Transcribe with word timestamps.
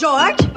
George? 0.00 0.50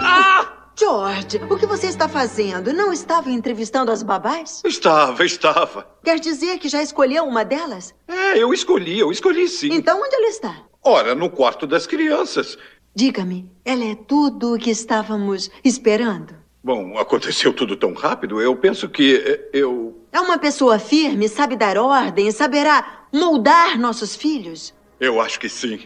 George, 0.73 1.37
o 1.49 1.57
que 1.57 1.65
você 1.65 1.87
está 1.87 2.07
fazendo? 2.07 2.71
Não 2.71 2.93
estava 2.93 3.29
entrevistando 3.29 3.91
as 3.91 4.01
babás? 4.01 4.61
Estava, 4.63 5.25
estava. 5.25 5.85
Quer 6.01 6.17
dizer 6.17 6.59
que 6.59 6.69
já 6.69 6.81
escolheu 6.81 7.25
uma 7.25 7.43
delas? 7.43 7.93
É, 8.07 8.37
eu 8.37 8.53
escolhi, 8.53 8.97
eu 8.99 9.11
escolhi 9.11 9.49
sim. 9.49 9.67
Então 9.73 9.99
onde 10.01 10.15
ela 10.15 10.27
está? 10.27 10.63
Ora, 10.81 11.13
no 11.13 11.29
quarto 11.29 11.67
das 11.67 11.85
crianças. 11.85 12.57
Diga-me, 12.95 13.51
ela 13.65 13.83
é 13.83 13.95
tudo 13.95 14.55
o 14.55 14.57
que 14.57 14.71
estávamos 14.71 15.51
esperando? 15.61 16.33
Bom, 16.63 16.97
aconteceu 16.97 17.51
tudo 17.51 17.75
tão 17.75 17.91
rápido, 17.91 18.41
eu 18.41 18.55
penso 18.55 18.87
que 18.87 19.17
eh, 19.17 19.49
eu. 19.51 20.07
É 20.13 20.21
uma 20.21 20.37
pessoa 20.37 20.79
firme, 20.79 21.27
sabe 21.27 21.57
dar 21.57 21.77
ordem, 21.77 22.31
saberá 22.31 23.07
moldar 23.11 23.77
nossos 23.77 24.15
filhos? 24.15 24.73
Eu 25.01 25.19
acho 25.19 25.37
que 25.37 25.49
sim. 25.49 25.81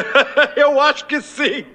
eu 0.56 0.80
acho 0.80 1.04
que 1.04 1.20
sim. 1.20 1.66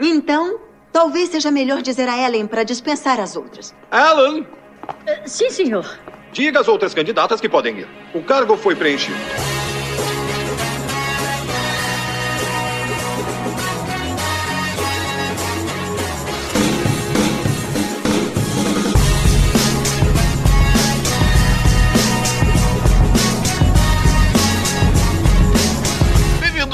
Então, 0.00 0.58
talvez 0.92 1.30
seja 1.30 1.50
melhor 1.50 1.82
dizer 1.82 2.08
a 2.08 2.16
Ellen 2.16 2.46
para 2.46 2.64
dispensar 2.64 3.20
as 3.20 3.36
outras. 3.36 3.74
Alan, 3.90 4.44
Sim, 5.26 5.50
senhor. 5.50 5.98
diga 6.32 6.60
às 6.60 6.68
outras 6.68 6.94
candidatas 6.94 7.40
que 7.40 7.48
podem 7.48 7.78
ir. 7.80 7.88
O 8.14 8.22
cargo 8.22 8.56
foi 8.56 8.74
preenchido. 8.74 9.16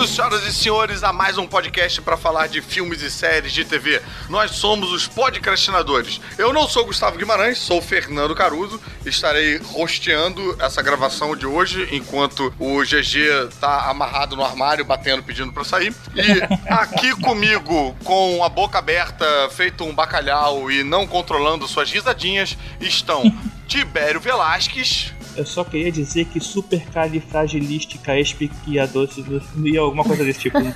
Bem-vindos, 0.06 0.14
senhoras 0.14 0.46
e 0.46 0.52
senhores, 0.52 1.02
a 1.02 1.12
mais 1.12 1.36
um 1.36 1.48
podcast 1.48 2.00
para 2.00 2.16
falar 2.16 2.46
de 2.46 2.62
filmes 2.62 3.02
e 3.02 3.10
séries 3.10 3.52
de 3.52 3.64
TV. 3.64 4.00
Nós 4.28 4.52
somos 4.52 4.92
os 4.92 5.08
podcastinadores. 5.08 6.20
Eu 6.38 6.52
não 6.52 6.68
sou 6.68 6.86
Gustavo 6.86 7.18
Guimarães, 7.18 7.58
sou 7.58 7.82
Fernando 7.82 8.34
Caruso. 8.34 8.80
Estarei 9.04 9.58
rosteando 9.58 10.56
essa 10.60 10.80
gravação 10.80 11.34
de 11.34 11.44
hoje 11.44 11.88
enquanto 11.90 12.54
o 12.58 12.82
GG 12.82 13.56
tá 13.60 13.90
amarrado 13.90 14.36
no 14.36 14.44
armário, 14.44 14.84
batendo, 14.84 15.24
pedindo 15.24 15.52
para 15.52 15.64
sair. 15.64 15.92
E 16.14 16.42
aqui 16.72 17.10
comigo, 17.16 17.96
com 18.04 18.44
a 18.44 18.48
boca 18.48 18.78
aberta, 18.78 19.26
feito 19.50 19.84
um 19.84 19.94
bacalhau 19.94 20.70
e 20.70 20.84
não 20.84 21.06
controlando 21.06 21.66
suas 21.66 21.90
risadinhas, 21.90 22.56
estão 22.80 23.24
Tibério 23.66 24.20
Velasquez. 24.20 25.15
Eu 25.36 25.44
só 25.44 25.62
queria 25.62 25.92
dizer 25.92 26.24
que 26.26 26.40
supercalifragilística 26.40 28.18
espiquiadoce 28.18 29.24
e 29.62 29.76
alguma 29.76 30.02
coisa 30.02 30.24
desse 30.24 30.40
tipo. 30.40 30.58
Não. 30.58 30.72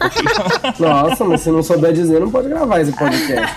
Nossa, 0.78 1.24
mas 1.24 1.40
se 1.40 1.50
não 1.50 1.62
souber 1.62 1.92
dizer, 1.92 2.20
não 2.20 2.30
pode 2.30 2.48
gravar 2.48 2.80
esse 2.80 2.92
podcast. 2.92 3.54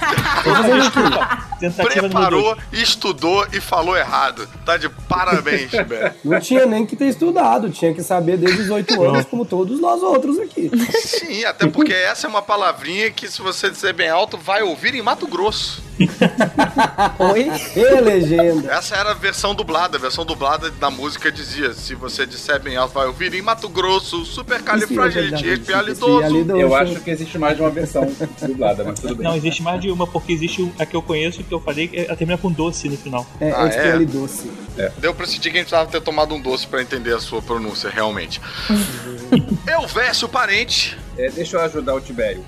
Tentativa 1.59 2.09
Preparou, 2.09 2.57
estudou 2.71 3.45
e 3.53 3.59
falou 3.61 3.97
errado. 3.97 4.47
Tá 4.65 4.77
de 4.77 4.89
parabéns, 4.89 5.71
Tibério. 5.71 6.13
Não 6.23 6.39
tinha 6.39 6.65
nem 6.65 6.85
que 6.85 6.95
ter 6.95 7.07
estudado, 7.07 7.69
tinha 7.69 7.93
que 7.93 8.03
saber 8.03 8.37
desde 8.37 8.63
os 8.63 8.69
oito 8.69 9.01
anos, 9.01 9.25
como 9.25 9.45
todos 9.45 9.79
nós 9.79 10.01
outros 10.01 10.39
aqui. 10.39 10.69
Sim, 11.01 11.45
até 11.45 11.67
porque 11.67 11.93
essa 11.93 12.27
é 12.27 12.29
uma 12.29 12.41
palavrinha 12.41 13.11
que, 13.11 13.29
se 13.29 13.41
você 13.41 13.69
dizer 13.69 13.93
bem 13.93 14.09
alto, 14.09 14.37
vai 14.37 14.61
ouvir 14.61 14.93
em 14.95 15.01
Mato 15.01 15.27
Grosso. 15.27 15.81
Oi? 17.19 17.51
E 17.75 18.01
legenda. 18.01 18.71
Essa 18.73 18.95
era 18.95 19.11
a 19.11 19.13
versão 19.13 19.53
dublada. 19.53 19.97
A 19.97 19.99
versão 19.99 20.25
dublada 20.25 20.71
da 20.71 20.89
música 20.89 21.31
dizia: 21.31 21.73
se 21.73 21.93
você 21.95 22.25
disser 22.25 22.59
bem 22.61 22.75
alto, 22.75 22.93
vai 22.93 23.07
ouvir 23.07 23.33
em 23.33 23.41
Mato 23.41 23.69
Grosso, 23.69 24.25
supercalifragilidoso. 24.25 26.21
Eu 26.59 26.75
acho 26.75 26.99
que 27.01 27.09
existe 27.11 27.37
mais 27.37 27.55
de 27.55 27.61
uma 27.63 27.69
versão 27.69 28.07
dublada, 28.41 28.83
mas 28.83 28.99
tudo 28.99 29.15
bem. 29.15 29.27
Não, 29.27 29.35
existe 29.35 29.61
mais 29.61 29.79
de 29.81 29.91
uma, 29.91 30.07
porque 30.07 30.33
existe 30.33 30.71
a 30.79 30.85
que 30.85 30.95
eu 30.95 31.01
conheço, 31.01 31.43
que 31.43 31.53
eu 31.53 31.59
falei, 31.59 31.87
que 31.87 31.99
ela 31.99 32.15
termina 32.15 32.37
com 32.37 32.51
doce 32.51 32.89
no 32.89 32.97
final. 32.97 33.25
É, 33.39 33.51
Ah, 33.51 33.67
é, 33.67 33.87
é? 33.89 33.89
é? 33.89 33.99
doce. 33.99 34.51
Deu 34.97 35.13
pra 35.13 35.25
sentir 35.27 35.51
que 35.51 35.57
a 35.57 35.61
gente 35.61 35.69
precisava 35.69 35.89
ter 35.89 36.01
tomado 36.01 36.33
um 36.33 36.41
doce 36.41 36.65
pra 36.67 36.81
entender 36.81 37.13
a 37.13 37.19
sua 37.19 37.41
pronúncia, 37.41 37.89
realmente. 37.89 38.41
Elvésio 39.67 40.27
Parente. 40.27 40.97
É, 41.17 41.29
deixa 41.29 41.57
eu 41.57 41.61
ajudar 41.61 41.93
o 41.93 42.01
Tibério. 42.01 42.43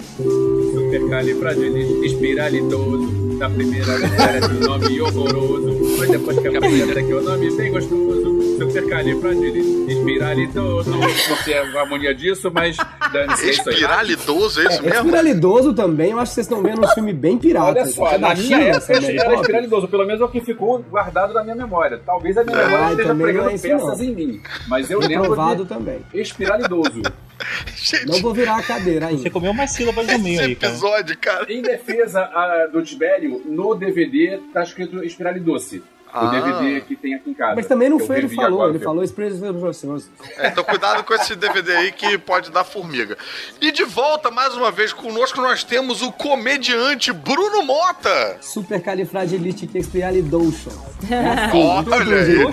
Supercalifragilidoso. 0.96 3.26
Na 3.38 3.50
primeira 3.50 3.92
era 4.18 4.48
de 4.48 4.60
nome 4.66 5.02
horroroso. 5.02 5.98
Mas 6.00 6.10
depois 6.10 6.40
que 6.40 6.48
a 6.48 6.52
primeira 6.60 7.04
que 7.04 7.12
é 7.12 7.16
o 7.16 7.22
nome 7.22 7.52
bem 7.58 7.70
gostoso. 7.72 8.16
Supercalifragilidoso. 8.58 10.90
Não 10.92 11.02
sei 11.44 11.58
a 11.58 11.82
harmonia 11.82 12.16
disso, 12.16 12.50
mas 12.54 12.78
dane-se, 13.12 13.48
é. 13.48 13.50
Espiralidoso, 13.52 14.62
é 14.62 14.64
isso 14.68 14.80
É 14.80 14.84
mesmo? 14.84 15.00
espiralidoso 15.00 15.74
também, 15.74 16.12
eu 16.12 16.20
acho 16.20 16.32
que 16.32 16.36
vocês 16.36 16.48
estão 16.48 16.64
vendo 16.64 16.82
um 16.82 16.88
filme 16.90 17.12
bem 17.12 17.38
pirata. 17.38 17.72
Olha 17.72 17.86
só, 17.88 18.08
É 18.08 18.12
da 18.18 18.30
na 18.30 18.36
China, 18.38 18.58
minha 18.58 18.70
época 18.70 18.94
era 18.94 19.02
Poppins. 19.02 19.20
espiralidoso, 19.42 19.88
pelo 19.90 20.06
menos 20.06 20.22
é 20.22 20.24
o 20.24 20.30
que 20.30 20.40
ficou 20.40 20.80
guardado 20.90 21.34
na 21.34 21.44
minha 21.44 21.56
memória. 21.56 22.00
Talvez 22.06 22.38
a 22.38 22.44
minha 22.46 22.58
É. 22.58 22.66
memória 22.66 22.92
esteja 22.94 23.16
pregando 23.16 23.50
é 23.50 23.58
peças 23.58 24.00
em 24.02 24.16
mim. 24.16 24.40
Mas 24.70 24.90
eu 24.90 25.00
lembro 25.00 25.36
de 25.58 25.66
também. 25.66 26.00
espiralidoso. 26.14 27.02
Gente, 27.76 28.08
Não 28.08 28.20
vou 28.20 28.34
virar 28.34 28.58
a 28.58 28.64
cadeira 28.64 29.08
Você 29.08 29.16
ainda. 29.16 29.30
comeu 29.30 29.54
mais 29.54 29.72
sílabas 29.72 30.08
no 30.08 30.20
meio 30.20 30.42
aí, 30.42 30.56
cara. 30.56 30.74
episódio, 30.74 31.18
cara. 31.18 31.54
Em 31.54 31.62
defesa 31.62 32.22
ah, 32.22 32.68
do 32.72 32.82
Tibério, 32.84 33.42
no 33.46 33.76
DVD 33.76 34.40
tá 34.54 34.64
escrito 34.64 35.04
espiralidoce. 35.04 35.84
Ah. 36.14 36.26
O 36.26 36.32
DVD 36.32 36.82
que 36.82 36.96
tem 36.96 37.14
aqui 37.14 37.30
em 37.30 37.34
casa. 37.34 37.56
Mas 37.56 37.68
também 37.68 37.90
não 37.90 38.00
Eu 38.00 38.08
foi 38.08 38.18
ele 38.20 38.30
falou, 38.30 38.46
agora, 38.54 38.70
ele 38.70 38.78
viu? 38.80 38.88
falou 38.88 39.04
espiralidoso. 39.04 40.10
É, 40.38 40.48
então 40.48 40.64
cuidado 40.64 41.04
com 41.04 41.14
esse 41.14 41.36
DVD 41.36 41.76
aí 41.76 41.92
que 41.92 42.18
pode 42.18 42.50
dar 42.52 42.64
formiga. 42.64 43.18
E 43.60 43.70
de 43.72 43.84
volta, 43.84 44.32
mais 44.32 44.56
uma 44.56 44.72
vez, 44.72 44.94
conosco 44.94 45.42
nós 45.42 45.62
temos 45.64 46.02
o 46.02 46.12
comediante 46.14 47.12
Bruno 47.12 47.64
Mota. 47.64 48.38
Supercalifragilisticoexpialidocious. 48.42 50.76
Olha 51.92 52.18
aí. 52.18 52.46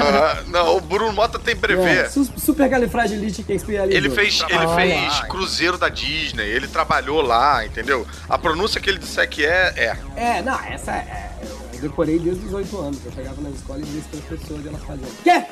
Ah, 0.00 0.42
não, 0.46 0.76
o 0.76 0.80
Bruno 0.80 1.12
Mota 1.12 1.36
tem 1.38 1.54
brevê. 1.56 2.00
É, 2.00 2.08
su- 2.08 2.24
supercalifragilisticoexpialidocious. 2.36 4.04
Ele 4.04 4.10
fez, 4.14 4.42
ele 4.48 4.68
fez 4.74 5.20
Cruzeiro 5.28 5.76
da 5.78 5.88
Disney, 5.88 6.46
ele 6.48 6.68
trabalhou 6.68 7.20
lá, 7.22 7.64
entendeu? 7.66 8.06
A 8.28 8.38
pronúncia 8.38 8.80
que 8.80 8.88
ele 8.88 8.98
disser 8.98 9.28
que 9.28 9.44
é, 9.44 9.72
é. 9.76 9.96
É, 10.16 10.42
não, 10.42 10.58
essa 10.60 10.92
é. 10.92 11.30
Eu 11.78 11.88
decorei 11.88 12.18
desde 12.18 12.44
os 12.46 12.52
8 12.52 12.78
anos. 12.78 12.98
Eu 13.04 13.12
chegava 13.12 13.40
na 13.40 13.50
escola 13.50 13.78
e 13.78 13.82
dizia 13.82 14.02
para 14.10 14.18
as 14.18 14.40
pessoas 14.40 14.64
e 14.64 14.68
elas 14.68 14.82
faziam. 14.82 15.08
Quê? 15.22 15.44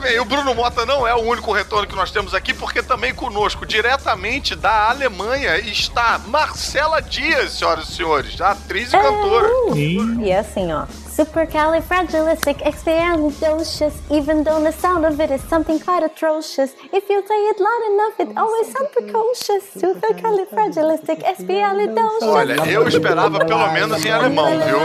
Bem, 0.00 0.20
o 0.20 0.24
Bruno 0.24 0.54
Mota 0.54 0.84
não 0.84 1.06
é 1.06 1.14
o 1.14 1.22
único 1.22 1.52
retorno 1.52 1.86
que 1.86 1.96
nós 1.96 2.10
temos 2.10 2.34
aqui, 2.34 2.52
porque 2.52 2.82
também 2.82 3.14
conosco, 3.14 3.64
diretamente 3.64 4.54
da 4.54 4.90
Alemanha, 4.90 5.58
está 5.58 6.20
Marcela 6.26 7.00
Dias, 7.00 7.52
senhoras 7.52 7.88
e 7.88 7.92
senhores, 7.92 8.40
atriz 8.40 8.92
e 8.92 8.98
cantora. 8.98 9.48
Sim. 9.72 10.20
E 10.22 10.30
é 10.30 10.38
assim, 10.38 10.70
ó. 10.72 10.84
Supercalifragilisticexpialidocious, 11.14 13.94
even 14.10 14.42
though 14.42 14.58
the 14.60 14.72
sound 14.72 15.06
of 15.06 15.20
it 15.20 15.30
is 15.30 15.40
something 15.48 15.78
quite 15.78 16.02
atrocious. 16.02 16.74
If 16.92 17.08
you 17.08 17.22
say 17.24 17.50
it 17.50 17.60
loud 17.60 17.82
enough, 17.92 18.18
it 18.18 18.36
always 18.36 18.66
sounds 18.72 18.90
precocious. 18.90 19.62
Supercalifragilisticexpialidocious. 19.76 22.22
Olha, 22.22 22.54
eu 22.68 22.88
esperava 22.88 23.44
pelo 23.44 23.72
menos 23.72 24.04
em 24.04 24.10
alemão, 24.10 24.58
viu? 24.58 24.78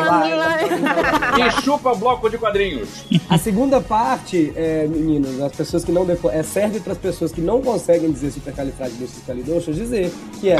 E 1.43 1.49
chupa 1.63 1.95
bloco 1.95 2.29
de 2.29 2.37
quadrinhos. 2.37 3.05
A 3.27 3.39
segunda 3.39 3.81
parte, 3.81 4.53
é, 4.55 4.85
meninos, 4.85 5.41
as 5.41 5.55
pessoas 5.55 5.83
que 5.83 5.91
não 5.91 6.05
é, 6.31 6.43
serve 6.43 6.79
para 6.79 6.93
as 6.93 6.99
pessoas 6.99 7.31
que 7.31 7.41
não 7.41 7.59
conseguem 7.59 8.11
dizer 8.11 8.29
supercalifragilisticexpialidocious 8.33 9.75
dizer 9.75 10.11
que 10.39 10.51
é... 10.51 10.57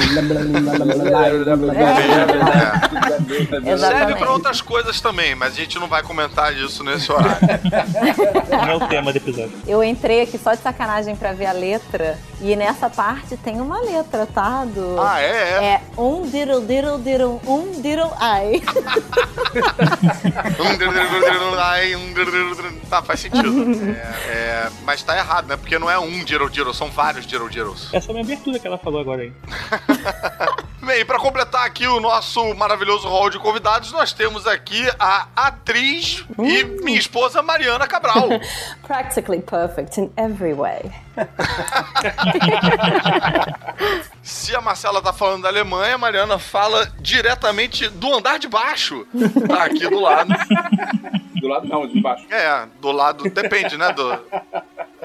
Serve 3.78 4.16
para 4.16 4.31
outras 4.31 4.62
coisas 4.62 5.00
também, 5.00 5.36
mas 5.36 5.58
gente 5.59 5.79
não 5.79 5.87
vai 5.87 6.01
comentar 6.01 6.55
isso 6.55 6.83
nesse 6.83 7.11
horário. 7.11 7.39
Não 8.49 8.69
é 8.69 8.75
o 8.75 8.87
tema 8.87 9.11
do 9.11 9.17
episódio. 9.17 9.51
Eu 9.67 9.83
entrei 9.83 10.21
aqui 10.21 10.37
só 10.37 10.53
de 10.53 10.61
sacanagem 10.61 11.15
pra 11.15 11.33
ver 11.33 11.45
a 11.45 11.51
letra. 11.51 12.17
E 12.41 12.55
nessa 12.55 12.89
parte 12.89 13.35
tem 13.37 13.59
uma 13.59 13.79
letra, 13.81 14.25
tá? 14.25 14.65
Do... 14.65 15.00
Ah, 15.00 15.21
é? 15.21 15.25
é. 15.25 15.65
É 15.69 15.81
um 15.97 16.23
diddle 16.23 16.61
diddle 16.65 16.97
diddle, 17.00 17.41
um 17.45 17.81
diddle 17.81 18.11
ai. 18.19 18.61
Ai, 21.59 21.95
um 21.95 22.13
Tá, 22.89 23.01
faz 23.01 23.19
sentido. 23.19 23.50
É, 23.89 24.31
é, 24.31 24.69
mas 24.83 25.03
tá 25.03 25.17
errado, 25.17 25.47
né? 25.47 25.57
Porque 25.57 25.77
não 25.79 25.89
é 25.89 26.00
um 26.00 26.25
Jiro 26.25 26.51
Jiro, 26.51 26.73
são 26.73 26.89
vários 26.89 27.25
Jiro 27.25 27.51
Jiros. 27.51 27.94
Essa 27.94 28.07
é 28.07 28.12
a 28.12 28.13
minha 28.13 28.23
abertura 28.23 28.59
que 28.59 28.67
ela 28.67 28.77
falou 28.77 29.01
agora 29.01 29.21
aí. 29.23 29.31
Bem, 30.89 31.06
pra 31.06 31.19
completar 31.19 31.68
aqui 31.68 31.86
o 31.86 32.00
nosso 32.00 32.56
maravilhoso 32.56 33.07
hall 33.07 33.30
de 33.30 33.38
convidados, 33.38 33.91
nós 33.91 34.12
temos 34.12 34.47
aqui 34.47 34.89
a 34.97 35.27
atriz 35.36 36.25
e 36.39 36.63
minha 36.83 36.97
esposa 36.97 37.44
Mariana 37.44 37.86
Cabral. 37.86 38.27
Practically 38.88 39.39
perfect 39.39 40.01
in 40.01 40.09
every 40.18 40.56
way. 40.56 40.91
Se 44.24 44.56
a 44.56 44.62
Marcela 44.62 45.00
tá 45.00 45.13
falando 45.13 45.44
da 45.44 45.50
Alemanha, 45.50 45.94
a 45.94 45.97
Mariana 46.00 46.39
fala 46.39 46.91
diretamente 47.00 47.88
do 47.88 48.12
andar 48.12 48.39
de 48.39 48.47
baixo. 48.47 49.06
Tá 49.47 49.65
aqui 49.65 49.88
do 49.88 50.00
lado. 50.00 50.33
Do 51.39 51.47
lado 51.47 51.68
não, 51.69 51.88
de 51.88 52.01
baixo. 52.01 52.25
É, 52.30 52.68
do 52.81 52.91
lado. 52.91 53.24
Depende, 53.30 53.77
né? 53.77 53.94
Do, 53.94 54.19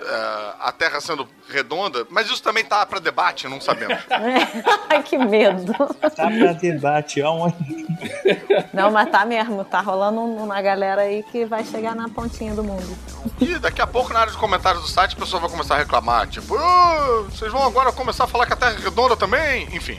é, 0.07 0.55
a 0.61 0.73
Terra 0.73 1.01
sendo 1.01 1.27
redonda, 1.49 2.07
mas 2.11 2.27
isso 2.29 2.43
também 2.43 2.65
tá 2.65 2.85
pra 2.87 2.99
debate, 2.99 3.49
não 3.49 3.61
sabemos. 3.61 3.99
Ai, 4.91 5.03
que 5.03 5.17
medo. 5.19 5.73
Tá 6.01 6.11
pra 6.31 6.53
debate, 6.53 7.23
aonde? 7.23 7.57
Não, 8.73 8.91
mas 8.91 9.11
tá 9.11 9.25
mesmo. 9.25 9.65
Tá 9.65 9.81
rolando 9.81 10.21
uma 10.21 10.61
galera 10.63 11.03
aí 11.03 11.23
que 11.25 11.45
vai 11.45 11.65
chegar 11.65 11.95
na 11.95 12.09
pontinha 12.09 12.55
do 12.55 12.63
mundo. 12.65 12.97
E 13.41 13.59
daqui 13.59 13.81
a 13.83 13.87
pouco, 13.87 14.13
na 14.13 14.21
área 14.21 14.33
de 14.33 14.39
comentários 14.39 14.83
do 14.83 14.89
site, 14.89 15.15
a 15.17 15.21
pessoa 15.21 15.41
vai 15.41 15.51
começar 15.51 15.75
a 15.77 15.79
reclamar, 15.79 16.27
tipo, 16.29 16.57
"Ah, 16.57 17.25
vocês 17.31 17.51
vão 17.53 17.63
agora 17.63 17.93
começar 17.93 18.25
a 18.25 18.27
falar 18.27 18.47
que 18.47 18.53
a 18.53 18.57
Terra 18.57 18.73
é 18.79 18.83
redonda 18.83 19.17
também? 19.17 19.69
Enfim. 19.73 19.99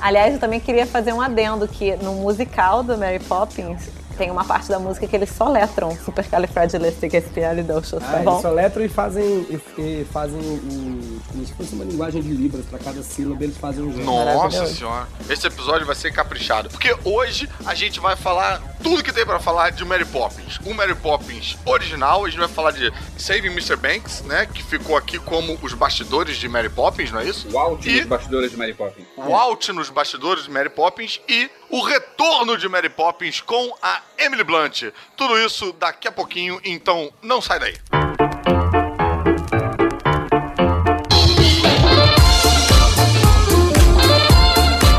Aliás, 0.00 0.34
eu 0.34 0.40
também 0.40 0.60
queria 0.60 0.86
fazer 0.86 1.12
um 1.12 1.20
adendo 1.20 1.66
que 1.68 1.96
no 1.96 2.14
musical 2.14 2.82
do 2.82 2.96
Mary 2.96 3.18
Poppins 3.20 3.88
tem 4.16 4.30
uma 4.30 4.44
parte 4.44 4.68
da 4.68 4.78
música 4.78 5.06
que 5.06 5.14
eles 5.14 5.30
soletram 5.30 5.96
Supercalifragilisticexpialidocious, 6.04 8.02
tá 8.02 8.18
Ah, 8.18 8.22
bom? 8.22 8.30
eles 8.32 8.42
soletram 8.42 8.84
e 8.84 8.88
fazem, 8.88 9.24
e, 9.50 9.60
e 9.80 10.06
fazem 10.12 10.38
um, 10.40 11.20
como 11.30 11.46
se 11.46 11.52
fosse 11.54 11.74
uma 11.74 11.84
linguagem 11.84 12.22
de 12.22 12.28
libras 12.32 12.64
pra 12.66 12.78
cada 12.78 13.02
sílaba, 13.02 13.44
eles 13.44 13.56
fazem 13.56 13.84
um 13.84 13.92
gesto. 13.92 14.04
Nossa 14.06 14.66
senhora. 14.66 15.06
Esse 15.28 15.46
episódio 15.46 15.86
vai 15.86 15.94
ser 15.94 16.12
caprichado. 16.12 16.68
Porque 16.70 16.94
hoje 17.04 17.48
a 17.64 17.74
gente 17.74 18.00
vai 18.00 18.16
falar 18.16 18.60
tudo 18.82 19.02
que 19.02 19.12
tem 19.12 19.24
pra 19.26 19.38
falar 19.38 19.70
de 19.70 19.84
Mary 19.84 20.04
Poppins. 20.04 20.58
O 20.64 20.72
Mary 20.74 20.94
Poppins 20.94 21.56
original, 21.64 22.24
a 22.24 22.28
gente 22.28 22.38
vai 22.38 22.48
falar 22.48 22.70
de 22.72 22.92
Saving 23.18 23.48
Mr. 23.48 23.76
Banks, 23.76 24.22
né? 24.22 24.46
Que 24.46 24.62
ficou 24.62 24.96
aqui 24.96 25.18
como 25.18 25.58
os 25.62 25.74
bastidores 25.74 26.36
de 26.36 26.48
Mary 26.48 26.68
Poppins, 26.68 27.10
não 27.10 27.20
é 27.20 27.24
isso? 27.24 27.48
O 27.52 27.58
Alt 27.58 27.84
E- 27.86 27.98
dos 28.00 28.06
bastidores 28.06 28.50
de 28.50 28.56
Mary 28.56 28.74
Poppins. 28.74 29.04
o 29.16 29.34
Alt 29.34 29.68
nos 29.70 29.90
bastidores 29.90 30.44
de 30.44 30.50
Mary 30.50 30.70
Poppins 30.70 31.20
e 31.28 31.50
o 31.70 31.82
retorno 31.82 32.56
de 32.56 32.68
Mary 32.68 32.88
Poppins 32.88 33.40
com 33.40 33.74
a 33.82 34.00
Emily 34.18 34.44
Blunt. 34.44 34.84
Tudo 35.16 35.38
isso 35.38 35.72
daqui 35.78 36.08
a 36.08 36.12
pouquinho, 36.12 36.60
então 36.64 37.12
não 37.22 37.40
sai 37.40 37.58
daí. 37.58 37.74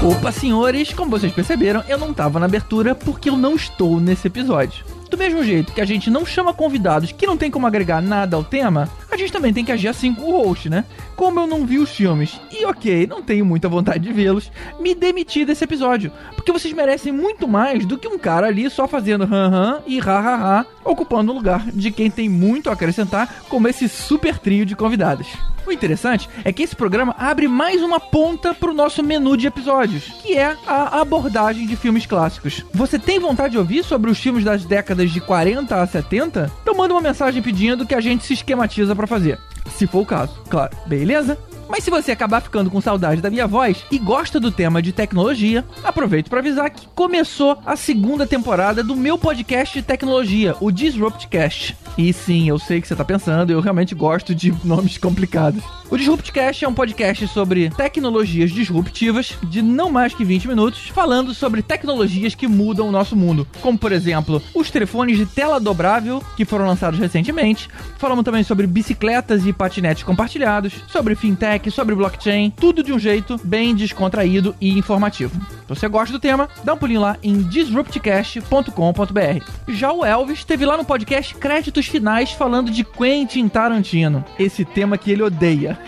Opa, 0.03 0.31
senhores, 0.31 0.93
como 0.93 1.11
vocês 1.11 1.33
perceberam, 1.33 1.83
eu 1.87 1.97
não 1.97 2.13
tava 2.13 2.39
na 2.39 2.45
abertura 2.45 2.95
porque 2.95 3.29
eu 3.29 3.35
não 3.35 3.55
estou 3.55 3.99
nesse 3.99 4.27
episódio. 4.27 4.85
Do 5.09 5.17
mesmo 5.17 5.43
jeito 5.43 5.73
que 5.73 5.81
a 5.81 5.85
gente 5.85 6.09
não 6.09 6.25
chama 6.25 6.53
convidados 6.53 7.11
que 7.11 7.27
não 7.27 7.35
tem 7.35 7.51
como 7.51 7.67
agregar 7.67 8.01
nada 8.01 8.37
ao 8.37 8.43
tema, 8.43 8.89
a 9.11 9.17
gente 9.17 9.33
também 9.33 9.53
tem 9.53 9.65
que 9.65 9.71
agir 9.71 9.89
assim 9.89 10.13
com 10.13 10.23
o 10.23 10.43
host, 10.43 10.69
né? 10.69 10.85
Como 11.17 11.39
eu 11.39 11.47
não 11.47 11.65
vi 11.65 11.79
os 11.79 11.89
filmes 11.89 12.39
e 12.51 12.63
ok, 12.63 13.07
não 13.07 13.23
tenho 13.23 13.43
muita 13.43 13.67
vontade 13.67 14.03
de 14.03 14.13
vê-los, 14.13 14.51
me 14.79 14.93
demiti 14.93 15.43
desse 15.43 15.63
episódio. 15.63 16.11
Porque 16.35 16.51
vocês 16.51 16.71
merecem 16.75 17.11
muito 17.11 17.47
mais 17.47 17.87
do 17.87 17.97
que 17.97 18.07
um 18.07 18.19
cara 18.19 18.45
ali 18.45 18.69
só 18.69 18.87
fazendo 18.87 19.23
han-han 19.23 19.81
e 19.87 19.99
ha-ha-ha, 19.99 20.63
ocupando 20.85 21.31
o 21.31 21.35
lugar 21.35 21.71
de 21.71 21.89
quem 21.89 22.11
tem 22.11 22.29
muito 22.29 22.69
a 22.69 22.73
acrescentar, 22.73 23.43
como 23.49 23.67
esse 23.67 23.89
super 23.89 24.37
trio 24.37 24.63
de 24.63 24.75
convidados. 24.75 25.27
O 25.65 25.71
interessante 25.71 26.29
é 26.45 26.53
que 26.53 26.61
esse 26.61 26.75
programa 26.75 27.15
abre 27.17 27.47
mais 27.47 27.81
uma 27.81 27.99
ponta 27.99 28.53
pro 28.53 28.71
nosso 28.71 29.01
menu 29.01 29.35
de 29.35 29.47
episódios, 29.47 30.03
que 30.21 30.37
é 30.37 30.55
a 30.67 31.01
abordagem 31.01 31.65
de 31.65 31.75
filmes 31.75 32.05
clássicos. 32.05 32.63
Você 32.73 32.99
tem 32.99 33.19
vontade 33.19 33.53
de 33.53 33.57
ouvir 33.57 33.83
sobre 33.83 34.11
os 34.11 34.19
filmes 34.19 34.43
das 34.43 34.63
décadas 34.63 35.09
de 35.11 35.19
40 35.19 35.81
a 35.81 35.87
70? 35.87 36.51
Então 36.61 36.75
manda 36.75 36.93
uma 36.93 37.01
mensagem 37.01 37.41
pedindo 37.41 37.87
que 37.87 37.95
a 37.95 37.99
gente 37.99 38.23
se 38.23 38.33
esquematiza 38.33 38.95
pra 38.95 39.07
fazer. 39.07 39.39
Se 39.75 39.87
for 39.87 40.01
o 40.01 40.05
caso, 40.05 40.41
claro. 40.49 40.75
Beleza? 40.87 41.37
Mas 41.69 41.83
se 41.83 41.89
você 41.89 42.11
acabar 42.11 42.41
ficando 42.41 42.69
com 42.69 42.79
saudade 42.79 43.21
da 43.21 43.29
minha 43.29 43.47
voz 43.47 43.83
e 43.91 43.97
gosta 43.99 44.39
do 44.39 44.51
tema 44.51 44.81
de 44.81 44.91
tecnologia, 44.91 45.65
aproveito 45.83 46.29
para 46.29 46.39
avisar 46.39 46.69
que 46.69 46.87
começou 46.95 47.57
a 47.65 47.75
segunda 47.75 48.25
temporada 48.25 48.83
do 48.83 48.95
meu 48.95 49.17
podcast 49.17 49.77
de 49.77 49.85
tecnologia, 49.85 50.55
o 50.61 50.71
Disruptcast. 50.71 51.75
E 51.97 52.13
sim, 52.13 52.47
eu 52.47 52.59
sei 52.59 52.79
que 52.79 52.87
você 52.87 52.95
tá 52.95 53.03
pensando, 53.03 53.51
eu 53.51 53.59
realmente 53.59 53.95
gosto 53.95 54.33
de 54.33 54.53
nomes 54.63 54.97
complicados. 54.97 55.63
O 55.89 55.97
Disruptcast 55.97 56.65
é 56.65 56.67
um 56.67 56.73
podcast 56.73 57.27
sobre 57.29 57.69
tecnologias 57.69 58.51
disruptivas 58.51 59.33
de 59.43 59.61
não 59.61 59.89
mais 59.89 60.13
que 60.13 60.25
20 60.25 60.47
minutos, 60.47 60.89
falando 60.89 61.33
sobre 61.33 61.61
tecnologias 61.61 62.35
que 62.35 62.47
mudam 62.47 62.89
o 62.89 62.91
nosso 62.91 63.15
mundo, 63.15 63.47
como 63.61 63.77
por 63.77 63.91
exemplo, 63.91 64.41
os 64.53 64.69
telefones 64.69 65.17
de 65.17 65.25
tela 65.25 65.59
dobrável 65.59 66.21
que 66.35 66.45
foram 66.45 66.67
lançados 66.67 66.99
recentemente. 66.99 67.69
Falamos 67.97 68.25
também 68.25 68.43
sobre 68.43 68.67
bicicletas 68.67 69.45
e 69.45 69.53
patinetes 69.53 70.03
compartilhados, 70.03 70.73
sobre 70.87 71.15
fintech, 71.15 71.56
sobre 71.71 71.95
blockchain, 71.95 72.51
tudo 72.51 72.83
de 72.83 72.93
um 72.93 72.99
jeito 72.99 73.39
bem 73.43 73.73
descontraído 73.73 74.55
e 74.61 74.77
informativo. 74.77 75.39
Se 75.39 75.67
você 75.67 75.87
gosta 75.87 76.13
do 76.13 76.19
tema, 76.19 76.47
dá 76.63 76.73
um 76.73 76.77
pulinho 76.77 77.01
lá 77.01 77.17
em 77.23 77.41
disruptcast.com.br. 77.41 79.43
Já 79.67 79.91
o 79.91 80.05
Elvis 80.05 80.39
esteve 80.39 80.65
lá 80.65 80.77
no 80.77 80.85
podcast 80.85 81.33
Créditos 81.35 81.87
Finais 81.87 82.31
falando 82.31 82.71
de 82.71 82.83
Quentin 82.83 83.49
Tarantino, 83.49 84.23
esse 84.37 84.63
tema 84.63 84.97
que 84.97 85.11
ele 85.11 85.23
odeia. 85.23 85.79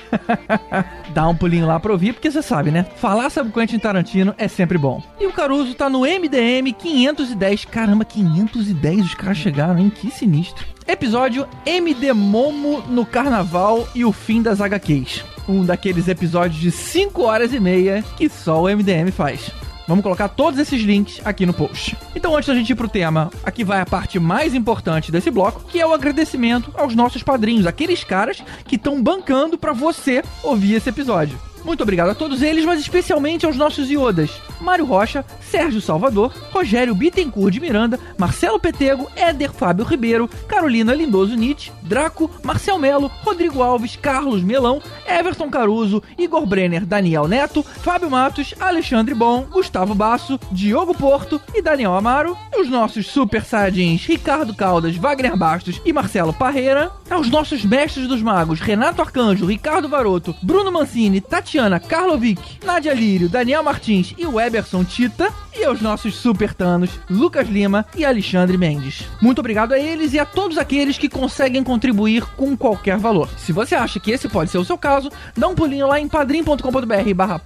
Dá 1.13 1.27
um 1.27 1.36
pulinho 1.36 1.66
lá 1.66 1.80
pra 1.80 1.92
ouvir, 1.92 2.13
porque 2.13 2.30
você 2.30 2.42
sabe, 2.42 2.72
né? 2.72 2.86
Falar 2.98 3.30
sobre 3.30 3.51
Quentin 3.51 3.80
Tarantino 3.80 4.33
é 4.38 4.48
sempre 4.48 4.77
bom. 4.77 5.01
E 5.19 5.25
o 5.25 5.33
Caruso 5.33 5.74
tá 5.74 5.89
no 5.89 6.01
MDM 6.01 6.72
510. 6.77 7.65
Caramba, 7.65 8.06
510 8.06 9.06
os 9.06 9.13
caras 9.15 9.38
chegaram, 9.38 9.80
hein? 9.80 9.89
Que 9.89 10.12
sinistro. 10.12 10.65
Episódio 10.88 11.48
MD 11.65 12.13
Momo 12.13 12.83
no 12.88 13.06
Carnaval 13.06 13.88
e 13.94 14.04
o 14.04 14.12
fim 14.12 14.42
das 14.42 14.60
HQs. 14.60 15.24
Um 15.50 15.66
daqueles 15.66 16.07
episódios 16.07 16.62
de 16.62 16.69
5 16.69 17.24
horas 17.24 17.51
e 17.51 17.60
meia 17.60 18.04
que 18.16 18.30
só 18.30 18.62
o 18.62 18.69
MDM 18.69 19.12
faz. 19.12 19.50
Vamos 19.88 20.04
colocar 20.04 20.28
todos 20.28 20.60
esses 20.60 20.84
links 20.84 21.19
aqui 21.25 21.44
no 21.48 21.54
post. 21.54 21.98
Então, 22.16 22.36
antes 22.36 22.48
da 22.48 22.54
gente 22.54 22.69
ir 22.69 22.75
pro 22.75 22.88
tema, 22.88 23.31
aqui 23.44 23.63
vai 23.63 23.81
a 23.81 23.86
parte 23.88 24.19
mais 24.19 24.54
importante 24.54 25.12
desse 25.12 25.31
bloco, 25.31 25.63
que 25.68 25.80
é 25.81 25.88
o 25.88 25.92
agradecimento 25.92 26.72
aos 26.78 26.94
nossos 26.94 27.24
padrinhos, 27.24 27.66
aqueles 27.66 28.04
caras 28.04 28.44
que 28.66 28.75
estão 28.75 29.01
bancando 29.01 29.57
pra 29.57 29.74
você 29.74 30.24
ouvir 30.44 30.75
esse 30.75 30.90
episódio. 30.90 31.40
Muito 31.63 31.83
obrigado 31.83 32.09
a 32.09 32.15
todos 32.15 32.41
eles, 32.41 32.65
mas 32.65 32.79
especialmente 32.79 33.45
aos 33.45 33.56
nossos 33.56 33.89
iodas: 33.89 34.31
Mário 34.61 34.85
Rocha, 34.85 35.25
Sérgio 35.41 35.81
Salvador, 35.81 36.33
Rogério 36.51 36.95
Bittencourt 36.95 37.51
de 37.51 37.59
Miranda, 37.59 38.00
Marcelo 38.17 38.59
Petego, 38.59 39.09
Éder 39.15 39.51
Fábio 39.51 39.85
Ribeiro, 39.85 40.27
Carolina 40.47 40.94
Lindoso 40.94 41.35
Nietzsche, 41.35 41.71
Draco, 41.81 42.29
Marcel 42.44 42.79
Melo, 42.79 43.11
Rodrigo 43.23 43.61
Alves, 43.61 43.95
Carlos 43.95 44.44
Melão, 44.44 44.81
Everton 45.07 45.50
Caruso, 45.50 46.01
Igor 46.17 46.45
Brenner, 46.45 46.85
Daniel 46.85 47.27
Neto, 47.27 47.63
Fábio 47.63 48.09
Matos, 48.09 48.53
Alexandre 48.59 49.13
Bom, 49.13 49.45
Gustavo 49.50 49.94
Basso, 49.95 50.39
Diogo 50.51 50.94
Porto 50.94 51.41
e 51.53 51.62
Daniel 51.62 51.94
Amaro, 51.94 52.38
e 52.53 52.62
os 52.62 52.69
nossos 52.69 53.07
super 53.07 53.44
saiyajins 53.44 54.05
Ricardo 54.05 54.55
Caldas, 54.55 54.95
Wagner 54.95 55.38
Bastos 55.38 55.81
e 55.85 55.94
Marcelo 55.94 56.33
Parreira, 56.33 56.91
aos 57.09 57.29
nossos 57.29 57.63
mestres 57.65 58.07
dos 58.07 58.21
magos 58.21 58.59
Renato 58.59 59.01
Arcanjo, 59.01 59.45
Ricardo 59.45 59.89
Varoto, 59.89 60.35
Bruno 60.41 60.71
Mancini, 60.71 61.21
Tatiana 61.21 61.58
Karlovic, 61.79 62.60
Nadia 62.63 62.93
Lírio, 62.93 63.27
Daniel 63.27 63.63
Martins 63.63 64.13
e 64.17 64.25
o 64.25 64.39
Eberson 64.39 64.84
Tita, 64.86 65.34
e 65.57 65.65
aos 65.65 65.81
nossos 65.81 66.15
super 66.15 66.53
tanos 66.53 66.89
Lucas 67.10 67.50
Lima 67.50 67.86
e 67.95 68.05
Alexandre 68.05 68.57
Mendes. 68.57 69.03
Muito 69.22 69.39
obrigado 69.39 69.74
a 69.74 69.79
eles 69.79 70.13
e 70.13 70.19
a 70.19 70.25
todos 70.25 70.57
aqueles 70.57 70.98
que 70.98 71.10
conseguem 71.10 71.63
contribuir 71.63 72.24
com 72.38 72.55
qualquer 72.55 72.98
valor. 72.98 73.29
Se 73.38 73.51
você 73.51 73.75
acha 73.75 74.00
que 74.00 74.12
esse 74.12 74.29
pode 74.29 74.50
ser 74.50 74.57
o 74.57 74.63
seu 74.63 74.77
caso, 74.77 75.12
dá 75.36 75.48
um 75.48 75.55
pulinho 75.55 75.88
lá 75.88 76.00
em 76.00 76.07
padrim.com.br 76.07 77.13
barra 77.13 77.41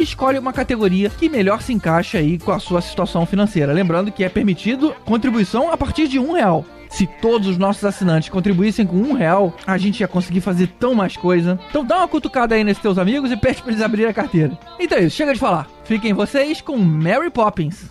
e 0.00 0.02
escolhe 0.02 0.38
uma 0.38 0.52
categoria 0.52 1.10
que 1.10 1.28
melhor 1.28 1.60
se 1.60 1.72
encaixa 1.72 2.18
aí 2.18 2.38
com 2.38 2.52
a 2.52 2.58
sua 2.58 2.80
situação 2.80 3.26
financeira. 3.26 3.72
Lembrando 3.72 4.10
que 4.10 4.24
é 4.24 4.28
permitido 4.28 4.94
contribuição 5.04 5.70
a 5.70 5.76
partir 5.76 6.08
de 6.08 6.18
um 6.18 6.32
real. 6.32 6.64
Se 6.94 7.08
todos 7.08 7.48
os 7.48 7.58
nossos 7.58 7.84
assinantes 7.84 8.28
contribuíssem 8.28 8.86
com 8.86 8.96
um 8.96 9.14
real, 9.14 9.52
a 9.66 9.76
gente 9.76 9.98
ia 9.98 10.06
conseguir 10.06 10.40
fazer 10.40 10.68
tão 10.78 10.94
mais 10.94 11.16
coisa. 11.16 11.58
Então 11.68 11.84
dá 11.84 11.98
uma 11.98 12.06
cutucada 12.06 12.54
aí 12.54 12.62
nesses 12.62 12.80
teus 12.80 12.98
amigos 12.98 13.32
e 13.32 13.36
pede 13.36 13.60
pra 13.60 13.72
eles 13.72 13.82
abrirem 13.82 14.10
a 14.12 14.14
carteira. 14.14 14.56
Então 14.78 14.98
é 14.98 15.02
isso, 15.02 15.16
chega 15.16 15.34
de 15.34 15.40
falar. 15.40 15.68
Fiquem 15.82 16.12
vocês 16.12 16.60
com 16.60 16.76
Mary 16.76 17.30
Poppins. 17.30 17.90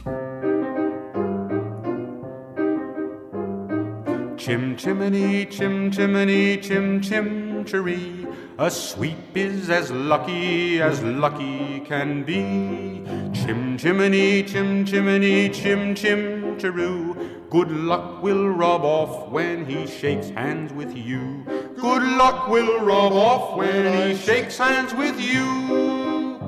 Chim 4.37 4.73
chimney, 4.77 5.47
chim 5.51 5.91
chimney, 5.91 6.59
chim 6.61 7.01
chim. 7.03 8.27
A 8.57 8.69
sweep 8.69 9.37
is 9.37 9.69
as 9.69 9.89
lucky 9.89 10.81
as 10.81 11.01
lucky 11.01 11.83
can 11.85 12.23
be. 12.23 13.03
Chim 13.33 13.77
chimney, 13.77 14.45
chim 14.47 14.85
chimney, 14.85 15.51
chim 15.51 15.93
chim 15.93 16.57
cheroo. 16.57 17.12
Good 17.53 17.69
luck 17.69 18.23
will 18.23 18.49
rub 18.49 18.83
off 18.83 19.29
when 19.29 19.63
he 19.67 19.85
shakes 19.85 20.31
hands 20.31 20.73
with 20.73 20.97
you. 20.97 21.45
Good 21.79 22.01
luck 22.17 22.47
will 22.47 22.79
rub 22.79 23.13
off 23.13 23.55
when 23.55 23.93
he 23.93 24.15
shakes 24.15 24.57
hands 24.57 24.91
with 24.95 25.21
you. 25.21 26.39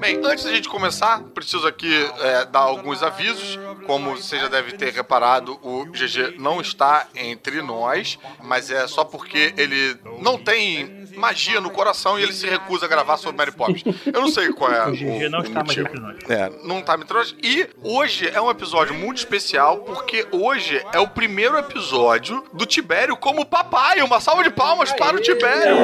Bem, 0.00 0.20
antes 0.24 0.44
da 0.44 0.52
gente 0.52 0.68
começar, 0.68 1.24
preciso 1.34 1.66
aqui 1.66 1.92
é, 2.20 2.44
dar 2.44 2.60
alguns 2.60 3.02
avisos. 3.02 3.58
Como 3.84 4.16
você 4.16 4.38
já 4.38 4.46
deve 4.46 4.74
ter 4.74 4.92
reparado, 4.92 5.58
o 5.60 5.86
GG 5.86 6.38
não 6.38 6.60
está 6.60 7.08
entre 7.12 7.60
nós, 7.60 8.16
mas 8.44 8.70
é 8.70 8.86
só 8.86 9.02
porque 9.02 9.52
ele 9.56 9.98
não 10.20 10.38
tem 10.38 11.03
magia 11.16 11.60
no 11.60 11.70
coração 11.70 12.18
e 12.18 12.22
ele 12.22 12.32
se 12.32 12.46
recusa 12.46 12.86
a 12.86 12.88
gravar 12.88 13.16
sobre 13.16 13.36
Mary 13.36 13.52
Poppins. 13.52 13.82
Eu 14.06 14.20
não 14.20 14.28
sei 14.28 14.52
qual 14.52 14.72
é 14.72 14.84
O 14.88 14.92
GG 14.92 15.28
não 15.30 15.40
o 15.40 15.42
está 15.42 15.64
mais 15.64 15.76
motivo. 15.76 15.86
entre 15.88 16.00
nós. 16.00 16.16
É, 16.28 16.50
não 16.64 16.82
tá 16.82 16.96
me 16.96 17.04
trouxe. 17.04 17.34
E 17.42 17.68
hoje 17.82 18.28
é 18.32 18.40
um 18.40 18.50
episódio 18.50 18.94
muito 18.94 19.18
especial, 19.18 19.78
porque 19.78 20.26
hoje 20.30 20.84
é 20.92 20.98
o 20.98 21.08
primeiro 21.08 21.56
episódio 21.58 22.44
do 22.52 22.66
Tibério 22.66 23.16
como 23.16 23.44
papai. 23.46 24.02
Uma 24.02 24.20
salva 24.20 24.42
de 24.42 24.50
palmas 24.50 24.92
para 24.92 25.16
o 25.16 25.20
Tibério. 25.20 25.76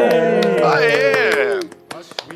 Aê! 0.75 1.79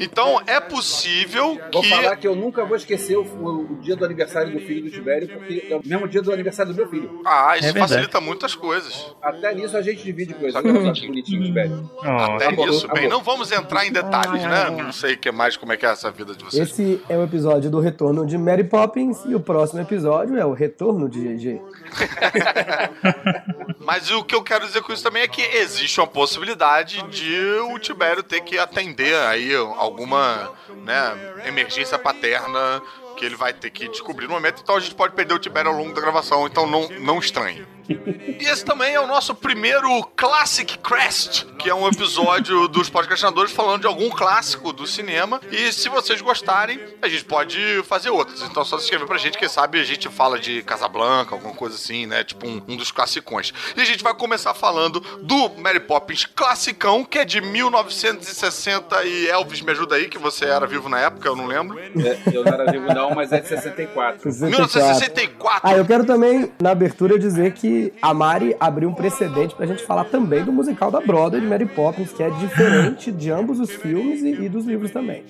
Então 0.01 0.41
é 0.47 0.59
possível 0.61 1.59
Vou 1.73 1.83
que. 1.83 1.89
falar 1.91 2.17
que 2.17 2.27
eu 2.27 2.35
nunca 2.35 2.65
vou 2.65 2.77
esquecer 2.77 3.17
o, 3.17 3.23
o- 3.23 3.77
dia 3.81 3.95
do 3.97 4.05
aniversário 4.05 4.53
do 4.53 4.59
filho 4.61 4.83
do 4.85 4.91
Tibério, 4.91 5.29
porque 5.29 5.67
é 5.71 5.77
o 5.77 5.81
mesmo 5.85 6.09
dia 6.09 6.21
do 6.23 6.33
aniversário 6.33 6.73
do 6.73 6.77
meu 6.77 6.89
filho. 6.89 7.21
Ah, 7.25 7.57
isso 7.59 7.69
É 7.69 7.73
facilita 7.79 8.21
muitas 8.21 8.55
coisas. 8.55 9.15
Até 9.23 9.55
nisso 9.55 9.77
a 9.77 9.83
gente 9.83 10.03
divide 10.03 10.35
coisas. 10.35 10.55
Olha 10.55 10.73
só 10.87 10.93
que 10.93 11.07
bonitinho, 11.07 11.45
Tibério. 11.45 11.91
Oh, 11.99 12.07
Até 12.09 12.47
acabou, 12.47 12.67
nisso, 12.67 12.89
bem, 12.89 13.09
não 13.09 13.23
vamos 13.23 13.53
entrar 13.53 13.87
em 13.87 13.93
detalhes, 13.93 14.43
né? 14.43 14.71
Não 14.71 14.93
sei 14.93 15.15
o 15.15 15.19
que 15.19 15.31
mais, 15.31 15.57
como 15.57 15.73
é 15.73 15.77
que 15.77 15.87
é 15.87 15.91
essa 15.91 16.11
vida 16.11 16.35
de 16.35 16.45
vocês. 16.45 16.71
Esse 16.71 17.01
é 17.09 17.17
o 17.17 17.23
episódio 17.23 17.71
do 17.71 17.79
retorno 17.81 18.27
de 18.27 18.37
Mary 18.39 18.65
Poppins 18.65 19.19
e 19.27 19.35
o 19.35 19.41
próximo 19.41 19.81
episódio 19.81 20.37
é 20.39 20.45
o 20.45 20.53
retorno 20.53 21.09
de 21.09 21.21
GG. 21.21 21.61
Mas 23.81 24.11
o 24.11 24.25
que 24.25 24.35
eu 24.35 24.43
quero 24.43 24.67
dizer 24.67 24.83
com 24.83 24.93
isso 24.93 25.03
também 25.03 25.23
é 25.23 25.29
que 25.29 25.43
existe 25.43 26.01
uma 26.01 26.07
possibilidade 26.07 27.03
de 27.11 27.41
o 27.73 27.79
Tibério 27.79 28.23
ter 28.23 28.41
que 28.41 28.59
atender 28.59 29.15
aí 29.17 29.55
alguma 29.85 30.53
né, 30.83 31.45
emergência 31.47 31.99
paterna 31.99 32.83
que 33.17 33.25
ele 33.25 33.37
vai 33.37 33.53
ter 33.53 33.71
que 33.71 33.89
descobrir 33.89 34.27
no 34.27 34.35
momento. 34.35 34.61
Então 34.63 34.77
a 34.77 34.81
gente 34.81 34.95
pode 34.95 35.15
perder 35.15 35.35
o 35.35 35.39
Tibério 35.39 35.71
ao 35.71 35.77
longo 35.77 35.95
da 35.95 36.01
gravação, 36.01 36.47
então 36.47 36.67
não, 36.67 36.89
não 37.01 37.19
estranhe. 37.19 37.67
E 37.89 38.45
esse 38.45 38.65
também 38.65 38.95
é 38.95 39.01
o 39.01 39.07
nosso 39.07 39.35
primeiro 39.35 40.03
Classic 40.17 40.79
Crest, 40.79 41.45
que 41.59 41.69
é 41.69 41.75
um 41.75 41.87
episódio 41.87 42.67
dos 42.69 42.89
podcastinadores 42.89 43.53
falando 43.53 43.83
de 43.83 43.87
algum 43.87 44.11
clássico 44.11 44.73
do 44.73 44.87
cinema. 44.87 45.41
E 45.51 45.73
se 45.73 45.89
vocês 45.89 46.21
gostarem, 46.21 46.81
a 47.03 47.09
gente 47.09 47.25
pode 47.25 47.83
fazer 47.85 48.11
outros. 48.11 48.43
Então 48.43 48.63
é 48.63 48.67
só 48.67 48.79
se 48.79 48.85
inscrever 48.85 49.07
pra 49.07 49.19
gente, 49.19 49.39
quem 49.39 49.49
sabe 49.49 49.81
a 49.81 49.85
gente 49.85 50.09
fala 50.09 50.39
de 50.39 50.63
Casablanca, 50.63 51.35
alguma 51.35 51.55
coisa 51.55 51.75
assim, 51.75 52.07
né? 52.07 52.25
Tipo 52.25 52.47
um, 52.47 52.63
um 52.69 52.77
dos 52.77 52.91
classicões. 52.91 53.53
E 53.77 53.81
a 53.81 53.85
gente 53.85 54.03
vai 54.03 54.15
começar 54.15 54.55
falando 54.55 55.01
do 55.23 55.51
Mary 55.61 55.81
Poppins 55.81 56.25
classicão, 56.27 57.05
que 57.05 57.19
é 57.19 57.25
de 57.25 57.41
1960 57.41 59.05
e 59.05 59.29
Elvis, 59.29 59.61
me 59.61 59.73
ajuda 59.73 59.97
aí, 59.97 60.09
que 60.09 60.19
você 60.19 60.47
era 60.47 60.67
vivo 60.67 60.89
na 60.89 61.01
época, 61.01 61.29
eu 61.29 61.37
não 61.37 61.47
lembro. 61.47 61.79
É, 61.79 62.19
eu 62.33 62.45
não 62.45 62.53
era 62.53 62.71
vivo 62.71 62.87
não, 62.93 63.15
mas 63.15 63.33
é 63.33 63.41
de 63.41 63.49
64. 63.49 64.29
1964. 64.29 65.45
Ah, 65.65 65.77
eu 65.77 65.85
quero 65.85 66.05
também, 66.05 66.53
na 66.61 66.71
abertura, 66.71 67.19
dizer 67.19 67.53
que 67.53 67.74
a 68.01 68.13
Mari 68.15 68.57
abriu 68.59 68.89
um 68.89 68.95
precedente 68.95 69.55
pra 69.55 69.67
gente 69.67 69.83
falar 69.85 70.05
também 70.05 70.45
do 70.45 70.53
musical 70.53 70.91
da 70.91 71.01
Broadway 71.01 71.41
de 71.41 71.47
Mary 71.47 71.67
Poppins, 71.67 72.13
que 72.13 72.23
é 72.23 72.31
diferente 72.31 73.11
de 73.13 73.31
ambos 73.31 73.61
os 73.61 73.71
filmes 73.71 74.23
e, 74.23 74.45
e 74.45 74.49
dos 74.49 74.65
livros 74.65 74.91
também. 74.91 75.25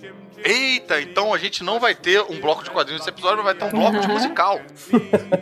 Eita, 0.45 1.01
então 1.01 1.33
a 1.33 1.39
gente 1.39 1.65
não 1.65 1.81
vai 1.81 1.95
ter 1.95 2.21
um 2.21 2.39
bloco 2.39 2.63
de 2.63 2.71
quadrinhos 2.71 3.01
nesse 3.01 3.09
episódio, 3.09 3.39
mas 3.43 3.47
vai 3.47 3.55
ter 3.55 3.65
um 3.75 3.81
bloco 3.81 3.99
de 3.99 4.07
musical. 4.09 4.61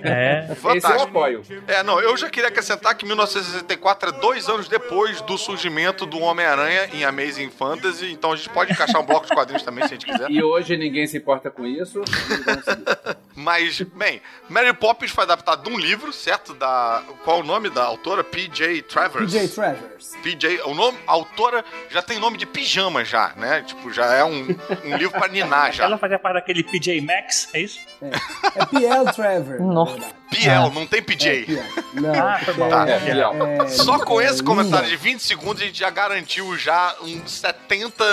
É. 0.00 0.44
Esse 0.44 0.50
eu 0.50 0.56
Fantástico. 0.56 1.02
apoio. 1.02 1.42
É, 1.66 1.82
não, 1.82 2.00
eu 2.00 2.16
já 2.16 2.30
queria 2.30 2.48
acrescentar 2.48 2.94
que 2.94 3.04
1964 3.04 4.10
é 4.10 4.12
dois 4.20 4.48
anos 4.48 4.68
depois 4.68 5.20
do 5.22 5.36
surgimento 5.36 6.06
do 6.06 6.20
Homem-Aranha 6.20 6.88
em 6.92 7.04
Amazing 7.04 7.50
Fantasy, 7.50 8.12
então 8.12 8.30
a 8.30 8.36
gente 8.36 8.48
pode 8.50 8.72
encaixar 8.72 9.00
um 9.00 9.04
bloco 9.04 9.26
de 9.26 9.34
quadrinhos 9.34 9.64
também, 9.64 9.86
se 9.88 9.94
a 9.94 9.96
gente 9.96 10.06
quiser. 10.06 10.30
E 10.30 10.40
hoje 10.40 10.76
ninguém 10.76 11.06
se 11.06 11.16
importa 11.16 11.50
com 11.50 11.66
isso. 11.66 12.00
Mas, 13.34 13.80
bem, 13.80 14.20
Mary 14.48 14.72
Poppins 14.74 15.10
foi 15.10 15.24
adaptado 15.24 15.62
de 15.62 15.70
um 15.74 15.78
livro, 15.78 16.12
certo? 16.12 16.54
Da. 16.54 17.02
Qual 17.24 17.40
o 17.40 17.42
nome 17.42 17.70
da 17.70 17.84
autora? 17.84 18.22
P.J. 18.22 18.82
Travers. 18.82 19.32
PJ 19.32 19.48
Travers. 19.48 20.12
PJ, 20.22 20.60
o 20.64 20.74
nome, 20.74 20.98
a 21.06 21.12
autora 21.12 21.64
já 21.90 22.02
tem 22.02 22.18
nome 22.18 22.36
de 22.38 22.46
pijama 22.46 23.04
já, 23.04 23.32
né? 23.36 23.62
Tipo, 23.62 23.92
já 23.92 24.06
é 24.14 24.24
um, 24.24 24.46
um 24.84 24.96
livro 24.96 25.18
pra 25.18 25.28
ninar 25.28 25.72
já. 25.72 25.84
Ela 25.84 25.98
fazia 25.98 26.18
parte 26.18 26.34
daquele 26.34 26.62
PJ 26.62 27.00
Maxx, 27.00 27.48
é 27.54 27.60
isso? 27.60 27.80
É 28.02 28.66
P.L. 28.66 29.12
Travers. 29.12 29.60
Nossa. 29.60 30.22
Piel, 30.30 30.70
não 30.70 30.86
tem 30.86 30.98
É, 31.00 31.02
PJ. 31.02 31.44
P.L. 31.46 31.62
Não, 31.94 32.14
Ah, 32.14 32.38
foi 32.44 32.54
mal. 32.54 32.88
É, 32.88 32.98
Biel. 33.00 33.32
é- 33.46 33.68
Só 33.68 33.98
com 33.98 34.20
é 34.20 34.24
esse 34.24 34.36
linda. 34.38 34.44
comentário 34.44 34.88
de 34.88 34.96
20 34.96 35.20
segundos 35.20 35.62
a 35.62 35.66
gente 35.66 35.78
já 35.78 35.90
garantiu 35.90 36.56
já 36.56 36.96
uns 37.02 37.30
70 37.32 38.04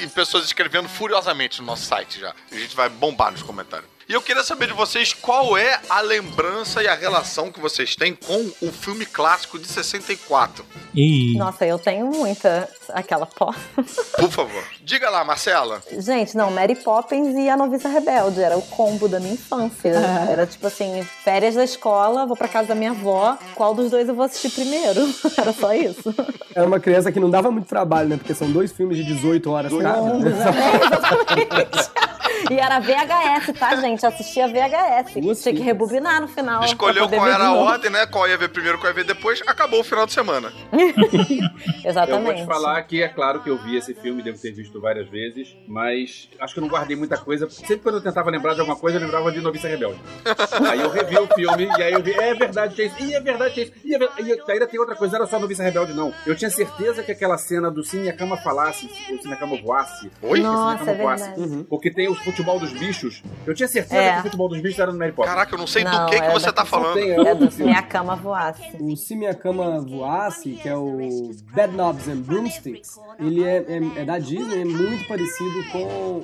e, 0.00 0.04
e 0.04 0.08
pessoas 0.08 0.44
escrevendo 0.44 0.88
furiosamente 0.88 1.60
no 1.60 1.66
nosso 1.66 1.84
site 1.84 2.20
já. 2.20 2.32
A 2.50 2.54
gente 2.54 2.74
vai 2.76 2.88
bombar 2.88 3.32
nos 3.32 3.42
comentários. 3.42 3.88
E 4.12 4.14
eu 4.14 4.20
queria 4.20 4.44
saber 4.44 4.66
de 4.66 4.74
vocês 4.74 5.14
qual 5.14 5.56
é 5.56 5.80
a 5.88 6.02
lembrança 6.02 6.82
e 6.82 6.86
a 6.86 6.94
relação 6.94 7.50
que 7.50 7.58
vocês 7.58 7.96
têm 7.96 8.14
com 8.14 8.52
o 8.60 8.70
filme 8.70 9.06
clássico 9.06 9.58
de 9.58 9.66
64. 9.66 10.66
Ih. 10.94 11.34
Nossa, 11.38 11.64
eu 11.64 11.78
tenho 11.78 12.04
muita. 12.08 12.68
Aquela 12.90 13.24
pó. 13.24 13.54
Por 14.20 14.30
favor. 14.30 14.64
Diga 14.82 15.08
lá, 15.08 15.24
Marcela. 15.24 15.80
Gente, 15.96 16.36
não, 16.36 16.50
Mary 16.50 16.74
Poppins 16.74 17.34
e 17.38 17.48
a 17.48 17.56
Noviça 17.56 17.88
Rebelde. 17.88 18.42
Era 18.42 18.58
o 18.58 18.60
combo 18.60 19.08
da 19.08 19.18
minha 19.18 19.32
infância. 19.32 19.94
Era 20.28 20.46
tipo 20.46 20.66
assim, 20.66 21.02
férias 21.24 21.54
da 21.54 21.64
escola, 21.64 22.26
vou 22.26 22.36
pra 22.36 22.48
casa 22.48 22.68
da 22.68 22.74
minha 22.74 22.90
avó. 22.90 23.38
Qual 23.54 23.74
dos 23.74 23.90
dois 23.90 24.06
eu 24.06 24.14
vou 24.14 24.26
assistir 24.26 24.50
primeiro? 24.50 25.08
Era 25.40 25.54
só 25.54 25.72
isso. 25.72 26.14
Era 26.54 26.66
uma 26.66 26.78
criança 26.78 27.10
que 27.10 27.18
não 27.18 27.30
dava 27.30 27.50
muito 27.50 27.66
trabalho, 27.66 28.10
né? 28.10 28.18
Porque 28.18 28.34
são 28.34 28.50
dois 28.52 28.72
filmes 28.72 28.98
de 28.98 29.04
18 29.04 29.50
horas 29.50 29.72
cada. 29.72 30.18
Né? 30.18 30.30
é, 30.30 30.86
exatamente. 30.86 32.12
E 32.50 32.58
era 32.58 32.78
VHS, 32.80 33.58
tá, 33.58 33.76
gente? 33.76 34.02
Eu 34.02 34.08
assistia 34.08 34.48
VHS. 34.48 35.20
Duas 35.20 35.42
Tinha 35.42 35.54
que 35.54 35.62
rebobinar 35.62 36.20
no 36.20 36.28
final. 36.28 36.64
Escolheu 36.64 37.08
qual 37.08 37.26
era 37.28 37.46
a 37.46 37.54
ordem, 37.54 37.90
né? 37.90 38.06
Qual 38.06 38.28
ia 38.28 38.36
ver 38.36 38.48
primeiro, 38.48 38.78
qual 38.78 38.90
ia 38.90 38.94
ver 38.94 39.04
depois. 39.04 39.42
Acabou 39.46 39.80
o 39.80 39.84
final 39.84 40.06
de 40.06 40.12
semana. 40.12 40.52
Exatamente. 41.84 42.10
Eu 42.10 42.22
vou 42.22 42.34
te 42.34 42.46
falar 42.46 42.82
que 42.82 43.02
é 43.02 43.08
claro 43.08 43.40
que 43.40 43.50
eu 43.50 43.58
vi 43.58 43.76
esse 43.76 43.94
filme, 43.94 44.22
devo 44.22 44.38
ter 44.38 44.52
visto 44.52 44.80
várias 44.80 45.08
vezes, 45.08 45.56
mas 45.66 46.28
acho 46.40 46.54
que 46.54 46.60
eu 46.60 46.62
não 46.62 46.68
guardei 46.68 46.96
muita 46.96 47.16
coisa. 47.16 47.48
Sempre 47.48 47.78
quando 47.78 47.96
eu 47.96 48.02
tentava 48.02 48.30
lembrar 48.30 48.54
de 48.54 48.60
alguma 48.60 48.78
coisa, 48.78 48.98
eu 48.98 49.02
lembrava 49.02 49.30
de 49.30 49.40
Noviça 49.40 49.68
Rebelde. 49.68 50.00
aí 50.68 50.80
eu 50.80 50.90
revi 50.90 51.18
o 51.18 51.26
filme, 51.28 51.68
e 51.78 51.82
aí 51.82 51.92
eu 51.92 52.02
vi, 52.02 52.12
é 52.12 52.34
verdade, 52.34 52.74
tinha 52.74 52.86
isso, 52.86 52.96
e 53.00 53.14
é 53.14 53.20
verdade, 53.20 53.54
tinha 53.54 53.66
isso, 53.66 53.74
e 53.84 53.94
é 53.94 53.98
verdade. 53.98 54.22
E 54.22 54.50
ainda 54.50 54.66
tem 54.66 54.80
outra 54.80 54.94
coisa, 54.94 55.12
não 55.12 55.22
era 55.22 55.30
só 55.30 55.38
Noviça 55.38 55.62
Rebelde, 55.62 55.92
não. 55.92 56.12
Eu 56.26 56.34
tinha 56.36 56.50
certeza 56.50 57.02
que 57.02 57.12
aquela 57.12 57.38
cena 57.38 57.70
do 57.70 57.82
Minha 57.92 58.12
Cama 58.12 58.36
Falasse, 58.36 58.90
ou 59.10 59.18
Se 59.18 59.24
Minha 59.24 59.36
Cama 59.36 59.56
Voasse, 59.60 60.10
Oi? 60.22 60.40
Nossa, 60.40 60.78
Cama 60.78 60.90
é 60.90 60.94
Voasse, 60.94 61.30
verdade. 61.30 61.66
porque 61.68 61.90
tem 61.90 62.08
o 62.08 62.14
futebol 62.32 62.58
dos 62.58 62.72
bichos. 62.72 63.22
Eu 63.46 63.54
tinha 63.54 63.68
certeza 63.68 64.00
É. 64.02 64.12
que 64.14 64.18
o 64.18 64.22
futebol 64.22 64.48
dos 64.48 64.60
bichos 64.60 64.78
era 64.78 64.92
no 64.92 64.98
Mary 64.98 65.12
Poppins. 65.12 65.32
Caraca, 65.32 65.54
eu 65.54 65.58
não 65.58 65.66
sei 65.66 65.84
do 65.84 65.90
Não, 65.90 66.06
que, 66.06 66.16
que 66.18 66.22
é 66.22 66.32
você 66.32 66.46
da- 66.46 66.52
tá 66.52 66.64
falando. 66.64 66.98
É 66.98 67.14
do 67.34 67.42
outro 67.44 67.50
Se. 67.52 67.62
Minha 67.64 67.82
Cama 67.82 68.16
Voasse. 68.16 68.62
O 68.80 68.96
Se 68.96 69.14
Minha 69.14 69.34
Cama 69.34 69.80
Voasse, 69.80 70.50
que 70.52 70.68
é 70.68 70.76
o 70.76 71.30
Bed 71.54 71.72
Knobs 71.74 72.08
and 72.08 72.16
Broomsticks, 72.22 72.98
ele 73.20 73.44
é, 73.44 73.56
é- 73.68 74.00
é 74.00 74.04
da 74.04 74.18
Disney, 74.18 74.62
é 74.62 74.64
muito 74.64 75.06
parecido 75.06 75.64
com 75.70 75.84
o 75.84 76.22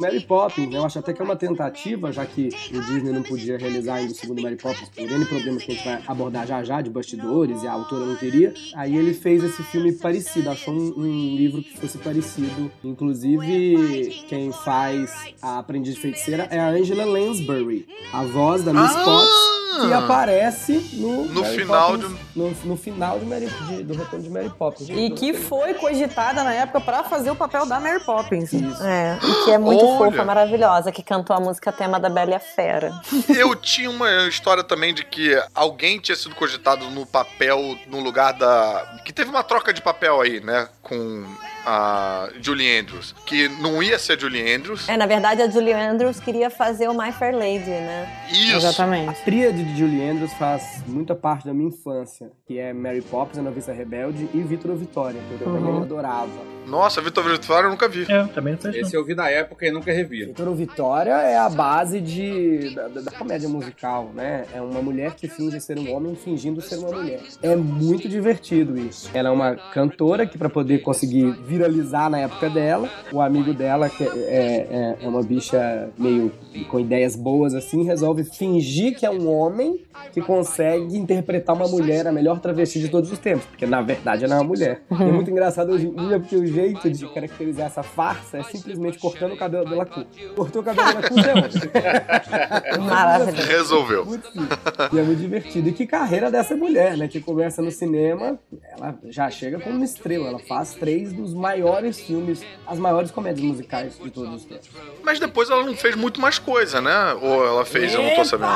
Mary 0.00 0.20
Poppins. 0.20 0.70
né? 0.70 0.78
Eu 0.78 0.84
acho 0.84 0.98
até 0.98 1.12
que 1.12 1.20
é 1.22 1.24
uma 1.24 1.36
tentativa, 1.36 2.12
já 2.12 2.24
que 2.26 2.48
o 2.72 2.80
Disney 2.80 3.12
não 3.12 3.22
podia 3.22 3.56
realizar 3.58 3.94
ainda 3.94 4.12
o 4.12 4.14
segundo 4.16 4.42
Mary 4.42 4.56
Poppins 4.56 4.88
por 4.88 5.02
N 5.10 5.24
problemas 5.26 5.62
que 5.62 5.72
a 5.72 5.74
gente 5.74 5.84
vai 5.84 6.02
abordar 6.06 6.46
já 6.46 6.62
já, 6.62 6.80
de 6.80 6.90
bastidores, 6.90 7.62
e 7.62 7.66
a 7.66 7.72
autora 7.72 8.04
não 8.04 8.16
queria. 8.16 8.52
Aí 8.74 8.96
ele 8.96 9.14
fez 9.14 9.42
esse 9.44 9.62
filme 9.64 9.92
parecido, 9.92 10.50
achou 10.50 10.74
um, 10.74 10.94
um 10.96 11.36
livro 11.36 11.62
que 11.62 11.76
fosse 11.78 11.98
parecido. 11.98 12.70
Inclusive, 12.82 14.24
quem 14.28 14.50
faz 14.64 15.10
a 15.42 15.58
Aprendiz 15.58 15.94
de 15.94 16.00
Feiticeira 16.00 16.48
é 16.50 16.58
a 16.58 16.68
Angela 16.68 17.04
Lansbury, 17.04 17.86
a 18.12 18.22
voz 18.24 18.62
da 18.64 18.72
Miss 18.72 18.92
Ah! 18.96 19.04
Potts, 19.04 19.54
que 19.86 19.92
aparece 19.92 20.90
no, 20.94 21.24
No 21.24 21.42
Mary 21.42 21.58
final 21.58 21.90
Poppins, 21.92 22.18
no, 22.36 22.50
no 22.64 22.76
final 22.76 23.18
de 23.18 23.26
Mary, 23.26 23.46
de- 23.68 23.82
do 23.82 23.94
retorno 23.94 24.22
de 24.24 24.30
Mary 24.30 24.50
Poppins. 24.50 24.88
E 24.88 25.10
que 25.10 25.34
foi 25.34 25.74
cogitada 25.74 26.44
na 26.44 26.54
época 26.54 26.80
pra 26.80 27.02
fazer 27.02 27.30
o 27.32 27.34
papel 27.36 27.66
da 27.66 27.80
Mary 27.80 28.02
Poppins. 28.04 28.52
É, 28.80 29.18
e 29.22 29.44
que 29.44 29.50
é 29.50 29.58
muito 29.58 29.84
Olha. 29.84 30.10
fofa, 30.12 30.24
maravilhosa, 30.24 30.92
que 30.92 31.02
cantou 31.02 31.34
a 31.36 31.40
música 31.40 31.72
tema 31.72 31.98
da 31.98 32.08
Bela 32.08 32.30
e 32.30 32.34
a 32.34 32.40
Fera. 32.40 32.92
Eu 33.28 33.54
tinha 33.56 33.90
uma 33.90 34.28
história 34.28 34.62
também 34.62 34.94
de 34.94 35.04
que 35.04 35.36
alguém 35.54 35.98
tinha 35.98 36.16
sido 36.16 36.34
cogitado 36.36 36.88
no 36.90 37.04
papel, 37.04 37.76
no 37.88 37.98
lugar 38.00 38.32
da. 38.32 39.00
Que 39.04 39.12
teve 39.12 39.28
uma 39.28 39.42
troca 39.42 39.72
de 39.74 39.82
papel 39.82 40.20
aí, 40.20 40.40
né? 40.40 40.68
Com 40.82 41.24
a 41.66 42.28
Julie 42.40 42.78
Andrews. 42.78 43.14
Que 43.26 43.48
não 43.60 43.82
ia 43.82 43.98
ser 43.98 44.18
Julie 44.20 44.54
Andrews. 44.54 44.88
É, 44.88 44.96
na 44.96 45.06
verdade, 45.06 45.42
a 45.42 45.48
Julie 45.50 45.72
Andrews 45.72 46.20
queria 46.20 46.50
fazer 46.50 46.88
o 46.88 46.94
My 46.94 47.12
Fair 47.12 47.34
Lady, 47.34 47.70
né? 47.70 48.08
Isso. 48.30 48.56
Exatamente. 48.56 49.08
A 49.10 49.12
tríade 49.12 49.62
de 49.64 49.78
Julie 49.78 50.08
Andrews 50.08 50.32
faz 50.34 50.82
muita 50.86 51.14
parte 51.14 51.46
da 51.46 51.54
minha 51.54 51.68
infância, 51.68 52.30
que 52.46 52.58
é 52.58 52.72
Mary 52.72 53.02
Poppins, 53.02 53.38
a 53.38 53.42
Noviça 53.42 53.72
Rebelde 53.72 54.28
e 54.34 54.40
Vitor 54.40 54.72
ou 54.72 54.76
Vitória, 54.76 55.20
que 55.28 55.34
eu 55.34 55.38
também 55.52 55.62
Uhum. 55.64 55.82
adorava. 55.82 56.54
Nossa, 56.66 57.00
Vitor 57.02 57.24
Vitória 57.24 57.66
eu 57.66 57.70
nunca 57.70 57.86
vi. 57.86 58.06
É, 58.10 58.24
também 58.28 58.54
não 58.54 58.60
fez 58.60 58.74
Esse 58.74 58.96
eu 58.96 59.04
vi 59.04 59.14
na 59.14 59.28
época 59.28 59.66
e 59.66 59.70
nunca 59.70 59.92
revi. 59.92 60.24
Vitor 60.24 60.54
Vitória 60.54 61.12
é 61.12 61.36
a 61.36 61.48
base 61.50 62.00
de, 62.00 62.74
da, 62.74 62.88
da 62.88 63.10
comédia 63.12 63.48
musical, 63.50 64.10
né? 64.14 64.46
É 64.54 64.62
uma 64.62 64.80
mulher 64.80 65.12
que 65.14 65.28
finge 65.28 65.60
ser 65.60 65.78
um 65.78 65.92
homem 65.94 66.14
fingindo 66.16 66.62
ser 66.62 66.76
uma 66.76 66.90
mulher. 66.90 67.20
É 67.42 67.54
muito 67.54 68.08
divertido 68.08 68.78
isso. 68.78 69.10
Ela 69.12 69.28
é 69.28 69.32
uma 69.32 69.54
cantora 69.56 70.26
que, 70.26 70.38
para 70.38 70.48
poder 70.48 70.78
conseguir 70.80 71.32
viralizar 71.54 72.10
na 72.10 72.18
época 72.18 72.50
dela, 72.50 72.88
o 73.12 73.20
amigo 73.20 73.54
dela, 73.54 73.88
que 73.88 74.04
é, 74.04 74.08
é, 74.08 74.96
é 75.00 75.08
uma 75.08 75.22
bicha 75.22 75.88
meio 75.96 76.32
com 76.68 76.78
ideias 76.78 77.16
boas 77.16 77.54
assim, 77.54 77.84
resolve 77.84 78.24
fingir 78.24 78.96
que 78.96 79.06
é 79.06 79.10
um 79.10 79.28
homem 79.28 79.80
que 80.12 80.20
consegue 80.20 80.96
interpretar 80.96 81.54
uma 81.54 81.66
mulher, 81.66 82.06
a 82.06 82.12
melhor 82.12 82.40
travesti 82.40 82.80
de 82.80 82.88
todos 82.88 83.10
os 83.10 83.18
tempos, 83.18 83.44
porque 83.46 83.66
na 83.66 83.80
verdade 83.82 84.24
ela 84.24 84.34
é 84.34 84.38
uma 84.38 84.44
mulher. 84.44 84.82
E 84.90 85.02
é 85.02 85.12
muito 85.12 85.30
engraçado 85.30 85.72
hoje 85.72 85.86
em 85.86 85.94
dia, 85.94 86.20
porque 86.20 86.36
o 86.36 86.46
jeito 86.46 86.90
de 86.90 87.06
caracterizar 87.08 87.66
essa 87.66 87.82
farsa 87.82 88.38
é 88.38 88.42
simplesmente 88.42 88.98
cortando 88.98 89.32
o 89.32 89.36
cabelo 89.36 89.68
dela 89.68 89.86
cu. 89.86 90.04
Cortou 90.34 90.62
o 90.62 90.64
cabelo 90.64 90.88
dela 90.88 91.08
cu, 91.08 91.14
é 91.18 92.78
Maravilhoso. 92.78 93.48
Resolveu. 93.48 94.04
Muito. 94.04 94.28
E 94.92 94.98
é 94.98 95.02
muito 95.02 95.18
divertido. 95.20 95.68
E 95.68 95.72
que 95.72 95.86
carreira 95.86 96.30
dessa 96.30 96.56
mulher, 96.56 96.96
né? 96.96 97.08
Que 97.08 97.20
começa 97.20 97.62
no 97.62 97.70
cinema, 97.70 98.38
ela 98.76 98.98
já 99.08 99.30
chega 99.30 99.58
como 99.60 99.76
uma 99.76 99.84
estrela. 99.84 100.28
Ela 100.28 100.38
faz 100.38 100.74
três 100.74 101.12
dos 101.12 101.34
maiores 101.44 102.00
filmes, 102.00 102.42
as 102.66 102.78
maiores 102.78 103.10
comédias 103.10 103.44
musicais 103.44 103.98
de 104.02 104.10
todos 104.10 104.34
os 104.34 104.44
tempos. 104.46 104.70
Mas 105.02 105.20
depois 105.20 105.50
ela 105.50 105.62
não 105.62 105.76
fez 105.76 105.94
muito 105.94 106.18
mais 106.18 106.38
coisa, 106.38 106.80
né? 106.80 107.12
Ou 107.20 107.44
ela 107.46 107.66
fez, 107.66 107.92
eu 107.92 108.02
não 108.02 108.14
tô 108.14 108.24
sabendo. 108.24 108.50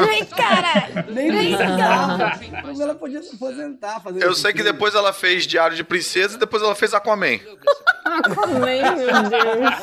Ai, 0.00 0.24
cara! 0.26 1.04
Nem 1.08 1.30
precisava. 1.30 2.40
Mas 2.64 2.80
ela 2.80 2.94
podia 2.94 3.22
se 3.22 3.34
aposentar, 3.34 4.00
fazer 4.00 4.22
Eu 4.22 4.34
sei 4.34 4.52
que 4.52 4.62
depois 4.62 4.94
ela 4.94 5.12
fez 5.12 5.46
Diário 5.46 5.76
de 5.76 5.84
Princesa 5.84 6.36
e 6.36 6.38
depois 6.38 6.62
ela 6.62 6.74
fez 6.74 6.92
Aquaman. 6.94 7.38
Aquaman, 8.04 8.96
meu 8.96 9.22
Deus. 9.28 9.74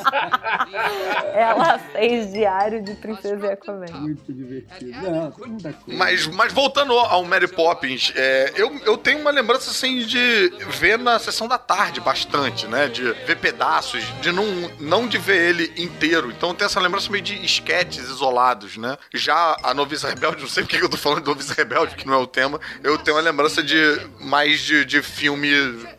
Ela 1.33 1.79
fez 1.79 2.33
Diário 2.33 2.83
de 2.83 2.93
Princesa 2.95 3.45
e 3.45 3.51
Aquaman. 3.51 3.85
Muito 3.93 4.33
divertido. 4.33 5.01
Não, 5.01 5.31
tem 5.31 5.47
muita 5.47 5.73
coisa. 5.73 5.97
Mas, 5.97 6.27
mas 6.27 6.53
voltando 6.53 6.93
ao 6.93 7.23
Mary 7.23 7.47
Poppins, 7.47 8.11
é, 8.15 8.53
eu, 8.55 8.75
eu 8.85 8.97
tenho 8.97 9.19
uma 9.19 9.31
lembrança 9.31 9.71
assim 9.71 9.99
de 10.05 10.51
ver 10.69 10.97
na 10.97 11.19
sessão 11.19 11.47
da 11.47 11.57
tarde 11.57 12.01
bastante, 12.01 12.67
né? 12.67 12.87
De 12.87 13.03
ver 13.25 13.37
pedaços, 13.37 14.03
de 14.21 14.31
não, 14.31 14.45
não 14.79 15.07
de 15.07 15.17
ver 15.17 15.49
ele 15.49 15.73
inteiro. 15.81 16.31
Então 16.31 16.53
tem 16.53 16.65
essa 16.65 16.79
lembrança 16.79 17.09
meio 17.11 17.23
de 17.23 17.43
esquetes 17.45 17.99
isolados, 17.99 18.77
né? 18.77 18.97
Já 19.13 19.55
a 19.63 19.73
Noviça 19.85 20.09
Rebelde, 20.09 20.41
não 20.41 20.49
sei 20.49 20.63
porque 20.63 20.83
eu 20.83 20.89
tô 20.89 20.97
falando 20.97 21.21
de 21.21 21.27
Noviça 21.27 21.53
Rebelde, 21.53 21.95
que 21.95 22.07
não 22.07 22.13
é 22.15 22.17
o 22.17 22.27
tema, 22.27 22.59
eu 22.83 22.97
tenho 22.97 23.15
uma 23.15 23.23
lembrança 23.23 23.61
de 23.61 23.77
mais 24.19 24.59
de, 24.61 24.83
de 24.83 25.01
filme 25.01 25.49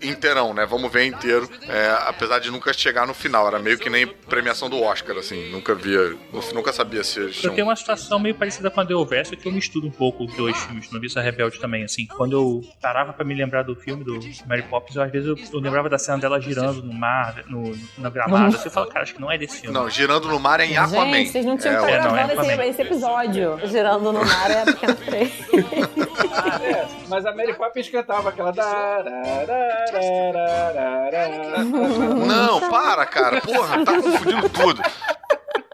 inteirão, 0.03 0.53
né? 0.53 0.67
Vamos 0.67 0.91
ver 0.93 1.05
inteiro. 1.05 1.49
É, 1.69 1.97
apesar 2.07 2.39
de 2.41 2.51
nunca 2.51 2.73
chegar 2.73 3.07
no 3.07 3.15
final, 3.15 3.47
era 3.47 3.59
meio 3.59 3.79
que 3.79 3.89
nem 3.89 4.07
premiação 4.07 4.69
do 4.69 4.81
Oscar, 4.83 5.17
assim. 5.17 5.51
Nunca 5.51 5.75
via, 5.75 6.17
nunca 6.53 6.73
sabia 6.73 7.05
se 7.05 7.21
eles 7.21 7.37
Eu 7.37 7.41
tinham... 7.43 7.55
tenho 7.55 7.67
uma 7.69 7.77
situação 7.77 8.19
meio 8.19 8.35
parecida 8.35 8.71
com 8.71 8.81
a 8.81 8.85
do 8.85 9.05
Verso, 9.07 9.37
que 9.37 9.47
eu 9.47 9.53
misturo 9.53 9.87
um 9.87 9.91
pouco 9.91 10.25
os 10.25 10.35
dois 10.35 10.57
filmes, 10.65 10.91
Noviça 10.91 11.21
Rebelde 11.21 11.61
também, 11.61 11.85
assim. 11.85 12.07
Quando 12.07 12.33
eu 12.33 12.63
parava 12.81 13.13
pra 13.13 13.25
me 13.25 13.35
lembrar 13.35 13.63
do 13.63 13.77
filme, 13.77 14.03
do 14.03 14.19
Mary 14.47 14.63
Poppins, 14.63 14.97
eu, 14.97 15.03
às 15.03 15.13
vezes 15.13 15.29
eu, 15.29 15.37
eu 15.53 15.61
lembrava 15.61 15.89
da 15.89 15.99
cena 15.99 16.19
dela 16.19 16.41
girando 16.41 16.83
no 16.83 16.93
mar, 16.93 17.45
no, 17.47 17.77
na 17.99 18.11
gramada. 18.11 18.57
Você 18.57 18.69
fala, 18.69 18.89
cara, 18.89 19.03
acho 19.05 19.15
que 19.15 19.21
não 19.21 19.31
é 19.31 19.39
desse 19.39 19.61
filme. 19.61 19.75
Não, 19.75 19.89
girando 19.89 20.29
no 20.29 20.41
mar 20.41 20.61
é 20.61 20.67
em 20.67 20.77
Aquaman. 20.77 21.13
Gente, 21.13 21.31
vocês 21.31 21.45
não 21.47 21.57
tinham 21.57 21.87
É, 21.87 21.93
É, 21.93 22.03
não, 22.03 22.17
é 22.17 22.25
esse, 22.25 22.71
esse 22.71 22.83
episódio. 22.83 23.59
Girando 23.77 24.11
no 24.11 24.25
mar 24.25 24.51
é 24.51 24.63
a 24.63 24.65
pequena 24.65 24.97
freia. 24.97 25.31
Ah, 26.33 26.65
é. 26.65 26.89
Mas 27.09 27.27
a 27.27 27.35
Mary 27.35 27.53
Poppins 27.53 27.91
cantava 27.91 28.31
aquela. 28.31 28.51
Não, 32.27 32.71
para, 32.71 33.05
cara. 33.05 33.39
Porra, 33.43 33.85
tá 33.85 33.93
confundindo 34.01 34.49
tudo. 34.49 34.83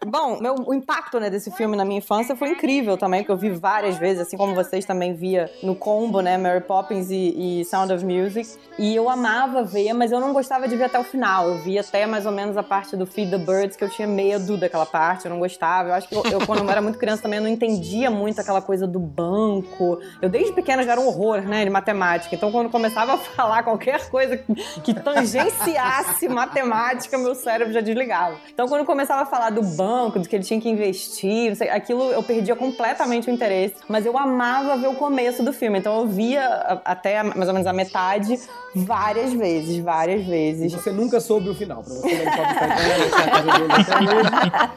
Bom, 0.05 0.41
meu, 0.41 0.57
o 0.67 0.75
impacto 0.75 1.21
né, 1.21 1.31
desse 1.31 1.51
filme 1.53 1.77
na 1.77 1.85
minha 1.85 1.99
infância 1.99 2.35
foi 2.35 2.51
incrível 2.51 2.97
também, 2.97 3.23
que 3.23 3.31
eu 3.31 3.37
vi 3.37 3.51
várias 3.51 3.97
vezes, 3.99 4.23
assim 4.23 4.37
como 4.37 4.53
vocês 4.53 4.85
também 4.85 5.15
via 5.15 5.49
no 5.63 5.77
combo, 5.77 6.21
né? 6.21 6.37
Mary 6.37 6.61
Poppins 6.61 7.09
e, 7.11 7.61
e 7.61 7.65
Sound 7.65 7.93
of 7.93 8.05
Music. 8.05 8.51
E 8.77 8.97
eu 8.97 9.09
amava 9.09 9.63
ver, 9.63 9.93
mas 9.93 10.11
eu 10.11 10.19
não 10.19 10.33
gostava 10.33 10.67
de 10.67 10.77
ver 10.77 10.85
até 10.85 10.99
o 10.99 11.05
final. 11.05 11.49
Eu 11.49 11.59
vi 11.59 11.79
até 11.79 12.05
mais 12.05 12.27
ou 12.27 12.33
menos 12.33 12.57
a 12.57 12.65
parte 12.65 12.97
do 12.97 13.07
Feed 13.07 13.31
the 13.31 13.39
Birds, 13.39 13.77
que 13.77 13.85
eu 13.85 13.91
tinha 13.91 14.09
medo 14.09 14.57
daquela 14.57 14.85
parte, 14.85 15.27
eu 15.27 15.31
não 15.31 15.39
gostava. 15.39 15.91
Eu 15.91 15.95
acho 15.95 16.09
que 16.09 16.17
eu, 16.17 16.23
eu, 16.25 16.47
quando 16.47 16.65
eu 16.65 16.71
era 16.71 16.83
muito 16.83 16.99
criança 16.99 17.23
também, 17.23 17.39
eu 17.39 17.45
não 17.45 17.51
entendia 17.51 18.11
muito 18.11 18.41
aquela 18.41 18.61
coisa 18.61 18.89
do 18.89 18.99
banco. 18.99 20.01
Eu 20.21 20.29
desde 20.29 20.53
pequena 20.53 20.83
já 20.83 20.93
era 20.93 21.01
um 21.01 21.07
horror, 21.07 21.43
né, 21.43 21.65
de 21.65 21.71
matemática. 21.71 22.35
Então 22.35 22.51
quando 22.51 22.71
começava 22.71 23.15
a 23.15 23.19
falar 23.19 23.63
qualquer 23.63 24.11
coisa 24.11 24.37
que, 24.37 24.55
que 24.81 24.95
tangenciasse 24.95 26.29
matemática, 26.29 27.17
meu 27.17 27.37
cérebro 27.37 27.73
já 27.73 27.81
desligava. 27.81 28.37
Então 28.53 28.67
quando 28.67 28.85
começava 28.85 29.23
a 29.23 29.27
falar 29.27 29.51
do 29.51 29.63
banco, 29.63 29.92
do 30.19 30.29
que 30.29 30.37
ele 30.37 30.45
tinha 30.45 30.61
que 30.61 30.69
investir, 30.69 31.49
não 31.51 31.57
sei, 31.57 31.69
aquilo 31.71 32.03
eu 32.11 32.23
perdia 32.23 32.55
completamente 32.57 33.29
o 33.31 33.33
interesse. 33.33 33.75
Mas 33.89 34.05
eu 34.07 34.17
amava 34.19 34.77
ver 34.77 34.89
o 34.89 34.95
começo 34.95 35.43
do 35.43 35.53
filme. 35.53 35.79
Então 35.79 36.01
eu 36.01 36.07
via 36.07 36.45
até 36.85 37.23
mais 37.23 37.49
ou 37.49 37.53
menos 37.55 37.67
a 37.67 37.73
metade 37.73 38.39
várias 38.75 39.33
vezes, 39.33 39.79
várias 39.79 40.25
vezes. 40.25 40.73
você 40.73 40.91
nunca 40.91 41.21
soube 41.21 41.49
o 41.51 41.55
final. 41.55 41.83
Pra 41.83 41.93
você, 41.95 42.09
até 42.15 42.83
hoje, 42.97 44.31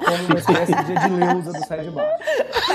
como 0.05 0.25
uma 0.27 0.39
espécie 0.39 0.75
de 0.85 0.91
Edileuza 0.93 1.51
do 1.53 1.65
Sai 1.67 1.79
de 1.81 1.91
Baixo. 1.91 2.23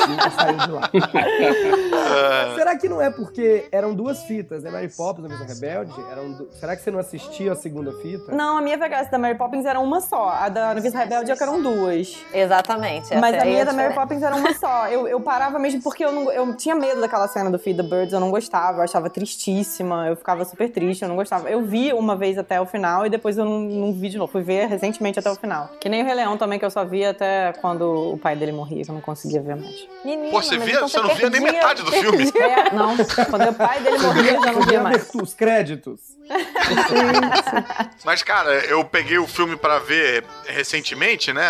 Nunca 0.08 0.30
saiu 0.30 0.56
de 0.58 0.70
lá. 0.72 0.90
Será 2.56 2.76
que 2.76 2.88
não 2.88 3.00
é 3.00 3.10
porque 3.10 3.66
eram 3.70 3.94
duas 3.94 4.22
fitas, 4.24 4.62
né? 4.62 4.70
Mary 4.70 4.88
Poppins, 4.88 5.24
a 5.24 5.28
Mesa 5.28 5.44
Rebelde? 5.44 5.92
Eram 6.10 6.32
du- 6.32 6.48
Será 6.58 6.76
que 6.76 6.82
você 6.82 6.90
não 6.90 6.98
assistia 6.98 7.52
a 7.52 7.56
segunda 7.56 7.92
fita? 8.00 8.32
Não, 8.34 8.58
a 8.58 8.60
minha 8.60 8.76
VHS 8.76 9.10
da 9.10 9.18
Mary 9.18 9.36
Poppins 9.36 9.64
era 9.64 9.78
uma 9.80 10.00
só. 10.00 10.28
A 10.30 10.48
da 10.48 10.74
Noviça 10.74 10.98
Rebelde 10.98 11.30
é 11.30 11.36
que 11.36 11.42
eram 11.42 11.62
duas. 11.62 12.16
Exatamente. 12.32 13.14
Mas 13.16 13.34
a 13.34 13.42
aí 13.42 13.48
é 13.48 13.52
minha 13.52 13.64
da 13.64 13.72
Mary. 13.72 13.94
Poppins 13.94 14.22
era 14.22 14.34
uma 14.36 14.54
só. 14.54 14.88
Eu, 14.88 15.06
eu 15.08 15.20
parava 15.20 15.58
mesmo 15.58 15.82
porque 15.82 16.04
eu, 16.04 16.12
não, 16.12 16.30
eu 16.32 16.56
tinha 16.56 16.74
medo 16.74 17.00
daquela 17.00 17.26
cena 17.28 17.50
do 17.50 17.58
Feed 17.58 17.76
the 17.76 17.82
Birds, 17.82 18.12
eu 18.12 18.20
não 18.20 18.30
gostava, 18.30 18.78
eu 18.78 18.82
achava 18.82 19.10
tristíssima, 19.10 20.06
eu 20.08 20.16
ficava 20.16 20.44
super 20.44 20.70
triste, 20.70 21.02
eu 21.02 21.08
não 21.08 21.16
gostava. 21.16 21.50
Eu 21.50 21.62
vi 21.62 21.92
uma 21.92 22.16
vez 22.16 22.38
até 22.38 22.60
o 22.60 22.66
final 22.66 23.06
e 23.06 23.10
depois 23.10 23.36
eu 23.38 23.44
não, 23.44 23.60
não 23.60 23.92
vi 23.92 24.08
de 24.08 24.18
novo. 24.18 24.30
Fui 24.30 24.42
ver 24.42 24.66
recentemente 24.66 25.18
até 25.18 25.30
o 25.30 25.34
final. 25.34 25.70
Que 25.80 25.88
nem 25.88 26.02
o 26.02 26.06
Rei 26.06 26.14
Leão 26.14 26.36
também, 26.36 26.58
que 26.58 26.64
eu 26.64 26.70
só 26.70 26.84
vi 26.84 27.04
até 27.04 27.52
quando 27.60 28.12
o 28.14 28.18
pai 28.18 28.36
dele 28.36 28.52
morria, 28.52 28.84
que 28.84 28.90
eu 28.90 28.94
não 28.94 29.02
conseguia 29.02 29.40
ver 29.42 29.56
mais. 29.56 29.88
Menina, 30.04 30.30
Pô, 30.30 30.42
você 30.42 30.58
via? 30.58 30.74
então 30.76 30.88
Você 30.88 31.00
não 31.00 31.14
via 31.14 31.30
nem 31.30 31.40
metade 31.40 31.82
do 31.82 31.92
filme. 31.92 32.30
É, 32.40 32.72
não. 32.72 32.96
Quando 33.28 33.48
o 33.50 33.54
pai 33.54 33.80
dele 33.80 33.98
morria, 33.98 34.32
eu 34.32 34.42
já 34.42 34.52
não 34.52 34.62
via 34.62 34.80
mais. 34.80 35.08
os 35.14 35.34
créditos. 35.34 36.00
Mas, 38.04 38.22
cara, 38.22 38.52
eu 38.66 38.84
peguei 38.84 39.18
o 39.18 39.26
filme 39.26 39.56
pra 39.56 39.78
ver 39.78 40.24
recentemente, 40.46 41.32
né? 41.32 41.44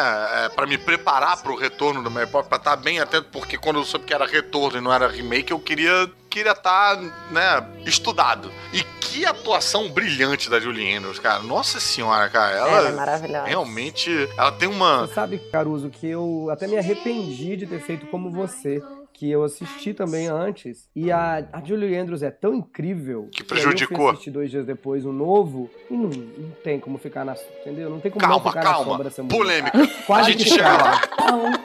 É, 0.44 0.48
pra 0.48 0.66
me 0.70 0.78
preparar 0.78 1.42
pro 1.42 1.56
retorno 1.56 2.00
do 2.00 2.08
Mary 2.08 2.30
Poppins, 2.30 2.48
pra 2.48 2.58
estar 2.58 2.76
bem 2.76 3.00
atento, 3.00 3.26
porque 3.32 3.58
quando 3.58 3.80
eu 3.80 3.84
soube 3.84 4.06
que 4.06 4.14
era 4.14 4.24
retorno 4.24 4.78
e 4.78 4.80
não 4.80 4.92
era 4.92 5.08
remake, 5.08 5.50
eu 5.50 5.58
queria 5.58 6.08
queria 6.30 6.52
estar, 6.52 6.96
né, 7.32 7.66
estudado. 7.84 8.52
E 8.72 8.84
que 9.00 9.26
atuação 9.26 9.88
brilhante 9.90 10.48
da 10.48 10.60
Julie 10.60 10.94
Andrews, 10.94 11.18
cara. 11.18 11.42
Nossa 11.42 11.80
senhora, 11.80 12.28
cara. 12.28 12.56
Ela, 12.56 12.68
Ela 12.78 12.88
é 12.88 12.92
maravilhosa. 12.92 13.46
realmente, 13.46 14.28
ela 14.38 14.52
tem 14.52 14.68
uma 14.68 15.08
Você 15.08 15.14
sabe, 15.14 15.38
Caruso, 15.50 15.90
que 15.90 16.06
eu 16.06 16.48
até 16.52 16.68
me 16.68 16.78
arrependi 16.78 17.56
de 17.56 17.66
ter 17.66 17.80
feito 17.80 18.06
como 18.06 18.30
você. 18.30 18.80
Que 19.20 19.30
eu 19.30 19.44
assisti 19.44 19.92
também 19.92 20.28
antes. 20.28 20.88
E 20.96 21.12
a, 21.12 21.46
a 21.52 21.62
Julie 21.62 21.94
Andrews 21.94 22.22
é 22.22 22.30
tão 22.30 22.54
incrível. 22.54 23.28
Que 23.30 23.44
prejudicou. 23.44 23.98
Eu 23.98 24.02
fui 24.04 24.12
assistir 24.12 24.30
dois 24.30 24.50
dias 24.50 24.64
depois 24.64 25.04
o 25.04 25.12
novo. 25.12 25.68
E 25.90 25.94
não, 25.94 26.08
não 26.08 26.50
tem 26.64 26.80
como 26.80 26.96
ficar 26.96 27.22
na. 27.22 27.34
Entendeu? 27.60 27.90
Não 27.90 28.00
tem 28.00 28.10
como 28.10 28.26
não 28.26 28.40
Calma, 28.40 28.50
ficar 28.50 28.64
na 28.64 28.70
calma. 28.70 28.90
sombra 28.90 29.04
dessa 29.04 29.22
mulher. 29.22 29.36
Polêmica. 29.36 29.78
A 29.82 30.02
Quase 30.06 30.32
gente 30.32 30.44
que 30.44 30.50
chega 30.50 30.72
lá. 30.72 31.00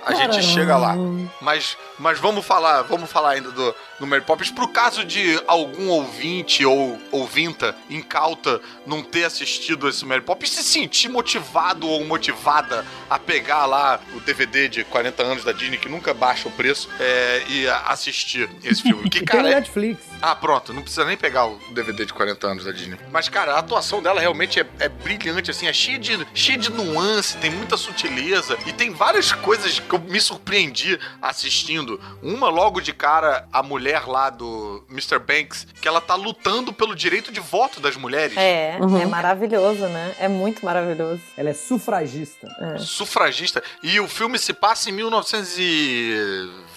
A 0.06 0.13
gente 0.13 0.44
chega 0.44 0.76
lá. 0.78 0.96
Mas, 1.39 1.78
mas 1.98 2.20
vamos 2.20 2.46
falar, 2.46 2.82
vamos 2.82 3.10
falar 3.10 3.30
ainda 3.32 3.50
do, 3.52 3.76
do 4.02 4.06
Mary 4.06 4.26
Poppins. 4.26 4.52
Pro 4.52 4.68
caso 4.68 5.06
de 5.06 5.41
algum 5.48 5.88
ouvinte 5.88 6.65
ou 6.65 7.00
ouvinta 7.10 7.74
incauta 7.89 8.60
não 8.86 9.02
ter 9.02 9.24
assistido 9.24 9.88
esse 9.88 10.06
Mary 10.06 10.22
Poppins, 10.22 10.50
se 10.52 10.62
sentir 10.62 11.08
motivado 11.08 11.88
ou 11.88 12.04
motivada 12.04 12.86
a 13.10 13.18
pegar 13.18 13.65
lá 13.65 13.98
o 14.13 14.20
DVD 14.20 14.68
de 14.68 14.84
40 14.84 15.24
anos 15.24 15.44
da 15.46 15.54
Disney, 15.54 15.78
que 15.78 15.88
nunca 15.88 16.13
baixa 16.13 16.50
o 16.50 16.52
preço, 16.52 16.89
é, 17.00 17.45
e 17.48 17.68
assistir 17.68 18.50
esse 18.64 18.82
filme. 18.82 19.10
Que, 19.10 19.20
E 19.20 19.22
tem 19.22 19.26
cara, 19.26 19.44
no 19.44 19.50
é, 19.50 19.56
Netflix. 19.56 20.02
ah, 20.22 20.36
pronto, 20.36 20.74
não 20.74 20.82
precisa 20.82 21.06
nem 21.06 21.16
pegar 21.16 21.46
o 21.46 21.60
DVD 21.72 22.06
de 22.06 22.14
40 22.14 22.48
anos 22.48 22.64
da 22.66 22.72
Disney. 22.72 22.98
Mas, 23.12 23.30
cara, 23.30 23.54
a 23.54 23.60
atuação 23.60 24.02
dela 24.02 24.20
realmente 24.20 24.60
é, 24.60 24.66
é 24.80 24.90
brilhante, 24.90 25.52
assim, 25.52 25.68
é 25.68 25.74
cheia 25.74 26.00
de, 26.00 26.26
cheia 26.34 26.58
de 26.58 26.72
nuance, 26.72 27.38
tem 27.38 27.52
muita 27.52 27.78
sutileza 27.78 28.58
e 28.66 28.74
tem 28.74 28.92
várias 28.92 29.32
coisas 29.32 29.80
que 29.80 29.94
eu 29.94 30.00
me 30.00 30.20
surpreendi 30.20 31.00
assistindo. 31.22 32.00
Uma, 32.22 32.50
logo 32.50 32.82
de 32.82 32.94
cara, 32.94 33.48
a 33.54 33.62
mulher 33.62 34.06
lá 34.08 34.30
do 34.30 34.84
Mr. 34.90 35.20
Banks, 35.20 35.68
que 35.82 35.88
ela 35.88 36.02
tá 36.02 36.16
lutando 36.16 36.74
pelo 36.74 36.96
direito 36.96 37.32
de 37.32 37.40
voto 37.40 37.80
das 37.80 37.96
mulheres. 37.96 38.36
É, 38.38 38.78
Uhum. 38.82 39.00
é 39.02 39.06
maravilhoso, 39.06 39.88
né? 39.88 40.16
É 40.20 40.28
muito 40.28 40.66
maravilhoso. 40.66 41.22
Ela 41.38 41.50
é 41.52 41.54
sufragista. 41.54 42.48
Sufragista. 42.80 43.64
E 43.84 44.00
o 44.00 44.08
filme 44.08 44.38
se 44.40 44.54
passa 44.54 44.90
em 44.90 44.94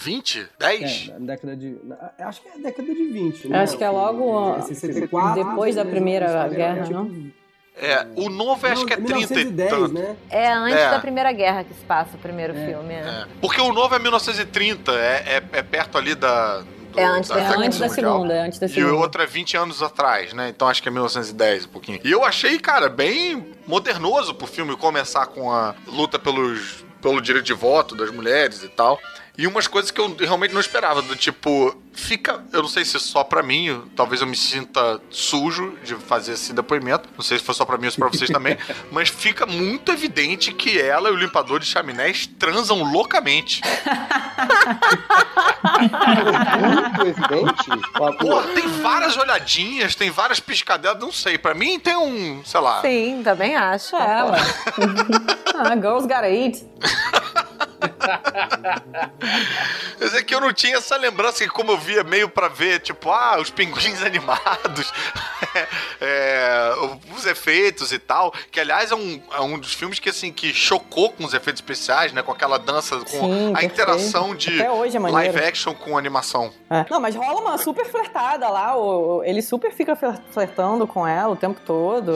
1920? 0.05 0.49
10? 0.59 1.09
É, 1.09 1.19
na 1.19 1.27
década 1.27 1.57
de. 1.57 1.77
na- 1.85 2.11
acho 2.21 2.41
que 2.43 2.49
é 2.49 2.59
década 2.63 2.95
de 2.95 3.05
20, 3.09 3.49
né? 3.49 3.59
Acho 3.63 3.77
que 3.77 3.85
é 3.85 3.91
logo 3.91 4.57
É 4.57 4.63
64, 4.63 5.45
depois 5.45 5.75
da 5.75 5.85
Primeira 5.85 6.49
Guerra, 6.49 6.79
é 6.79 6.83
tipo- 6.83 6.95
não? 6.95 7.31
É, 7.81 8.07
o 8.17 8.29
novo 8.29 8.67
acho 8.67 8.85
que 8.85 8.93
é 8.93 8.97
30 8.97 9.13
e 9.13 9.15
1910, 9.37 9.71
tanto. 9.71 9.95
né? 9.95 10.17
É 10.31 10.53
antes 10.53 10.77
É. 10.81 10.91
da 10.91 10.99
Primeira 10.99 11.31
Guerra 11.33 11.63
que 11.63 11.73
se 11.75 11.85
passa 11.85 12.17
o 12.17 12.19
primeiro 12.19 12.53
filme. 12.53 12.93
É. 12.95 12.99
É, 12.99 13.25
Porque 13.41 13.61
o 13.61 13.73
novo 13.73 13.95
é 13.95 13.99
1930, 14.01 14.93
é, 14.93 15.37
é, 15.53 15.59
é 15.59 15.63
perto 15.63 15.97
ali 15.97 16.15
da. 16.17 16.59
do- 16.61 16.67
É 16.99 17.05
antes 17.05 17.31
da- 17.31 17.39
É 17.39 17.47
Segunda 17.49 17.67
antes 17.67 17.79
da 17.79 17.89
segunda, 17.89 18.35
é 18.35 18.41
antes 18.41 18.59
da 18.59 18.67
E 18.67 18.71
o 18.71 18.73
segunda. 18.73 18.97
outro 18.97 19.23
é 19.23 19.27
20 19.27 19.57
anos 19.57 19.81
atrás, 19.81 20.33
né? 20.33 20.49
Então 20.49 20.67
acho 20.67 20.83
que 20.83 20.89
é 20.89 20.91
1910, 20.91 21.67
um 21.67 21.69
pouquinho. 21.69 22.01
E 22.03 22.11
eu 22.11 22.25
achei, 22.25 22.59
cara, 22.59 22.89
bem 22.89 23.53
modernoso 23.65 24.35
pro 24.35 24.47
filme 24.49 24.77
começar 24.77 25.27
com 25.27 25.53
a 25.53 25.75
luta 25.87 26.19
pelos, 26.19 26.85
pelo 27.01 27.21
direito 27.21 27.45
de 27.45 27.55
voto 27.55 27.95
das 27.95 28.11
mulheres 28.11 28.65
e 28.65 28.69
tal. 28.69 28.99
E 29.39 29.47
umas 29.47 29.69
coisas 29.69 29.93
que 29.93 30.01
eu 30.01 30.17
realmente 30.17 30.53
não 30.53 30.61
esperava, 30.61 31.01
do 31.01 31.15
tipo, 31.15 31.73
fica, 31.93 32.45
eu 32.53 32.61
não 32.61 32.69
sei 32.69 32.85
se 32.85 32.99
só 32.99 33.23
pra 33.23 33.41
mim, 33.41 33.67
eu- 33.67 33.85
talvez 33.95 34.21
eu 34.21 34.27
me 34.27 34.37
sinta 34.37 35.01
sujo 35.11 35.79
de 35.85 35.95
fazer 35.95 36.33
esse 36.33 36.53
depoimento, 36.53 37.09
não 37.17 37.23
sei 37.23 37.39
se 37.39 37.45
foi 37.45 37.55
só 37.55 37.65
pra 37.65 37.79
mim 37.79 37.85
ou 37.85 37.93
se 37.93 37.97
pra 37.99 38.09
vocês 38.09 38.29
também, 38.31 38.59
mas 38.91 39.09
fica 39.09 39.47
muito 39.47 39.93
evidente 39.93 40.53
que 40.53 40.81
ela 40.81 41.09
e 41.09 41.13
o 41.13 41.15
limpador 41.17 41.61
de 41.61 41.67
chaminés 41.67 42.27
transam 42.37 42.83
loucamente. 42.83 43.63
Muito 46.61 47.03
evidente. 47.03 47.65
Pô, 48.19 48.43
tem 48.55 48.67
várias 48.83 49.17
olhadinhas, 49.17 49.95
tem 49.95 50.11
várias 50.11 50.41
piscadelas, 50.41 50.99
não 51.01 51.13
sei. 51.13 51.39
Pra 51.39 51.55
mim 51.55 51.79
tem 51.79 51.97
um, 51.97 52.43
sei 52.45 52.61
lá. 52.61 52.81
Sim, 52.81 53.21
também 53.23 53.55
acho. 53.55 53.95
É, 53.95 54.25
ué. 54.25 54.39
ah, 55.55 55.75
girls 55.77 56.09
gotta 56.09 56.29
eat. 56.29 56.65
Mas 60.01 60.15
é 60.15 60.23
que 60.23 60.35
eu 60.35 60.41
não 60.41 60.53
tinha 60.53 60.77
essa 60.77 60.97
lembrança 60.97 61.45
que 61.45 61.51
como 61.51 61.73
eu 61.73 61.79
via 61.79 62.05
meio 62.05 62.29
pra 62.29 62.49
ver, 62.49 62.81
tipo, 62.81 63.11
ah, 63.11 63.39
os 63.41 63.51
pinguins 63.51 64.01
animados, 64.03 64.93
é, 66.01 66.73
os 67.15 67.27
efeitos 67.27 67.93
e 67.93 67.99
tal, 67.99 68.33
que 68.51 68.61
aliás 68.61 68.91
é 68.91 68.95
um, 68.95 69.21
é 69.33 69.41
um 69.41 69.59
dos 69.59 69.75
filmes 69.75 69.99
que 69.99 70.09
assim, 70.09 70.33
que 70.33 70.53
chocou 70.53 71.11
com 71.13 71.25
os 71.25 71.35
efeitos 71.35 71.61
especiais, 71.61 72.13
né, 72.13 72.23
com 72.23 72.33
aquela 72.33 72.59
dança, 72.59 72.99
com 73.01 73.07
Sim, 73.07 73.51
a 73.51 73.59
perfeito. 73.59 73.65
interação 73.73 74.35
de 74.35 74.63
é 74.63 74.69
live 75.11 75.39
action 75.45 75.75
com 75.75 75.97
animação. 75.99 76.53
É. 76.71 76.85
Não, 76.91 77.01
mas 77.01 77.15
rola 77.15 77.41
uma 77.41 77.59
super 77.59 77.85
flertada 77.87 78.49
lá. 78.49 78.77
O, 78.77 79.19
o- 79.19 79.25
ele 79.25 79.43
super 79.43 79.73
fica 79.73 79.97
fler- 79.97 80.19
flertando 80.31 80.87
com 80.87 81.07
ela 81.07 81.33
o 81.33 81.37
tempo 81.37 81.61
todo. 81.65 82.13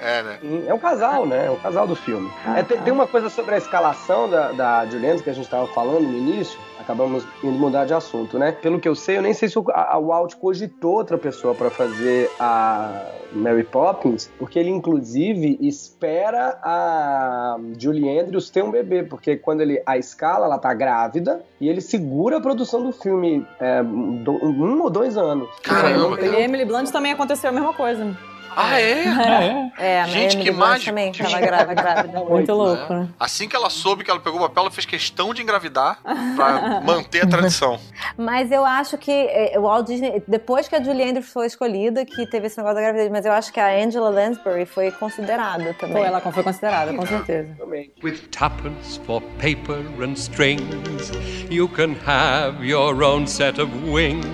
é, 0.00 0.22
né? 0.22 0.38
É 0.66 0.74
um 0.74 0.78
casal, 0.78 1.26
né? 1.26 1.46
É 1.46 1.50
o 1.50 1.56
casal 1.56 1.86
do 1.86 1.96
filme. 1.96 2.30
É, 2.56 2.62
tem, 2.62 2.80
tem 2.80 2.92
uma 2.92 3.06
coisa 3.06 3.28
sobre 3.30 3.54
a 3.54 3.58
escalação 3.58 4.28
da, 4.28 4.52
da 4.52 4.84
Juliana 4.94 5.20
que 5.20 5.30
a 5.30 5.32
gente 5.32 5.44
estava 5.44 5.66
falando 5.68 6.02
no 6.02 6.16
início. 6.16 6.58
Acabamos 6.78 7.24
indo 7.42 7.52
mudar 7.58 7.84
de 7.86 7.94
assunto, 7.94 8.38
né? 8.38 8.52
Pelo 8.52 8.78
que 8.78 8.86
eu 8.88 8.94
sei, 8.94 9.16
eu 9.18 9.22
nem 9.22 9.32
sei 9.32 9.48
se 9.48 9.58
o, 9.58 9.64
a, 9.70 9.94
a 9.94 9.98
Walt 9.98 10.34
cogitou 10.34 10.94
outra 10.96 11.16
pessoa 11.16 11.54
para 11.54 11.70
fazer 11.70 12.30
a 12.38 13.06
Mary 13.32 13.64
Poppins, 13.64 14.30
porque 14.38 14.58
ele 14.58 14.68
inclusive 14.70 15.56
espera 15.62 16.58
a 16.62 17.56
Julie 17.78 18.18
Andrews 18.18 18.50
ter 18.50 18.62
um 18.62 18.70
bebê, 18.70 19.02
porque 19.02 19.36
quando 19.36 19.62
ele 19.62 19.82
a 19.86 19.96
escala, 19.96 20.44
ela 20.46 20.58
tá 20.58 20.74
grávida 20.74 21.42
e 21.60 21.68
ele 21.68 21.80
segura 21.80 22.36
a 22.36 22.40
produção 22.40 22.82
do 22.82 22.92
filme 22.92 23.46
é, 23.58 23.82
do- 23.82 24.44
um 24.44 24.82
ou 24.82 24.90
dois 24.90 25.16
anos. 25.16 25.48
Caramba, 25.62 25.98
Não 26.10 26.16
tem- 26.16 26.32
E 26.34 26.42
Emily 26.42 26.64
Blunt 26.66 26.90
também 26.90 27.12
aconteceu 27.12 27.48
a 27.50 27.52
mesma 27.52 27.72
coisa. 27.72 28.14
Ah, 28.56 28.80
é? 28.80 29.70
É, 29.78 30.00
a 30.00 30.06
Gente, 30.06 30.34
Emily 30.36 30.50
que 30.50 30.56
mágico. 30.56 30.86
também 30.90 31.12
tava 31.12 31.40
grávida. 31.40 31.74
grávida. 31.82 32.20
Muito 32.24 32.52
louco, 32.52 32.92
né? 32.94 33.08
Assim 33.18 33.48
que 33.48 33.56
ela 33.56 33.68
soube 33.68 34.04
que 34.04 34.10
ela 34.10 34.20
pegou 34.20 34.38
o 34.38 34.42
papel, 34.42 34.62
ela 34.64 34.70
fez 34.70 34.86
questão 34.86 35.34
de 35.34 35.42
engravidar 35.42 35.98
pra 36.36 36.80
manter 36.84 37.24
a 37.24 37.26
tradição. 37.28 37.78
Mas 38.16 38.52
eu 38.52 38.64
acho 38.64 38.96
que 38.96 39.10
eh, 39.10 39.58
o 39.58 39.62
Walt 39.62 39.86
Disney, 39.86 40.22
depois 40.28 40.68
que 40.68 40.76
a 40.76 40.82
Julie 40.82 41.08
Andrews 41.08 41.32
foi 41.32 41.46
escolhida, 41.46 42.04
que 42.04 42.26
teve 42.26 42.46
esse 42.46 42.56
negócio 42.56 42.76
da 42.76 42.82
gravidez, 42.82 43.10
mas 43.10 43.26
eu 43.26 43.32
acho 43.32 43.52
que 43.52 43.58
a 43.58 43.74
Angela 43.74 44.08
Lansbury 44.10 44.66
foi 44.66 44.90
considerada 44.92 45.74
também. 45.74 45.96
Pô, 45.96 46.04
ela 46.04 46.20
foi 46.20 46.42
considerada, 46.42 46.92
com 46.94 47.06
certeza. 47.06 47.56
With 48.02 48.18
tuppence 48.30 49.00
for 49.06 49.20
paper 49.40 49.78
and 50.02 50.12
strings, 50.12 51.10
you 51.50 51.68
can 51.68 51.94
have 52.06 52.64
your 52.64 53.02
own 53.02 53.26
set 53.26 53.60
of 53.60 53.70
wings. 53.90 54.24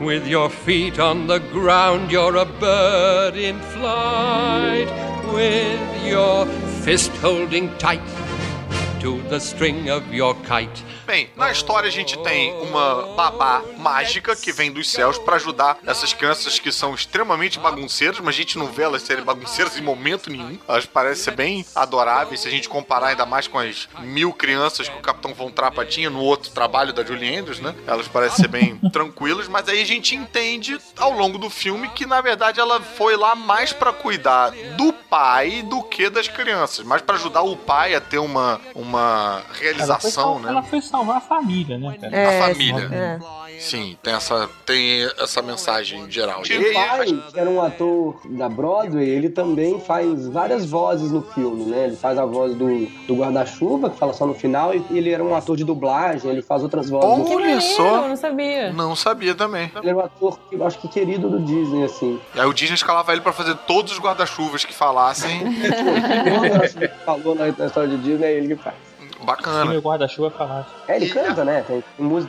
With 0.00 0.28
your 0.28 0.48
feet 0.48 1.00
on 1.00 1.26
the 1.26 1.40
ground, 1.40 2.12
you're 2.12 2.36
a 2.36 2.44
bird 2.44 3.34
in 3.34 3.58
flight. 3.58 4.86
With 5.34 6.06
your 6.06 6.46
fist 6.82 7.10
holding 7.16 7.76
tight 7.78 8.06
to 9.00 9.20
the 9.22 9.40
string 9.40 9.90
of 9.90 10.14
your 10.14 10.34
kite. 10.44 10.84
Bem, 11.08 11.30
na 11.36 11.50
história 11.50 11.88
a 11.88 11.90
gente 11.90 12.18
tem 12.18 12.52
uma 12.60 13.14
babá 13.16 13.62
mágica 13.78 14.36
que 14.36 14.52
vem 14.52 14.70
dos 14.70 14.90
céus 14.90 15.16
pra 15.16 15.36
ajudar 15.36 15.78
essas 15.86 16.12
crianças 16.12 16.58
que 16.58 16.70
são 16.70 16.94
extremamente 16.94 17.58
bagunceiras, 17.58 18.20
mas 18.20 18.34
a 18.34 18.36
gente 18.36 18.58
não 18.58 18.66
vê 18.66 18.82
elas 18.82 19.00
serem 19.00 19.24
bagunceiras 19.24 19.78
em 19.78 19.80
momento 19.80 20.28
nenhum. 20.28 20.58
Elas 20.68 20.84
parecem 20.84 21.24
ser 21.24 21.30
bem 21.30 21.64
adoráveis 21.74 22.40
se 22.40 22.48
a 22.48 22.50
gente 22.50 22.68
comparar 22.68 23.06
ainda 23.06 23.24
mais 23.24 23.48
com 23.48 23.58
as 23.58 23.88
mil 24.00 24.34
crianças 24.34 24.86
que 24.86 24.98
o 24.98 25.00
Capitão 25.00 25.32
Von 25.32 25.50
Trappa 25.50 25.82
tinha 25.86 26.10
no 26.10 26.20
outro 26.20 26.50
trabalho 26.50 26.92
da 26.92 27.02
Julie 27.02 27.38
Andrews, 27.38 27.58
né? 27.58 27.74
Elas 27.86 28.06
parecem 28.06 28.44
ser 28.44 28.48
bem 28.48 28.76
tranquilas, 28.92 29.48
mas 29.48 29.66
aí 29.66 29.80
a 29.80 29.86
gente 29.86 30.14
entende 30.14 30.78
ao 30.98 31.12
longo 31.12 31.38
do 31.38 31.48
filme 31.48 31.88
que 31.88 32.04
na 32.04 32.20
verdade 32.20 32.60
ela 32.60 32.82
foi 32.82 33.16
lá 33.16 33.34
mais 33.34 33.72
pra 33.72 33.94
cuidar 33.94 34.50
do 34.76 34.92
pai 34.92 35.62
do 35.62 35.82
que 35.82 36.10
das 36.10 36.28
crianças, 36.28 36.84
mais 36.84 37.00
pra 37.00 37.14
ajudar 37.14 37.40
o 37.40 37.56
pai 37.56 37.94
a 37.94 38.00
ter 38.00 38.18
uma, 38.18 38.60
uma 38.74 39.42
Ela 39.42 39.54
foi, 39.54 39.62
realização, 39.62 40.38
né? 40.38 40.50
ela 40.50 40.62
foi 40.62 40.82
salvar 40.98 41.16
a 41.16 41.20
família, 41.20 41.78
né, 41.78 41.96
cara? 42.00 42.16
É, 42.16 42.38
a 42.40 42.48
família. 42.48 42.88
é. 42.92 43.18
Sim, 43.58 43.96
tem 44.02 44.14
essa, 44.14 44.48
tem 44.64 45.02
essa 45.18 45.42
mensagem 45.42 46.08
geral. 46.10 46.42
E 46.48 46.56
O 46.56 46.72
pai, 46.74 47.06
que 47.32 47.40
era 47.40 47.50
um 47.50 47.60
ator 47.60 48.20
da 48.24 48.48
Broadway, 48.48 49.08
ele 49.08 49.28
também 49.28 49.80
faz 49.80 50.28
várias 50.28 50.64
vozes 50.64 51.10
no 51.10 51.22
filme, 51.22 51.64
né? 51.64 51.86
Ele 51.86 51.96
faz 51.96 52.18
a 52.18 52.24
voz 52.24 52.54
do, 52.54 52.68
do 53.06 53.16
guarda-chuva, 53.16 53.90
que 53.90 53.98
fala 53.98 54.12
só 54.12 54.26
no 54.26 54.34
final, 54.34 54.72
e 54.74 54.84
ele 54.96 55.10
era 55.10 55.24
um 55.24 55.34
ator 55.34 55.56
de 55.56 55.64
dublagem, 55.64 56.30
ele 56.30 56.42
faz 56.42 56.62
outras 56.62 56.88
vozes. 56.88 57.28
Olha 57.28 57.60
só, 57.60 58.02
Eu 58.04 58.08
não 58.08 58.16
sabia. 58.16 58.72
não 58.72 58.94
sabia 58.94 59.34
também. 59.34 59.72
Ele 59.76 59.88
era 59.88 59.96
um 59.98 60.00
ator, 60.02 60.38
que 60.48 60.54
eu 60.54 60.64
acho 60.66 60.78
que 60.78 60.86
querido 60.88 61.28
do 61.28 61.40
Disney, 61.40 61.84
assim. 61.84 62.20
E 62.34 62.40
aí 62.40 62.46
o 62.46 62.52
Disney 62.52 62.74
escalava 62.74 63.10
ele 63.12 63.20
pra 63.20 63.32
fazer 63.32 63.56
todos 63.66 63.92
os 63.92 63.98
guarda-chuvas 63.98 64.64
que 64.64 64.72
falassem. 64.74 65.40
Quando 66.38 66.44
ele 66.84 66.88
falou 67.04 67.34
na, 67.34 67.46
na 67.46 67.66
história 67.66 67.88
de 67.88 67.98
Disney, 67.98 68.26
é 68.26 68.32
ele 68.34 68.54
que 68.56 68.62
faz. 68.62 68.76
Bacana. 69.28 69.70
meu 69.70 69.80
guarda-chuva 69.80 70.30
falasse. 70.30 70.68
É, 70.88 70.96
ele 70.96 71.08
canta, 71.10 71.44
né? 71.44 71.62
Tem 71.66 71.84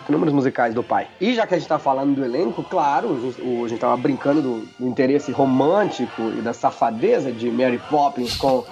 números 0.09 0.33
musicais 0.33 0.73
do 0.73 0.83
pai. 0.83 1.07
E 1.19 1.33
já 1.33 1.47
que 1.47 1.55
a 1.55 1.57
gente 1.57 1.67
tá 1.67 1.79
falando 1.79 2.13
do 2.15 2.23
elenco, 2.25 2.61
claro, 2.63 3.15
a 3.15 3.19
gente, 3.19 3.41
o- 3.41 3.65
a 3.65 3.67
gente 3.67 3.79
tava 3.79 3.95
brincando 3.97 4.41
do, 4.41 4.67
do 4.77 4.87
interesse 4.87 5.31
romântico 5.31 6.21
e 6.37 6.41
da 6.41 6.53
safadeza 6.53 7.31
de 7.31 7.49
Mary 7.49 7.81
Poppins 7.89 8.35
com 8.35 8.57
o 8.59 8.65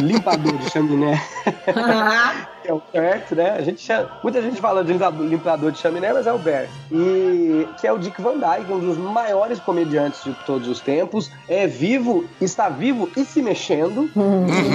limpador 0.00 0.56
de 0.58 0.70
chaminé. 0.70 1.20
que 2.62 2.68
é 2.70 2.72
o 2.74 2.82
Bert, 2.92 3.32
né? 3.32 3.50
A 3.50 3.62
gente 3.62 3.80
chama- 3.80 4.10
muita 4.22 4.40
gente 4.40 4.60
fala 4.60 4.84
de 4.84 4.92
limpador- 4.92 5.70
de 5.72 5.78
chaminé, 5.78 6.12
mas 6.12 6.26
é 6.26 6.32
o 6.32 6.38
Bert. 6.38 6.70
E 6.90 7.66
que 7.80 7.86
é 7.86 7.92
o 7.92 7.98
Dick 7.98 8.20
Van 8.22 8.38
Dyke, 8.38 8.72
um 8.72 8.78
dos 8.78 8.96
maiores 8.96 9.58
comediantes 9.60 10.22
de 10.24 10.32
todos 10.46 10.68
os 10.68 10.80
tempos. 10.80 11.30
É 11.48 11.66
vivo, 11.66 12.24
está 12.40 12.68
vivo 12.68 13.08
e 13.16 13.24
se 13.24 13.42
mexendo. 13.42 14.10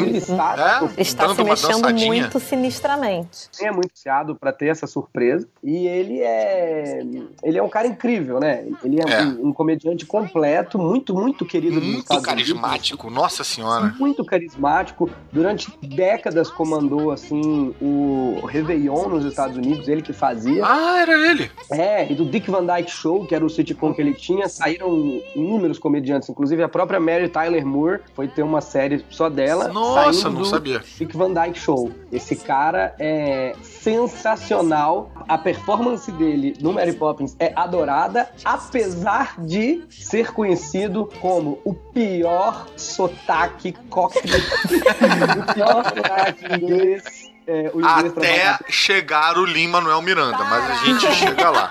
Ele 0.06 0.18
está, 0.18 0.82
É, 0.98 1.02
Está 1.02 1.34
se 1.34 1.44
mexendo 1.44 1.90
muito 2.06 2.40
sinistramente. 2.40 3.50
é 3.62 3.72
muito 3.72 3.92
ansiado 3.92 4.36
para 4.36 4.52
ter 4.52 4.68
essa 4.68 4.86
surpresa. 4.88 5.48
E 5.64 5.88
ele 5.88 6.22
é 6.22 7.04
ele 7.44 7.58
é 7.58 7.64
um 7.64 7.70
cara 7.70 7.88
incrível, 7.88 8.40
né? 8.40 8.66
Ele 8.84 9.00
é, 9.02 9.08
É. 9.08 9.24
Um, 9.24 9.48
um 9.48 9.54
comediante 9.54 10.06
completo, 10.06 10.78
muito, 10.78 11.14
muito 11.16 11.46
querido 11.46 11.76
Muito 11.82 12.00
Estados 12.00 12.24
Unidos. 12.24 12.26
carismático, 12.28 13.10
nossa 13.10 13.44
senhora. 13.44 13.94
Muito 14.00 14.24
carismático. 14.26 15.10
Durante 15.32 15.72
décadas 15.82 16.50
comandou, 16.50 17.12
assim, 17.12 17.74
o 17.82 18.46
Réveillon 18.46 19.10
nos 19.10 19.26
Estados 19.26 19.58
Unidos, 19.58 19.88
ele 19.88 20.02
que 20.02 20.14
fazia. 20.14 20.64
Ah, 20.66 21.02
era 21.02 21.32
ele. 21.32 21.52
É, 21.72 22.12
e 22.12 22.16
do 22.16 22.26
Dick 22.26 22.50
Van 22.50 22.66
Dyke 22.66 22.92
Show, 22.92 23.26
que 23.26 23.36
era 23.36 23.46
o 23.46 23.50
sitcom 23.50 23.94
que 23.94 24.02
ele 24.02 24.14
tinha, 24.14 24.48
saíram 24.50 25.22
inúmeros 25.36 25.78
comediantes. 25.78 26.30
Inclusive 26.30 26.64
a 26.64 26.70
própria 26.70 27.00
Mary 27.00 27.30
Tyler 27.30 27.66
Moore 27.66 28.00
foi 28.16 28.28
ter 28.28 28.44
uma 28.44 28.62
série 28.62 29.04
só 29.10 29.30
dela. 29.30 29.68
Nossa, 29.70 30.30
não 30.30 30.46
sabia. 30.46 30.82
Dick 30.98 31.16
Van 31.16 31.34
Dyke 31.34 31.60
Show. 31.60 31.92
Esse 32.12 32.36
cara 32.36 32.96
é 33.00 33.54
sensacional. 33.62 35.12
A 35.28 35.38
performance 35.38 36.12
dele 36.12 36.56
no 36.62 36.74
Mary 36.74 36.94
Poppins 36.94 37.36
é 37.40 37.52
adorada, 37.56 38.30
apesar 38.44 39.36
de 39.40 39.84
ser 39.90 40.32
conhecido 40.32 41.10
como 41.20 41.60
o 41.64 41.74
pior 41.74 42.68
sotaque 42.76 43.74
cockney, 43.90 44.32
o 45.38 45.54
pior 45.54 45.84
sotaque 45.84 46.46
inglês 46.56 47.27
é, 47.48 47.72
o 47.74 47.80
inglês 47.80 48.14
Até 48.18 48.58
chegar 48.70 49.38
o 49.38 49.46
Lima 49.46 49.80
Manuel 49.80 50.02
Miranda, 50.02 50.38
mas 50.38 50.72
a 50.72 50.76
gente 50.86 51.12
chega 51.16 51.50
lá. 51.50 51.70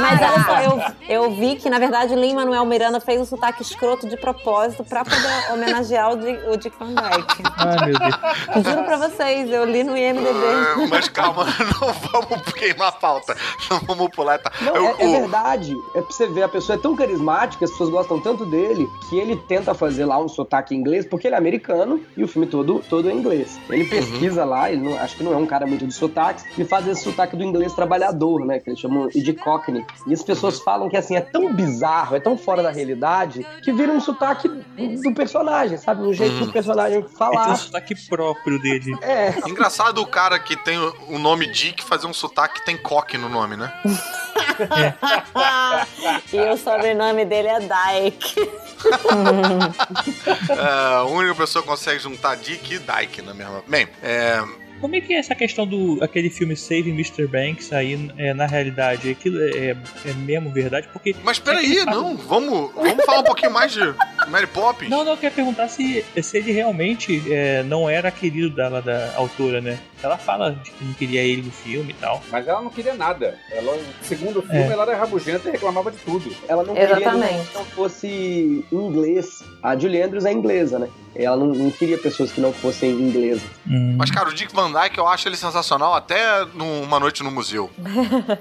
Mas 0.00 0.20
olha 0.20 0.44
só, 0.44 0.60
eu, 1.08 1.24
eu 1.24 1.30
vi 1.36 1.56
que, 1.56 1.70
na 1.70 1.78
verdade, 1.78 2.12
o 2.14 2.18
Lin 2.18 2.34
Manuel 2.34 2.64
Miranda 2.66 3.00
fez 3.00 3.20
um 3.20 3.24
sotaque 3.24 3.62
escroto 3.62 4.08
de 4.08 4.16
propósito 4.16 4.84
pra 4.84 5.04
poder 5.04 5.52
homenagear 5.52 6.12
o, 6.12 6.16
Di- 6.16 6.38
o 6.48 6.56
Dick 6.56 6.76
Van 6.78 6.88
Dyke. 6.94 7.42
Ai, 7.56 7.86
meu 7.86 7.98
Deus. 7.98 8.66
Juro 8.66 8.84
pra 8.84 8.96
vocês, 8.96 9.50
eu 9.50 9.64
li 9.64 9.84
no 9.84 9.96
IMDB. 9.96 10.28
É, 10.82 10.86
Mas 10.88 11.08
calma, 11.08 11.44
não 11.80 11.92
vamos 11.92 12.52
queimar 12.54 12.88
a 12.88 12.92
pauta. 12.92 13.36
Não 13.70 13.78
vamos 13.80 14.08
pular. 14.10 14.38
Tá? 14.38 14.50
Não, 14.60 14.74
Eu- 14.76 14.86
é, 14.98 15.02
é 15.02 15.06
o- 15.06 15.12
verdade. 15.20 15.74
É 15.94 16.00
pra 16.00 16.10
você 16.10 16.26
ver, 16.28 16.42
a 16.42 16.48
pessoa 16.48 16.76
é 16.76 16.80
tão 16.80 16.94
carismática, 16.96 17.64
as 17.64 17.70
pessoas 17.70 17.90
gostam 17.90 18.20
tanto 18.20 18.44
dele, 18.46 18.88
que 19.08 19.18
ele 19.18 19.36
tenta 19.48 19.72
fazer 19.74 20.04
lá 20.04 20.18
um 20.18 20.28
sotaque 20.28 20.74
em 20.74 20.78
inglês, 20.78 21.06
porque 21.06 21.28
ele 21.28 21.34
é 21.34 21.38
americano 21.38 22.02
e 22.16 22.24
o 22.24 22.28
filme 22.28 22.46
todo, 22.46 22.82
todo 22.88 23.08
é 23.08 23.12
inglês. 23.12 23.58
Ele 23.70 23.84
pesquisa 23.84 24.41
lá, 24.44 24.70
ele 24.70 24.82
não- 24.82 24.98
acho 24.98 25.16
que 25.16 25.22
não 25.22 25.32
é 25.32 25.36
um 25.36 25.46
cara 25.46 25.66
muito 25.66 25.86
de 25.86 25.92
sotaques, 25.94 26.44
e 26.58 26.64
faz 26.64 26.86
esse 26.88 27.02
sotaque 27.04 27.36
do 27.36 27.42
inglês 27.42 27.72
trabalhador, 27.72 28.44
né? 28.44 28.58
Que 28.58 28.70
eles 28.70 28.80
chamam 28.80 29.08
de 29.08 29.32
cockney. 29.34 29.84
E 30.06 30.12
as 30.14 30.22
pessoas 30.22 30.60
falam 30.60 30.88
que 30.88 30.96
assim, 30.96 31.16
é 31.16 31.20
tão 31.20 31.52
bizarro, 31.52 32.16
é 32.16 32.20
tão 32.20 32.36
fora 32.36 32.62
da 32.62 32.70
realidade, 32.70 33.46
que 33.62 33.72
vira 33.72 33.92
um 33.92 34.00
sotaque 34.00 34.48
do 34.48 35.14
personagem, 35.14 35.76
sabe? 35.78 36.02
Um 36.02 36.12
jeito 36.12 36.34
Uhum. 36.40 36.46
do 36.46 36.52
personagem 36.52 36.98
Ele 36.98 37.04
tem 37.06 37.14
um 37.14 37.18
falar. 37.18 37.56
sotaque 37.56 37.94
próprio 38.08 38.60
dele. 38.60 38.96
É. 39.02 39.34
Engraçado 39.48 39.98
o 40.00 40.06
cara 40.06 40.38
que 40.38 40.56
tem 40.56 40.78
o- 40.78 41.18
nome 41.18 41.46
Dick 41.46 41.82
fazer 41.84 42.06
um 42.06 42.12
sotaque 42.14 42.60
que 42.60 42.66
tem 42.66 42.76
coque 42.76 43.16
no 43.16 43.28
nome, 43.28 43.56
né? 43.56 43.72
e 46.32 46.40
o 46.40 46.56
sobrenome 46.56 47.24
dele 47.24 47.48
é 47.48 47.60
Dyke. 47.60 48.50
É, 50.50 50.94
a 50.96 51.04
única 51.04 51.34
pessoa 51.34 51.62
que 51.62 51.68
consegue 51.68 51.98
juntar 52.00 52.36
Dick 52.36 52.74
e 52.74 52.78
Dyke 52.78 53.22
na 53.22 53.34
mesma. 53.34 53.62
Bem, 53.66 53.88
é. 54.02 54.31
Como 54.82 54.96
é 54.96 55.00
que 55.00 55.14
é 55.14 55.18
essa 55.18 55.32
questão 55.32 55.64
do 55.64 56.02
aquele 56.02 56.28
filme 56.28 56.56
Save 56.56 56.90
Mr. 56.90 57.28
Banks 57.28 57.72
aí 57.72 58.10
é, 58.18 58.34
na 58.34 58.46
realidade? 58.46 59.08
Aquilo 59.10 59.40
é, 59.40 59.76
é 60.04 60.12
mesmo 60.12 60.50
verdade? 60.50 60.88
Porque. 60.92 61.14
Mas 61.22 61.38
peraí, 61.38 61.84
não, 61.84 62.16
vamos, 62.16 62.72
vamos 62.74 63.04
falar 63.04 63.20
um 63.20 63.24
pouquinho 63.24 63.52
mais 63.52 63.70
de 63.70 63.80
Mary 64.28 64.48
Poppins. 64.48 64.90
Não, 64.90 65.04
não, 65.04 65.12
eu 65.12 65.16
queria 65.16 65.30
perguntar 65.30 65.68
se, 65.68 66.04
se 66.20 66.36
ele 66.36 66.50
realmente 66.50 67.22
é, 67.32 67.62
não 67.62 67.88
era 67.88 68.10
querido 68.10 68.50
dela, 68.50 68.82
da 68.82 69.12
autora, 69.14 69.60
né? 69.60 69.78
Ela 70.02 70.18
fala 70.18 70.50
de 70.50 70.72
que 70.72 70.84
não 70.84 70.94
queria 70.94 71.22
ele 71.22 71.42
no 71.42 71.52
filme 71.52 71.92
e 71.92 71.94
tal. 71.94 72.20
Mas 72.28 72.48
ela 72.48 72.60
não 72.60 72.70
queria 72.70 72.94
nada. 72.94 73.38
Ela, 73.52 73.78
segundo 74.02 74.40
o 74.40 74.42
filme, 74.42 74.64
É. 74.64 74.72
ela 74.72 74.82
era 74.82 74.96
rabugenta 74.96 75.48
e 75.48 75.52
reclamava 75.52 75.92
de 75.92 75.98
tudo. 75.98 76.34
Ela 76.48 76.64
não 76.64 76.76
Exatamente. 76.76 77.28
queria 77.28 77.44
que 77.44 77.54
não 77.54 77.64
fosse 77.66 78.64
inglês. 78.72 79.44
A 79.62 79.76
Julie 79.78 80.02
Andrews 80.02 80.24
é 80.24 80.32
inglesa, 80.32 80.78
né? 80.78 80.88
Ela 81.14 81.36
não, 81.36 81.46
não 81.48 81.70
queria 81.70 81.98
pessoas 81.98 82.32
que 82.32 82.40
não 82.40 82.52
fossem 82.52 82.90
inglesas. 82.90 83.42
Mas, 83.96 84.10
cara, 84.10 84.30
o 84.30 84.34
Dick 84.34 84.52
Van 84.54 84.72
Dyke 84.72 84.96
eu 84.98 85.06
acho 85.06 85.28
ele 85.28 85.36
sensacional 85.36 85.94
até 85.94 86.44
numa 86.54 86.98
noite 86.98 87.22
no 87.22 87.30
museu. 87.30 87.70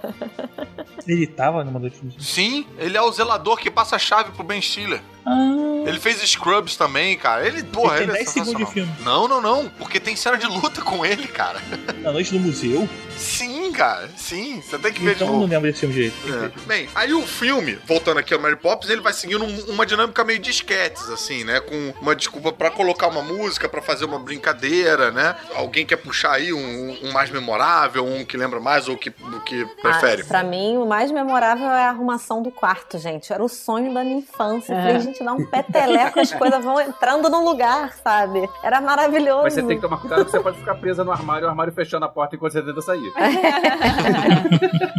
Ele 1.08 1.26
tava 1.26 1.64
numa 1.64 1.80
noite 1.80 1.98
no 2.04 2.12
Sim, 2.22 2.66
ele 2.78 2.96
é 2.96 3.02
o 3.02 3.12
zelador 3.12 3.58
que 3.58 3.72
passa 3.72 3.96
a 3.96 4.00
chave 4.00 4.32
pro 4.32 4.44
Ben 4.44 4.62
Stiller. 4.62 5.02
Ele 5.86 6.00
fez 6.00 6.22
Scrubs 6.22 6.76
também, 6.78 7.18
cara. 7.18 7.46
Ele, 7.46 7.64
porra, 7.64 7.96
Ele 7.98 8.04
ele, 8.06 8.12
tem 8.14 8.22
é 8.22 8.24
10 8.26 8.30
segundos 8.30 8.56
de 8.68 8.72
filme. 8.74 8.92
Não, 9.04 9.28
não, 9.28 9.42
não. 9.42 9.68
Porque 9.80 10.00
tem 10.00 10.16
cena 10.16 10.38
de 10.38 10.46
luta 10.46 10.82
com 10.82 11.04
ele, 11.06 11.28
cara. 11.28 11.60
Na 12.02 12.12
noite 12.12 12.34
no 12.36 12.40
museu? 12.40 12.88
Sim, 13.18 13.72
cara. 13.72 14.10
Sim, 14.16 14.62
você 14.62 14.78
tem 14.78 14.94
que 14.94 15.02
ver 15.04 15.16
Então 15.16 15.18
de 15.18 15.24
eu 15.24 15.28
não 15.34 15.40
novo. 15.42 15.52
lembro 15.52 15.70
desse 15.70 15.80
filme 15.82 15.94
direito. 15.96 16.16
É. 16.28 16.52
Bem, 16.68 16.88
aí 16.94 17.14
o 17.14 17.26
filme, 17.26 17.78
voltando 17.88 18.20
aqui 18.20 18.34
ao 18.34 18.40
Mary 18.40 18.56
Poppins, 18.56 18.90
ele 18.92 19.02
vai 19.02 19.14
seguindo 19.14 19.44
um- 19.44 19.66
uma 19.72 19.86
dinâmica 19.86 20.24
meio 20.24 20.40
de 20.40 20.50
esquetes, 20.52 21.10
assim, 21.12 21.44
né? 21.44 21.60
Com 21.60 21.94
uma 22.02 22.16
desculpa 22.16 22.52
pra 22.52 22.72
colocar 22.72 23.08
uma 23.08 23.22
música, 23.22 23.68
pra 23.70 23.82
fazer 23.82 24.06
uma 24.06 24.20
brincadeira, 24.20 25.12
né? 25.12 25.36
Alguém 25.56 25.86
quer 25.86 25.98
puxar 25.98 26.34
aí 26.34 26.54
um, 26.54 26.98
um 27.04 27.12
mais 27.12 27.30
memorável, 27.30 28.06
um 28.06 28.24
que 28.26 28.38
lembra 28.38 28.60
mais 28.60 28.88
ou 28.88 28.98
que, 28.98 29.10
do 29.10 29.40
que 29.42 29.66
prefere. 29.82 30.24
Ah, 30.24 30.26
pra 30.28 30.44
mim, 30.44 30.78
o 30.78 30.86
mais 30.86 31.12
memorável 31.12 31.68
é 31.68 31.86
a 31.86 31.90
arrumação 31.90 32.42
do 32.42 32.52
quarto, 32.52 32.98
gente. 32.98 33.32
Era 33.32 33.44
o 33.44 33.50
sonho 33.50 33.94
da 33.94 34.04
minha 34.04 34.18
infância. 34.20 34.74
É. 34.74 34.82
Falei, 34.82 35.00
gente, 35.02 35.24
dá 35.24 35.34
um 35.34 35.46
peteleco, 35.46 36.20
as 36.20 36.34
coisas 36.34 36.64
vão 36.64 36.80
entrando 36.80 37.30
no 37.30 37.44
lugar, 37.44 37.94
sabe? 38.04 38.50
Era 38.64 38.80
maravilhoso. 38.82 39.44
Mas 39.44 39.54
você 39.54 39.64
tem 39.64 39.76
que 39.76 39.82
tomar 39.82 39.98
cuidado 39.98 40.26
que 40.26 40.32
você 40.32 40.40
pode 40.40 40.58
ficar 40.58 40.76
presa 40.76 41.04
no 41.04 41.12
armário 41.12 41.46
o 41.48 41.50
armário 41.50 41.74
fechando 41.74 42.06
a 42.06 42.10
porta 42.10 42.36
enquanto 42.36 42.54
você 42.54 42.62
tenta 42.62 42.82
sair. 42.82 43.12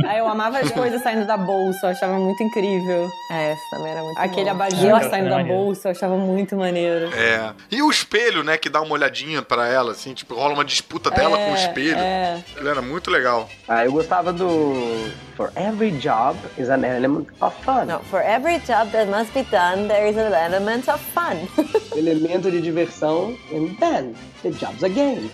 Aí 0.07 0.19
eu 0.19 0.29
amava 0.29 0.59
as 0.59 0.71
coisas 0.73 1.03
saindo 1.03 1.27
da 1.27 1.37
bolsa, 1.37 1.87
eu 1.87 1.91
achava 1.91 2.15
muito 2.19 2.43
incrível. 2.43 3.09
É, 3.31 3.53
essa 3.53 3.63
também 3.71 3.93
era 3.93 4.03
muito 4.03 4.19
Aquele 4.19 4.45
bom. 4.47 4.51
abajur 4.51 5.01
É, 5.01 5.09
saindo 5.09 5.31
da 5.31 5.43
bolsa, 5.45 5.89
eu 5.89 5.93
achava 6.03 6.17
muito 6.17 6.57
maneiro. 6.57 7.11
É. 7.15 7.53
E 7.71 7.81
o 7.83 7.91
espelho, 7.91 8.43
né, 8.43 8.57
que 8.59 8.69
dá 8.69 8.81
uma 8.81 8.93
olhadinha 8.95 9.41
pra 9.43 9.69
ela, 9.69 9.93
assim, 9.93 10.13
tipo, 10.13 10.35
rola 10.35 10.55
uma 10.55 10.65
disputa 10.65 11.11
dela 11.11 11.39
É, 11.39 11.47
com 11.47 11.53
o 11.53 11.57
espelho. 11.57 11.97
é. 11.99 12.43
Aquilo 12.53 12.69
era 12.69 12.83
muito 12.83 13.11
legal. 13.11 13.49
Ah, 13.69 13.85
eu 13.85 13.93
gostava 13.93 14.33
do 14.33 15.11
For 15.37 15.51
every 15.57 15.93
job 15.93 16.39
is 16.59 16.69
an 16.69 16.85
element 16.85 17.27
of 17.41 17.55
fun. 17.65 17.87
No, 17.87 18.01
for 18.11 18.21
every 18.21 18.59
job 18.61 18.91
that 18.93 19.07
must 19.11 19.33
be 19.33 19.43
done, 19.45 19.89
there 19.89 20.09
is 20.09 20.17
an 20.17 20.33
element 20.33 20.89
of 20.91 21.01
fun. 21.15 21.49
Elemento 21.97 22.51
de 22.51 22.61
diversão 22.61 23.37
and 23.53 23.75
then 23.79 24.15
the 24.43 24.51
job's 24.51 24.83
a 24.83 24.89
game. 24.89 25.31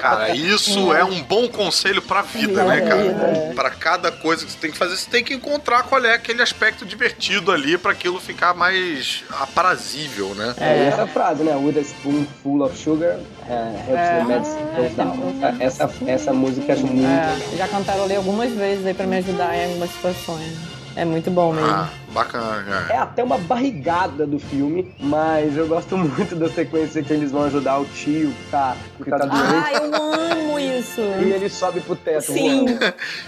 Cara, 0.00 0.30
isso 0.34 0.92
é 0.94 1.04
um 1.04 1.22
bom 1.22 1.48
conselho 1.48 2.02
pra 2.02 2.22
vida, 2.22 2.64
né, 2.64 2.80
cara? 2.80 3.52
Pra 3.54 3.70
cada 3.70 4.10
coisa 4.10 4.44
que 4.44 4.50
você 4.52 4.58
tem 4.58 4.70
que 4.70 4.78
fazer, 4.78 4.96
você 4.96 5.08
tem 5.10 5.22
que 5.22 5.34
encontrar 5.34 5.82
qual 5.84 6.04
é 6.04 6.14
aquele 6.14 6.42
aspecto 6.42 6.84
divertido 6.84 7.52
ali 7.52 7.76
pra 7.78 7.92
aquilo 7.92 8.20
ficar 8.20 8.54
mais 8.54 9.24
aprazível, 9.30 10.05
né? 10.34 10.54
É, 10.60 10.86
essa 10.88 11.06
frase, 11.06 11.42
né? 11.42 11.54
With 11.56 11.78
a 11.78 11.84
spoonful 11.84 12.62
of 12.62 12.76
sugar 12.76 13.16
uh, 13.16 13.76
helps 13.86 13.98
É. 13.98 14.18
the 14.18 14.24
medicine 14.24 14.62
goes 14.76 14.94
down. 14.96 15.56
Essa, 15.60 15.90
essa 16.06 16.32
música 16.32 16.72
é 16.72 16.76
muito. 16.76 17.06
É, 17.06 17.56
já 17.56 17.68
cantarolei 17.68 18.16
algumas 18.16 18.50
vezes 18.52 18.86
aí 18.86 18.94
pra 18.94 19.06
me 19.06 19.16
ajudar 19.18 19.56
em 19.56 19.64
algumas 19.66 19.90
situações. 19.90 20.52
É 20.94 21.04
muito 21.04 21.30
bom 21.30 21.52
mesmo. 21.52 21.70
Ah, 21.70 21.88
bacana, 22.16 22.64
cara. 22.64 22.92
É 22.94 22.96
até 22.98 23.22
uma 23.22 23.38
barrigada 23.38 24.26
do 24.26 24.38
filme, 24.38 24.94
mas 24.98 25.56
eu 25.56 25.66
gosto 25.68 25.96
muito 25.98 26.34
da 26.34 26.48
sequência 26.48 27.02
que 27.02 27.12
eles 27.12 27.30
vão 27.30 27.44
ajudar 27.44 27.78
o 27.78 27.84
tio 27.84 28.30
que 28.30 28.50
tá, 28.50 28.76
que 29.02 29.10
tá 29.10 29.18
doente. 29.18 29.34
Ah, 29.34 29.72
eu 29.72 29.94
amo 29.94 30.58
isso! 30.58 31.00
E 31.26 31.32
ele 31.32 31.48
sobe 31.48 31.80
pro 31.80 31.96
teto. 31.96 32.32
Sim. 32.32 32.66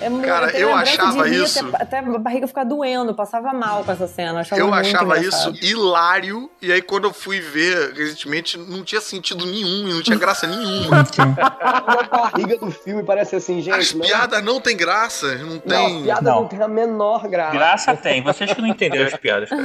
É 0.00 0.08
muito, 0.08 0.26
Cara, 0.26 0.50
eu 0.56 0.74
achava 0.74 1.28
isso- 1.28 1.66
Até, 1.72 1.82
até 1.82 1.98
a 1.98 2.18
barriga 2.18 2.46
ficar 2.46 2.64
doendo, 2.64 3.14
passava 3.14 3.52
mal 3.52 3.82
com 3.84 3.90
essa 3.92 4.06
cena. 4.06 4.32
Eu 4.32 4.38
achava, 4.38 4.60
Eu 4.62 4.68
muito 4.68 4.80
achava 4.80 5.18
engraçado. 5.18 5.54
isso 5.56 5.64
hilário, 5.64 6.50
e 6.62 6.72
aí 6.72 6.80
quando 6.82 7.04
eu 7.04 7.12
fui 7.12 7.40
ver 7.40 7.92
recentemente, 7.94 8.56
não 8.58 8.82
tinha 8.84 9.00
sentido 9.00 9.44
nenhum, 9.46 9.88
e 9.88 9.94
não 9.94 10.02
tinha 10.02 10.16
graça 10.16 10.46
nenhuma. 10.46 11.04
A 11.60 12.02
barriga 12.04 12.56
do 12.58 12.70
filme 12.70 13.02
parece 13.02 13.36
assim, 13.36 13.60
gente. 13.60 13.74
As 13.74 13.92
não- 13.92 14.04
piadas 14.06 14.42
não 14.44 14.60
tem 14.60 14.76
graça, 14.76 15.34
não 15.38 15.54
Não, 15.54 15.58
tem. 15.60 15.96
as 15.98 16.02
piadas 16.02 16.24
não. 16.24 16.40
Não. 16.42 16.48
tem 16.48 16.62
a 16.62 16.68
menor 16.68 17.28
graça. 17.28 17.52
Graça 17.52 17.96
tem, 17.96 18.22
vocês 18.22 18.52
que 18.52 18.60
não 18.62 18.74
entenderam 18.86 19.06
as 19.06 19.16
piadas. 19.16 19.48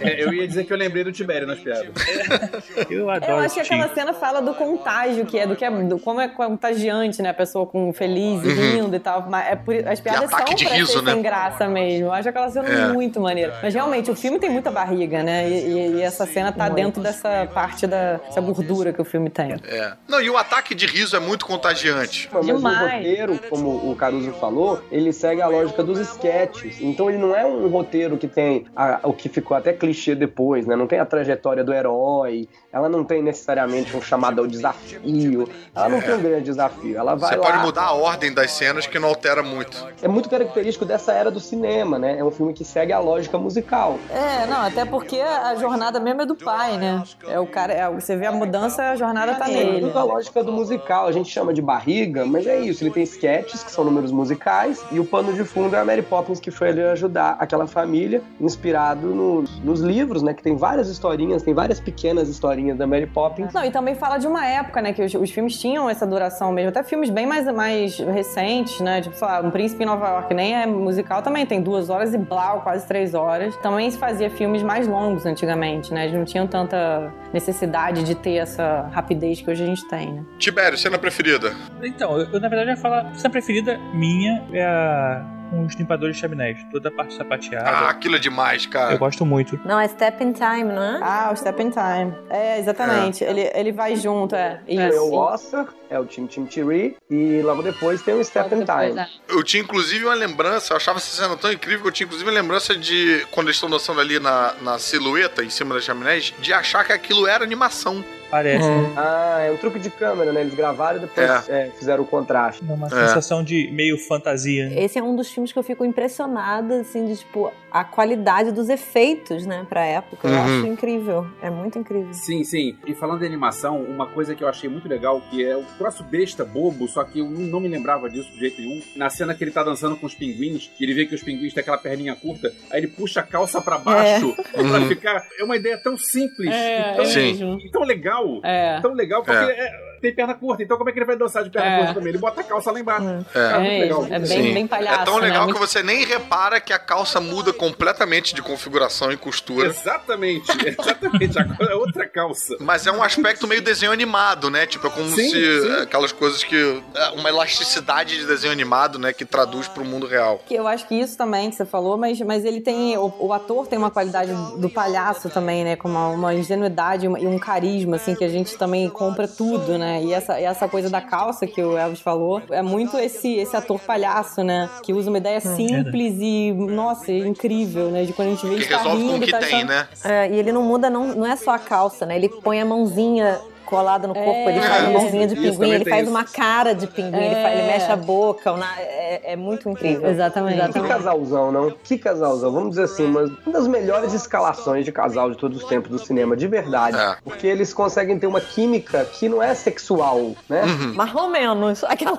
É, 0.00 0.22
eu 0.22 0.32
ia 0.32 0.46
dizer 0.46 0.64
que 0.64 0.72
eu 0.72 0.76
lembrei 0.76 1.02
do 1.04 1.12
Tibério 1.12 1.46
nas 1.46 1.58
piadas. 1.58 1.88
Eu 2.90 3.10
adoro 3.10 3.32
Eu 3.32 3.38
acho 3.38 3.54
que 3.54 3.60
aquela 3.60 3.88
cena 3.94 4.12
fala 4.12 4.40
do 4.40 4.54
contágio, 4.54 5.24
que 5.26 5.38
é 5.38 5.46
do 5.46 5.56
que 5.56 5.64
é 5.64 5.70
do 5.70 5.98
como 5.98 6.20
é 6.20 6.28
contagiante, 6.28 7.20
né? 7.22 7.30
A 7.30 7.34
pessoa 7.34 7.66
com 7.66 7.92
feliz 7.92 8.42
e 8.44 8.48
Uhum. 8.48 8.54
rindo 8.84 8.96
e 8.96 9.00
tal. 9.00 9.26
Mas 9.28 9.46
é 9.48 9.56
por, 9.56 9.74
as 9.86 10.00
piadas 10.00 10.30
são 10.30 10.38
ataque 10.38 10.54
de 10.54 10.64
pra 10.66 10.74
riso, 10.74 10.92
ser 10.92 11.02
né? 11.02 11.12
sem 11.12 11.22
graça 11.22 11.68
mesmo. 11.68 12.06
Eu 12.06 12.12
acho 12.12 12.28
aquela 12.28 12.50
cena 12.50 12.68
É. 12.68 12.92
muito 12.92 13.20
maneira. 13.20 13.58
Mas 13.62 13.74
realmente, 13.74 14.10
o 14.10 14.14
filme 14.16 14.38
tem 14.38 14.50
muita 14.50 14.70
barriga, 14.70 15.22
né? 15.22 15.48
E, 15.48 15.52
e- 15.68 15.92
e 15.96 16.02
essa 16.02 16.26
cena 16.26 16.52
tá 16.52 16.68
dentro 16.68 17.02
dessa 17.02 17.46
parte 17.52 17.86
da 17.86 18.20
essa 18.28 18.40
gordura 18.40 18.92
que 18.92 19.00
o 19.00 19.04
filme 19.04 19.28
tem. 19.30 19.54
É. 19.66 19.92
Não, 20.06 20.20
e 20.20 20.30
o 20.30 20.36
ataque 20.36 20.74
de 20.74 20.86
riso 20.86 21.16
é 21.16 21.20
muito 21.20 21.44
contagiante. 21.46 22.28
Mas 22.32 22.46
Demais. 22.46 22.78
o 22.78 22.96
roteiro, 22.96 23.40
como 23.50 23.90
o 23.90 23.94
Caruso 23.96 24.32
falou, 24.34 24.82
ele 24.90 25.12
segue 25.12 25.42
a 25.42 25.48
lógica 25.48 25.82
dos 25.82 25.98
sketches. 26.00 26.80
Então 26.80 27.08
ele 27.08 27.18
não 27.18 27.34
é 27.34 27.44
um 27.48 27.68
roteiro 27.68 28.16
que 28.16 28.28
tem 28.28 28.64
a- 28.76 29.00
o 29.04 29.12
que 29.12 29.28
ficou 29.28 29.56
até 29.56 29.72
clichê 29.72 30.14
depois, 30.14 30.66
né? 30.66 30.76
Não 30.76 30.86
tem 30.86 30.98
a 30.98 31.04
trajetória 31.06 31.64
do 31.64 31.72
herói, 31.72 32.48
ela 32.72 32.88
não 32.88 33.02
tem 33.04 33.22
necessariamente 33.22 33.96
um 33.96 34.00
chamado 34.00 34.40
ao 34.40 34.46
desafio, 34.46 35.48
ela 35.74 35.88
não 35.88 36.00
tem 36.00 36.14
um 36.14 36.20
grande 36.22 36.44
desafio. 36.44 36.96
Ela 36.96 37.14
vai 37.14 37.30
Você 37.30 37.36
lá. 37.36 37.46
pode 37.50 37.58
mudar 37.64 37.82
a 37.82 37.92
ordem 37.92 38.32
das 38.32 38.50
cenas 38.52 38.86
que 38.86 38.98
não 38.98 39.08
altera 39.08 39.42
muito. 39.42 39.86
É 40.02 40.08
muito 40.08 40.28
característico 40.28 40.84
dessa 40.84 41.12
era 41.12 41.30
do 41.30 41.40
cinema, 41.40 41.98
né? 41.98 42.18
É 42.18 42.24
um 42.24 42.30
filme 42.30 42.52
que 42.52 42.64
segue 42.64 42.92
a 42.92 42.98
lógica 42.98 43.38
musical. 43.38 43.98
É, 44.10 44.46
não, 44.46 44.62
até 44.62 44.84
porque 44.84 45.20
a 45.20 45.54
jornada 45.56 45.98
mesmo 46.00 46.22
é 46.22 46.26
do 46.26 46.34
pai, 46.36 46.76
né? 46.76 47.02
É 47.26 47.38
o 47.38 47.46
cara, 47.46 47.72
é, 47.72 47.88
você 47.90 48.16
vê 48.16 48.26
a 48.26 48.32
mudança, 48.32 48.82
a 48.90 48.96
jornada 48.96 49.34
tá 49.34 49.48
É 49.50 49.54
nele. 49.54 49.80
muito 49.82 49.98
a 49.98 50.02
lógica 50.04 50.42
do 50.42 50.52
musical. 50.52 51.06
A 51.06 51.12
gente 51.12 51.30
chama 51.30 51.52
de 51.52 51.62
barriga, 51.62 52.24
mas 52.24 52.46
é 52.46 52.58
isso. 52.60 52.82
Ele 52.84 52.90
tem 52.90 53.02
sketches, 53.02 53.62
que 53.62 53.70
são 53.70 53.84
números 53.84 54.12
musicais, 54.12 54.84
e 54.90 54.98
o 55.00 55.04
pano 55.04 55.32
de 55.32 55.44
fundo 55.44 55.74
é 55.74 55.78
a 55.80 55.84
Mary 55.84 56.02
Poppins, 56.02 56.40
que 56.40 56.50
foi 56.50 56.68
ali 56.68 56.82
ajudar 56.82 57.27
retratar 57.28 57.36
aquela 57.38 57.66
família, 57.66 58.22
inspirado 58.40 59.08
no- 59.14 59.44
nos 59.62 59.80
livros, 59.80 60.22
né? 60.22 60.32
Que 60.34 60.42
tem 60.42 60.56
várias 60.56 60.88
historinhas, 60.88 61.42
tem 61.42 61.54
várias 61.54 61.80
pequenas 61.80 62.28
historinhas 62.28 62.76
da 62.76 62.86
Mary 62.86 63.06
Poppins. 63.06 63.52
Não, 63.52 63.64
e 63.64 63.70
também 63.70 63.94
fala 63.94 64.18
de 64.18 64.26
uma 64.26 64.44
época, 64.46 64.80
né, 64.80 64.92
que 64.92 65.02
os, 65.02 65.14
os 65.14 65.30
filmes 65.30 65.58
tinham 65.58 65.88
essa 65.88 66.06
duração 66.06 66.52
mesmo. 66.52 66.70
Até 66.70 66.82
filmes 66.82 67.10
bem 67.10 67.26
mais, 67.26 67.46
mais 67.52 67.98
recentes, 67.98 68.80
né? 68.80 69.00
Tipo, 69.00 69.16
sei 69.16 69.26
lá, 69.26 69.40
Um 69.40 69.50
Príncipe 69.50 69.82
em 69.82 69.86
Nova 69.86 70.06
York 70.08 70.34
nem 70.34 70.54
é 70.54 70.66
musical 70.66 71.22
também, 71.22 71.44
tem 71.46 71.60
duas 71.60 71.90
horas 71.90 72.14
e 72.14 72.18
blau, 72.18 72.60
quase 72.62 72.86
três 72.86 73.14
horas. 73.14 73.56
Também 73.56 73.90
se 73.90 73.98
fazia 73.98 74.30
filmes 74.30 74.62
mais 74.62 74.86
longos 74.86 75.26
antigamente, 75.26 75.92
né? 75.92 76.04
Eles 76.04 76.14
não 76.16 76.24
tinham 76.24 76.46
tanta 76.46 77.12
necessidade 77.32 78.04
de 78.04 78.14
ter 78.14 78.34
essa 78.36 78.88
rapidez 78.92 79.40
que 79.40 79.50
hoje 79.50 79.62
a 79.62 79.66
gente 79.66 79.86
tem, 79.88 80.12
né? 80.12 80.24
Tibério, 80.38 80.78
cena 80.78 80.98
preferida? 80.98 81.52
Então, 81.82 82.18
eu, 82.18 82.28
eu, 82.32 82.40
na 82.40 82.48
verdade 82.48 82.70
ia 82.70 82.76
falar, 82.76 83.12
a 83.24 83.30
preferida 83.30 83.78
minha 83.94 84.44
é 84.52 84.64
a 84.64 85.37
com 85.50 85.64
os 85.64 85.74
limpadores 85.74 86.16
de 86.16 86.22
chaminés, 86.22 86.58
toda 86.70 86.88
a 86.88 86.92
parte 86.92 87.14
sapateada. 87.14 87.68
Ah, 87.68 87.90
aquilo 87.90 88.16
é 88.16 88.18
demais, 88.18 88.66
cara. 88.66 88.94
Eu 88.94 88.98
gosto 88.98 89.24
muito. 89.24 89.58
Não, 89.64 89.78
é 89.78 89.88
Step 89.88 90.22
in 90.22 90.32
Time, 90.32 90.64
não 90.64 90.82
é? 90.82 91.00
Ah, 91.02 91.30
o 91.32 91.36
Step 91.36 91.62
in 91.62 91.70
Time. 91.70 92.14
É, 92.30 92.58
exatamente. 92.58 93.24
Ele, 93.24 93.50
ele 93.54 93.72
vai 93.72 93.96
junto, 93.96 94.34
é. 94.34 94.60
É 94.66 94.88
Isso. 94.88 95.00
o 95.02 95.14
Oscar, 95.14 95.66
é 95.90 95.98
o 95.98 96.04
Tim 96.04 96.26
Tim 96.26 96.44
Tiri, 96.44 96.96
e 97.10 97.40
logo 97.42 97.62
depois 97.62 98.02
tem 98.02 98.14
o 98.14 98.24
Step 98.24 98.54
in 98.54 98.64
Time. 98.64 99.06
Eu 99.28 99.42
tinha 99.42 99.62
inclusive 99.62 100.04
uma 100.04 100.14
lembrança, 100.14 100.72
eu 100.72 100.76
achava 100.76 100.98
essa 100.98 101.22
cena 101.22 101.36
tão 101.36 101.52
incrível 101.52 101.82
que 101.82 101.88
eu 101.88 101.92
tinha 101.92 102.04
inclusive 102.06 102.28
uma 102.30 102.38
lembrança 102.40 102.76
de, 102.76 103.26
quando 103.30 103.46
eles 103.48 103.56
estão 103.56 103.70
dançando 103.70 104.00
ali 104.00 104.18
na, 104.18 104.54
na 104.62 104.78
silhueta, 104.78 105.42
em 105.44 105.50
cima 105.50 105.74
das 105.74 105.84
chaminés, 105.84 106.32
de 106.38 106.52
achar 106.52 106.84
que 106.84 106.92
aquilo 106.92 107.26
era 107.26 107.44
animação. 107.44 108.04
Parece. 108.30 108.68
né? 108.68 108.92
Ah, 108.94 109.40
é 109.40 109.50
um 109.50 109.56
truque 109.56 109.78
de 109.78 109.88
câmera, 109.88 110.32
né? 110.34 110.42
Eles 110.42 110.52
gravaram 110.54 110.98
e 110.98 111.00
depois 111.00 111.48
é, 111.48 111.70
fizeram 111.78 112.02
o 112.02 112.06
contraste. 112.06 112.62
Dá 112.62 112.74
uma 112.74 112.90
sensação 112.90 113.42
de 113.42 113.70
meio 113.72 113.96
fantasia. 114.06 114.68
né? 114.68 114.82
Esse 114.82 114.98
é 114.98 115.02
um 115.02 115.16
dos 115.16 115.30
filmes 115.30 115.50
que 115.50 115.58
eu 115.58 115.62
fico 115.62 115.82
impressionada, 115.82 116.80
assim, 116.82 117.06
de, 117.06 117.16
tipo, 117.16 117.50
a 117.70 117.84
qualidade 117.84 118.50
dos 118.52 118.68
efeitos, 118.68 119.44
né, 119.46 119.66
pra 119.68 119.84
época. 119.84 120.26
Eu 120.28 120.34
Uhum. 120.34 120.44
acho 120.44 120.66
incrível. 120.66 121.26
É 121.42 121.50
muito 121.50 121.78
incrível. 121.78 122.12
Sim, 122.14 122.42
sim. 122.44 122.76
E 122.86 122.94
falando 122.94 123.20
de 123.20 123.26
animação, 123.26 123.82
uma 123.82 124.06
coisa 124.06 124.34
que 124.34 124.42
eu 124.42 124.48
achei 124.48 124.68
muito 124.70 124.88
legal, 124.88 125.20
que 125.30 125.44
é 125.44 125.56
o 125.56 125.62
troço 125.76 126.02
besta, 126.02 126.44
bobo, 126.44 126.88
só 126.88 127.04
que 127.04 127.18
eu 127.20 127.28
não 127.28 127.60
me 127.60 127.68
lembrava 127.68 128.08
disso 128.08 128.30
de 128.32 128.38
jeito 128.38 128.60
nenhum. 128.60 128.80
Na 128.96 129.10
cena 129.10 129.34
que 129.34 129.44
ele 129.44 129.50
tá 129.50 129.62
dançando 129.62 129.96
com 129.96 130.06
os 130.06 130.14
pinguins, 130.14 130.70
que 130.76 130.84
ele 130.84 130.94
vê 130.94 131.06
que 131.06 131.14
os 131.14 131.22
pinguins 131.22 131.52
têm 131.52 131.60
aquela 131.60 131.78
perninha 131.78 132.14
curta, 132.16 132.52
aí 132.70 132.80
ele 132.80 132.88
puxa 132.88 133.20
a 133.20 133.22
calça 133.22 133.60
pra 133.60 133.78
baixo 133.78 134.34
É. 134.38 134.42
pra 134.52 134.62
Uhum. 134.62 134.88
ficar. 134.88 135.26
É 135.38 135.44
uma 135.44 135.56
ideia 135.56 135.76
tão 135.78 135.96
simples 135.96 136.50
É, 136.52 136.92
e 136.92 136.96
tão, 136.96 137.04
é 137.04 137.14
mesmo. 137.14 137.58
e 137.60 137.70
tão 137.70 137.82
legal. 137.82 138.40
É. 138.44 138.80
Tão 138.80 138.92
legal, 138.94 139.22
porque 139.22 139.36
É. 139.52 139.87
é, 139.98 140.00
tem 140.00 140.14
perna 140.14 140.34
curta, 140.34 140.62
então 140.62 140.76
como 140.76 140.88
é 140.88 140.92
que 140.92 140.98
ele 140.98 141.06
vai 141.06 141.16
dançar 141.16 141.44
de 141.44 141.50
perna 141.50 141.68
É. 141.68 141.78
curta 141.78 141.94
também? 141.94 142.08
Ele 142.10 142.18
bota 142.18 142.40
a 142.40 142.44
calça 142.44 142.70
lá 142.70 142.80
embaixo. 142.80 143.06
É. 143.34 143.58
muito 143.58 143.80
legal. 143.80 144.06
É 144.10 144.18
bem, 144.18 144.54
bem 144.54 144.66
palhaço. 144.66 145.02
É 145.02 145.04
tão 145.04 145.18
legal 145.18 145.46
né? 145.46 145.52
que 145.52 145.58
você 145.58 145.82
nem 145.82 146.04
repara 146.04 146.60
que 146.60 146.72
a 146.72 146.78
calça 146.78 147.20
muda 147.20 147.52
completamente 147.52 148.34
de 148.34 148.42
configuração 148.42 149.12
e 149.12 149.16
costura. 149.16 149.66
Exatamente, 149.66 150.50
exatamente. 150.66 151.38
Agora 151.38 151.72
é 151.72 151.74
outra 151.74 152.06
calça. 152.08 152.56
Mas 152.60 152.86
é 152.86 152.92
um 152.92 153.02
aspecto 153.02 153.46
meio 153.46 153.62
desenho 153.62 153.92
animado, 153.92 154.50
né? 154.50 154.66
Tipo, 154.66 154.86
é 154.86 154.90
como 154.90 155.08
Sim, 155.10 155.28
se 155.30 155.60
sim. 155.62 155.70
é, 155.72 155.82
aquelas 155.82 156.12
coisas 156.12 156.42
que. 156.44 156.82
é, 156.94 157.08
Uma 157.10 157.28
elasticidade 157.28 158.18
de 158.18 158.26
desenho 158.26 158.52
animado, 158.52 158.98
né? 158.98 159.12
Que 159.12 159.24
traduz 159.24 159.68
pro 159.68 159.84
mundo 159.84 160.06
real. 160.06 160.40
Que 160.46 160.54
eu 160.54 160.66
acho 160.66 160.86
que 160.86 160.94
isso 160.94 161.16
também 161.16 161.50
que 161.50 161.56
você 161.56 161.64
falou, 161.66 161.96
mas, 161.96 162.20
mas 162.20 162.44
ele 162.44 162.60
tem. 162.60 162.96
O, 162.96 163.12
o 163.18 163.32
ator 163.32 163.66
tem 163.66 163.78
uma 163.78 163.90
qualidade 163.90 164.32
do 164.58 164.70
palhaço 164.70 165.28
também, 165.28 165.64
né? 165.64 165.76
Com 165.76 165.88
uma, 165.88 166.08
uma 166.08 166.34
ingenuidade 166.34 167.06
e 167.06 167.18
e 167.18 167.26
um 167.26 167.38
carisma, 167.38 167.96
assim, 167.96 168.14
que 168.14 168.22
a 168.22 168.28
gente 168.28 168.56
também 168.56 168.88
compra 168.88 169.26
tudo, 169.26 169.76
né? 169.76 169.87
E 170.02 170.12
essa, 170.12 170.40
e 170.40 170.44
essa 170.44 170.68
coisa 170.68 170.88
da 170.90 171.00
calça 171.00 171.46
que 171.46 171.62
o 171.62 171.76
Elvis 171.76 172.00
falou 172.00 172.42
é 172.50 172.62
muito 172.62 172.98
esse, 172.98 173.34
esse 173.36 173.56
ator 173.56 173.78
palhaço, 173.80 174.42
né? 174.44 174.68
Que 174.82 174.92
usa 174.92 175.08
uma 175.10 175.18
ideia 175.18 175.40
simples 175.40 176.16
e, 176.20 176.52
nossa, 176.52 177.10
é 177.10 177.18
incrível, 177.18 177.90
né? 177.90 178.04
De 178.04 178.12
quando 178.12 178.28
a 178.28 178.30
gente 178.32 178.46
vê 178.46 178.54
Que 178.56 178.60
ele 178.62 178.68
tá 178.68 178.76
resolve 178.78 179.02
com 179.02 179.08
o 179.08 179.12
rindo, 179.14 179.24
que 179.26 179.32
tá 179.32 179.38
tem, 179.38 179.48
achando- 179.62 179.68
né? 179.68 179.88
É, 180.04 180.30
e 180.30 180.38
ele 180.38 180.52
não 180.52 180.62
muda, 180.62 180.88
não, 180.90 181.06
não 181.14 181.26
é 181.26 181.36
só 181.36 181.52
a 181.52 181.58
calça, 181.58 182.04
né? 182.06 182.16
Ele 182.16 182.28
põe 182.28 182.60
a 182.60 182.64
mãozinha 182.64 183.38
colada 183.68 184.08
no 184.08 184.14
corpo, 184.14 184.48
ele 184.48 184.60
faz 184.60 184.72
a 184.72 184.90
isso, 184.90 184.92
mãozinha 184.98 185.26
de 185.26 185.34
pinguim, 185.36 185.70
ele 185.70 185.84
faz 185.84 186.02
isso. 186.02 186.10
uma 186.10 186.24
cara 186.24 186.74
de 186.74 186.86
pinguim, 186.86 187.16
ele, 187.16 187.34
É. 187.34 187.42
faz- 187.42 187.58
ele 187.58 187.66
mexe 187.66 187.92
a 187.92 187.96
boca, 187.96 188.54
é, 188.78 189.32
é 189.32 189.36
muito 189.36 189.68
incrível. 189.68 190.08
Exatamente. 190.08 190.72
Que 190.72 190.80
casalzão, 190.88 191.52
não? 191.52 191.70
Que 191.70 191.98
casalzão. 191.98 192.50
Vamos 192.52 192.70
dizer 192.70 192.84
assim, 192.84 193.04
uma, 193.06 193.22
uma 193.46 193.52
das 193.52 193.66
melhores 193.68 194.12
escalações 194.14 194.84
de 194.84 194.92
casal 194.92 195.30
de 195.30 195.36
todos 195.36 195.62
os 195.62 195.68
tempos 195.68 195.90
do 195.90 195.98
cinema, 195.98 196.36
de 196.36 196.46
verdade. 196.46 196.96
Porque 197.22 197.46
eles 197.46 197.72
conseguem 197.74 198.18
ter 198.18 198.26
uma 198.26 198.40
química 198.40 199.04
que 199.04 199.28
não 199.28 199.42
é 199.42 199.54
sexual, 199.54 200.32
né? 200.48 200.62
Mais 200.94 201.14
ou 201.14 201.28
menos. 201.28 201.84
Aquela... 201.84 202.18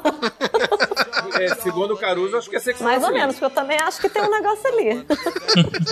É, 1.39 1.47
segundo 1.55 1.93
o 1.93 1.97
Caruso, 1.97 2.37
acho 2.37 2.49
que 2.49 2.55
é 2.55 2.59
sexual. 2.59 2.89
Mais 2.89 3.03
ou 3.03 3.11
menos, 3.11 3.35
porque 3.35 3.45
eu 3.45 3.49
também 3.49 3.77
acho 3.79 3.99
que 4.01 4.09
tem 4.09 4.21
um 4.21 4.29
negócio 4.31 4.67
ali. 4.67 5.05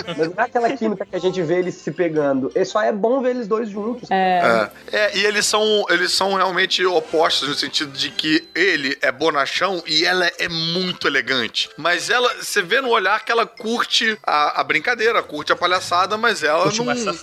Mas 0.06 0.18
não 0.28 0.34
é 0.36 0.42
aquela 0.46 0.70
química 0.70 1.06
que 1.06 1.16
a 1.16 1.18
gente 1.18 1.40
vê 1.42 1.58
eles 1.58 1.74
se 1.76 1.90
pegando. 1.90 2.50
E 2.54 2.64
só 2.64 2.82
é 2.82 2.92
bom 2.92 3.20
ver 3.20 3.30
eles 3.30 3.46
dois 3.48 3.68
juntos. 3.70 4.10
É. 4.10 4.68
É, 4.92 5.16
e 5.16 5.24
eles 5.24 5.46
são, 5.48 5.84
eles 5.88 6.12
são 6.12 6.34
realmente 6.34 6.84
opostos 6.84 7.48
no 7.48 7.54
sentido 7.54 7.92
de 7.92 8.10
que 8.10 8.46
ele 8.54 8.96
é 9.00 9.10
bonachão 9.10 9.82
e 9.86 10.04
ela 10.04 10.30
é 10.38 10.48
muito 10.48 11.06
elegante. 11.06 11.68
Mas 11.76 12.10
ela, 12.10 12.34
você 12.34 12.62
vê 12.62 12.80
no 12.80 12.90
olhar 12.90 13.24
que 13.24 13.32
ela 13.32 13.46
curte 13.46 14.18
a, 14.22 14.60
a 14.60 14.64
brincadeira, 14.64 15.22
curte 15.22 15.52
a 15.52 15.56
palhaçada, 15.56 16.16
mas 16.16 16.42
ela 16.42 16.64
Curte 16.64 16.82
não. 16.82 17.14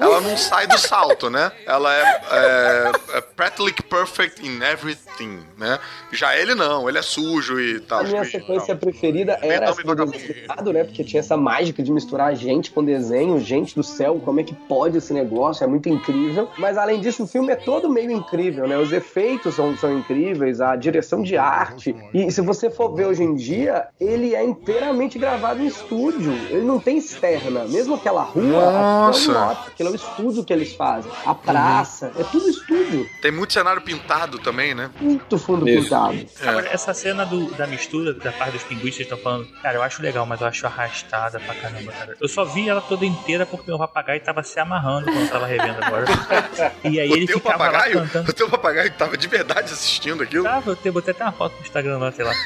Ela 0.00 0.20
não 0.20 0.36
sai 0.36 0.66
do 0.66 0.78
salto, 0.78 1.28
né? 1.28 1.50
Ela 1.66 1.94
é, 1.94 2.20
é, 2.30 2.92
é 3.18 3.20
practically 3.20 3.74
perfect 3.88 4.46
in 4.46 4.62
everything, 4.62 5.40
né? 5.58 5.78
Já 6.12 6.36
ele 6.36 6.54
não, 6.54 6.88
ele 6.88 6.98
é 6.98 7.02
sujo 7.02 7.60
e 7.60 7.80
tal. 7.80 8.00
A 8.00 8.04
minha 8.04 8.24
sequência 8.24 8.76
preferida 8.76 9.38
era 9.42 9.66
essa 9.66 9.82
do 9.82 10.72
né? 10.72 10.84
Porque 10.84 11.04
tinha 11.04 11.20
essa 11.20 11.36
mágica 11.36 11.82
de 11.82 11.90
misturar 11.90 12.34
gente 12.34 12.70
com 12.70 12.84
desenho. 12.84 13.38
Gente 13.40 13.74
do 13.74 13.82
céu, 13.82 14.20
como 14.24 14.40
é 14.40 14.44
que 14.44 14.54
pode 14.54 14.98
esse 14.98 15.12
negócio? 15.12 15.64
É 15.64 15.66
muito 15.66 15.88
incrível. 15.88 16.48
Mas 16.58 16.76
além 16.76 17.00
disso, 17.00 17.24
o 17.24 17.26
filme 17.26 17.52
é 17.52 17.56
todo 17.64 17.88
meio 17.90 18.10
incrível, 18.10 18.66
né? 18.66 18.76
Os 18.76 18.92
efeitos 18.92 19.54
são, 19.54 19.76
são 19.76 19.96
incríveis, 19.98 20.60
a 20.60 20.76
direção 20.76 21.22
de 21.22 21.36
arte. 21.36 21.94
E 22.12 22.30
se 22.30 22.40
você 22.40 22.70
for 22.70 22.94
ver 22.94 23.06
hoje 23.06 23.22
em 23.22 23.34
dia, 23.34 23.88
ele 24.00 24.34
é 24.34 24.44
inteiramente 24.44 25.18
gravado 25.18 25.62
em 25.62 25.66
estúdio. 25.66 26.32
Ele 26.50 26.62
não 26.64 26.78
tem 26.78 26.98
externa. 26.98 27.64
Mesmo 27.64 27.94
aquela 27.94 28.22
rua, 28.22 28.42
Nossa. 28.42 29.18
aquilo 29.30 29.36
é 29.36 29.40
lote, 29.46 29.68
aquilo 29.68 29.88
é 29.88 29.92
o 29.92 29.94
estúdio 29.94 30.44
que 30.44 30.52
eles 30.52 30.72
fazem. 30.74 31.10
A 31.24 31.34
praça, 31.34 32.12
é 32.18 32.22
tudo 32.24 32.48
estúdio. 32.48 33.08
Tem 33.22 33.32
muito 33.32 33.52
cenário 33.52 33.82
pintado 33.82 34.38
também, 34.38 34.74
né? 34.74 34.90
Muito 35.00 35.38
fundo 35.38 35.68
Isso. 35.68 35.84
pintado. 35.84 36.26
Agora, 36.42 36.68
essa 36.70 36.92
cena 36.94 37.24
do- 37.24 37.50
da 37.54 37.66
mistura 37.66 38.12
da 38.14 38.32
parte 38.32 38.52
dos 38.52 38.64
vocês 38.94 39.00
estão 39.00 39.18
falando, 39.18 39.46
cara, 39.62 39.76
eu 39.76 39.82
acho 39.82 40.02
legal, 40.02 40.26
mas 40.26 40.40
eu 40.40 40.46
acho 40.46 40.66
arrastada 40.66 41.38
pra 41.40 41.54
caramba, 41.54 41.92
cara. 41.92 42.16
Eu 42.20 42.28
só 42.28 42.44
vi 42.44 42.68
ela 42.68 42.80
toda 42.80 43.06
inteira 43.06 43.46
porque 43.46 43.66
meu 43.70 43.78
papagaio 43.78 44.20
tava 44.20 44.42
se 44.42 44.58
amarrando 44.60 45.06
quando 45.06 45.20
eu 45.22 45.28
tava 45.30 45.46
revendo 45.46 45.82
agora. 45.82 46.04
E 46.84 47.00
aí 47.00 47.08
o 47.10 47.16
ele 47.16 47.26
lá 47.26 47.40
papagaio, 47.58 48.10
o 48.28 48.32
teu 48.32 48.48
papagaio 48.48 48.90
tava 48.92 49.16
de 49.16 49.28
verdade 49.28 49.72
assistindo 49.72 50.22
aquilo? 50.22 50.44
Tava, 50.44 50.70
eu 50.70 50.76
te- 50.76 50.90
botei 50.90 51.12
até 51.12 51.24
uma 51.24 51.32
foto 51.32 51.54
no 51.56 51.62
Instagram 51.62 51.98
lá, 51.98 52.12
sei 52.12 52.24
lá. 52.24 52.32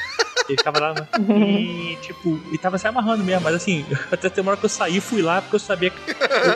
Ele 0.49 0.57
ficava 0.57 0.79
lá 0.79 0.95
e, 1.37 1.95
tipo, 2.01 2.39
ele 2.47 2.57
tava 2.57 2.75
se 2.79 2.87
amarrando 2.87 3.23
mesmo, 3.23 3.41
mas 3.43 3.53
assim, 3.53 3.85
até 4.11 4.29
tem 4.31 4.41
uma 4.41 4.49
hora 4.53 4.59
que 4.59 4.65
eu 4.65 4.69
saí, 4.69 4.99
fui 4.99 5.21
lá, 5.21 5.43
porque 5.43 5.57
eu 5.57 5.59
sabia 5.59 5.91
que, 5.91 5.99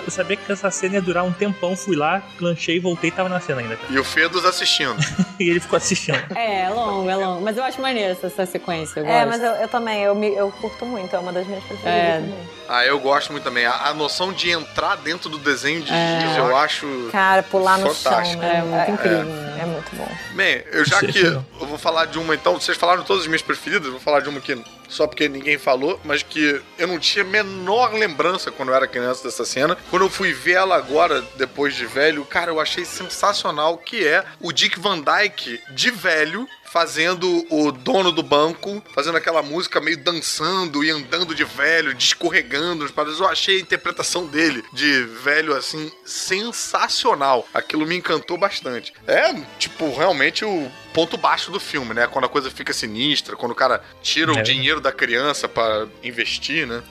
eu 0.04 0.10
sabia 0.10 0.36
que 0.36 0.52
essa 0.52 0.72
cena 0.72 0.96
ia 0.96 1.02
durar 1.02 1.24
um 1.24 1.32
tempão, 1.32 1.76
fui 1.76 1.96
lá, 1.96 2.24
lanchei, 2.42 2.80
voltei 2.80 3.10
e 3.10 3.14
tava 3.14 3.30
na 3.30 3.40
cena 3.40 3.62
ainda. 3.62 3.76
cara. 3.76 3.94
E 3.94 4.00
o 4.00 4.04
Fedos 4.04 4.44
assistindo. 4.46 4.96
E 5.40 5.50
ele 5.50 5.60
ficou 5.60 5.78
assistindo. 5.78 6.18
É, 6.36 6.62
é 6.62 6.70
longo, 6.70 7.08
é 7.10 7.16
longo. 7.16 7.42
Mas 7.42 7.56
eu 7.58 7.64
acho 7.64 7.80
maneiro 7.82 8.14
essa, 8.14 8.28
essa 8.28 8.46
sequência. 8.48 9.00
Eu 9.00 9.06
É, 9.06 9.26
gosto. 9.26 9.28
mas 9.30 9.44
eu, 9.44 9.62
eu 9.62 9.68
também, 9.68 10.02
eu, 10.04 10.16
me- 10.16 10.34
eu 10.34 10.52
curto 10.52 10.86
muito, 10.86 11.16
é 11.16 11.20
uma 11.20 11.32
das 11.34 11.46
minhas 11.46 11.64
preferidas 11.64 11.94
É. 11.94 12.16
também. 12.20 12.36
Ah, 12.76 12.84
eu 12.84 13.00
gosto 13.00 13.32
muito 13.32 13.44
também. 13.44 13.68
A, 13.68 13.90
a 13.90 13.94
noção 13.94 14.34
de 14.34 14.50
entrar 14.50 14.96
dentro 14.98 15.30
do 15.30 15.38
desenho 15.38 15.84
de 15.84 15.94
É. 15.94 16.22
giz, 16.22 16.38
eu 16.38 16.58
acho. 16.58 17.10
Cara, 17.12 17.44
pular 17.44 17.78
no 17.78 17.94
fantástico. 17.94 18.42
chão? 18.42 18.52
É 18.52 18.62
muito 18.64 18.92
incrível, 18.92 19.28
É, 19.58 19.62
é 19.62 19.66
muito 19.66 19.96
bom. 19.96 20.08
Bem, 20.32 20.64
eu 20.72 20.84
já 20.84 21.00
que 21.00 21.20
eu 21.24 21.44
vou 21.68 21.78
falar 21.78 22.06
de 22.06 22.18
uma 22.18 22.34
então, 22.34 22.60
vocês 22.60 22.76
falaram 22.76 23.04
todas 23.04 23.22
as 23.24 23.28
minhas 23.28 23.44
preferidas, 23.44 23.86
eu 23.86 23.92
vou 23.92 24.02
falar 24.02 24.22
de 24.22 24.30
uma 24.30 24.42
que 24.42 24.60
só 24.90 25.06
porque 25.06 25.30
ninguém 25.30 25.58
falou, 25.60 26.00
mas 26.04 26.24
que 26.24 26.62
eu 26.80 26.88
não 26.88 26.98
tinha 26.98 27.24
a 27.24 27.28
menor 27.28 27.94
lembrança 27.94 28.52
quando 28.52 28.70
eu 28.70 28.76
era 28.76 28.88
criança 28.88 29.24
dessa 29.24 29.46
cena. 29.46 29.78
Quando 29.92 30.04
eu 30.06 30.10
fui 30.10 30.34
ver 30.34 30.54
ela 30.54 30.76
agora, 30.76 31.24
depois 31.36 31.76
de 31.76 31.86
velho, 31.86 32.26
cara, 32.26 32.50
eu 32.52 32.60
achei 32.60 32.86
sensacional 32.86 33.78
que 33.78 34.08
é 34.08 34.24
o 34.40 34.52
Dick 34.52 34.80
Van 34.80 35.00
Dyke 35.00 35.62
de 35.72 35.92
velho 35.92 36.48
fazendo 36.74 37.46
o 37.52 37.72
dono 37.72 38.12
do 38.12 38.24
banco, 38.24 38.84
fazendo 38.96 39.16
aquela 39.16 39.44
música 39.44 39.80
meio 39.80 39.96
dançando 39.96 40.84
e 40.84 40.90
andando 40.90 41.36
de 41.36 41.44
velho, 41.44 41.94
de 41.94 42.04
escorregando 42.04 42.82
nos 42.82 42.92
padrões. 42.92 43.20
Eu 43.20 43.28
achei 43.28 43.58
a 43.58 43.62
interpretação 43.62 44.26
dele 44.26 44.66
de 44.74 45.04
velho 45.04 45.56
assim 45.56 45.92
sensacional. 46.04 47.48
Aquilo 47.54 47.86
me 47.86 47.96
encantou 47.96 48.40
bastante. 48.40 48.92
É, 49.06 49.36
tipo, 49.60 49.96
realmente 49.96 50.44
o 50.44 50.72
ponto 50.94 51.18
baixo 51.18 51.52
do 51.52 51.60
filme, 51.60 51.94
né? 51.94 52.08
Quando 52.08 52.26
a 52.26 52.30
coisa 52.30 52.52
fica 52.52 52.72
sinistra, 52.72 53.36
quando 53.36 53.52
o 53.52 53.56
cara 53.56 53.82
tira 54.02 54.32
o 54.32 54.38
É. 54.38 54.42
dinheiro 54.42 54.80
da 54.80 54.92
criança 54.92 55.48
pra 55.50 55.88
investir, 56.04 56.68
né? 56.68 56.84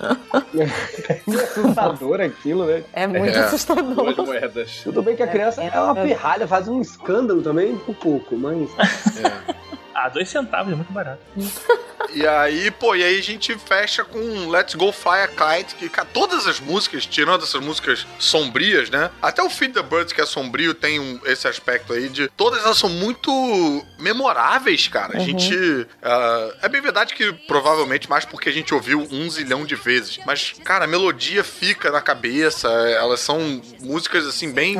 É 0.58 1.14
assustador 1.42 2.20
aquilo, 2.20 2.66
né? 2.66 2.82
É 2.92 3.06
muito 3.06 3.36
É. 3.36 3.40
assustador. 3.44 4.12
Duas 4.12 4.16
moedas. 4.16 4.80
Tudo 4.82 5.02
bem 5.02 5.14
que 5.16 5.22
a 5.22 5.26
criança 5.28 5.62
é 5.62 5.80
uma 5.80 5.94
pirralha, 5.94 6.46
faz 6.46 6.68
um 6.68 6.80
escândalo 6.80 7.40
também, 7.42 7.76
por 7.78 7.94
pouco, 7.94 8.36
mas. 8.36 8.68
Ah, 9.94 10.08
dois 10.08 10.28
centavos 10.28 10.72
é 10.72 10.76
muito 10.76 10.92
barato. 10.92 11.20
E 12.14 12.26
aí, 12.26 12.70
pô, 12.70 12.94
e 12.94 13.02
aí 13.02 13.18
a 13.18 13.22
gente 13.22 13.56
fecha 13.58 14.04
com 14.04 14.48
Let's 14.50 14.74
Go 14.74 14.90
Fly 14.92 15.20
a 15.22 15.28
Kite, 15.28 15.74
que 15.76 15.88
cara, 15.88 16.06
todas 16.12 16.46
as 16.46 16.58
músicas, 16.60 17.06
tirando 17.06 17.44
essas 17.44 17.60
músicas 17.62 18.06
sombrias, 18.18 18.90
né? 18.90 19.10
Até 19.22 19.42
o 19.42 19.48
Feed 19.48 19.72
the 19.74 19.82
Birds, 19.82 20.12
que 20.12 20.20
é 20.20 20.26
sombrio, 20.26 20.74
tem 20.74 20.98
um- 20.98 21.20
esse 21.24 21.46
aspecto 21.48 21.92
aí 21.92 22.08
de. 22.08 22.28
Todas 22.36 22.64
elas 22.64 22.76
são 22.78 22.90
muito 22.90 23.30
memoráveis, 23.98 24.88
cara. 24.88 25.16
A 25.16 25.20
Uhum. 25.20 25.24
gente. 25.24 25.86
ah, 26.02 26.50
é 26.62 26.68
bem 26.68 26.80
verdade 26.80 27.14
que 27.14 27.32
provavelmente 27.46 28.08
mais 28.10 28.24
porque 28.24 28.48
a 28.48 28.52
gente 28.52 28.74
ouviu 28.74 29.06
um 29.10 29.30
zilhão 29.30 29.64
de 29.64 29.74
vezes. 29.74 30.18
Mas, 30.26 30.54
cara, 30.64 30.84
a 30.84 30.88
melodia 30.88 31.42
fica 31.44 31.90
na 31.90 32.00
cabeça, 32.00 32.68
elas 32.68 33.20
são 33.20 33.62
músicas 33.80 34.26
assim, 34.26 34.52
bem 34.52 34.76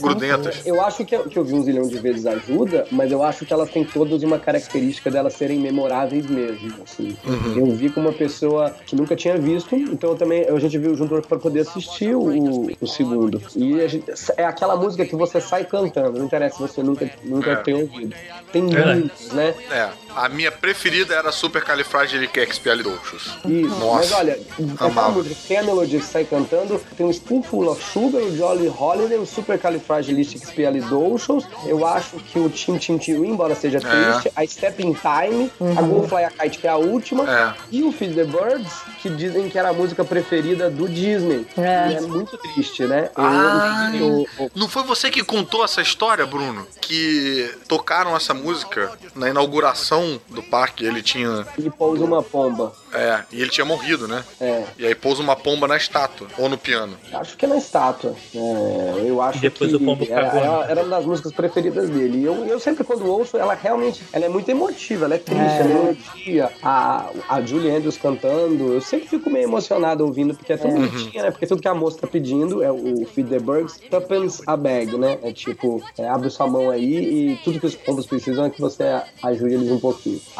grudentas. 0.00 0.62
Eu 0.64 0.80
acho 0.80 1.04
que 1.04 1.14
que 1.24 1.38
eu 1.38 1.44
vi 1.44 1.54
um 1.54 1.62
zilhão 1.62 1.86
de 1.86 1.98
vezes 1.98 2.26
ajuda, 2.26 2.86
mas 2.90 3.12
eu 3.12 3.22
acho 3.22 3.44
que 3.46 3.52
elas 3.52 3.70
têm 3.70 3.84
todas 3.84 4.22
uma 4.22 4.38
característica 4.44 5.10
delas 5.10 5.34
serem 5.34 5.58
memoráveis 5.58 6.26
mesmo. 6.26 6.74
Assim. 6.84 7.16
Uhum. 7.26 7.58
Eu 7.58 7.66
vi 7.74 7.88
com 7.90 8.00
uma 8.00 8.12
pessoa 8.12 8.70
que 8.86 8.94
nunca 8.94 9.16
tinha 9.16 9.36
visto, 9.38 9.74
então 9.74 10.10
eu 10.10 10.16
também 10.16 10.44
a 10.48 10.58
gente 10.58 10.76
viu 10.78 10.94
junto 10.94 11.20
para 11.22 11.38
poder 11.38 11.60
assistir 11.60 12.14
o, 12.14 12.66
o 12.80 12.86
segundo. 12.86 13.40
E 13.56 13.80
a 13.80 13.88
gente- 13.88 14.04
é 14.36 14.44
aquela 14.44 14.76
música 14.76 15.04
que 15.06 15.16
você 15.16 15.40
sai 15.40 15.64
cantando, 15.64 16.18
não 16.18 16.26
interessa 16.26 16.56
se 16.56 16.62
você 16.62 16.82
nunca, 16.82 17.10
nunca 17.24 17.50
É. 17.52 17.56
tem 17.56 17.74
ouvido. 17.74 18.14
Tem 18.52 18.66
Verdade. 18.66 19.00
muitos, 19.00 19.32
né? 19.32 19.54
É, 19.70 19.88
a 20.16 20.28
minha 20.28 20.50
preferida 20.52 21.14
era 21.14 21.30
Supercalifragilisticexpialidocious. 21.32 23.36
Isso, 23.44 23.68
Nossa. 23.76 23.94
mas 23.96 24.12
olha, 24.12 24.38
amava. 24.78 25.10
música 25.12 25.34
que 25.34 25.46
tem 25.48 25.58
a 25.58 25.62
melodia 25.62 25.98
que 26.00 26.06
sai 26.06 26.24
cantando, 26.24 26.80
tem 26.96 27.06
o 27.06 27.12
Spoonful 27.12 27.68
of 27.70 27.82
Sugar, 27.82 28.22
o 28.22 28.36
Jolly 28.36 28.68
Holiday, 28.68 29.18
o 29.18 29.26
Supercalifragilisticexpialidocious, 29.26 31.46
eu 31.66 31.86
acho 31.86 32.16
que 32.16 32.38
o 32.38 32.48
Tim 32.48 32.78
Tim 32.78 32.98
Tim, 32.98 33.12
embora 33.24 33.54
seja 33.54 33.78
É. 33.78 33.80
triste, 33.80 34.32
a 34.34 34.46
Step 34.46 34.82
in 34.82 34.94
Time, 34.94 35.50
a 35.76 35.82
Go 35.82 36.06
Fly 36.08 36.24
a 36.24 36.30
Kite, 36.30 36.58
que 36.58 36.66
é 36.66 36.70
a 36.70 36.76
última, 36.76 37.24
É. 37.30 37.54
e 37.70 37.82
o 37.82 37.92
Feed 37.92 38.14
the 38.14 38.24
Birds, 38.24 38.72
que 39.02 39.10
dizem 39.10 39.48
que 39.48 39.58
era 39.58 39.70
a 39.70 39.72
música 39.72 40.04
preferida 40.04 40.70
do 40.70 40.88
Disney. 40.88 41.46
É. 41.56 41.92
E 41.92 41.96
é 41.96 42.00
muito 42.00 42.36
triste, 42.38 42.84
né? 42.84 43.10
Ah, 43.16 43.90
Eu- 43.94 44.26
eu- 44.38 44.50
não 44.54 44.68
foi 44.68 44.82
você 44.82 45.10
que 45.10 45.22
contou 45.22 45.64
essa 45.64 45.80
história, 45.82 46.26
Bruno? 46.26 46.66
Que 46.80 47.54
tocaram 47.68 48.16
essa 48.16 48.32
música 48.34 48.92
na 49.14 49.28
inauguração 49.28 50.03
do 50.28 50.42
parque. 50.42 50.84
Ele 50.84 51.02
tinha. 51.02 51.46
Ele 51.58 51.70
pousa 51.70 52.04
uma 52.04 52.22
pomba. 52.22 52.72
É, 52.92 53.22
e 53.32 53.40
ele 53.40 53.50
tinha 53.50 53.64
morrido, 53.64 54.06
né? 54.06 54.22
É. 54.40 54.62
E 54.78 54.86
aí 54.86 54.94
pousa 54.94 55.20
uma 55.22 55.34
pomba 55.34 55.66
na 55.66 55.76
estátua, 55.76 56.28
ou 56.38 56.48
no 56.48 56.56
piano. 56.56 56.96
Acho 57.12 57.36
que 57.36 57.44
é 57.44 57.48
na 57.48 57.56
estátua. 57.56 58.14
É, 58.34 59.02
eu 59.08 59.20
acho 59.20 59.40
depois 59.40 59.70
que 59.70 59.76
o 59.76 59.80
pombo 59.80 60.06
era, 60.08 60.26
cagou, 60.30 60.40
né? 60.40 60.46
era- 60.46 60.70
era 60.70 60.80
uma 60.82 60.90
das 60.96 61.04
músicas 61.04 61.32
preferidas 61.32 61.88
dele. 61.90 62.18
E 62.18 62.24
eu, 62.24 62.34
eu 62.46 62.60
sempre, 62.60 62.84
quando 62.84 63.04
ouço, 63.06 63.36
ela 63.36 63.54
realmente 63.54 64.02
ela 64.12 64.24
é 64.24 64.28
muito 64.28 64.48
emotiva, 64.48 65.06
ela 65.06 65.14
é 65.14 65.18
triste, 65.18 65.40
É. 65.40 65.60
a 65.60 65.64
melodia, 65.64 66.50
a, 66.62 67.10
a 67.28 67.40
Julie 67.42 67.70
Andrews 67.70 67.96
cantando. 67.96 68.72
Eu 68.74 68.80
sempre 68.80 69.08
fico 69.08 69.28
meio 69.30 69.44
emocionado 69.44 70.04
ouvindo, 70.04 70.34
porque 70.34 70.52
é 70.52 70.56
tão 70.56 70.70
É. 70.70 70.74
bonitinha, 70.74 71.22
né? 71.24 71.30
Porque 71.30 71.46
tudo 71.46 71.60
que 71.62 71.68
a 71.68 71.74
moça 71.74 71.98
tá 71.98 72.06
pedindo 72.06 72.62
é 72.62 72.70
o 72.70 73.04
Feed 73.06 73.28
the 73.28 73.38
Birds, 73.40 73.80
Tuppence 73.90 74.42
a 74.46 74.56
bag, 74.56 74.96
né? 74.96 75.18
É 75.22 75.32
tipo, 75.32 75.82
é, 75.98 76.08
abre 76.08 76.30
sua 76.30 76.46
mão 76.46 76.70
aí 76.70 77.32
e 77.32 77.36
tudo 77.42 77.58
que 77.58 77.66
os 77.66 77.74
pombos 77.74 78.06
precisam 78.06 78.44
é 78.44 78.50
que 78.50 78.60
você 78.60 78.84
ajude 79.22 79.54
eles 79.54 79.70
um 79.70 79.78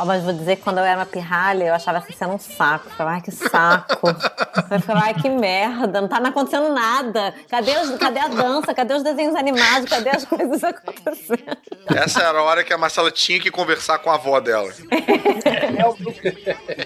mas 0.05 0.23
vou 0.23 0.33
dizer 0.33 0.57
que 0.57 0.63
quando 0.63 0.79
eu 0.79 0.85
era 0.85 0.99
uma 0.99 1.07
pirralha, 1.07 1.65
eu 1.65 1.75
achava 1.75 1.99
essa 1.99 2.13
cena 2.13 2.33
um 2.33 2.39
saco. 2.39 2.87
Eu 2.87 2.91
ficava, 2.91 3.11
ai, 3.11 3.21
que 3.21 3.31
saco. 3.31 4.09
eu 4.71 4.81
ficava, 4.81 5.01
ai, 5.01 5.15
que 5.15 5.29
merda, 5.29 6.01
não 6.01 6.09
tá 6.09 6.19
acontecendo 6.19 6.73
nada. 6.73 7.35
Cadê, 7.49 7.73
os- 7.79 7.99
cadê 7.99 8.21
a 8.21 8.29
dança? 8.29 8.73
Cadê 8.75 8.95
os 8.95 9.03
desenhos 9.03 9.35
animados? 9.35 9.89
Cadê 9.89 10.11
as 10.11 10.25
coisas 10.25 10.63
acontecendo? 10.63 11.57
Essa 11.95 12.23
era 12.23 12.39
a 12.39 12.43
hora 12.43 12.65
que 12.65 12.73
a 12.73 12.79
Marcela 12.79 13.11
tinha 13.11 13.39
que 13.41 13.51
conversar 13.51 13.99
com 13.99 14.11
a 14.11 14.15
avó 14.15 14.41
dela. 14.41 14.71
É 14.91 15.87
o 15.87 15.95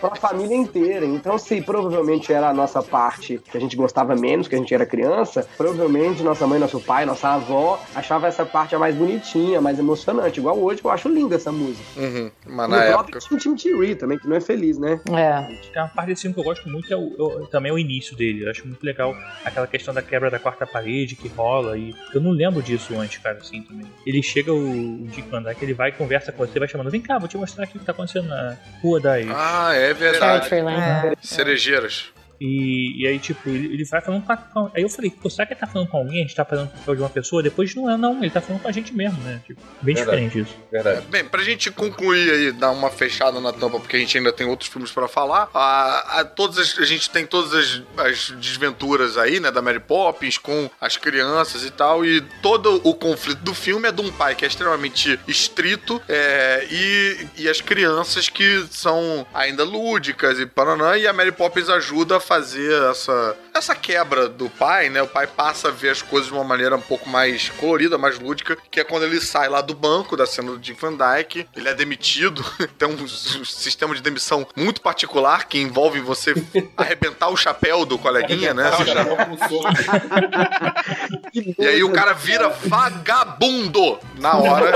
pra 0.00 0.14
família 0.16 0.56
inteira. 0.56 1.04
Então, 1.06 1.38
se 1.38 1.60
provavelmente 1.62 2.32
era 2.32 2.48
a 2.48 2.54
nossa 2.54 2.82
parte 2.82 3.38
que 3.50 3.56
a 3.56 3.60
gente 3.60 3.76
gostava 3.76 4.14
menos, 4.16 4.48
que 4.48 4.54
a 4.54 4.58
gente 4.58 4.72
era 4.74 4.84
criança, 4.86 5.46
provavelmente 5.56 6.22
nossa 6.22 6.46
mãe, 6.46 6.58
nosso 6.58 6.80
pai, 6.80 7.04
nossa 7.06 7.28
avó 7.30 7.80
achava 7.94 8.26
essa 8.26 8.44
parte 8.44 8.74
a 8.74 8.78
mais 8.78 8.94
bonitinha, 8.94 9.58
a 9.58 9.60
mais 9.60 9.78
emocionante. 9.78 10.40
Igual 10.40 10.58
hoje, 10.58 10.80
que 10.80 10.86
eu 10.86 10.90
acho 10.90 11.08
linda 11.08 11.36
essa 11.36 11.52
música. 11.52 11.84
Uhum. 11.96 12.30
Mas 12.46 12.68
E 12.68 12.70
na 12.70 12.76
o 12.76 12.80
época. 12.80 13.04
próprio 13.18 13.38
Tim 13.38 13.54
Tim 13.54 13.94
também, 13.94 14.18
que 14.18 14.28
não 14.28 14.36
é 14.36 14.40
feliz, 14.40 14.78
né? 14.78 15.00
É. 15.10 15.42
Tem 15.72 15.82
uma 15.82 15.88
parte 15.88 16.08
desse 16.08 16.22
filme 16.22 16.34
que 16.34 16.40
eu 16.40 16.44
gosto 16.44 16.68
muito, 16.68 16.92
é 16.92 16.96
o, 16.96 17.00
o- 17.18 17.46
também 17.58 17.70
é 17.70 17.74
o 17.74 17.78
início 17.78 18.16
dele. 18.16 18.44
Eu 18.44 18.50
acho 18.50 18.66
muito 18.66 18.82
legal 18.84 19.16
aquela 19.44 19.66
questão 19.66 19.92
da 19.92 20.00
quebra 20.00 20.30
da 20.30 20.38
quarta 20.38 20.66
parede 20.66 21.16
que 21.16 21.28
rola. 21.28 21.76
E 21.76 21.94
eu 22.14 22.20
não 22.20 22.30
lembro 22.30 22.62
disso 22.62 22.98
antes, 22.98 23.18
cara, 23.18 23.38
assim 23.38 23.62
também. 23.62 23.86
Ele 24.06 24.22
chega, 24.22 24.52
o, 24.52 25.02
o 25.02 25.06
Dick 25.08 25.28
Van 25.28 25.42
Dyke, 25.42 25.64
ele 25.64 25.74
vai 25.74 25.90
e 25.90 25.92
conversa 25.92 26.32
com 26.32 26.46
você, 26.46 26.58
vai 26.58 26.68
chamando, 26.68 26.90
vem 26.90 27.00
cá, 27.00 27.18
vou 27.18 27.28
te 27.28 27.36
mostrar 27.36 27.64
aqui 27.64 27.76
o 27.76 27.80
que 27.80 27.86
tá 27.86 27.92
acontecendo 27.92 28.28
na 28.28 28.56
rua 28.80 29.00
das. 29.00 29.26
Ah, 29.30 29.74
é 29.74 29.92
verdade. 29.92 30.48
Lane. 30.60 31.16
Cerejeiras. 31.20 32.12
E, 32.40 33.02
e 33.02 33.06
aí, 33.06 33.18
tipo, 33.18 33.48
ele, 33.48 33.74
ele 33.74 33.84
vai 33.84 34.00
falando 34.00 34.24
com 34.24 34.32
a, 34.32 34.36
com- 34.36 34.70
Aí 34.74 34.82
eu 34.82 34.88
falei, 34.88 35.10
pô, 35.10 35.28
será 35.28 35.44
que 35.46 35.52
ele 35.54 35.60
tá 35.60 35.66
falando 35.66 35.88
com 35.88 35.96
alguém? 35.96 36.18
A 36.18 36.22
gente 36.22 36.34
tá 36.36 36.44
fazendo 36.44 36.66
o 36.66 36.70
papel 36.70 36.94
de 36.94 37.02
uma 37.02 37.10
pessoa? 37.10 37.42
Depois 37.42 37.74
não 37.74 37.90
é, 37.90 37.96
não. 37.96 38.18
Ele 38.22 38.30
tá 38.30 38.40
falando 38.40 38.62
com 38.62 38.68
a 38.68 38.72
gente 38.72 38.94
mesmo, 38.94 39.20
né? 39.22 39.40
Tipo, 39.46 39.60
bem 39.82 39.94
Verdade. 39.94 40.18
diferente 40.20 40.48
isso. 40.48 40.56
Verdade. 40.70 41.06
Bem, 41.08 41.24
pra 41.24 41.42
gente 41.42 41.70
concluir 41.70 42.30
aí, 42.30 42.52
dar 42.52 42.70
uma 42.70 42.90
fechada 42.90 43.40
na 43.40 43.52
tampa, 43.52 43.80
porque 43.80 43.96
a 43.96 43.98
gente 43.98 44.16
ainda 44.16 44.32
tem 44.32 44.46
outros 44.46 44.68
filmes 44.70 44.90
pra 44.92 45.08
falar, 45.08 45.48
a, 45.54 46.20
a, 46.20 46.24
todas 46.24 46.58
as- 46.58 46.78
a 46.78 46.84
gente 46.84 47.10
tem 47.10 47.26
todas 47.26 47.52
as, 47.54 47.82
as 47.96 48.30
desventuras 48.32 49.16
aí, 49.16 49.40
né, 49.40 49.50
da 49.50 49.60
Mary 49.62 49.80
Poppins 49.80 50.38
com 50.38 50.70
as 50.80 50.96
crianças 50.96 51.64
e 51.64 51.70
tal, 51.70 52.04
e 52.04 52.20
todo 52.42 52.80
o 52.84 52.94
conflito 52.94 53.40
do 53.42 53.54
filme 53.54 53.88
é 53.88 53.92
de 53.92 54.00
um 54.00 54.12
pai 54.12 54.34
que 54.34 54.44
é 54.44 54.48
extremamente 54.48 55.18
estrito 55.26 56.00
é, 56.08 56.66
e, 56.70 57.26
e 57.38 57.48
as 57.48 57.60
crianças 57.60 58.28
que 58.28 58.64
são 58.70 59.26
ainda 59.34 59.64
lúdicas 59.64 60.38
e 60.38 60.46
paranã, 60.46 60.96
e 60.96 61.06
a 61.06 61.12
Mary 61.12 61.32
Poppins 61.32 61.68
ajuda 61.68 62.16
a 62.16 62.20
fazer 62.28 62.90
essa, 62.90 63.34
essa 63.54 63.74
quebra 63.74 64.28
do 64.28 64.50
pai, 64.50 64.90
né, 64.90 65.00
o 65.00 65.06
pai 65.08 65.26
passa 65.26 65.68
a 65.68 65.70
ver 65.70 65.88
as 65.88 66.02
coisas 66.02 66.28
de 66.28 66.34
uma 66.34 66.44
maneira 66.44 66.76
um 66.76 66.80
pouco 66.80 67.08
mais 67.08 67.48
colorida, 67.48 67.96
mais 67.96 68.18
lúdica, 68.18 68.58
que 68.70 68.78
é 68.80 68.84
quando 68.84 69.04
ele 69.04 69.18
sai 69.18 69.48
lá 69.48 69.62
do 69.62 69.74
banco, 69.74 70.14
da 70.14 70.26
cena 70.26 70.50
do 70.52 70.58
Dick 70.58 70.78
Van 70.78 70.92
Dyke, 70.94 71.48
ele 71.56 71.68
é 71.70 71.74
demitido, 71.74 72.44
tem 72.76 72.86
um, 72.86 73.02
s- 73.04 73.46
sistema 73.46 73.94
de 73.94 74.02
demissão 74.02 74.46
muito 74.54 74.82
particular 74.82 75.48
que 75.48 75.58
envolve 75.58 76.00
você 76.00 76.34
arrebentar 76.76 77.28
o 77.30 77.36
chapéu 77.36 77.86
do 77.86 77.98
coleguinha, 77.98 78.52
né? 78.52 78.70
Você 78.72 78.84
já- 78.84 78.98
E 81.58 81.66
aí 81.66 81.82
o 81.82 81.92
cara 81.92 82.12
vira 82.12 82.48
vagabundo 82.50 83.98
na 84.18 84.36
hora. 84.36 84.72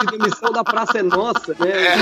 Que 0.00 0.06
demissão 0.18 0.50
da 0.52 0.64
Praça 0.64 0.98
é 0.98 1.02
Nossa, 1.02 1.54
né? 1.58 1.96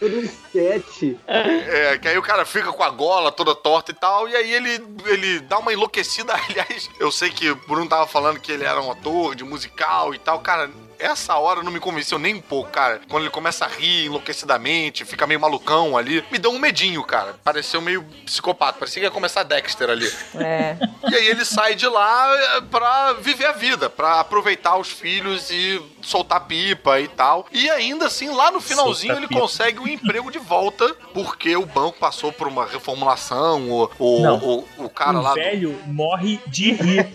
Todo 0.00 0.16
um 0.18 0.43
sketch. 0.54 1.16
É, 1.26 1.98
que 1.98 2.08
aí 2.08 2.16
o 2.16 2.22
cara 2.22 2.44
fica 2.44 2.72
com 2.72 2.82
a 2.82 2.90
gola 2.90 3.32
toda 3.32 3.54
torta 3.54 3.90
e 3.90 3.94
tal, 3.94 4.28
e 4.28 4.36
aí 4.36 4.52
ele, 4.52 4.84
ele 5.06 5.40
dá 5.40 5.58
uma 5.58 5.72
enlouquecida. 5.72 6.32
Aliás, 6.48 6.88
eu 7.00 7.10
sei 7.10 7.30
que 7.30 7.50
o 7.50 7.56
Bruno 7.56 7.88
tava 7.88 8.06
falando 8.06 8.38
que 8.38 8.52
ele 8.52 8.64
era 8.64 8.80
um 8.80 8.90
ator 8.90 9.34
de 9.34 9.44
musical 9.44 10.14
e 10.14 10.18
tal, 10.18 10.38
cara. 10.40 10.70
Essa 10.96 11.36
hora 11.36 11.62
não 11.62 11.72
me 11.72 11.80
convenceu 11.80 12.18
nem 12.20 12.36
um 12.36 12.40
pouco, 12.40 12.70
cara. 12.70 13.00
Quando 13.10 13.24
ele 13.24 13.30
começa 13.30 13.64
a 13.64 13.68
rir 13.68 14.06
enlouquecidamente, 14.06 15.04
fica 15.04 15.26
meio 15.26 15.40
malucão 15.40 15.98
ali, 15.98 16.24
me 16.30 16.38
deu 16.38 16.52
um 16.52 16.58
medinho, 16.58 17.02
cara. 17.02 17.34
Pareceu 17.42 17.80
meio 17.80 18.02
psicopata, 18.24 18.78
parecia 18.78 19.00
que 19.00 19.06
ia 19.06 19.10
começar 19.10 19.42
Dexter 19.42 19.90
ali. 19.90 20.10
É. 20.36 20.76
E 21.10 21.14
aí 21.14 21.26
ele 21.26 21.44
sai 21.44 21.74
de 21.74 21.86
lá 21.88 22.56
é, 22.56 22.60
pra 22.60 23.12
viver 23.14 23.46
a 23.46 23.52
vida, 23.52 23.90
pra 23.90 24.20
aproveitar 24.20 24.76
os 24.76 24.88
filhos 24.88 25.50
e 25.50 25.82
soltar 26.04 26.40
pipa 26.46 27.00
e 27.00 27.08
tal. 27.08 27.46
E 27.52 27.68
ainda 27.70 28.06
assim, 28.06 28.28
lá 28.34 28.50
no 28.50 28.60
finalzinho, 28.60 29.14
ele 29.16 29.26
pipa. 29.28 29.40
consegue 29.40 29.78
o 29.80 29.88
emprego 29.88 30.30
de 30.30 30.38
volta, 30.38 30.94
porque 31.12 31.56
o 31.56 31.66
banco 31.66 31.98
passou 31.98 32.32
por 32.32 32.46
uma 32.46 32.64
reformulação, 32.66 33.70
o, 33.70 33.90
o, 33.98 34.26
o, 34.28 34.64
o 34.84 34.88
cara 34.88 35.18
o 35.18 35.22
lá. 35.22 35.30
do- 35.30 35.34
velho 35.36 35.78
morre 35.86 36.40
de 36.46 36.72
rir. 36.72 37.06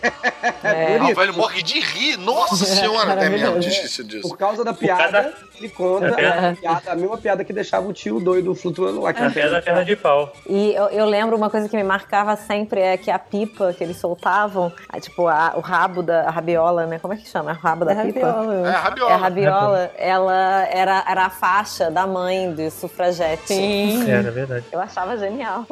Ah, 0.62 1.10
o 1.10 1.14
velho 1.14 1.34
morre 1.34 1.62
de 1.62 1.80
rir. 1.80 2.16
Nossa 2.16 2.64
senhora, 2.64 3.12
é 3.24 3.28
mesmo, 3.28 3.58
difícil 3.58 4.04
disso. 4.04 4.28
Por 4.28 4.36
causa 4.38 4.64
da 4.64 4.72
piada, 4.72 5.34
ele 5.56 5.68
conta 5.68 6.06
É. 6.20 6.48
a, 6.50 6.54
piada, 6.56 6.92
a 6.92 6.96
mesma 6.96 7.18
piada 7.18 7.44
que 7.44 7.52
deixava 7.52 7.86
o 7.86 7.92
tio 7.92 8.20
doido 8.20 8.54
flutuando 8.54 9.00
lá. 9.00 9.12
Que 9.12 9.22
A 9.22 9.30
pedra 9.30 9.60
perna 9.62 9.84
de 9.84 9.96
pau. 9.96 10.32
E 10.48 10.72
eu, 10.74 10.86
eu 10.86 11.04
lembro 11.06 11.36
uma 11.36 11.50
coisa 11.50 11.68
que 11.68 11.76
me 11.76 11.82
marcava 11.84 12.36
sempre 12.36 12.80
é 12.80 12.96
que 12.96 13.10
a 13.10 13.18
pipa 13.18 13.72
que 13.74 13.82
eles 13.84 13.96
soltavam, 13.98 14.72
a- 14.88 15.00
tipo, 15.00 15.26
a- 15.28 15.52
o 15.56 15.60
rabo 15.60 16.02
da 16.02 16.22
a 16.28 16.30
rabiola, 16.30 16.86
né? 16.86 16.98
Como 16.98 17.12
é 17.14 17.16
que 17.16 17.28
chama? 17.28 17.52
O 17.52 17.54
rabo 17.54 17.84
da 17.84 17.92
É 17.92 18.04
pipa? 18.04 18.26
rabiola, 18.26 18.68
É, 18.68 18.72
a 18.80 18.82
É, 18.82 18.88
rabiola. 18.88 19.12
a 19.12 19.16
rabiola, 19.16 19.90
ela 19.96 20.64
era, 20.70 21.04
era 21.08 21.26
a 21.26 21.30
faixa 21.30 21.90
da 21.90 22.06
mãe 22.06 22.52
de 22.54 22.70
sufragete. 22.70 23.46
Sim. 23.54 24.10
Era 24.10 24.30
verdade. 24.30 24.64
Eu 24.72 24.80
achava 24.80 25.16
genial. 25.16 25.66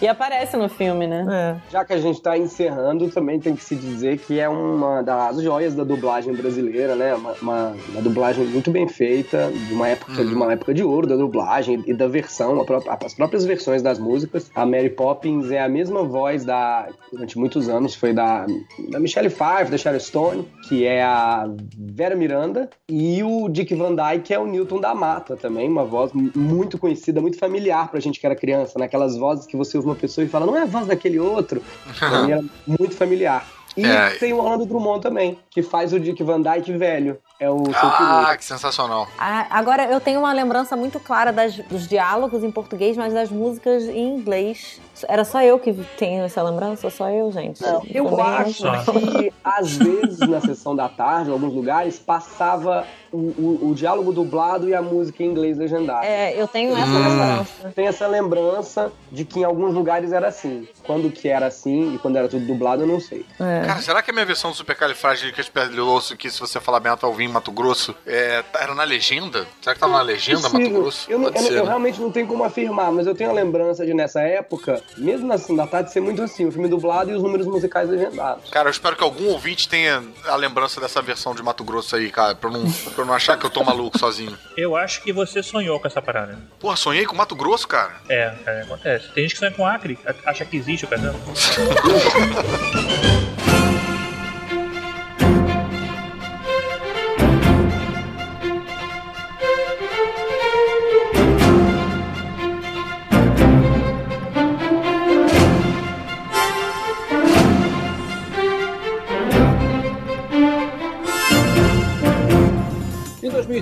E 0.00 0.06
aparece 0.08 0.56
no 0.56 0.68
filme, 0.68 1.06
né? 1.06 1.60
Já 1.70 1.84
que 1.84 1.92
a 1.92 1.98
gente 1.98 2.20
tá 2.20 2.36
encerrando, 2.36 3.08
também 3.10 3.40
tem 3.40 3.54
que 3.56 3.64
se 3.64 3.74
dizer 3.76 4.18
que 4.18 4.38
é 4.38 4.48
uma 4.48 5.02
das 5.02 5.40
joias 5.42 5.74
da 5.74 5.84
dublagem 5.84 6.34
brasileira, 6.34 6.94
né? 6.94 7.14
Uma, 7.14 7.32
uma- 7.42 7.76
uma 7.90 8.02
dublagem 8.02 8.44
muito 8.46 8.70
bem 8.70 8.86
feita, 8.88 9.50
de 9.50 9.72
uma 9.74 9.88
época, 9.88 10.12
de 10.24 10.34
uma 10.34 10.52
época 10.52 10.72
de 10.74 10.82
ouro 10.84 11.06
da 11.06 11.16
dublagem 11.16 11.82
e 11.86 11.94
da 11.94 12.06
versão, 12.06 12.64
as 13.00 13.14
próprias 13.14 13.44
versões 13.44 13.82
das 13.82 13.98
músicas. 13.98 14.50
A 14.54 14.64
Mary 14.64 14.90
Poppins 14.90 15.50
é 15.50 15.60
a 15.60 15.68
mesma 15.68 16.02
voz 16.02 16.44
da, 16.44 16.88
durante 17.12 17.38
muitos 17.38 17.68
anos, 17.68 17.94
foi 17.94 18.12
da, 18.12 18.46
da 18.90 18.98
Michelle 19.00 19.28
Pfeiffer, 19.30 19.70
da 19.70 19.78
Sharon 19.78 19.98
Stone, 20.00 20.48
que 20.68 20.86
é 20.86 21.02
a 21.02 21.46
Vera 21.94 22.14
Miranda, 22.16 22.68
e 22.88 23.22
o 23.22 23.48
Dick 23.48 23.74
Van 23.74 23.94
Dyke, 23.94 24.24
que 24.26 24.34
é 24.34 24.38
o 24.38 24.46
Newton 24.46 24.80
da 24.80 24.94
Mata 24.94 25.36
também, 25.36 25.68
uma 25.68 25.84
voz 25.84 26.12
muito 26.12 26.78
conhecida, 26.78 27.20
muito 27.20 27.38
familiar 27.38 27.88
pra 27.88 28.00
gente 28.00 28.20
que 28.20 28.26
era 28.26 28.36
criança, 28.36 28.78
né? 28.78 28.84
Aquelas 28.86 29.16
vozes 29.16 29.46
que 29.46 29.56
você 29.56 29.76
ouve 29.76 29.88
uma 29.88 29.96
pessoa 29.96 30.24
e 30.24 30.28
fala, 30.28 30.46
não 30.46 30.56
é 30.56 30.62
a 30.62 30.66
voz 30.66 30.86
daquele 30.86 31.18
outro. 31.18 31.62
Pra 31.98 32.22
mim 32.22 32.32
era 32.32 32.44
muito 32.66 32.94
familiar. 32.94 33.46
E 33.76 33.84
É. 33.86 34.10
tem 34.18 34.32
o 34.32 34.38
Orlando 34.38 34.66
Drummond 34.66 35.00
também, 35.00 35.38
que 35.50 35.62
faz 35.62 35.92
o 35.92 36.00
Dick 36.00 36.20
Van 36.24 36.40
Dyke 36.42 36.72
velho. 36.76 37.16
É 37.38 37.48
o 37.48 37.64
seu 37.66 37.72
Ah, 37.88 37.96
piloto. 38.24 38.38
que 38.38 38.44
sensacional. 38.44 39.06
Ah, 39.16 39.46
Agora, 39.50 39.84
eu 39.84 40.00
tenho 40.00 40.18
uma 40.18 40.32
lembrança 40.32 40.74
muito 40.76 40.98
clara 40.98 41.32
das- 41.32 41.56
dos 41.58 41.86
diálogos 41.86 42.42
em 42.42 42.50
português, 42.50 42.96
mas 42.96 43.14
das 43.14 43.30
músicas 43.30 43.84
em 43.84 44.16
inglês. 44.16 44.80
Era 45.08 45.24
só 45.24 45.42
eu 45.42 45.58
que 45.58 45.72
tenho 45.96 46.24
essa 46.24 46.42
lembrança? 46.42 46.88
Só 46.90 47.08
eu, 47.10 47.30
gente? 47.30 47.62
Eu 47.92 48.04
Também 48.06 48.20
acho 48.26 48.64
não- 48.64 48.84
que, 48.84 49.32
às 49.44 49.76
vezes, 49.76 50.18
na 50.20 50.40
sessão 50.40 50.74
da 50.74 50.88
tarde, 50.88 51.30
em 51.30 51.32
alguns 51.32 51.52
lugares, 51.54 51.98
passava 51.98 52.86
o, 53.12 53.16
o- 53.16 53.68
o 53.70 53.74
diálogo 53.74 54.12
dublado 54.12 54.68
e 54.68 54.74
a 54.74 54.82
música 54.82 55.22
em 55.22 55.26
inglês 55.26 55.56
legendada. 55.56 56.04
É, 56.06 56.40
eu 56.40 56.46
tenho 56.48 56.76
essa 56.76 56.86
Hum. 56.90 57.08
lembrança. 57.08 57.72
Tem 57.74 57.86
essa 57.86 58.06
lembrança 58.06 58.92
de 59.10 59.24
que 59.24 59.40
em 59.40 59.44
alguns 59.44 59.74
lugares 59.74 60.12
era 60.12 60.28
assim. 60.28 60.68
Quando 60.84 61.10
que 61.10 61.28
era 61.28 61.46
assim 61.46 61.94
e 61.94 61.98
quando 61.98 62.16
era 62.16 62.28
tudo 62.28 62.44
dublado, 62.46 62.82
eu 62.82 62.86
não 62.86 63.00
sei. 63.00 63.24
Cara, 63.38 63.80
será 63.80 64.02
que 64.02 64.10
a 64.10 64.14
minha 64.14 64.26
versão 64.26 64.50
do 64.50 64.56
Supercalifragilisticexpialidocious, 64.56 66.16
que 66.18 66.30
se 66.30 66.40
você 66.40 66.60
falar 66.60 66.80
bem 66.80 66.92
ouvir 67.02 67.24
em 67.24 67.28
Mato 67.28 67.50
Grosso, 67.52 67.94
é, 68.06 68.42
tá- 68.42 68.60
era 68.62 68.74
na 68.74 68.84
legenda? 68.84 69.46
Será 69.60 69.74
que 69.74 69.80
tava 69.80 69.92
na 69.92 70.02
legenda 70.02 70.48
Mato. 70.48 70.70
Grosso? 70.70 71.10
Eu, 71.10 71.18
não- 71.18 71.28
eu 71.28 71.32
não- 71.34 71.40
ser, 71.42 71.52
eu 71.52 71.62
né? 71.64 71.68
realmente 71.68 72.00
não 72.00 72.10
tenho 72.10 72.26
como 72.26 72.44
afirmar, 72.44 72.90
mas 72.92 73.06
eu 73.06 73.14
tenho 73.14 73.30
a 73.30 73.32
lembrança 73.32 73.84
de 73.86 73.94
nessa 73.94 74.20
época, 74.20 74.82
mesmo 74.96 75.26
na 75.26 75.38
sessão 75.38 75.56
da 75.56 75.66
tarde, 75.66 75.92
ser 75.92 76.00
muito 76.00 76.22
assim, 76.22 76.46
o 76.46 76.52
filme 76.52 76.68
dublado 76.68 77.10
e 77.10 77.14
os 77.14 77.22
números 77.22 77.46
musicais 77.46 77.88
legendados. 77.88 78.50
Cara, 78.50 78.68
eu 78.68 78.70
espero 78.70 78.96
que 78.96 79.04
algum 79.04 79.28
ouvinte 79.28 79.68
tenha 79.68 80.02
a 80.26 80.36
lembrança 80.36 80.80
dessa 80.80 81.00
versão 81.02 81.34
de 81.34 81.42
Mato 81.42 81.64
Grosso 81.64 81.96
aí, 81.96 82.10
cara, 82.10 82.34
pra 82.34 82.50
eu 82.50 82.52
não, 82.52 82.70
pra 82.70 83.02
eu 83.02 83.06
não 83.06 83.14
achar 83.14 83.38
que 83.38 83.44
eu 83.44 83.50
tô 83.50 83.62
maluco 83.62 83.98
sozinho. 83.98 84.36
Eu 84.56 84.76
acho 84.76 85.02
que 85.02 85.12
você 85.12 85.42
sonhou 85.42 85.78
com 85.78 85.86
essa 85.86 86.02
parada. 86.02 86.38
Porra, 86.58 86.76
sonhei 86.76 87.04
com 87.04 87.16
Mato 87.16 87.36
Grosso, 87.36 87.68
cara? 87.68 87.92
É, 88.08 88.34
é, 88.46 88.62
acontece. 88.62 89.08
Tem 89.12 89.24
gente 89.24 89.34
que 89.34 89.38
sonha 89.38 89.52
com 89.52 89.66
Acre, 89.66 89.98
acha 90.24 90.44
que 90.44 90.56
existe 90.56 90.84
o 90.84 90.88
casamento. 90.88 91.18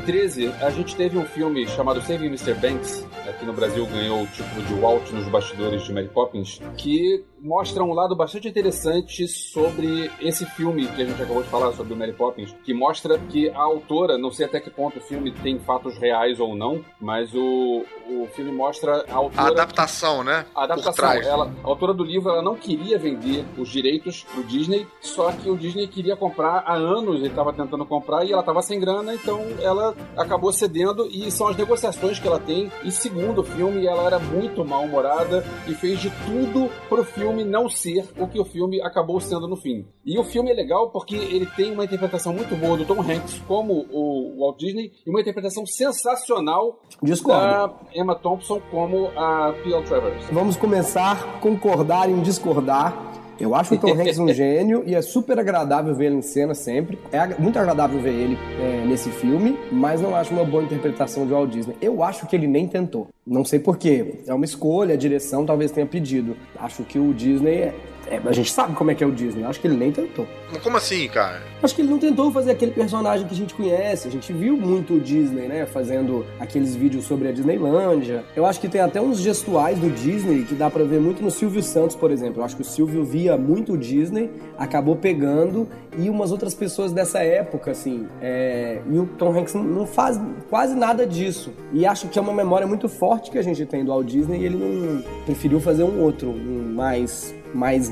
2013, 0.00 0.48
a 0.60 0.70
gente 0.70 0.94
teve 0.94 1.16
um 1.16 1.24
filme 1.24 1.66
chamado 1.68 2.02
Saving 2.02 2.26
Mr. 2.26 2.54
Banks, 2.54 3.06
aqui 3.26 3.46
no 3.46 3.52
Brasil 3.52 3.86
ganhou 3.86 4.22
o 4.22 4.26
título 4.26 4.62
de 4.62 4.74
Walt 4.74 5.10
nos 5.10 5.26
bastidores 5.28 5.82
de 5.84 5.92
Mary 5.92 6.08
Poppins, 6.08 6.60
que 6.76 7.24
mostra 7.40 7.84
um 7.84 7.92
lado 7.92 8.16
bastante 8.16 8.48
interessante 8.48 9.28
sobre 9.28 10.10
esse 10.20 10.44
filme 10.46 10.86
que 10.88 11.02
a 11.02 11.04
gente 11.04 11.20
acabou 11.22 11.42
de 11.42 11.48
falar 11.48 11.72
sobre 11.72 11.92
o 11.92 11.96
Mary 11.96 12.12
Poppins, 12.12 12.54
que 12.64 12.72
mostra 12.72 13.18
que 13.18 13.48
a 13.50 13.60
autora, 13.60 14.16
não 14.18 14.30
sei 14.30 14.46
até 14.46 14.60
que 14.60 14.70
ponto 14.70 14.98
o 14.98 15.02
filme 15.02 15.30
tem 15.30 15.58
fatos 15.58 15.98
reais 15.98 16.40
ou 16.40 16.54
não, 16.54 16.84
mas 17.00 17.32
o, 17.34 17.84
o 18.08 18.26
filme 18.34 18.52
mostra 18.52 19.04
a 19.08 19.12
A 19.12 19.16
autora 19.16 19.50
adaptação, 19.50 20.24
né? 20.24 20.46
a 20.54 20.64
adaptação, 20.64 20.92
trás. 20.94 21.26
ela, 21.26 21.52
a 21.62 21.68
autora 21.68 21.92
do 21.92 22.04
livro, 22.04 22.30
ela 22.30 22.42
não 22.42 22.54
queria 22.54 22.98
vender 22.98 23.44
os 23.58 23.68
direitos 23.68 24.24
pro 24.24 24.42
Disney, 24.44 24.86
só 25.00 25.30
que 25.32 25.50
o 25.50 25.56
Disney 25.56 25.86
queria 25.86 26.16
comprar 26.16 26.64
há 26.66 26.74
anos, 26.74 27.16
ele 27.16 27.28
estava 27.28 27.52
tentando 27.52 27.84
comprar 27.84 28.24
e 28.24 28.32
ela 28.32 28.40
estava 28.40 28.62
sem 28.62 28.80
grana, 28.80 29.14
então 29.14 29.44
ela 29.60 29.94
acabou 30.16 30.52
cedendo 30.52 31.06
e 31.10 31.30
são 31.30 31.48
as 31.48 31.56
negociações 31.56 32.18
que 32.18 32.26
ela 32.26 32.40
tem. 32.40 32.70
E 32.82 32.90
segundo 32.90 33.40
o 33.40 33.44
filme, 33.44 33.86
ela 33.86 34.04
era 34.04 34.18
muito 34.18 34.64
mal-humorada 34.64 35.44
e 35.66 35.74
fez 35.74 36.00
de 36.00 36.10
tudo 36.24 36.70
pro 36.88 37.04
filme 37.04 37.25
não 37.44 37.68
ser 37.68 38.04
o 38.18 38.26
que 38.26 38.40
o 38.40 38.44
filme 38.44 38.80
acabou 38.82 39.20
sendo 39.20 39.46
no 39.46 39.56
fim. 39.56 39.86
E 40.04 40.18
o 40.18 40.24
filme 40.24 40.50
é 40.50 40.54
legal 40.54 40.90
porque 40.90 41.14
ele 41.16 41.46
tem 41.46 41.72
uma 41.72 41.84
interpretação 41.84 42.32
muito 42.32 42.54
boa 42.56 42.76
do 42.76 42.84
Tom 42.84 43.00
Hanks 43.00 43.40
como 43.46 43.86
o 43.90 44.36
Walt 44.38 44.58
Disney 44.58 44.92
e 45.06 45.10
uma 45.10 45.20
interpretação 45.20 45.64
sensacional 45.66 46.80
Discordo. 47.02 47.42
da 47.42 47.74
Emma 47.94 48.14
Thompson 48.14 48.60
como 48.70 49.08
a 49.16 49.52
P.L. 49.62 49.84
Travers. 49.84 50.26
Vamos 50.30 50.56
começar 50.56 51.12
a 51.12 51.40
concordar 51.40 52.08
em 52.08 52.20
discordar. 52.20 53.25
Eu 53.38 53.54
acho 53.54 53.74
o 53.74 53.78
Tom 53.78 53.92
Hanks 53.92 54.18
um 54.18 54.28
gênio 54.32 54.82
e 54.86 54.94
é 54.94 55.02
super 55.02 55.38
agradável 55.38 55.94
ver 55.94 56.06
ele 56.06 56.16
em 56.16 56.22
cena 56.22 56.54
sempre. 56.54 56.98
É 57.12 57.38
muito 57.38 57.58
agradável 57.58 58.00
ver 58.00 58.12
ele 58.12 58.38
é, 58.58 58.84
nesse 58.86 59.10
filme, 59.10 59.58
mas 59.70 60.00
não 60.00 60.14
acho 60.14 60.32
uma 60.32 60.44
boa 60.44 60.62
interpretação 60.62 61.26
de 61.26 61.32
Walt 61.32 61.50
Disney. 61.50 61.76
Eu 61.80 62.02
acho 62.02 62.26
que 62.26 62.34
ele 62.34 62.46
nem 62.46 62.66
tentou. 62.66 63.08
Não 63.26 63.44
sei 63.44 63.58
porquê. 63.58 64.20
É 64.26 64.32
uma 64.32 64.44
escolha, 64.44 64.94
a 64.94 64.96
direção 64.96 65.44
talvez 65.44 65.70
tenha 65.70 65.86
pedido. 65.86 66.36
Acho 66.58 66.82
que 66.84 66.98
o 66.98 67.12
Disney 67.12 67.72
é. 68.10 68.20
a 68.24 68.32
gente 68.32 68.50
sabe 68.52 68.74
como 68.74 68.90
é 68.90 68.94
que 68.94 69.02
é 69.02 69.06
o 69.06 69.12
Disney. 69.12 69.44
Acho 69.44 69.60
que 69.60 69.66
ele 69.66 69.76
nem 69.76 69.90
tentou. 69.92 70.26
Como 70.62 70.76
assim, 70.76 71.06
cara? 71.08 71.42
Acho 71.62 71.74
que 71.74 71.82
ele 71.82 71.90
não 71.90 71.98
tentou 71.98 72.30
fazer 72.30 72.52
aquele 72.52 72.70
personagem 72.72 73.26
que 73.26 73.34
a 73.34 73.36
gente 73.36 73.54
conhece. 73.54 74.06
A 74.08 74.10
gente 74.10 74.32
viu 74.32 74.56
muito 74.56 74.94
o 74.94 75.00
Disney, 75.00 75.46
né? 75.48 75.66
Fazendo 75.66 76.24
aqueles 76.38 76.74
vídeos 76.76 77.04
sobre 77.04 77.28
a 77.28 77.32
Disneylândia. 77.32 78.24
Eu 78.34 78.46
acho 78.46 78.60
que 78.60 78.68
tem 78.68 78.80
até 78.80 79.00
uns 79.00 79.18
gestuais 79.18 79.78
do 79.78 79.90
Disney 79.90 80.44
que 80.44 80.54
dá 80.54 80.70
pra 80.70 80.84
ver 80.84 81.00
muito 81.00 81.22
no 81.22 81.30
Silvio 81.30 81.62
Santos, 81.62 81.96
por 81.96 82.10
exemplo. 82.10 82.40
Eu 82.40 82.44
acho 82.44 82.56
que 82.56 82.62
o 82.62 82.64
Silvio 82.64 83.04
via 83.04 83.36
muito 83.36 83.72
o 83.72 83.78
Disney, 83.78 84.30
acabou 84.58 84.96
pegando 84.96 85.68
e 85.98 86.08
umas 86.10 86.30
outras 86.30 86.54
pessoas 86.54 86.92
dessa 86.92 87.20
época, 87.20 87.70
assim. 87.70 88.06
é, 88.20 88.80
E 88.90 88.98
o 88.98 89.06
Tom 89.06 89.36
Hanks 89.36 89.54
não- 89.54 89.64
não 89.64 89.86
faz 89.86 90.20
quase 90.48 90.74
nada 90.74 91.06
disso. 91.06 91.52
E 91.72 91.84
acho 91.86 92.08
que 92.08 92.18
é 92.18 92.22
uma 92.22 92.32
memória 92.34 92.66
muito 92.66 92.88
forte 92.88 93.30
que 93.30 93.38
a 93.38 93.42
gente 93.42 93.64
tem 93.66 93.84
do 93.84 93.90
Walt 93.90 94.06
Disney 94.06 94.40
e 94.40 94.44
ele 94.46 94.56
não 94.56 95.02
preferiu 95.24 95.58
fazer 95.60 95.82
um 95.82 96.00
outro, 96.02 96.28
um 96.30 96.72
mais 96.74 97.34
mais 97.56 97.90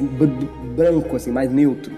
branco, 0.77 1.17
assim, 1.17 1.33
mais 1.33 1.51
neutro. 1.51 1.93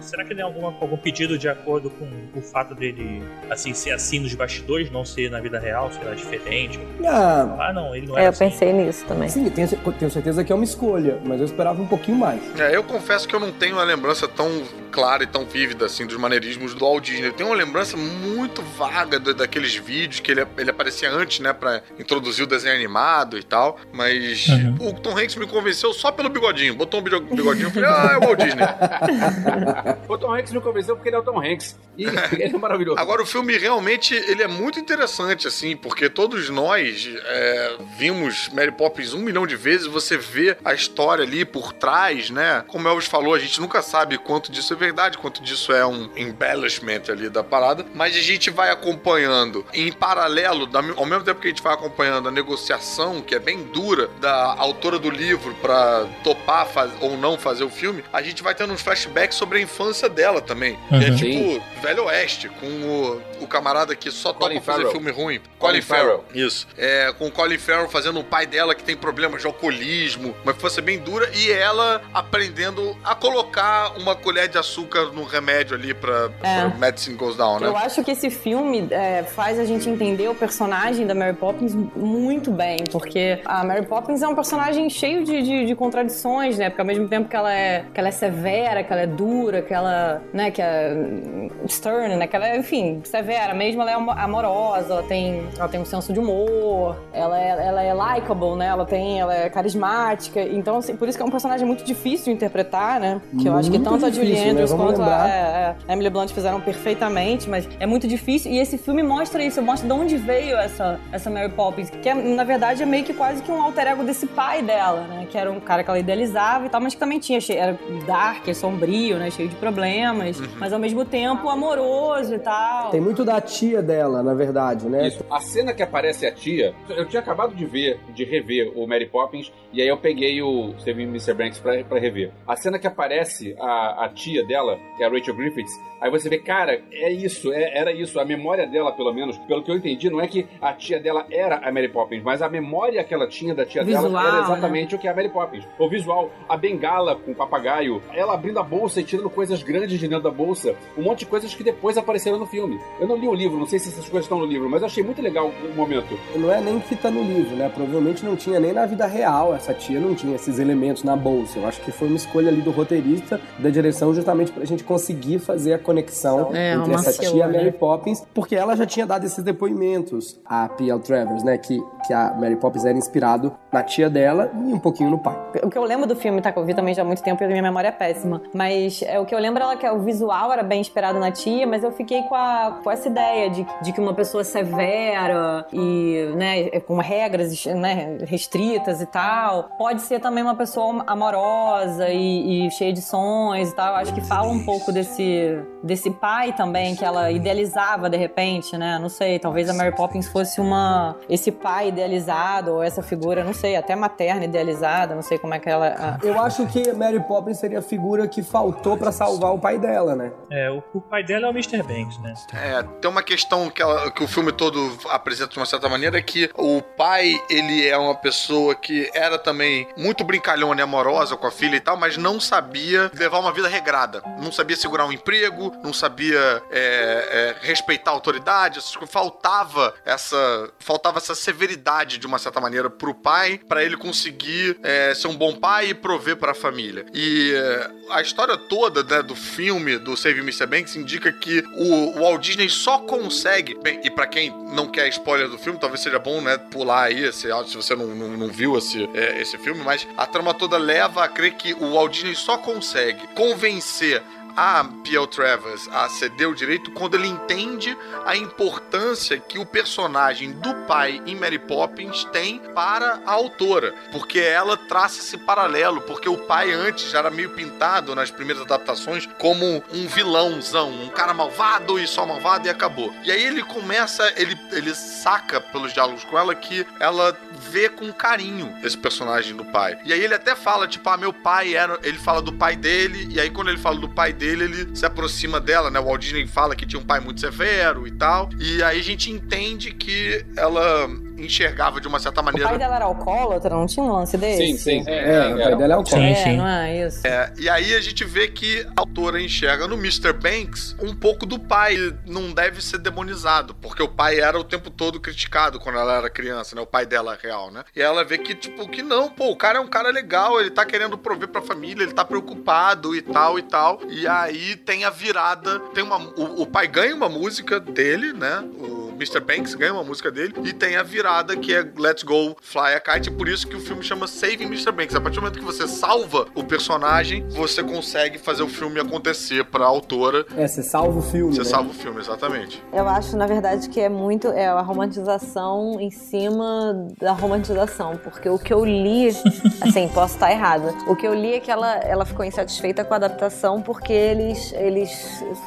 Mas 0.00 0.06
será 0.08 0.24
que 0.24 0.34
tem 0.34 0.42
alguma, 0.42 0.68
algum 0.80 0.96
pedido 0.96 1.36
de 1.36 1.46
acordo 1.46 1.90
com 1.90 2.08
o 2.34 2.40
fato 2.40 2.74
dele 2.74 3.22
assim 3.50 3.74
ser 3.74 3.90
assim 3.90 4.18
nos 4.18 4.32
bastidores, 4.34 4.90
não 4.90 5.04
ser 5.04 5.30
na 5.30 5.40
vida 5.40 5.58
real, 5.58 5.92
sei 5.92 6.02
lá, 6.02 6.14
diferente? 6.14 6.80
Ah, 7.04 7.56
Ah, 7.68 7.72
não, 7.74 7.94
ele 7.94 8.06
não 8.06 8.16
É, 8.16 8.20
era 8.20 8.28
eu 8.28 8.30
assim. 8.30 8.48
pensei 8.48 8.72
nisso 8.72 9.04
também. 9.04 9.28
Sim, 9.28 9.48
tenho, 9.50 9.68
tenho 9.68 10.10
certeza 10.10 10.42
que 10.42 10.50
é 10.50 10.54
uma 10.54 10.64
escolha, 10.64 11.18
mas 11.24 11.38
eu 11.38 11.44
esperava 11.44 11.82
um 11.82 11.86
pouquinho 11.86 12.16
mais. 12.16 12.40
É, 12.58 12.74
eu 12.74 12.82
confesso 12.82 13.28
que 13.28 13.34
eu 13.36 13.40
não 13.40 13.52
tenho 13.52 13.74
uma 13.76 13.84
lembrança 13.84 14.26
tão 14.26 14.48
clara 14.90 15.22
e 15.22 15.26
tão 15.26 15.44
vívida 15.44 15.84
assim 15.84 16.06
dos 16.06 16.16
maneirismos 16.16 16.72
do 16.74 16.80
Walt 16.84 17.04
Disney. 17.04 17.28
Eu 17.28 17.32
tenho 17.34 17.50
uma 17.50 17.54
lembrança 17.56 17.96
muito 17.96 18.62
vaga 18.62 19.20
do- 19.20 19.34
daqueles 19.34 19.74
vídeos 19.76 20.18
que 20.20 20.32
ele, 20.32 20.44
ele 20.56 20.70
aparecia 20.70 21.10
antes, 21.12 21.40
né, 21.40 21.52
pra 21.52 21.82
introduzir 21.98 22.44
o 22.44 22.46
desenho 22.48 22.74
animado 22.74 23.38
e 23.38 23.42
tal. 23.42 23.78
Mas 23.92 24.46
o 24.80 24.92
Tom 24.94 25.16
Hanks 25.18 25.36
me 25.36 25.46
convenceu 25.46 25.92
só 25.92 26.10
pelo 26.10 26.28
bigodinho. 26.30 26.74
Botou 26.74 27.00
um 27.00 27.02
bigo- 27.02 27.20
bigodinho 27.20 27.68
e 27.68 27.70
falei, 27.70 27.88
ah, 27.88 28.10
é 28.14 28.16
o 28.16 28.20
Walt 28.20 28.38
Disney. 28.40 28.64
O 30.08 30.18
Tom 30.18 30.34
Hanks 30.34 30.52
me 30.52 30.60
convenceu 30.60 30.96
porque 30.96 31.08
ele 31.08 31.16
é 31.16 31.18
o 31.18 31.22
Tom 31.22 31.38
Hanks. 31.38 31.78
E 31.96 32.04
ele 32.32 32.56
é 32.56 32.58
maravilhoso. 32.58 32.98
Agora, 32.98 33.22
o 33.22 33.26
filme 33.26 33.56
realmente 33.58 34.14
ele 34.14 34.42
é 34.42 34.48
muito 34.48 34.78
interessante, 34.78 35.46
assim, 35.46 35.76
porque 35.76 36.08
todos 36.08 36.48
nós 36.48 37.10
é, 37.24 37.76
vimos 37.98 38.48
Mary 38.52 38.72
Poppins 38.72 39.12
um 39.12 39.20
milhão 39.20 39.46
de 39.46 39.56
vezes, 39.56 39.86
você 39.86 40.16
vê 40.16 40.56
a 40.64 40.72
história 40.72 41.24
ali 41.24 41.44
por 41.44 41.72
trás, 41.72 42.30
né? 42.30 42.64
Como 42.68 42.88
Elvis 42.88 43.06
falou, 43.06 43.34
a 43.34 43.38
gente 43.38 43.60
nunca 43.60 43.82
sabe 43.82 44.18
quanto 44.18 44.50
disso 44.50 44.72
é 44.72 44.76
verdade, 44.76 45.18
quanto 45.18 45.42
disso 45.42 45.72
é 45.72 45.84
um 45.84 46.10
embellishment 46.16 47.02
ali 47.08 47.28
da 47.28 47.42
parada, 47.42 47.84
mas 47.94 48.16
a 48.16 48.20
gente 48.20 48.50
vai 48.50 48.70
acompanhando 48.70 49.64
em 49.72 49.92
paralelo, 49.92 50.68
ao 50.96 51.06
mesmo 51.06 51.24
tempo 51.24 51.40
que 51.40 51.48
a 51.48 51.50
gente 51.50 51.62
vai 51.62 51.74
acompanhando 51.74 52.28
a 52.28 52.32
negociação, 52.32 53.20
que 53.20 53.34
é 53.34 53.38
bem 53.38 53.64
dura, 53.64 54.08
da 54.20 54.54
autora 54.58 54.98
do 54.98 55.10
livro 55.10 55.54
pra 55.60 56.06
topar 56.22 56.60
ou 57.00 57.16
não 57.16 57.38
fazer 57.38 57.64
o 57.64 57.70
filme, 57.70 58.04
a 58.12 58.22
gente 58.22 58.42
vai 58.42 58.54
tendo 58.54 58.72
uns 58.72 58.82
flashbacks 58.82 59.36
sobre 59.36 59.58
a 59.58 59.60
infância 59.70 60.08
dela 60.08 60.40
também. 60.40 60.76
É 60.90 60.96
Uhum. 61.10 61.16
tipo 61.16 61.62
Velho 61.80 62.04
Oeste, 62.06 62.48
com 62.48 62.66
o, 62.66 63.22
o 63.44 63.46
camarada 63.46 63.94
que 63.94 64.10
só 64.10 64.32
Colin 64.34 64.56
topa 64.60 64.72
fazer 64.72 64.90
filme 64.90 65.10
ruim. 65.10 65.38
Colin 65.58 65.70
Colin 65.70 65.82
Farrell. 65.82 66.24
Farrell. 66.28 66.46
Isso. 66.46 66.66
É, 66.76 67.12
com 67.18 67.26
o 67.26 67.30
Colin 67.30 67.58
Farrell 67.58 67.88
fazendo 67.88 68.20
o 68.20 68.24
pai 68.24 68.46
dela 68.46 68.74
que 68.74 68.82
tem 68.82 68.96
problemas 68.96 69.40
de 69.40 69.46
alcoolismo, 69.46 70.34
uma 70.42 70.52
infância 70.52 70.82
bem 70.82 70.98
dura, 70.98 71.30
e 71.34 71.50
ela 71.50 72.02
aprendendo 72.12 72.96
a 73.04 73.14
colocar 73.14 73.92
uma 73.98 74.14
colher 74.16 74.48
de 74.48 74.58
açúcar 74.58 75.06
no 75.12 75.24
remédio 75.24 75.74
ali 75.76 75.94
pra, 75.94 76.30
É. 76.42 76.60
pra 76.68 76.68
Medicine 76.78 77.16
Goes 77.16 77.36
Down, 77.36 77.60
né? 77.60 77.66
Eu 77.68 77.76
acho 77.76 78.02
que 78.02 78.10
esse 78.10 78.30
filme 78.30 78.88
é, 78.90 79.22
faz 79.22 79.58
a 79.58 79.64
gente 79.64 79.88
entender 79.88 80.28
o 80.28 80.34
personagem 80.34 81.06
da 81.06 81.14
Mary 81.14 81.36
Poppins 81.36 81.74
muito 81.96 82.50
bem, 82.50 82.78
porque 82.90 83.40
a 83.44 83.64
Mary 83.64 83.86
Poppins 83.86 84.22
é 84.22 84.28
um 84.28 84.34
personagem 84.34 84.88
cheio 84.90 85.24
de, 85.24 85.42
de- 85.42 85.66
de 85.66 85.74
contradições, 85.74 86.58
né? 86.58 86.68
Porque 86.68 86.80
ao 86.80 86.86
mesmo 86.86 87.08
tempo 87.08 87.28
que 87.28 87.36
ela 87.36 87.52
é, 87.52 87.84
que 87.92 88.00
ela 88.00 88.08
é 88.08 88.12
severa, 88.12 88.82
que 88.82 88.92
ela 88.92 89.02
é 89.02 89.06
dura, 89.06 89.59
que 89.62 89.72
ela, 89.74 90.22
né, 90.32 90.50
que 90.50 90.60
é 90.62 90.92
hum, 90.94 91.48
stern, 91.68 92.16
né? 92.16 92.26
Que 92.26 92.36
ela 92.36 92.48
é, 92.48 92.56
enfim, 92.58 93.00
severa 93.04 93.54
mesmo, 93.54 93.82
ela 93.82 93.90
é 93.90 93.94
amo- 93.94 94.10
amorosa, 94.12 94.92
ela 94.94 95.02
tem, 95.02 95.46
ela 95.58 95.68
tem 95.68 95.80
um 95.80 95.84
senso 95.84 96.12
de 96.12 96.18
humor, 96.18 96.96
ela 97.12 97.40
é, 97.40 97.66
ela 97.66 97.82
é 97.82 97.92
likable, 97.94 98.56
né? 98.56 98.66
Ela 98.66 98.84
tem, 98.84 99.20
ela 99.20 99.34
é 99.34 99.48
carismática, 99.48 100.40
então 100.42 100.78
assim, 100.78 100.96
por 100.96 101.08
isso 101.08 101.16
que 101.18 101.22
é 101.22 101.26
um 101.26 101.30
personagem 101.30 101.66
muito 101.66 101.84
difícil 101.84 102.26
de 102.26 102.32
interpretar, 102.32 102.98
né? 103.00 103.20
Que 103.40 103.48
eu 103.48 103.56
acho 103.56 103.70
que 103.70 103.78
Muito 103.78 103.90
tanto 103.90 104.06
a 104.06 104.10
difícil, 104.10 104.36
Julie 104.36 104.52
né? 104.54 104.60
né? 104.60 104.66
Vamos 104.66 104.84
quanto 104.96 105.02
a, 105.02 105.28
é, 105.28 105.74
a 105.88 105.92
Emily 105.92 106.10
Blunt 106.10 106.30
fizeram 106.32 106.60
perfeitamente, 106.60 107.48
mas 107.48 107.68
é 107.78 107.86
muito 107.86 108.08
difícil. 108.08 108.50
E 108.50 108.58
esse 108.58 108.78
filme 108.78 109.02
mostra 109.02 109.42
isso, 109.42 109.60
mostra 109.62 109.86
de 109.86 109.94
onde 109.94 110.16
veio 110.16 110.56
essa, 110.56 110.98
essa 111.12 111.30
Mary 111.30 111.50
Poppins, 111.50 111.90
que 111.90 112.08
é, 112.08 112.14
na 112.14 112.44
verdade 112.44 112.82
é 112.82 112.86
meio 112.86 113.04
que 113.04 113.12
quase 113.14 113.42
que 113.42 113.50
um 113.50 113.60
alter 113.62 113.86
ego 113.88 114.02
desse 114.04 114.26
pai 114.26 114.62
dela, 114.62 115.02
né? 115.02 115.26
Que 115.30 115.36
era 115.38 115.50
um 115.50 115.60
cara 115.60 115.82
que 115.84 115.90
ela 115.90 115.98
idealizava 115.98 116.66
e 116.66 116.68
tal, 116.68 116.80
mas 116.80 116.94
que 116.94 117.00
também 117.00 117.18
tinha, 117.18 117.38
era 117.50 117.78
dark, 118.06 118.46
é 118.48 118.54
sombrio, 118.54 119.18
né? 119.18 119.30
Cheio 119.30 119.48
de 119.50 119.56
problemas, 119.56 120.40
mas 120.58 120.72
ao 120.72 120.78
mesmo 120.78 121.04
tempo 121.04 121.48
amoroso 121.48 122.34
e 122.34 122.38
tal. 122.38 122.90
Tem 122.90 123.00
muito 123.00 123.24
da 123.24 123.40
tia 123.40 123.82
dela, 123.82 124.22
na 124.22 124.34
verdade, 124.34 124.88
né? 124.88 125.08
Isso. 125.08 125.24
A 125.30 125.40
cena 125.40 125.72
que 125.74 125.82
aparece 125.82 126.26
a 126.26 126.32
tia, 126.32 126.74
eu 126.88 127.06
tinha 127.06 127.20
acabado 127.20 127.54
de 127.54 127.64
ver, 127.66 127.98
de 128.14 128.24
rever 128.24 128.72
o 128.76 128.86
Mary 128.86 129.06
Poppins, 129.06 129.52
e 129.72 129.80
aí 129.82 129.88
eu 129.88 129.96
peguei 129.96 130.40
o 130.42 130.74
Steven 130.78 131.06
Mr. 131.08 131.34
Banks 131.34 131.58
pra, 131.58 131.82
pra 131.84 131.98
rever. 131.98 132.30
A 132.46 132.56
cena 132.56 132.78
que 132.78 132.86
aparece 132.86 133.54
a, 133.60 134.04
a 134.04 134.08
tia 134.08 134.44
dela, 134.44 134.78
que 134.96 135.02
é 135.02 135.06
a 135.06 135.10
Rachel 135.10 135.34
Griffiths, 135.34 135.72
aí 136.00 136.10
você 136.10 136.28
vê, 136.28 136.38
cara, 136.38 136.80
é 136.92 137.10
isso, 137.12 137.52
é- 137.52 137.76
era 137.78 137.92
isso. 137.92 138.18
A 138.18 138.24
memória 138.24 138.66
dela, 138.66 138.92
pelo 138.92 139.12
menos, 139.12 139.36
pelo 139.38 139.62
que 139.62 139.70
eu 139.70 139.76
entendi, 139.76 140.08
não 140.10 140.20
é 140.20 140.26
que 140.26 140.46
a 140.60 140.72
tia 140.72 140.98
dela 141.00 141.26
era 141.30 141.56
a 141.56 141.72
Mary 141.72 141.88
Poppins, 141.88 142.22
mas 142.22 142.42
a 142.42 142.48
memória 142.48 143.02
que 143.04 143.12
ela 143.14 143.26
tinha 143.28 143.54
da 143.54 143.64
tia 143.64 143.84
Visual, 143.84 144.04
dela 144.04 144.22
era 144.22 144.32
né? 144.32 144.42
exatamente 144.42 144.94
o 144.94 144.98
que 144.98 145.06
é 145.08 145.10
a 145.10 145.14
Mary 145.14 145.28
Poppins. 145.28 145.64
O 145.78 145.88
visual, 145.88 146.30
a 146.48 146.56
bengala 146.56 147.16
com 147.16 147.32
o 147.32 147.34
papagaio, 147.34 148.02
ela 148.12 148.34
abrindo 148.34 148.58
a 148.58 148.62
bolsa 148.62 149.00
e 149.00 149.04
tirando 149.04 149.30
coisas 149.40 149.62
grandes 149.62 149.98
de 149.98 150.06
dentro 150.06 150.24
da 150.24 150.30
bolsa, 150.30 150.74
um 150.98 151.02
monte 151.02 151.20
de 151.20 151.26
coisas 151.26 151.54
que 151.54 151.64
depois 151.64 151.96
apareceram 151.96 152.38
no 152.38 152.44
filme. 152.44 152.78
Eu 153.00 153.08
não 153.08 153.16
li 153.16 153.26
o 153.26 153.32
livro, 153.32 153.58
não 153.58 153.66
sei 153.66 153.78
se 153.78 153.88
essas 153.88 154.04
coisas 154.04 154.26
estão 154.26 154.38
no 154.38 154.44
livro, 154.44 154.68
mas 154.68 154.82
eu 154.82 154.86
achei 154.86 155.02
muito 155.02 155.22
legal 155.22 155.48
o 155.48 155.74
momento. 155.74 156.14
Não 156.36 156.52
é 156.52 156.60
nem 156.60 156.78
que 156.78 156.94
tá 156.94 157.10
no 157.10 157.22
livro, 157.22 157.56
né? 157.56 157.70
Provavelmente 157.74 158.22
não 158.22 158.36
tinha 158.36 158.60
nem 158.60 158.74
na 158.74 158.84
vida 158.84 159.06
real. 159.06 159.54
Essa 159.54 159.72
tia 159.72 159.98
não 159.98 160.14
tinha 160.14 160.34
esses 160.36 160.58
elementos 160.58 161.04
na 161.04 161.16
bolsa. 161.16 161.58
Eu 161.58 161.66
acho 161.66 161.80
que 161.80 161.90
foi 161.90 162.08
uma 162.08 162.18
escolha 162.18 162.50
ali 162.50 162.60
do 162.60 162.70
roteirista, 162.70 163.40
da 163.58 163.70
direção, 163.70 164.12
justamente 164.14 164.52
pra 164.52 164.62
gente 164.66 164.84
conseguir 164.84 165.38
fazer 165.38 165.72
a 165.72 165.78
conexão 165.78 166.50
É, 166.52 166.74
entre 166.74 166.92
essa 166.92 167.12
tia 167.14 167.36
e 167.36 167.42
a 167.42 167.46
né? 167.46 167.56
Mary 167.60 167.72
Poppins, 167.72 168.22
porque 168.34 168.54
ela 168.54 168.76
já 168.76 168.84
tinha 168.84 169.06
dado 169.06 169.24
esses 169.24 169.42
depoimentos 169.42 170.38
a 170.44 170.68
P.L. 170.68 171.00
Travers, 171.00 171.42
né? 171.42 171.56
Que, 171.56 171.82
que 172.06 172.12
a 172.12 172.34
Mary 172.38 172.56
Poppins 172.56 172.84
era 172.84 172.98
inspirado 172.98 173.50
na 173.72 173.82
tia 173.82 174.10
dela 174.10 174.50
e 174.54 174.74
um 174.74 174.78
pouquinho 174.78 175.08
no 175.08 175.18
pai. 175.18 175.34
O 175.62 175.70
que 175.70 175.78
eu 175.78 175.84
lembro 175.84 176.06
do 176.06 176.14
filme, 176.16 176.42
tá? 176.42 176.52
Que 176.52 176.58
eu 176.58 176.64
vi 176.66 176.74
também 176.74 176.92
já 176.92 177.00
há 177.00 177.04
muito 177.06 177.22
tempo 177.22 177.42
e 177.42 177.46
a 177.46 177.48
minha 177.48 177.62
memória 177.62 177.88
é 177.88 177.92
péssima. 177.92 178.42
Mas 178.52 179.02
é, 179.02 179.18
o 179.20 179.24
que 179.30 179.34
eu 179.36 179.38
lembro 179.38 179.62
é 179.62 179.76
que 179.76 179.88
o 179.88 180.00
visual 180.00 180.52
era 180.52 180.64
bem 180.64 180.80
inspirado 180.80 181.20
na 181.20 181.30
tia, 181.30 181.64
mas 181.64 181.84
eu 181.84 181.92
fiquei 181.92 182.24
com, 182.24 182.34
a, 182.34 182.80
com 182.82 182.90
essa 182.90 183.06
ideia 183.06 183.48
de, 183.48 183.64
de 183.80 183.92
que 183.92 184.00
uma 184.00 184.12
pessoa 184.12 184.42
severa 184.42 185.64
e, 185.72 186.32
né, 186.36 186.80
com 186.80 186.96
regras 186.98 187.64
né, 187.66 188.18
restritas 188.26 189.00
e 189.00 189.06
tal, 189.06 189.70
pode 189.78 190.02
ser 190.02 190.18
também 190.18 190.42
uma 190.42 190.56
pessoa 190.56 191.04
amorosa 191.06 192.08
e, 192.08 192.66
e 192.66 192.70
cheia 192.72 192.92
de 192.92 193.00
sonhos 193.00 193.70
e 193.70 193.74
tal. 193.76 193.90
Eu 193.90 193.96
acho 193.98 194.12
que 194.12 194.20
fala 194.20 194.48
um 194.48 194.64
pouco 194.64 194.90
desse, 194.90 195.62
desse 195.80 196.10
pai 196.10 196.52
também 196.52 196.96
que 196.96 197.04
ela 197.04 197.30
idealizava 197.30 198.10
de 198.10 198.16
repente, 198.16 198.76
né? 198.76 198.98
Não 199.00 199.08
sei, 199.08 199.38
talvez 199.38 199.68
a 199.68 199.72
Mary 199.74 199.94
Poppins 199.94 200.26
fosse 200.26 200.60
uma 200.60 201.14
esse 201.28 201.52
pai 201.52 201.88
idealizado 201.88 202.72
ou 202.74 202.82
essa 202.82 203.00
figura, 203.00 203.44
não 203.44 203.52
sei, 203.54 203.76
até 203.76 203.94
materna 203.94 204.44
idealizada, 204.44 205.14
não 205.14 205.22
sei 205.22 205.38
como 205.38 205.54
é 205.54 205.60
que 205.60 205.68
ela. 205.70 205.86
a- 205.86 206.18
Eu 206.26 206.40
acho 206.40 206.66
que 206.66 206.92
Mary 206.92 207.20
Poppins 207.20 207.58
seria 207.58 207.78
a 207.78 207.82
figura 207.82 208.26
que 208.26 208.42
faltou 208.42 208.96
pra 208.96 209.12
salvar 209.26 209.52
o 209.52 209.58
pai 209.58 209.78
dela, 209.78 210.14
né? 210.16 210.32
É, 210.50 210.70
o, 210.70 210.82
o 210.94 211.00
pai 211.00 211.22
dela 211.22 211.46
é 211.46 211.50
o 211.50 211.52
Mr. 211.52 211.82
Banks, 211.82 212.18
né? 212.20 212.34
É, 212.54 212.82
tem 213.00 213.10
uma 213.10 213.22
questão 213.22 213.68
que, 213.68 213.82
ela- 213.82 214.10
que 214.10 214.24
o 214.24 214.28
filme 214.28 214.50
todo 214.52 214.98
apresenta 215.10 215.50
de 215.52 215.58
uma 215.58 215.66
certa 215.66 215.88
maneira 215.88 216.18
é 216.18 216.22
que 216.22 216.50
o 216.54 216.80
pai, 216.80 217.40
ele 217.50 217.86
é 217.86 217.96
uma 217.98 218.14
pessoa 218.14 218.74
que 218.74 219.10
era 219.14 219.38
também 219.38 219.86
muito 219.96 220.24
brincalhona 220.24 220.80
e 220.80 220.84
amorosa 220.84 221.36
com 221.36 221.46
a 221.46 221.50
filha 221.50 221.76
e 221.76 221.80
tal, 221.80 221.96
mas 221.96 222.16
não 222.16 222.40
sabia 222.40 223.10
levar 223.14 223.38
uma 223.40 223.52
vida 223.52 223.68
regrada. 223.68 224.22
Não 224.42 224.50
sabia 224.50 224.76
segurar 224.76 225.04
um 225.06 225.12
emprego, 225.12 225.72
não 225.82 225.92
sabia 225.92 226.62
é, 226.70 227.56
é, 227.62 227.66
respeitar 227.66 228.10
a 228.10 228.14
autoridade, 228.14 228.80
faltava 229.06 229.94
essa 230.04 230.70
faltava 230.78 231.18
essa 231.18 231.34
severidade 231.34 232.18
de 232.18 232.26
uma 232.26 232.38
certa 232.38 232.60
maneira 232.60 232.88
pro 232.88 233.14
pai, 233.14 233.58
pra 233.68 233.82
ele 233.84 233.96
conseguir 233.96 234.78
é, 234.82 235.12
ser 235.14 235.28
um 235.28 235.36
bom 235.36 235.54
pai 235.56 235.90
e 235.90 235.94
prover 235.94 236.36
pra 236.36 236.54
família. 236.54 237.04
E 237.12 237.52
é, 237.54 237.90
a 238.10 238.20
história 238.22 238.56
toda 238.56 239.02
né, 239.10 239.22
do 239.22 239.34
filme 239.34 239.98
do 239.98 240.16
Save 240.16 240.40
Mr. 240.40 240.66
Banks 240.66 240.96
indica 240.96 241.32
que 241.32 241.64
o, 241.74 242.12
Walt 242.20 242.40
Disney 242.40 242.68
só 242.68 242.98
consegue. 242.98 243.74
Bem, 243.82 244.00
e 244.04 244.10
pra 244.10 244.26
quem 244.26 244.50
não 244.72 244.88
quer 244.88 245.08
spoiler 245.08 245.48
do 245.48 245.58
filme, 245.58 245.78
talvez 245.78 246.00
seja 246.00 246.18
bom, 246.18 246.40
né, 246.40 246.56
pular 246.56 247.04
aí 247.04 247.24
esse 247.24 247.50
áudio 247.50 247.70
se 247.70 247.76
você 247.76 247.94
não, 247.94 248.06
não, 248.06 248.28
não 248.28 248.48
viu 248.48 248.78
esse, 248.78 249.08
é, 249.14 249.40
esse 249.40 249.58
filme, 249.58 249.82
mas 249.82 250.06
a 250.16 250.26
trama 250.26 250.54
toda 250.54 250.78
leva 250.78 251.24
a 251.24 251.28
crer 251.28 251.54
que 251.54 251.74
o 251.74 251.94
Walt 251.94 252.12
Disney 252.12 252.34
só 252.34 252.56
consegue 252.56 253.26
convencer 253.34 254.22
a 254.62 254.84
P.L. 254.84 255.26
Travers 255.26 255.88
a 255.88 256.06
ceder 256.10 256.46
o 256.46 256.54
direito 256.54 256.90
quando 256.90 257.14
ele 257.14 257.26
entende 257.26 257.96
a 258.26 258.36
importância 258.36 259.38
que 259.38 259.58
o 259.58 259.64
personagem 259.64 260.52
do 260.52 260.74
pai 260.86 261.22
em 261.24 261.34
Mary 261.34 261.58
Poppins 261.58 262.24
tem 262.26 262.58
para 262.74 263.22
a 263.24 263.32
autora, 263.32 263.94
porque 264.12 264.38
ela 264.38 264.76
traça 264.76 265.20
esse 265.20 265.38
paralelo, 265.38 266.02
porque 266.02 266.28
o 266.28 266.36
pai 266.36 266.72
antes 266.72 267.10
já 267.10 267.20
era 267.20 267.30
meio 267.30 267.48
pintado 267.50 268.14
nas 268.14 268.30
primeiras 268.30 268.62
adaptações 268.62 269.26
como 269.38 269.82
um 269.94 270.06
vilãozão, 270.06 270.90
um 270.90 271.08
cara 271.08 271.32
malvado 271.32 271.98
e 271.98 272.06
só 272.06 272.26
malvado 272.26 272.66
e 272.66 272.70
acabou. 272.70 273.14
E 273.24 273.32
aí 273.32 273.42
ele 273.42 273.62
começa, 273.62 274.30
ele, 274.36 274.58
ele 274.72 274.94
saca 274.94 275.58
pelos 275.58 275.94
diálogos 275.94 276.24
com 276.24 276.38
ela 276.38 276.54
que 276.54 276.86
ela 276.98 277.34
vê 277.70 277.88
com 277.88 278.12
carinho 278.12 278.76
esse 278.82 278.98
personagem 278.98 279.56
do 279.56 279.64
pai. 279.64 279.98
E 280.04 280.12
aí 280.12 280.20
ele 280.22 280.34
até 280.34 280.54
fala, 280.54 280.86
tipo, 280.86 281.08
ah, 281.08 281.16
meu 281.16 281.32
pai 281.32 281.74
era. 281.74 281.98
Ele 282.02 282.18
fala 282.18 282.42
do 282.42 282.52
pai 282.52 282.76
dele, 282.76 283.26
e 283.30 283.40
aí 283.40 283.48
quando 283.48 283.68
ele 283.68 283.78
fala 283.78 283.96
do 283.96 284.08
pai 284.08 284.32
dele, 284.32 284.49
ele 284.52 284.94
se 284.94 285.04
aproxima 285.04 285.60
dela, 285.60 285.90
né? 285.90 286.00
O 286.00 286.04
Walt 286.04 286.22
Disney 286.22 286.46
fala 286.46 286.74
que 286.74 286.86
tinha 286.86 287.00
um 287.00 287.04
pai 287.04 287.20
muito 287.20 287.40
severo 287.40 288.06
e 288.06 288.10
tal. 288.10 288.50
E 288.58 288.82
aí 288.82 288.98
a 288.98 289.02
gente 289.02 289.30
entende 289.30 289.92
que 289.92 290.44
ela 290.56 291.08
enxergava 291.44 292.00
de 292.00 292.08
uma 292.08 292.18
certa 292.18 292.40
O 292.40 292.44
maneira. 292.44 292.68
pai 292.68 292.78
dela 292.78 292.96
era 292.96 293.04
alcoólatra, 293.04 293.74
não 293.74 293.86
tinha 293.86 294.04
um 294.04 294.12
lance 294.12 294.36
desse? 294.36 294.66
Sim, 294.66 294.76
sim. 294.78 295.04
É, 295.06 295.54
o 295.54 295.58
pai 295.58 295.76
dela 295.76 295.94
é 295.94 295.96
o 295.96 296.04
Sim, 296.06 296.24
É, 296.30 296.34
sim. 296.34 296.56
não 296.56 296.66
é 296.66 297.06
isso? 297.06 297.26
É, 297.26 297.52
e 297.58 297.68
aí 297.68 297.94
a 297.94 298.00
gente 298.00 298.24
vê 298.24 298.48
que 298.48 298.86
a 298.96 299.00
autora 299.00 299.40
enxerga 299.40 299.86
no 299.86 299.94
Mr. 299.96 300.32
Banks 300.32 300.96
um 301.00 301.14
pouco 301.14 301.46
do 301.46 301.58
pai. 301.58 301.94
Ele 301.94 302.16
Não 302.26 302.52
deve 302.52 302.82
ser 302.82 302.98
demonizado, 302.98 303.74
porque 303.74 304.02
o 304.02 304.08
pai 304.08 304.40
era 304.40 304.58
o 304.58 304.64
tempo 304.64 304.90
todo 304.90 305.20
criticado 305.20 305.78
quando 305.78 305.98
ela 305.98 306.16
era 306.18 306.30
criança, 306.30 306.74
né? 306.74 306.82
O 306.82 306.86
pai 306.86 307.06
dela 307.06 307.38
real, 307.40 307.70
né? 307.70 307.84
E 307.94 308.00
ela 308.02 308.24
vê 308.24 308.38
que, 308.38 308.54
tipo, 308.54 308.88
que 308.88 309.02
não, 309.02 309.28
pô, 309.28 309.50
o 309.50 309.56
cara 309.56 309.78
é 309.78 309.80
um 309.80 309.86
cara 309.88 310.10
legal, 310.10 310.60
ele 310.60 310.70
tá 310.70 310.84
querendo 310.84 311.16
prover 311.18 311.48
pra 311.48 311.60
família, 311.62 312.02
ele 312.02 312.12
tá 312.12 312.24
preocupado 312.24 313.14
e 313.14 313.22
tal 313.22 313.58
e 313.58 313.62
tal. 313.62 314.00
E 314.08 314.26
aí 314.26 314.76
tem 314.76 315.04
a 315.04 315.10
virada, 315.10 315.80
tem 315.94 316.02
uma. 316.04 316.18
O, 316.36 316.62
o 316.62 316.66
pai 316.66 316.86
ganha 316.88 317.14
uma 317.14 317.28
música 317.28 317.78
dele, 317.80 318.32
né? 318.32 318.60
O 318.78 318.99
Mr. 319.20 319.38
Banks 319.40 319.74
ganha 319.74 319.92
uma 319.92 320.02
música 320.02 320.30
dele 320.30 320.54
e 320.64 320.72
tem 320.72 320.96
a 320.96 321.02
virada 321.02 321.54
que 321.54 321.74
é 321.74 321.86
Let's 321.98 322.22
Go 322.22 322.56
Fly 322.62 322.94
a 322.94 323.00
Kite, 323.00 323.30
por 323.30 323.46
isso 323.48 323.66
que 323.66 323.76
o 323.76 323.80
filme 323.80 324.02
chama 324.02 324.26
Saving 324.26 324.64
Mr. 324.64 324.90
Banks. 324.92 325.14
A 325.14 325.20
partir 325.20 325.36
do 325.36 325.42
momento 325.42 325.58
que 325.58 325.64
você 325.64 325.86
salva 325.86 326.46
o 326.54 326.64
personagem, 326.64 327.46
você 327.50 327.82
consegue 327.82 328.38
fazer 328.38 328.62
o 328.62 328.68
filme 328.68 328.98
acontecer 328.98 329.64
pra 329.66 329.84
autora. 329.84 330.46
É, 330.56 330.66
você 330.66 330.82
salva 330.82 331.18
o 331.18 331.22
filme. 331.22 331.52
Você 331.54 331.62
né? 331.62 331.68
salva 331.68 331.90
o 331.90 331.92
filme, 331.92 332.18
exatamente. 332.18 332.82
Eu 332.92 333.06
acho, 333.06 333.36
na 333.36 333.46
verdade, 333.46 333.88
que 333.90 334.00
é 334.00 334.08
muito 334.08 334.48
é 334.48 334.66
a 334.66 334.80
romantização 334.80 335.98
em 336.00 336.10
cima 336.10 337.06
da 337.20 337.32
romantização, 337.32 338.16
porque 338.16 338.48
o 338.48 338.58
que 338.58 338.72
eu 338.72 338.84
li, 338.84 339.28
assim, 339.82 340.08
posso 340.08 340.34
estar 340.34 340.50
errada. 340.50 340.94
O 341.06 341.14
que 341.14 341.26
eu 341.26 341.34
li 341.34 341.54
é 341.54 341.60
que 341.60 341.70
ela, 341.70 341.96
ela 341.98 342.24
ficou 342.24 342.44
insatisfeita 342.44 343.04
com 343.04 343.12
a 343.12 343.16
adaptação 343.18 343.82
porque 343.82 344.12
eles, 344.12 344.72
eles 344.72 345.10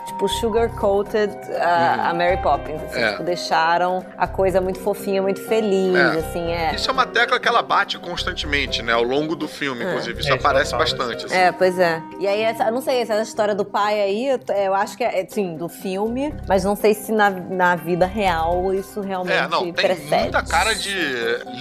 tipo, 0.07 0.27
sugar-coated 0.27 1.31
a, 1.59 2.09
a 2.09 2.13
Mary 2.13 2.41
Poppins, 2.41 2.81
assim, 2.83 2.99
É. 2.99 3.11
tipo, 3.11 3.23
deixaram 3.43 4.03
a 4.17 4.25
coisa 4.25 4.61
muito 4.61 4.79
fofinha, 4.79 5.21
muito 5.21 5.41
feliz, 5.41 5.93
É. 5.95 6.01
assim, 6.19 6.51
é. 6.51 6.73
Isso 6.75 6.89
é 6.89 6.93
uma 6.93 7.05
tecla 7.05 7.37
que 7.39 7.47
ela 7.47 7.61
bate 7.61 7.99
constantemente, 7.99 8.81
né? 8.81 8.93
Ao 8.93 9.03
longo 9.03 9.35
do 9.35 9.47
filme, 9.49 9.83
inclusive. 9.83 10.19
Isso 10.21 10.31
É, 10.31 10.35
isso 10.35 10.47
aparece 10.47 10.71
fala. 10.71 10.83
bastante. 10.83 11.25
assim. 11.25 11.35
É, 11.35 11.51
pois 11.51 11.77
é. 11.77 12.01
E 12.19 12.27
aí, 12.27 12.41
essa, 12.41 12.63
eu 12.65 12.71
não 12.71 12.81
sei, 12.81 13.01
essa 13.01 13.21
história 13.21 13.53
do 13.53 13.65
pai 13.65 13.99
aí, 14.01 14.27
eu, 14.29 14.39
eu 14.55 14.73
acho 14.73 14.95
que 14.97 15.03
é, 15.03 15.25
sim, 15.27 15.57
do 15.57 15.67
filme, 15.67 16.33
mas 16.47 16.63
não 16.63 16.75
sei 16.75 16.93
se 16.93 17.11
na, 17.11 17.29
na 17.29 17.75
vida 17.75 18.05
real 18.05 18.73
isso 18.73 19.01
realmente 19.01 19.33
É, 19.35 19.47
não, 19.47 19.63
tem 19.63 19.73
precede. 19.73 20.21
muita 20.23 20.41
cara 20.41 20.73
de 20.73 20.93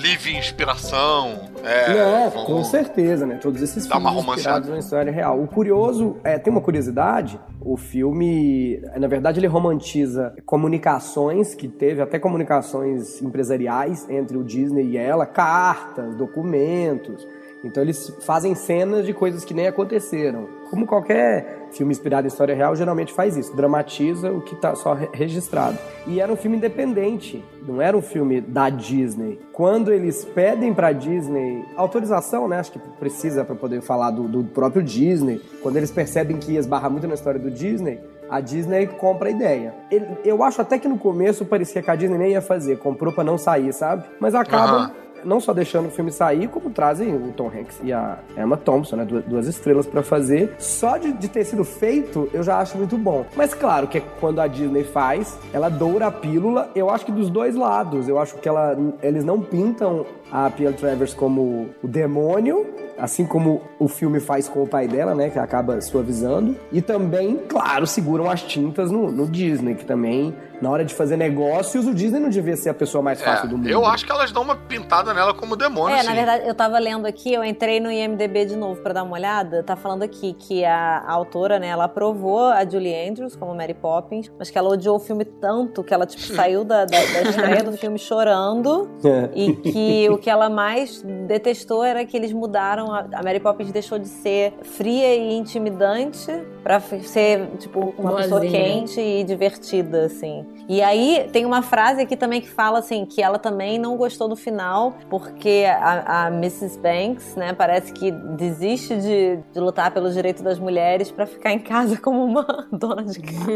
livre 0.01 0.37
inspiração. 0.37 1.51
É, 1.65 1.95
Não, 1.95 2.31
vamos- 2.31 2.47
com 2.47 2.65
certeza, 2.65 3.27
né? 3.27 3.39
Todos 3.43 3.61
esses 3.61 3.87
Dá 3.87 3.97
uma 3.99 4.11
filmes 4.11 4.25
romanceada. 4.25 4.59
inspirados 4.61 4.69
na 4.69 4.79
história 4.79 5.13
real. 5.13 5.41
O 5.43 5.49
curioso, 5.49 6.17
é, 6.23 6.39
tem 6.39 6.53
uma 6.53 6.61
curiosidade, 6.61 7.39
o 7.61 7.77
filme, 7.77 8.81
na 8.97 9.07
verdade, 9.09 9.41
ele 9.41 9.47
romantiza 9.47 10.33
comunicações 10.47 11.55
que 11.63 11.69
teve, 11.69 12.03
até 12.03 12.19
comunicações 12.19 13.23
empresariais 13.23 14.11
entre 14.11 14.37
o 14.37 14.43
Disney 14.43 14.83
e 14.83 14.97
ela, 14.97 15.25
cartas, 15.25 16.13
documentos. 16.17 17.25
Então 17.65 17.81
eles 17.81 18.13
fazem 18.23 18.57
cenas 18.57 19.07
de 19.07 19.15
coisas 19.15 19.45
que 19.45 19.55
nem 19.55 19.69
aconteceram. 19.69 20.49
Como 20.69 20.85
qualquer 20.85 21.69
filme 21.71 21.93
inspirado 21.93 22.27
em 22.27 22.29
história 22.29 22.53
real, 22.57 22.75
geralmente 22.75 23.13
faz 23.13 23.37
isso, 23.37 23.55
dramatiza 23.55 24.33
o 24.33 24.41
que 24.41 24.57
tá 24.57 24.75
só 24.75 24.95
re- 24.95 25.09
registrado. 25.13 25.79
E 26.09 26.21
era 26.21 26.33
um 26.33 26.35
filme 26.37 26.57
independente, 26.57 27.45
não 27.65 27.81
era 27.81 27.97
um 27.97 28.03
filme 28.03 28.41
da 28.41 28.69
Disney. 28.69 29.39
Quando 29.53 29.93
eles 29.93 30.25
pedem 30.25 30.75
pra 30.75 30.91
Disney 30.91 31.65
autorização, 31.77 32.49
né? 32.49 32.59
Acho 32.59 32.73
que 32.73 32.81
precisa 32.99 33.45
para 33.45 33.55
poder 33.55 33.81
falar 33.81 34.11
do, 34.11 34.25
do 34.27 34.43
próprio 34.43 34.83
Disney. 34.83 35.41
Quando 35.63 35.77
eles 35.77 35.93
percebem 35.93 36.39
que 36.39 36.51
ia 36.55 36.59
esbarrar 36.59 36.91
muito 36.91 37.07
na 37.07 37.15
história 37.15 37.39
do 37.39 37.53
Disney, 37.53 38.01
a 38.33 38.41
Disney 38.41 38.87
compra 38.87 39.29
a 39.29 39.31
ideia. 39.31 39.75
Ele- 39.91 40.07
eu 40.25 40.43
acho 40.43 40.61
até 40.63 40.79
que 40.79 40.89
no 40.89 40.99
começo 40.99 41.45
parecia 41.45 41.83
que 41.83 41.91
a 41.91 41.95
Disney 41.95 42.17
nem 42.19 42.31
ia 42.33 42.41
fazer, 42.41 42.79
comprou 42.79 43.13
pra 43.13 43.23
não 43.23 43.37
sair, 43.37 43.73
sabe? 43.73 44.05
Mas 44.19 44.35
acaba. 44.35 44.91
Não 45.25 45.41
só 45.41 45.53
deixando 45.53 45.87
o 45.87 45.91
filme 45.91 46.11
sair, 46.11 46.49
como 46.49 46.71
trazem 46.71 47.15
o 47.15 47.33
Tom 47.33 47.49
Hanks 47.49 47.81
e 47.83 47.93
a 47.93 48.19
Emma 48.37 48.57
Thompson, 48.57 48.97
né? 48.97 49.05
Duas, 49.05 49.47
estrelas 49.47 49.87
pra 49.87 50.03
fazer. 50.03 50.55
Só 50.59 50.97
de, 50.97 51.13
de 51.13 51.29
ter 51.29 51.45
sido 51.45 51.65
feito, 51.65 52.29
eu 52.33 52.43
já 52.43 52.59
acho 52.59 52.77
muito 52.77 52.97
bom. 52.97 53.27
Mas 53.37 53.55
claro 53.55 53.87
que 53.87 54.01
quando 54.21 54.41
a 54.41 54.47
Disney 54.47 54.85
faz, 54.85 55.39
ela 55.53 55.69
doura 55.69 56.07
a 56.07 56.13
pílula, 56.13 56.71
eu 56.75 56.91
acho 56.91 57.05
que 57.07 57.13
dos 57.13 57.31
dois 57.31 57.55
lados. 57.55 58.09
Eu 58.09 58.19
acho 58.19 58.37
que 58.37 58.49
ela, 58.49 58.77
eles 59.03 59.25
não 59.25 59.41
pintam 59.41 60.07
a 60.31 60.49
Pia 60.49 60.73
Travers 60.73 61.13
como 61.13 61.69
o 61.83 61.89
demônio, 61.89 62.67
assim 62.99 63.27
como 63.27 63.63
o 63.79 63.89
filme 63.89 64.21
faz 64.21 64.49
com 64.49 64.63
o 64.63 64.67
pai 64.67 64.89
dela, 64.89 65.15
né? 65.15 65.29
Que 65.29 65.39
acaba 65.39 65.81
suavizando. 65.81 66.57
E 66.71 66.81
também, 66.81 67.37
claro, 67.49 67.87
seguram 67.87 68.31
as 68.31 68.43
tintas 68.43 68.91
no, 68.91 69.11
no 69.11 69.27
Disney, 69.27 69.75
que 69.75 69.85
também, 69.85 70.35
na 70.63 70.71
hora 70.71 70.85
de 70.85 70.95
fazer 70.95 71.17
negócios, 71.17 71.87
o 71.87 71.93
Disney 71.95 72.21
não 72.21 72.29
devia 72.31 72.57
ser 72.57 72.71
a 72.71 72.75
pessoa 72.75 73.03
mais 73.03 73.21
fácil 73.21 73.49
do 73.49 73.59
mundo. 73.59 73.69
É, 73.69 73.73
eu 73.75 73.85
acho 73.85 74.07
que 74.07 74.13
elas 74.13 74.31
dão 74.33 74.43
uma 74.43 74.55
pintada 74.57 75.13
nela 75.13 75.35
como 75.35 75.57
demônio, 75.57 75.97
É, 75.97 76.01
sim. 76.03 76.09
na 76.09 76.15
verdade, 76.15 76.47
eu 76.47 76.55
tava 76.55 76.79
lendo 76.79 77.05
aqui, 77.07 77.33
eu 77.35 77.45
entrei 77.45 77.81
no 77.81 77.91
IMDB 77.91 78.45
de 78.47 78.57
novo 78.57 78.81
pra 78.81 78.93
dar 78.93 79.03
uma 79.03 79.15
olhada. 79.15 79.63
Tá 79.63 79.75
falando 79.77 80.05
aqui 80.05 80.35
que 80.35 80.65
a, 80.65 80.99
a 81.07 81.13
autora, 81.13 81.59
né, 81.59 81.67
ela 81.69 81.85
aprovou 81.85 82.45
a 82.47 82.65
Julie 82.65 82.95
Andrews 83.09 83.35
como 83.37 83.55
Mary 83.55 83.75
Poppins, 83.75 84.31
mas 84.39 84.49
que 84.51 84.57
ela 84.57 84.69
odiou 84.71 84.97
o 84.97 85.01
filme 85.01 85.25
tanto 85.25 85.83
que 85.83 85.93
ela, 85.93 86.07
tipo, 86.07 86.23
saiu 86.33 86.65
da, 86.65 86.85
da, 86.85 86.97
da 86.99 87.23
estreia 87.23 87.63
do 87.65 87.73
filme 87.77 87.99
chorando. 87.99 88.89
É. 89.05 89.31
E 89.35 89.53
que 89.57 90.09
o 90.11 90.17
que 90.19 90.31
ela 90.31 90.49
mais 90.49 91.03
detestou 91.27 91.83
era 91.83 92.05
que 92.05 92.17
eles 92.17 92.33
mudaram. 92.33 92.93
A, 92.95 93.01
a 93.15 93.23
Mary 93.23 93.41
Poppins 93.41 93.73
deixou 93.73 93.99
de 93.99 94.07
ser 94.09 94.55
fria 94.63 95.15
e 95.17 95.35
intimidante 95.35 96.31
pra 96.63 96.77
f- 96.77 97.01
ser, 97.03 97.49
tipo, 97.59 97.93
uma 97.99 98.15
pessoa 98.17 98.41
Boazinha. 98.41 98.63
quente 98.65 99.01
e 99.01 99.25
divertida, 99.25 100.05
assim. 100.07 100.47
E 100.69 100.81
aí 100.81 101.29
tem 101.33 101.45
uma 101.45 101.63
frase 101.63 102.03
aqui 102.03 102.17
também 102.17 102.41
que 102.41 102.49
fala 102.49 102.79
assim 102.79 103.05
que 103.05 103.21
ela 103.21 103.39
também 103.39 103.79
não 103.79 103.97
gostou 103.97 104.29
do 104.29 104.37
final 104.37 104.95
porque 105.11 105.65
a, 105.69 106.27
a 106.27 106.29
Mrs. 106.29 106.79
Banks, 106.79 107.35
né, 107.37 107.53
parece 107.53 107.93
que 107.93 108.11
desiste 108.11 108.97
de, 108.97 109.39
de 109.53 109.61
lutar 109.61 109.93
pelos 109.93 110.15
direitos 110.15 110.43
das 110.43 110.59
mulheres 110.59 111.11
pra 111.11 111.27
ficar 111.27 111.53
em 111.53 111.59
casa 111.59 111.97
como 111.97 112.25
uma 112.25 112.47
dona 112.73 113.05
de 113.05 113.21
casa. 113.21 113.53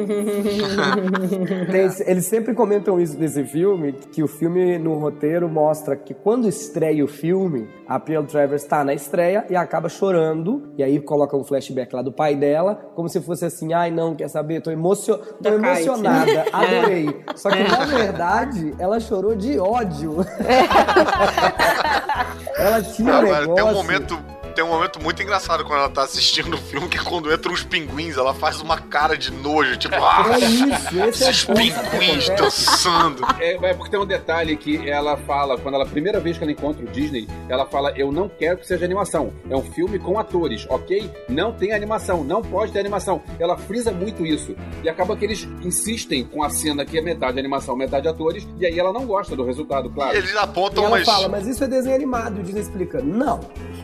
Eles 2.06 2.26
sempre 2.26 2.54
comentam 2.54 3.00
isso 3.00 3.18
nesse 3.18 3.44
filme, 3.44 3.92
que 3.92 4.22
o 4.22 4.28
filme 4.28 4.78
no 4.78 4.94
roteiro 4.98 5.48
mostra 5.48 5.96
que 5.96 6.12
quando 6.12 6.48
estreia 6.48 7.04
o 7.04 7.08
filme, 7.08 7.68
a 7.88 8.00
Pearl 8.00 8.24
Travers 8.24 8.64
tá 8.64 8.84
na 8.84 8.92
estreia 8.94 9.46
e 9.48 9.56
acaba 9.56 9.88
chorando, 9.88 10.72
e 10.76 10.82
aí 10.82 11.00
coloca 11.00 11.36
um 11.36 11.44
flashback 11.44 11.94
lá 11.94 12.02
do 12.02 12.12
pai 12.12 12.34
dela, 12.34 12.90
como 12.94 13.08
se 13.08 13.20
fosse 13.20 13.44
assim, 13.44 13.72
ai 13.72 13.90
não, 13.90 14.14
quer 14.14 14.28
saber, 14.28 14.60
tô, 14.60 14.70
emocio... 14.70 15.16
tô 15.18 15.24
Da 15.40 15.50
emocionada, 15.50 16.26
Kite. 16.26 16.50
adorei. 16.52 17.24
Só 17.36 17.50
que 17.50 17.62
na 17.62 17.84
verdade, 17.84 18.74
ela 18.78 18.98
chorou 18.98 19.34
de 19.34 19.58
ódio. 19.58 20.16
ela 22.58 22.82
tinha 22.82 23.12
um 23.12 23.16
Agora, 23.16 23.40
negócio... 23.40 23.54
tem 23.54 23.64
um 23.64 23.72
momento. 23.72 24.35
Tem 24.56 24.64
um 24.64 24.68
momento 24.68 25.02
muito 25.02 25.22
engraçado 25.22 25.64
quando 25.66 25.80
ela 25.80 25.90
tá 25.90 26.02
assistindo 26.04 26.54
o 26.54 26.56
filme, 26.56 26.88
que 26.88 26.96
é 26.96 27.02
quando 27.02 27.30
entram 27.30 27.52
os 27.52 27.62
pinguins, 27.62 28.16
ela 28.16 28.32
faz 28.32 28.58
uma 28.62 28.78
cara 28.78 29.14
de 29.14 29.30
nojo, 29.30 29.76
tipo, 29.76 29.94
ah, 29.96 30.24
É 30.32 30.38
isso, 30.38 30.64
esse 30.64 31.24
é 31.24 31.28
esses 31.30 31.44
que 31.44 31.52
pinguins 31.52 32.28
dançando. 32.30 33.22
É, 33.38 33.52
é 33.70 33.74
porque 33.74 33.90
tem 33.90 34.00
um 34.00 34.06
detalhe 34.06 34.56
que 34.56 34.88
ela 34.88 35.16
fala, 35.18 35.58
quando 35.58 35.74
ela, 35.74 35.84
a 35.84 35.88
primeira 35.88 36.18
vez 36.20 36.38
que 36.38 36.42
ela 36.44 36.50
encontra 36.52 36.82
o 36.82 36.88
Disney, 36.88 37.28
ela 37.50 37.66
fala: 37.66 37.92
Eu 37.98 38.10
não 38.10 38.30
quero 38.30 38.56
que 38.56 38.66
seja 38.66 38.84
animação. 38.84 39.30
É 39.50 39.54
um 39.54 39.62
filme 39.62 39.98
com 39.98 40.18
atores, 40.18 40.66
ok? 40.70 41.10
Não 41.28 41.52
tem 41.52 41.72
animação, 41.74 42.24
não 42.24 42.40
pode 42.40 42.72
ter 42.72 42.80
animação. 42.80 43.22
Ela 43.38 43.58
frisa 43.58 43.92
muito 43.92 44.24
isso. 44.24 44.56
E 44.82 44.88
acaba 44.88 45.14
que 45.18 45.24
eles 45.26 45.46
insistem 45.62 46.24
com 46.24 46.42
a 46.42 46.48
cena 46.48 46.84
que 46.86 46.96
é 46.96 47.02
metade 47.02 47.38
animação, 47.38 47.76
metade 47.76 48.08
atores, 48.08 48.48
e 48.58 48.64
aí 48.64 48.78
ela 48.78 48.92
não 48.92 49.04
gosta 49.04 49.36
do 49.36 49.44
resultado, 49.44 49.90
claro. 49.90 50.16
Eles 50.16 50.32
E 50.32 50.38
apontam 50.38 50.84
ela 50.84 50.96
umas. 50.96 51.04
fala, 51.06 51.28
mas 51.28 51.46
isso 51.46 51.62
é 51.62 51.68
desenho 51.68 51.94
animado. 51.94 52.38
E 52.38 52.40
o 52.40 52.42
Disney 52.42 52.62
explica, 52.62 53.02
não, 53.02 53.40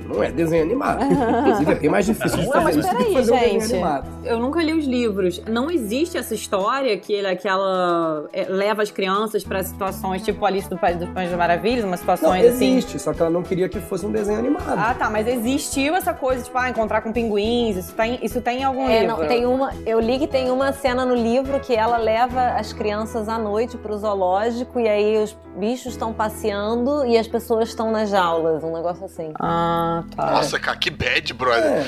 não 0.09 0.23
é 0.23 0.31
desenho 0.31 0.63
animado. 0.63 1.03
Inclusive, 1.05 1.73
é 1.73 1.75
bem 1.75 1.91
mais 1.91 2.07
difícil 2.07 2.39
de 2.39 2.47
Não, 2.47 2.53
fazer 2.53 2.65
mas 2.65 2.77
isso 2.77 2.89
do 2.89 2.91
que 2.97 2.97
peraí, 2.97 3.15
fazer 3.15 3.33
um 3.33 3.39
desenho 3.39 3.61
gente. 3.61 3.73
animado. 3.75 4.09
Eu 4.25 4.39
nunca 4.39 4.63
li 4.63 4.73
os 4.73 4.85
livros. 4.87 5.43
Não 5.49 5.71
existe 5.71 6.17
essa 6.19 6.35
história 6.35 6.97
que, 6.99 7.13
ele, 7.13 7.35
que 7.37 7.49
ela 7.49 8.25
é, 8.33 8.45
leva 8.49 8.83
as 8.83 8.91
crianças 8.91 9.43
pra 9.45 9.63
situações 9.63 10.23
tipo 10.23 10.45
Alice 10.45 10.69
do 10.69 10.77
País 10.79 10.97
dos 10.97 11.09
Pães 11.11 11.29
das 11.31 11.39
Maravilhas, 11.39 11.85
umas 11.85 12.01
Não, 12.05 12.15
situações 12.15 12.45
assim. 12.47 12.73
existe, 12.73 12.99
só 12.99 13.13
que 13.13 13.21
ela 13.21 13.31
não 13.31 13.43
queria 13.43 13.69
que 13.69 13.81
fosse 13.81 14.05
um 14.07 14.13
desenho 14.13 14.39
animado. 14.39 14.75
Ah, 14.79 14.95
tá, 14.95 15.11
mas 15.11 15.27
existiu 15.27 15.95
essa 15.95 16.13
coisa, 16.15 16.43
tipo, 16.45 16.57
ah, 16.59 16.69
encontrar 16.69 17.01
com 17.03 17.13
pinguins, 17.13 17.77
isso 17.77 17.95
tem, 17.95 18.19
isso 18.23 18.41
tem 18.41 18.61
em 18.61 18.65
algum 18.65 18.89
É, 18.89 19.01
livro. 19.01 19.17
não, 19.19 19.27
tem 19.29 19.47
uma, 19.47 19.73
eu 19.87 19.99
li 20.01 20.19
que 20.19 20.27
tem 20.27 20.51
uma 20.51 20.73
cena 20.73 21.05
no 21.05 21.15
livro 21.15 21.59
que 21.61 21.75
ela 21.75 21.97
leva 21.97 22.41
as 22.59 22.73
crianças 22.73 23.29
à 23.29 23.39
noite 23.39 23.77
pro 23.77 23.97
zoológico 23.97 24.79
e 24.81 24.89
aí 24.89 25.23
os 25.23 25.37
bichos 25.57 25.93
estão 25.93 26.13
passeando 26.13 27.05
e 27.07 27.19
as 27.19 27.27
pessoas 27.29 27.69
estão 27.69 27.91
nas 27.91 28.09
jaulas, 28.09 28.63
um 28.65 28.73
negócio 28.73 29.05
assim. 29.05 29.33
Ah, 29.39 29.92
tá. 30.15 30.31
Nossa, 30.33 30.59
cara, 30.59 30.77
que 30.77 30.91
bad, 30.91 31.35
brother. 31.35 31.65
É. 31.65 31.87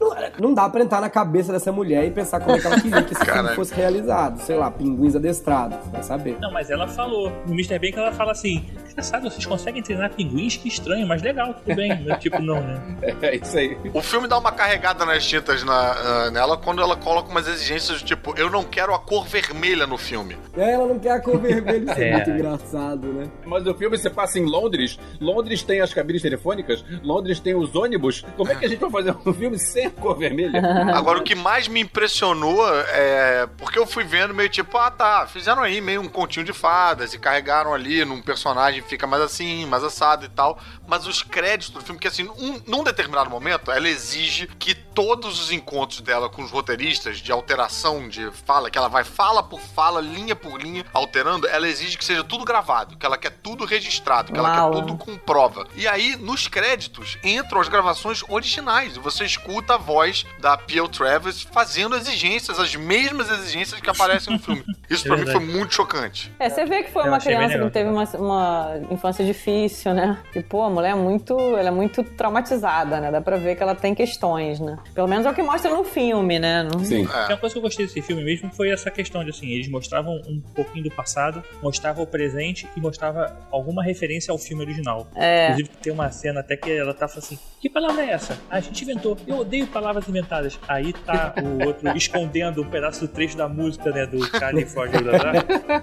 Não, 0.00 0.48
não 0.48 0.54
dá 0.54 0.68
pra 0.68 0.82
entrar 0.82 1.00
na 1.00 1.10
cabeça 1.10 1.52
dessa 1.52 1.72
mulher 1.72 2.04
e 2.04 2.10
pensar 2.10 2.40
como 2.40 2.56
é 2.56 2.60
que 2.60 2.66
ela 2.66 2.80
queria 2.80 3.02
que 3.02 3.12
esse 3.12 3.24
filme 3.24 3.48
fosse 3.54 3.74
realizado. 3.74 4.40
Sei 4.40 4.56
lá, 4.56 4.70
pinguins 4.70 5.16
adestrados, 5.16 5.78
vai 5.90 6.02
saber. 6.02 6.38
Não, 6.40 6.52
mas 6.52 6.70
ela 6.70 6.86
falou. 6.86 7.30
No 7.46 7.54
Mr. 7.54 7.78
Bem 7.78 7.92
que 7.92 7.98
ela 7.98 8.12
fala 8.12 8.32
assim: 8.32 8.64
engraçado, 8.98 9.30
vocês 9.30 9.46
conseguem 9.46 9.80
treinar 9.82 10.10
pinguins? 10.10 10.56
Que 10.56 10.66
estranho, 10.68 11.06
mas 11.06 11.22
legal, 11.22 11.54
tudo 11.54 11.74
bem. 11.76 12.04
Eu, 12.06 12.18
tipo, 12.18 12.40
não, 12.42 12.60
né? 12.60 12.80
É 13.22 13.36
isso 13.36 13.56
aí. 13.56 13.76
O 13.94 14.02
filme 14.02 14.26
dá 14.26 14.38
uma 14.38 14.50
carregada 14.50 15.04
nas 15.06 15.24
tintas 15.24 15.62
na- 15.62 15.92
ah, 15.92 16.30
nela 16.30 16.56
quando 16.56 16.82
ela 16.82 16.96
coloca 16.96 17.30
umas 17.30 17.46
exigências 17.46 18.00
do 18.02 18.04
tipo, 18.06 18.34
eu 18.36 18.50
não 18.50 18.64
quero 18.64 18.92
a 18.94 18.98
cor 18.98 19.24
vermelha 19.26 19.86
no 19.86 19.96
filme. 19.96 20.36
É, 20.56 20.72
ela 20.72 20.86
não 20.86 20.98
quer 20.98 21.12
a 21.12 21.20
cor 21.20 21.38
vermelha, 21.38 21.90
isso 21.92 22.00
é, 22.00 22.08
É. 22.08 22.12
muito 22.14 22.30
engraçado, 22.30 23.06
né? 23.12 23.28
Mas 23.46 23.66
o 23.66 23.74
filme 23.74 23.96
você 23.96 24.10
passa 24.10 24.38
em 24.38 24.44
Londres, 24.44 24.98
Londres 25.20 25.62
tem 25.62 25.80
as 25.80 25.92
cabines 25.94 26.22
telefônicas, 26.22 26.84
Londres 27.02 27.38
tem 27.40 27.54
os 27.54 27.74
ônibus. 27.76 28.24
Como 28.36 28.50
é 28.50 28.54
que 28.56 28.64
a 28.64 28.68
gente 28.68 28.80
vai 28.80 28.90
fazer 28.90 29.14
um 29.24 29.32
filme 29.32 29.58
sem 29.58 29.86
a 29.86 29.90
cor 29.90 30.16
vermelha? 30.18 30.60
Agora, 30.94 31.18
o 31.18 31.22
que 31.22 31.34
mais 31.34 31.68
me 31.68 31.80
impressionou 31.80 32.66
é. 32.88 33.46
Porque 33.58 33.78
eu 33.78 33.86
fui 33.86 34.04
vendo 34.04 34.34
meio 34.34 34.48
tipo, 34.48 34.76
ah 34.76 34.90
tá, 34.90 35.26
fizeram 35.26 35.62
aí 35.62 35.80
meio 35.80 36.00
um 36.00 36.08
continho 36.08 36.44
de 36.46 36.52
fadas 36.52 37.14
e 37.14 37.18
carregaram 37.18 37.72
ali 37.74 38.04
num 38.04 38.20
personagem 38.22 38.82
fica 38.88 39.06
mais 39.06 39.22
assim, 39.22 39.66
mais 39.66 39.84
assado 39.84 40.24
e 40.24 40.28
tal. 40.28 40.58
Mas 40.86 41.06
os 41.06 41.22
créditos 41.22 41.70
do 41.74 41.80
filme, 41.80 42.00
que 42.00 42.08
assim, 42.08 42.24
um- 42.38 42.60
num 42.66 42.82
determinado 42.82 43.28
momento, 43.30 43.70
ela 43.70 43.88
exige 43.88 44.46
que 44.58 44.74
todos 44.74 45.40
os 45.40 45.52
encontros 45.52 46.00
dela 46.00 46.28
com 46.28 46.42
os 46.42 46.50
roteiristas 46.50 47.18
de 47.18 47.30
alteração 47.30 48.08
de 48.08 48.30
fala, 48.46 48.70
que 48.70 48.78
ela 48.78 48.88
vai 48.88 49.04
fala 49.04 49.42
por 49.42 49.60
fala, 49.60 50.00
linha 50.00 50.34
por 50.34 50.60
linha, 50.60 50.84
alterando, 50.92 51.46
ela 51.46 51.68
exige 51.68 51.96
que 51.96 52.04
seja 52.04 52.24
tudo 52.24 52.44
gravado, 52.44 52.96
que 52.96 53.06
ela 53.06 53.16
quer 53.18 53.30
tudo 53.30 53.64
registrado, 53.64 54.32
que 54.32 54.38
ela 54.38 54.48
Uau. 54.56 54.70
quer 54.72 54.80
tudo 54.80 54.96
com 54.96 55.16
prova. 55.16 55.66
E 55.76 55.86
aí, 55.86 56.16
nos 56.16 56.48
créditos, 56.48 57.18
entram 57.22 57.60
as 57.60 57.68
gravações 57.68 58.22
originais. 58.28 58.96
E 58.96 58.98
você 58.98 59.24
escuta 59.24 59.74
a 59.74 59.78
voz 59.78 60.24
da 60.40 60.56
Peel 60.56 60.88
Travis 60.88 61.42
fazendo 61.42 61.96
exigências, 61.96 62.58
as 62.58 62.74
mesmas 62.74 63.30
exigências 63.30 63.80
que 63.80 63.90
aparecem 63.90 64.32
no 64.34 64.38
filme. 64.40 64.64
Isso 64.88 65.04
pra 65.04 65.16
É 65.16 65.20
mim 65.20 65.26
foi 65.30 65.40
muito 65.40 65.74
chocante. 65.74 66.32
É, 66.38 66.48
você 66.48 66.64
vê 66.64 66.82
que 66.82 66.90
foi 66.92 67.02
Eu 67.04 67.08
uma 67.08 67.20
criança 67.20 67.58
que 67.58 67.70
teve 67.70 67.90
uma, 67.90 68.04
uma 68.14 68.77
infância 68.90 69.24
difícil, 69.24 69.94
né? 69.94 70.18
E, 70.34 70.42
pô, 70.42 70.62
a 70.62 70.70
mulher 70.70 70.92
é 70.92 70.94
muito, 70.94 71.38
ela 71.56 71.68
é 71.68 71.70
muito 71.72 72.02
traumatizada, 72.02 73.00
né? 73.00 73.10
Dá 73.10 73.20
pra 73.20 73.36
ver 73.36 73.56
que 73.56 73.62
ela 73.62 73.74
tem 73.74 73.94
questões, 73.94 74.60
né? 74.60 74.78
Pelo 74.94 75.08
menos 75.08 75.26
é 75.26 75.30
o 75.30 75.34
que 75.34 75.42
mostra 75.42 75.70
no 75.70 75.84
filme, 75.84 76.38
né? 76.38 76.62
No- 76.62 76.84
Sim. 76.84 77.06
É. 77.12 77.26
Uma 77.28 77.36
coisa 77.36 77.54
que 77.54 77.58
eu 77.58 77.62
gostei 77.62 77.86
desse 77.86 78.00
filme 78.02 78.22
mesmo 78.24 78.50
foi 78.52 78.70
essa 78.70 78.90
questão 78.90 79.22
de 79.24 79.30
assim, 79.30 79.48
eles 79.48 79.68
mostravam 79.68 80.14
um 80.28 80.40
pouquinho 80.54 80.84
do 80.84 80.90
passado, 80.90 81.42
mostravam 81.62 82.04
o 82.04 82.06
presente 82.06 82.68
e 82.76 82.80
mostrava 82.80 83.36
alguma 83.50 83.82
referência 83.82 84.32
ao 84.32 84.38
filme 84.38 84.62
original. 84.62 85.06
É. 85.14 85.46
Inclusive 85.46 85.68
tem 85.82 85.92
uma 85.92 86.10
cena 86.10 86.40
até 86.40 86.56
que 86.56 86.70
ela 86.70 86.92
tá 86.94 87.06
falando 87.08 87.24
assim, 87.24 87.38
que 87.60 87.68
palavra 87.68 88.02
é 88.04 88.10
essa? 88.10 88.38
A 88.50 88.60
gente 88.60 88.82
inventou. 88.82 89.16
Eu 89.26 89.38
odeio 89.38 89.66
palavras 89.66 90.08
inventadas. 90.08 90.58
Aí 90.68 90.92
tá 90.92 91.34
o 91.42 91.66
outro 91.66 91.88
escondendo 91.96 92.62
um 92.62 92.68
pedaço 92.70 93.00
do 93.00 93.08
trecho 93.08 93.36
da 93.36 93.48
música, 93.48 93.90
né, 93.90 94.06
do 94.06 94.18
California. 94.30 94.98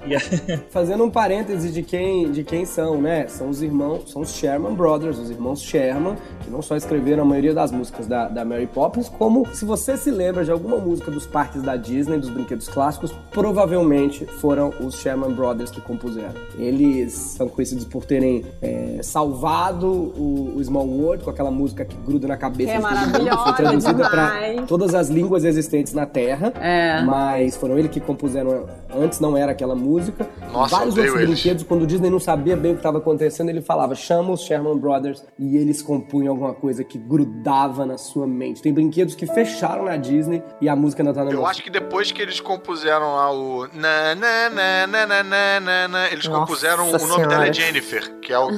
Fazendo 0.69 1.03
um 1.03 1.09
parêntese 1.11 1.71
de 1.71 1.83
quem, 1.83 2.31
de 2.31 2.43
quem 2.43 2.65
são 2.65 2.84
são, 2.86 3.01
né? 3.01 3.27
São 3.27 3.49
os 3.49 3.61
irmãos, 3.63 4.11
são 4.11 4.21
os 4.21 4.29
Sherman 4.36 4.73
Brothers, 4.75 5.17
os 5.17 5.29
irmãos 5.31 5.61
Sherman, 5.61 6.15
que 6.41 6.49
não 6.51 6.61
só 6.61 6.75
escreveram 6.75 7.23
a 7.23 7.25
maioria 7.25 7.53
das 7.53 7.71
músicas 7.71 8.05
da, 8.05 8.27
da 8.27 8.45
Mary 8.45 8.67
Poppins, 8.67 9.09
como 9.09 9.45
se 9.53 9.65
você 9.65 9.97
se 9.97 10.11
lembra 10.11 10.43
de 10.45 10.51
alguma 10.51 10.77
música 10.77 11.09
dos 11.09 11.25
parques 11.25 11.63
da 11.63 11.75
Disney, 11.75 12.19
dos 12.19 12.29
brinquedos 12.29 12.67
clássicos, 12.69 13.11
provavelmente 13.31 14.25
foram 14.25 14.71
os 14.79 14.95
Sherman 14.99 15.31
Brothers 15.33 15.71
que 15.71 15.81
compuseram. 15.81 16.33
Eles 16.57 17.13
são 17.13 17.47
conhecidos 17.47 17.86
por 17.86 18.05
terem 18.05 18.45
é, 18.61 18.99
salvado 19.01 19.88
o, 19.88 20.53
o 20.55 20.63
Small 20.63 20.88
World 20.88 21.23
com 21.23 21.29
aquela 21.31 21.49
música 21.51 21.83
que 21.86 21.95
gruda 22.05 22.27
na 22.27 22.38
cabeça 22.38 22.71
Que 22.71 22.77
é 22.77 22.81
de 22.81 22.83
todo 22.83 22.91
mundo, 22.95 23.07
maravilhosa 23.07 23.43
foi 23.43 23.53
traduzida 23.53 24.09
para 24.09 24.61
todas 24.67 24.93
as 24.93 25.09
línguas 25.09 25.43
existentes 25.43 25.93
na 25.93 26.05
Terra, 26.05 26.53
É. 26.61 27.01
mas 27.03 27.55
foram 27.55 27.77
eles 27.79 27.89
que 27.89 27.99
compuseram 27.99 28.65
antes 28.95 29.19
não 29.19 29.36
era 29.36 29.51
aquela 29.51 29.75
música. 29.75 30.27
Nossa, 30.53 30.75
Vários 30.77 30.95
outros 30.97 31.15
eles. 31.15 31.29
brinquedos, 31.31 31.63
quando 31.63 31.81
o 31.83 31.88
Disney 31.88 32.09
não 32.09 32.19
sabia 32.19 32.55
bem 32.66 32.72
o 32.72 32.76
que 32.76 32.80
estava 32.80 32.97
acontecendo, 32.97 33.49
ele 33.49 33.61
falava, 33.61 33.93
chama 33.93 34.32
os 34.34 34.41
Sherman 34.41 34.78
Brothers 34.78 35.24
e 35.38 35.55
eles 35.57 35.82
compunham 35.84 36.32
alguma 36.34 36.53
coisa 36.53 36.84
que 36.84 36.97
grudava 36.97 37.86
na 37.86 37.97
sua 37.97 38.26
mente. 38.26 38.61
Tem 38.61 38.74
brinquedos 38.74 39.13
que 39.13 39.28
fecharam 39.28 39.86
na 39.86 39.95
Disney 39.97 40.41
e 40.59 40.68
a 40.68 40.76
música 40.76 41.03
ainda 41.03 41.13
tá 41.13 41.24
na 41.24 41.30
Eu 41.30 41.36
música. 41.38 41.51
acho 41.51 41.63
que 41.63 41.70
depois 41.70 42.11
que 42.11 42.22
eles 42.22 42.39
compuseram 42.39 43.13
lá 43.16 43.32
o. 43.32 43.68
Na, 43.74 44.16
na, 44.16 44.49
na, 44.49 44.88
na, 44.88 45.05
na, 45.07 45.24
na, 45.24 45.59
na, 45.59 45.88
na, 45.88 46.07
eles 46.11 46.26
Nossa 46.26 46.39
compuseram 46.39 46.89
o 46.89 46.97
nome 47.07 47.28
dela 47.28 47.45
é 47.47 47.53
Senhora. 47.53 47.53
Jennifer, 47.53 48.20
que 48.20 48.34
é 48.34 48.39
o, 48.39 48.47
que 48.47 48.55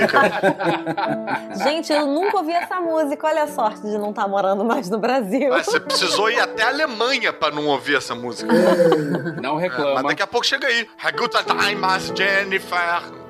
fica. 0.00 0.20
Gente, 1.64 1.92
eu 1.92 2.06
nunca 2.06 2.38
ouvi 2.38 2.52
essa 2.52 2.80
música. 2.80 3.26
Olha 3.26 3.42
a 3.42 3.48
sorte 3.48 3.82
de 3.82 3.98
não 3.98 4.10
estar 4.10 4.26
morando 4.26 4.64
mais 4.64 4.88
no 4.88 4.98
Brasil. 4.98 5.50
Mas 5.50 5.66
você 5.66 5.80
precisou 5.80 6.30
ir 6.30 6.40
até 6.40 6.62
a 6.62 6.68
Alemanha 6.68 7.32
pra 7.32 7.50
não 7.50 7.66
ouvir 7.66 7.96
essa 7.96 8.14
música. 8.14 8.50
Não 9.42 9.58
É, 9.58 9.62
reclama. 9.62 9.94
mas 9.94 10.04
daqui 10.04 10.22
a 10.22 10.26
pouco 10.26 10.46
chega 10.46 10.66
aí. 10.66 10.86
Times, 11.58 12.12
Jennifer. 12.16 13.25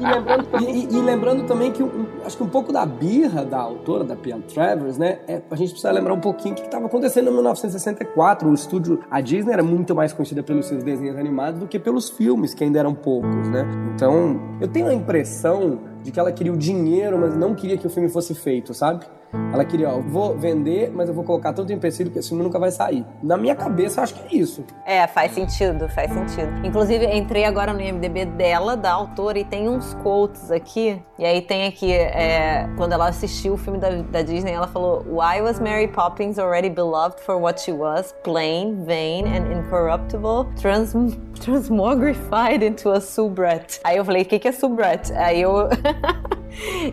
E 0.00 0.04
lembrando, 0.04 0.46
e- 0.60 0.96
e- 0.96 1.00
lembrando 1.02 1.46
também 1.46 1.72
que 1.72 1.82
um- 1.82 2.06
acho 2.24 2.36
que 2.36 2.42
um 2.42 2.48
pouco 2.48 2.72
da 2.72 2.84
birra 2.86 3.44
da 3.44 3.58
autora, 3.58 4.04
da 4.04 4.14
Pia 4.16 4.38
Travers, 4.52 4.98
né? 4.98 5.18
É, 5.26 5.40
a 5.50 5.56
gente 5.56 5.70
precisa 5.70 5.90
lembrar 5.90 6.14
um 6.14 6.20
pouquinho 6.20 6.54
o 6.54 6.56
que 6.58 6.64
estava 6.64 6.86
acontecendo 6.86 7.30
em 7.30 7.32
1964. 7.34 8.48
O 8.48 8.54
estúdio, 8.54 9.00
a 9.10 9.20
Disney 9.20 9.52
era 9.52 9.62
muito 9.62 9.94
mais 9.94 10.12
conhecida 10.12 10.42
pelos 10.42 10.66
seus 10.66 10.82
desenhos 10.82 11.16
animados 11.16 11.60
do 11.60 11.66
que 11.66 11.78
pelos 11.78 12.10
filmes, 12.10 12.54
que 12.54 12.64
ainda 12.64 12.78
eram 12.78 12.94
poucos, 12.94 13.48
né? 13.48 13.66
Então, 13.94 14.40
eu 14.60 14.68
tenho 14.68 14.88
a 14.88 14.94
impressão 14.94 15.80
de 16.02 16.10
que 16.10 16.18
ela 16.18 16.32
queria 16.32 16.52
o 16.52 16.56
dinheiro, 16.56 17.18
mas 17.18 17.36
não 17.36 17.54
queria 17.54 17.76
que 17.76 17.86
o 17.86 17.90
filme 17.90 18.08
fosse 18.08 18.34
feito, 18.34 18.72
sabe? 18.74 19.04
Ela 19.52 19.64
queria, 19.64 19.90
ó, 19.90 20.00
vou 20.00 20.36
vender, 20.36 20.90
mas 20.94 21.08
eu 21.08 21.14
vou 21.14 21.24
colocar 21.24 21.52
tanto 21.52 21.72
empecilho 21.72 22.10
que 22.10 22.18
esse 22.18 22.28
filme 22.28 22.42
nunca 22.42 22.58
vai 22.58 22.70
sair. 22.70 23.04
Na 23.22 23.36
minha 23.36 23.54
cabeça, 23.54 24.00
eu 24.00 24.04
acho 24.04 24.14
que 24.14 24.36
é 24.36 24.38
isso. 24.38 24.64
É, 24.84 25.06
faz 25.06 25.32
sentido, 25.32 25.88
faz 25.88 26.12
sentido. 26.12 26.64
Inclusive, 26.64 27.06
entrei 27.06 27.44
agora 27.44 27.72
no 27.72 27.80
IMDB 27.80 28.24
dela, 28.24 28.76
da 28.76 28.92
autora, 28.92 29.38
e 29.38 29.44
tem 29.44 29.68
uns 29.68 29.94
quotes 29.94 30.50
aqui. 30.50 31.00
E 31.18 31.24
aí 31.24 31.42
tem 31.42 31.66
aqui, 31.66 31.92
é, 31.92 32.68
quando 32.76 32.92
ela 32.92 33.08
assistiu 33.08 33.54
o 33.54 33.56
filme 33.56 33.78
da, 33.78 33.90
da 33.90 34.22
Disney, 34.22 34.52
ela 34.52 34.66
falou: 34.66 35.04
Why 35.06 35.42
was 35.42 35.60
Mary 35.60 35.88
Poppins 35.88 36.38
already 36.38 36.70
beloved 36.70 37.20
for 37.20 37.36
what 37.36 37.60
she 37.60 37.72
was? 37.72 38.14
Plain, 38.24 38.84
vain 38.84 39.26
and 39.26 39.52
incorruptible, 39.52 40.46
trans 40.60 40.94
transmogrified 41.40 42.64
into 42.64 42.90
a 42.90 43.00
soubrette. 43.00 43.80
Aí 43.84 43.96
eu 43.96 44.04
falei: 44.04 44.22
O 44.22 44.24
que, 44.24 44.38
que 44.38 44.48
é 44.48 44.52
soubrette? 44.52 45.12
Aí 45.12 45.42
eu. 45.42 45.68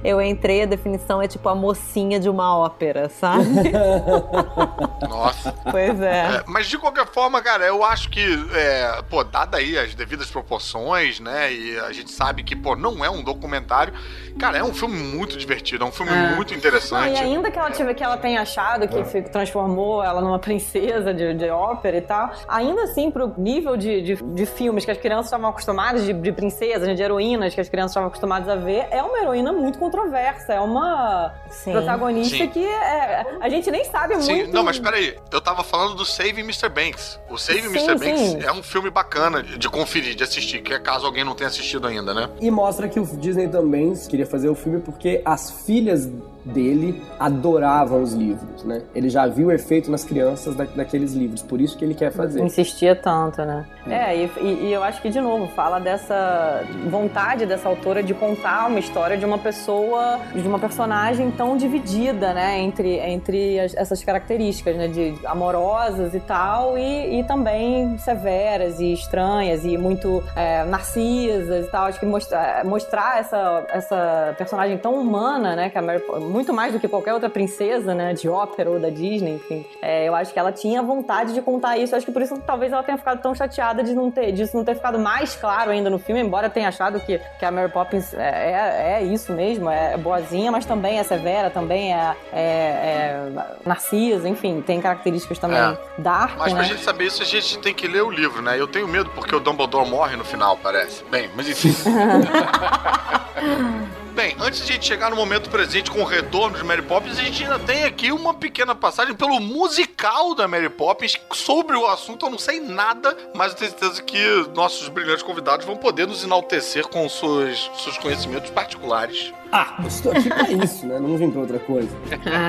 Eu 0.03 0.21
entrei, 0.21 0.63
a 0.63 0.65
definição 0.65 1.21
é 1.21 1.27
tipo 1.27 1.47
a 1.49 1.55
mocinha 1.55 2.19
de 2.19 2.29
uma 2.29 2.57
ópera, 2.57 3.09
sabe? 3.09 3.45
nossa. 5.09 5.53
pois 5.71 5.99
é. 6.01 6.37
É, 6.37 6.43
mas 6.47 6.67
de 6.67 6.77
qualquer 6.77 7.07
forma, 7.07 7.41
cara, 7.41 7.65
eu 7.65 7.83
acho 7.83 8.09
que, 8.09 8.21
é, 8.53 9.01
pô, 9.09 9.23
dada 9.23 9.57
aí 9.57 9.77
as 9.77 9.93
devidas 9.95 10.29
proporções, 10.29 11.19
né? 11.19 11.51
E 11.53 11.79
a 11.79 11.91
gente 11.91 12.11
sabe 12.11 12.43
que, 12.43 12.55
pô, 12.55 12.75
não 12.75 13.03
é 13.03 13.09
um 13.09 13.23
documentário. 13.23 13.93
Cara, 14.39 14.57
é 14.57 14.63
um 14.63 14.73
filme 14.73 14.95
muito 14.97 15.37
divertido, 15.37 15.83
é 15.83 15.87
um 15.87 15.91
filme 15.91 16.11
É. 16.11 16.35
muito 16.35 16.51
Não, 16.51 16.57
interessante. 16.57 17.13
e 17.13 17.17
ainda 17.17 17.49
que 17.49 17.57
ela, 17.57 17.71
tive, 17.71 17.93
que 17.93 18.03
ela 18.03 18.17
tenha 18.17 18.41
achado 18.41 18.87
que 18.87 19.03
fi- 19.03 19.23
transformou 19.23 20.03
ela 20.03 20.21
numa 20.21 20.37
princesa 20.39 21.13
de, 21.13 21.33
de 21.33 21.49
ópera 21.49 21.97
e 21.97 22.01
tal, 22.01 22.31
ainda 22.47 22.83
assim, 22.83 23.09
pro 23.09 23.33
nível 23.37 23.75
de, 23.75 24.01
de, 24.01 24.15
de 24.15 24.45
filmes 24.45 24.85
que 24.85 24.91
as 24.91 24.97
crianças 24.97 25.25
estavam 25.25 25.49
acostumadas, 25.49 26.05
de, 26.05 26.13
de 26.13 26.31
princesas, 26.31 26.87
né, 26.87 26.93
de 26.93 27.01
heroínas 27.01 27.53
que 27.55 27.61
as 27.61 27.67
crianças 27.69 27.91
estavam 27.91 28.07
acostumadas 28.09 28.47
a 28.47 28.55
ver, 28.55 28.87
é 28.91 29.01
uma 29.01 29.17
heroína 29.19 29.46
muito 29.51 29.77
controversa. 29.77 30.53
É 30.53 30.59
uma 30.59 31.33
protagonista 31.63 32.37
Sim. 32.37 32.47
que 32.49 32.65
é, 32.65 33.25
a 33.39 33.49
gente 33.49 33.69
nem 33.71 33.85
sabe 33.85 34.21
Sim, 34.21 34.35
muito. 34.35 34.53
não, 34.53 34.63
mas 34.63 34.79
peraí, 34.79 35.17
eu 35.31 35.41
tava 35.41 35.63
falando 35.63 35.95
do 35.95 36.05
Save 36.05 36.41
Mr. 36.41 36.69
Banks. 36.69 37.19
O 37.29 37.37
Save 37.37 37.61
Sim, 37.61 37.67
Mr. 37.69 37.95
Banks 37.95 38.21
sim. 38.21 38.39
é 38.43 38.51
um 38.51 38.63
filme 38.63 38.89
bacana 38.89 39.43
de 39.43 39.69
conferir, 39.69 40.15
de 40.15 40.23
assistir, 40.23 40.61
que 40.61 40.73
é 40.73 40.79
caso 40.79 41.05
alguém 41.05 41.23
não 41.23 41.35
tenha 41.35 41.47
assistido 41.47 41.87
ainda, 41.87 42.13
né? 42.13 42.29
E 42.39 42.49
mostra 42.49 42.87
que 42.87 42.99
o 42.99 43.05
Disney 43.05 43.47
também 43.47 43.93
queria 44.07 44.25
fazer 44.25 44.49
o 44.49 44.55
filme 44.55 44.79
porque 44.79 45.21
as 45.25 45.51
filhas 45.65 46.09
dele 46.47 47.01
adoravam 47.19 48.01
os 48.01 48.13
livros, 48.13 48.63
né? 48.63 48.81
Ele 48.95 49.09
já 49.09 49.27
viu 49.27 49.47
o 49.47 49.51
efeito 49.51 49.89
nas 49.91 50.03
crianças 50.03 50.55
da, 50.55 50.63
daqueles 50.65 51.13
livros, 51.13 51.41
por 51.41 51.59
isso 51.61 51.77
que 51.77 51.83
ele 51.85 51.93
quer 51.93 52.11
fazer. 52.11 52.41
Insistia 52.43 52.95
tanto, 52.95 53.43
né? 53.43 53.65
É, 53.87 54.15
e, 54.15 54.31
e- 54.41 54.65
e 54.67 54.73
eu 54.73 54.83
acho 54.83 55.01
que, 55.01 55.09
de 55.09 55.19
novo, 55.21 55.47
fala 55.55 55.79
dessa 55.79 56.63
vontade 56.89 57.45
dessa 57.45 57.67
autora 57.69 58.01
de 58.03 58.13
contar 58.13 58.67
uma 58.67 58.79
história 58.79 59.17
de 59.17 59.25
uma 59.25 59.37
pessoa, 59.37 60.19
de 60.35 60.47
uma 60.47 60.59
personagem 60.59 61.31
tão 61.31 61.57
dividida, 61.57 62.33
né? 62.33 62.59
Entre, 62.59 62.97
entre 62.99 63.59
as- 63.59 63.75
essas 63.75 64.03
características, 64.03 64.75
né? 64.75 64.87
De 64.87 65.15
amorosas 65.25 66.13
e 66.13 66.19
tal, 66.19 66.77
e, 66.77 67.19
e 67.19 67.23
também 67.23 67.97
severas 67.97 68.79
e 68.79 68.93
estranhas 68.93 69.63
e 69.65 69.77
muito 69.77 70.23
é, 70.35 70.63
narcisas 70.65 71.65
e 71.67 71.69
tal. 71.69 71.85
Acho 71.85 71.99
que 71.99 72.05
mostrar, 72.05 72.63
mostrar 72.65 73.19
essa, 73.19 73.65
essa 73.69 74.35
personagem 74.37 74.77
tão 74.77 74.93
humana, 74.99 75.55
né? 75.55 75.69
Que 75.69 75.77
a 75.77 75.81
Mary, 75.81 76.03
muito 76.37 76.53
mais 76.53 76.71
do 76.71 76.79
que 76.79 76.87
qualquer 76.87 77.13
outra 77.15 77.29
princesa, 77.29 77.95
né? 77.95 78.13
De 78.13 78.29
ópera 78.29 78.69
ou 78.69 78.79
da 78.79 78.89
Disney, 78.89 79.35
enfim. 79.35 79.65
É, 79.81 80.07
eu 80.07 80.13
acho 80.13 80.31
que 80.31 80.37
ela 80.37 80.51
tinha 80.51 80.83
vontade 80.83 81.33
de 81.33 81.41
contar 81.41 81.77
isso. 81.77 81.95
Acho 81.95 82.05
que 82.05 82.11
por 82.11 82.21
isso 82.21 82.37
talvez 82.45 82.71
ela 82.71 82.83
tenha 82.83 82.97
ficado 82.97 83.19
tão 83.21 83.33
chateada 83.33 83.83
de 83.83 83.95
não 83.95 84.11
ter, 84.11 84.31
disso 84.31 84.55
não 84.55 84.63
ter 84.63 84.75
ficado 84.75 84.99
mais 84.99 85.35
claro 85.35 85.71
ainda 85.71 85.89
no 85.89 85.97
filme, 85.97 86.21
embora 86.21 86.45
eu 86.45 86.51
tenha 86.51 86.67
achado 86.67 86.99
que, 86.99 87.19
que 87.39 87.45
a 87.45 87.49
Mary 87.49 87.71
Poppins 87.71 88.13
é, 88.13 88.19
é, 88.19 88.99
é 88.99 89.03
isso 89.03 89.33
mesmo, 89.33 89.67
é 89.69 89.97
boazinha, 89.97 90.51
mas 90.51 90.65
também 90.65 90.99
é 90.99 91.03
severa, 91.03 91.49
também 91.49 91.93
é, 91.93 92.15
é, 92.31 92.39
é 92.39 93.31
narcisa, 93.65 94.29
enfim, 94.29 94.61
tem 94.61 94.79
características 94.79 95.39
também 95.39 95.57
É. 95.57 95.75
dark, 95.97 96.37
Mas 96.37 96.53
pra 96.53 96.61
né? 96.61 96.67
gente 96.67 96.83
saber 96.83 97.05
isso, 97.05 97.23
a 97.23 97.25
gente 97.25 97.57
tem 97.59 97.73
que 97.73 97.87
ler 97.87 98.03
o 98.03 98.11
livro, 98.11 98.41
né? 98.43 98.59
Eu 98.59 98.67
tenho 98.67 98.87
medo 98.87 99.09
porque 99.15 99.35
o 99.35 99.39
Dumbledore 99.39 99.89
morre 99.89 100.15
no 100.15 100.23
final, 100.23 100.55
parece. 100.61 101.03
Bem, 101.05 101.29
mas 101.35 101.49
enfim. 101.49 101.73
Bem, 104.17 104.35
antes 104.39 104.65
de 104.65 104.71
a 104.71 104.73
gente 104.73 104.87
chegar 104.87 105.11
no 105.11 105.15
momento 105.15 105.47
presente 105.47 105.91
com 105.91 106.01
o 106.01 106.03
retorno 106.03 106.57
de 106.57 106.63
Mary 106.63 106.81
Poppins, 106.81 107.19
a 107.19 107.21
gente 107.21 107.43
ainda 107.43 107.59
tem 107.59 107.83
aqui 107.83 108.11
uma 108.11 108.33
pequena 108.33 108.73
passagem 108.73 109.13
pelo 109.13 109.39
musical 109.39 110.33
da 110.33 110.47
Mary 110.47 110.69
Poppins. 110.69 111.21
Sobre 111.33 111.77
o 111.77 111.85
assunto 111.85 112.25
eu 112.25 112.31
não 112.31 112.39
sei 112.39 112.59
nada, 112.59 113.15
mas 113.35 113.51
eu 113.51 113.59
tenho 113.59 113.69
certeza 113.69 114.01
que 114.01 114.19
nossos 114.55 114.89
brilhantes 114.89 115.21
convidados 115.21 115.67
vão 115.67 115.77
poder 115.77 116.07
nos 116.07 116.23
enaltecer 116.23 116.87
com 116.87 117.07
seus, 117.07 117.69
seus 117.77 117.99
conhecimentos 117.99 118.49
particulares. 118.49 119.31
Ah, 119.51 119.77
eu 119.81 119.87
estou 119.87 120.11
aqui 120.11 120.29
pra 120.29 120.49
isso, 120.51 120.87
né? 120.87 120.99
Não 120.99 121.15
vim 121.15 121.29
pra 121.29 121.41
outra 121.41 121.59
coisa. 121.59 121.95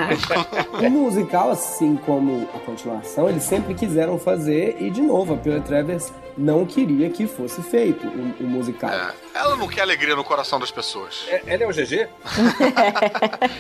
o 0.83 0.91
musical, 0.91 1.51
assim 1.51 1.97
como 1.97 2.49
a 2.55 2.59
continuação, 2.61 3.29
eles 3.29 3.45
sempre 3.45 3.75
quiseram 3.75 4.19
fazer 4.19 4.79
e, 4.81 4.89
de 4.91 5.03
novo, 5.03 5.35
a 5.35 5.37
Pia 5.37 5.61
Travers 5.61 6.13
não 6.37 6.65
queria 6.65 7.11
que 7.11 7.27
fosse 7.27 7.63
feito 7.63 8.07
o, 8.07 8.45
o 8.45 8.47
musical. 8.47 8.91
Ela 9.35 9.57
não 9.57 9.69
quer 9.69 9.83
alegria 9.83 10.17
no 10.17 10.25
coração 10.25 10.59
das 10.59 10.71
pessoas. 10.71 11.27
Ela 11.63 11.73
é 11.73 11.75
o 11.75 11.87
GG? 11.87 12.09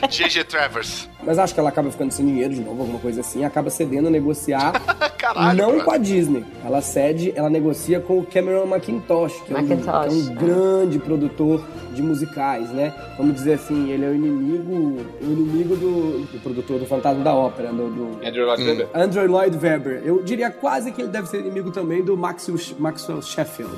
GG 0.08 0.44
Travers. 0.48 1.08
Mas 1.24 1.38
acho 1.38 1.52
que 1.52 1.60
ela 1.60 1.68
acaba 1.68 1.90
ficando 1.90 2.12
sem 2.12 2.24
dinheiro 2.24 2.54
de 2.54 2.60
novo, 2.60 2.80
alguma 2.82 2.98
coisa 2.98 3.20
assim, 3.20 3.44
acaba 3.44 3.70
cedendo 3.70 4.08
a 4.08 4.10
negociar 4.10 4.72
Caralho, 5.18 5.58
não 5.58 5.72
cara. 5.72 5.84
com 5.84 5.90
a 5.90 5.98
Disney. 5.98 6.44
Ela 6.64 6.80
cede, 6.80 7.32
ela 7.36 7.50
negocia 7.50 8.00
com 8.00 8.18
o 8.18 8.24
Cameron 8.24 8.64
McIntosh, 8.66 9.34
que, 9.42 9.52
É, 9.52 9.56
um, 9.56 9.60
é 9.60 10.08
um 10.10 10.34
grande 10.34 10.98
produtor 10.98 11.62
de 11.92 12.02
musicais, 12.02 12.70
né? 12.70 12.94
Vamos 13.16 13.34
dizer 13.34 13.54
assim, 13.54 13.90
ele 13.90 14.04
é 14.04 14.08
o 14.08 14.14
inimigo, 14.14 15.04
o 15.20 15.24
inimigo 15.24 15.76
do, 15.76 16.18
do 16.26 16.40
produtor 16.42 16.78
do 16.78 16.86
Fantasma 16.86 17.22
da 17.24 17.34
Ópera, 17.34 17.72
do, 17.72 17.90
do 17.90 18.26
Andrew 18.26 18.46
Lloyd 18.46 18.62
Webber. 18.62 18.88
Andrew 18.94 19.26
Lloyd 19.26 19.56
Webber. 19.56 20.02
Eu 20.04 20.22
diria 20.22 20.50
quase 20.50 20.92
que 20.92 21.02
ele 21.02 21.10
deve 21.10 21.28
ser 21.28 21.40
inimigo 21.40 21.70
também 21.70 22.02
do 22.02 22.16
Maxwell, 22.16 22.58
Maxwell 22.78 23.20
Sheffield. 23.20 23.76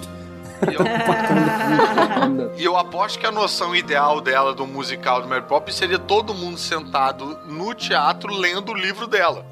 E 2.56 2.64
eu 2.64 2.76
aposto 2.76 3.18
que 3.18 3.26
a 3.26 3.32
noção 3.32 3.74
ideal 3.74 4.20
dela 4.20 4.52
do 4.52 4.66
musical 4.66 5.22
do 5.22 5.28
Mary 5.28 5.44
Poppins 5.46 5.76
seria 5.76 5.98
todo 5.98 6.34
mundo 6.34 6.58
sentado 6.58 7.38
no 7.46 7.74
teatro 7.74 8.30
lendo 8.34 8.72
o 8.72 8.74
livro 8.74 9.06
dela. 9.06 9.46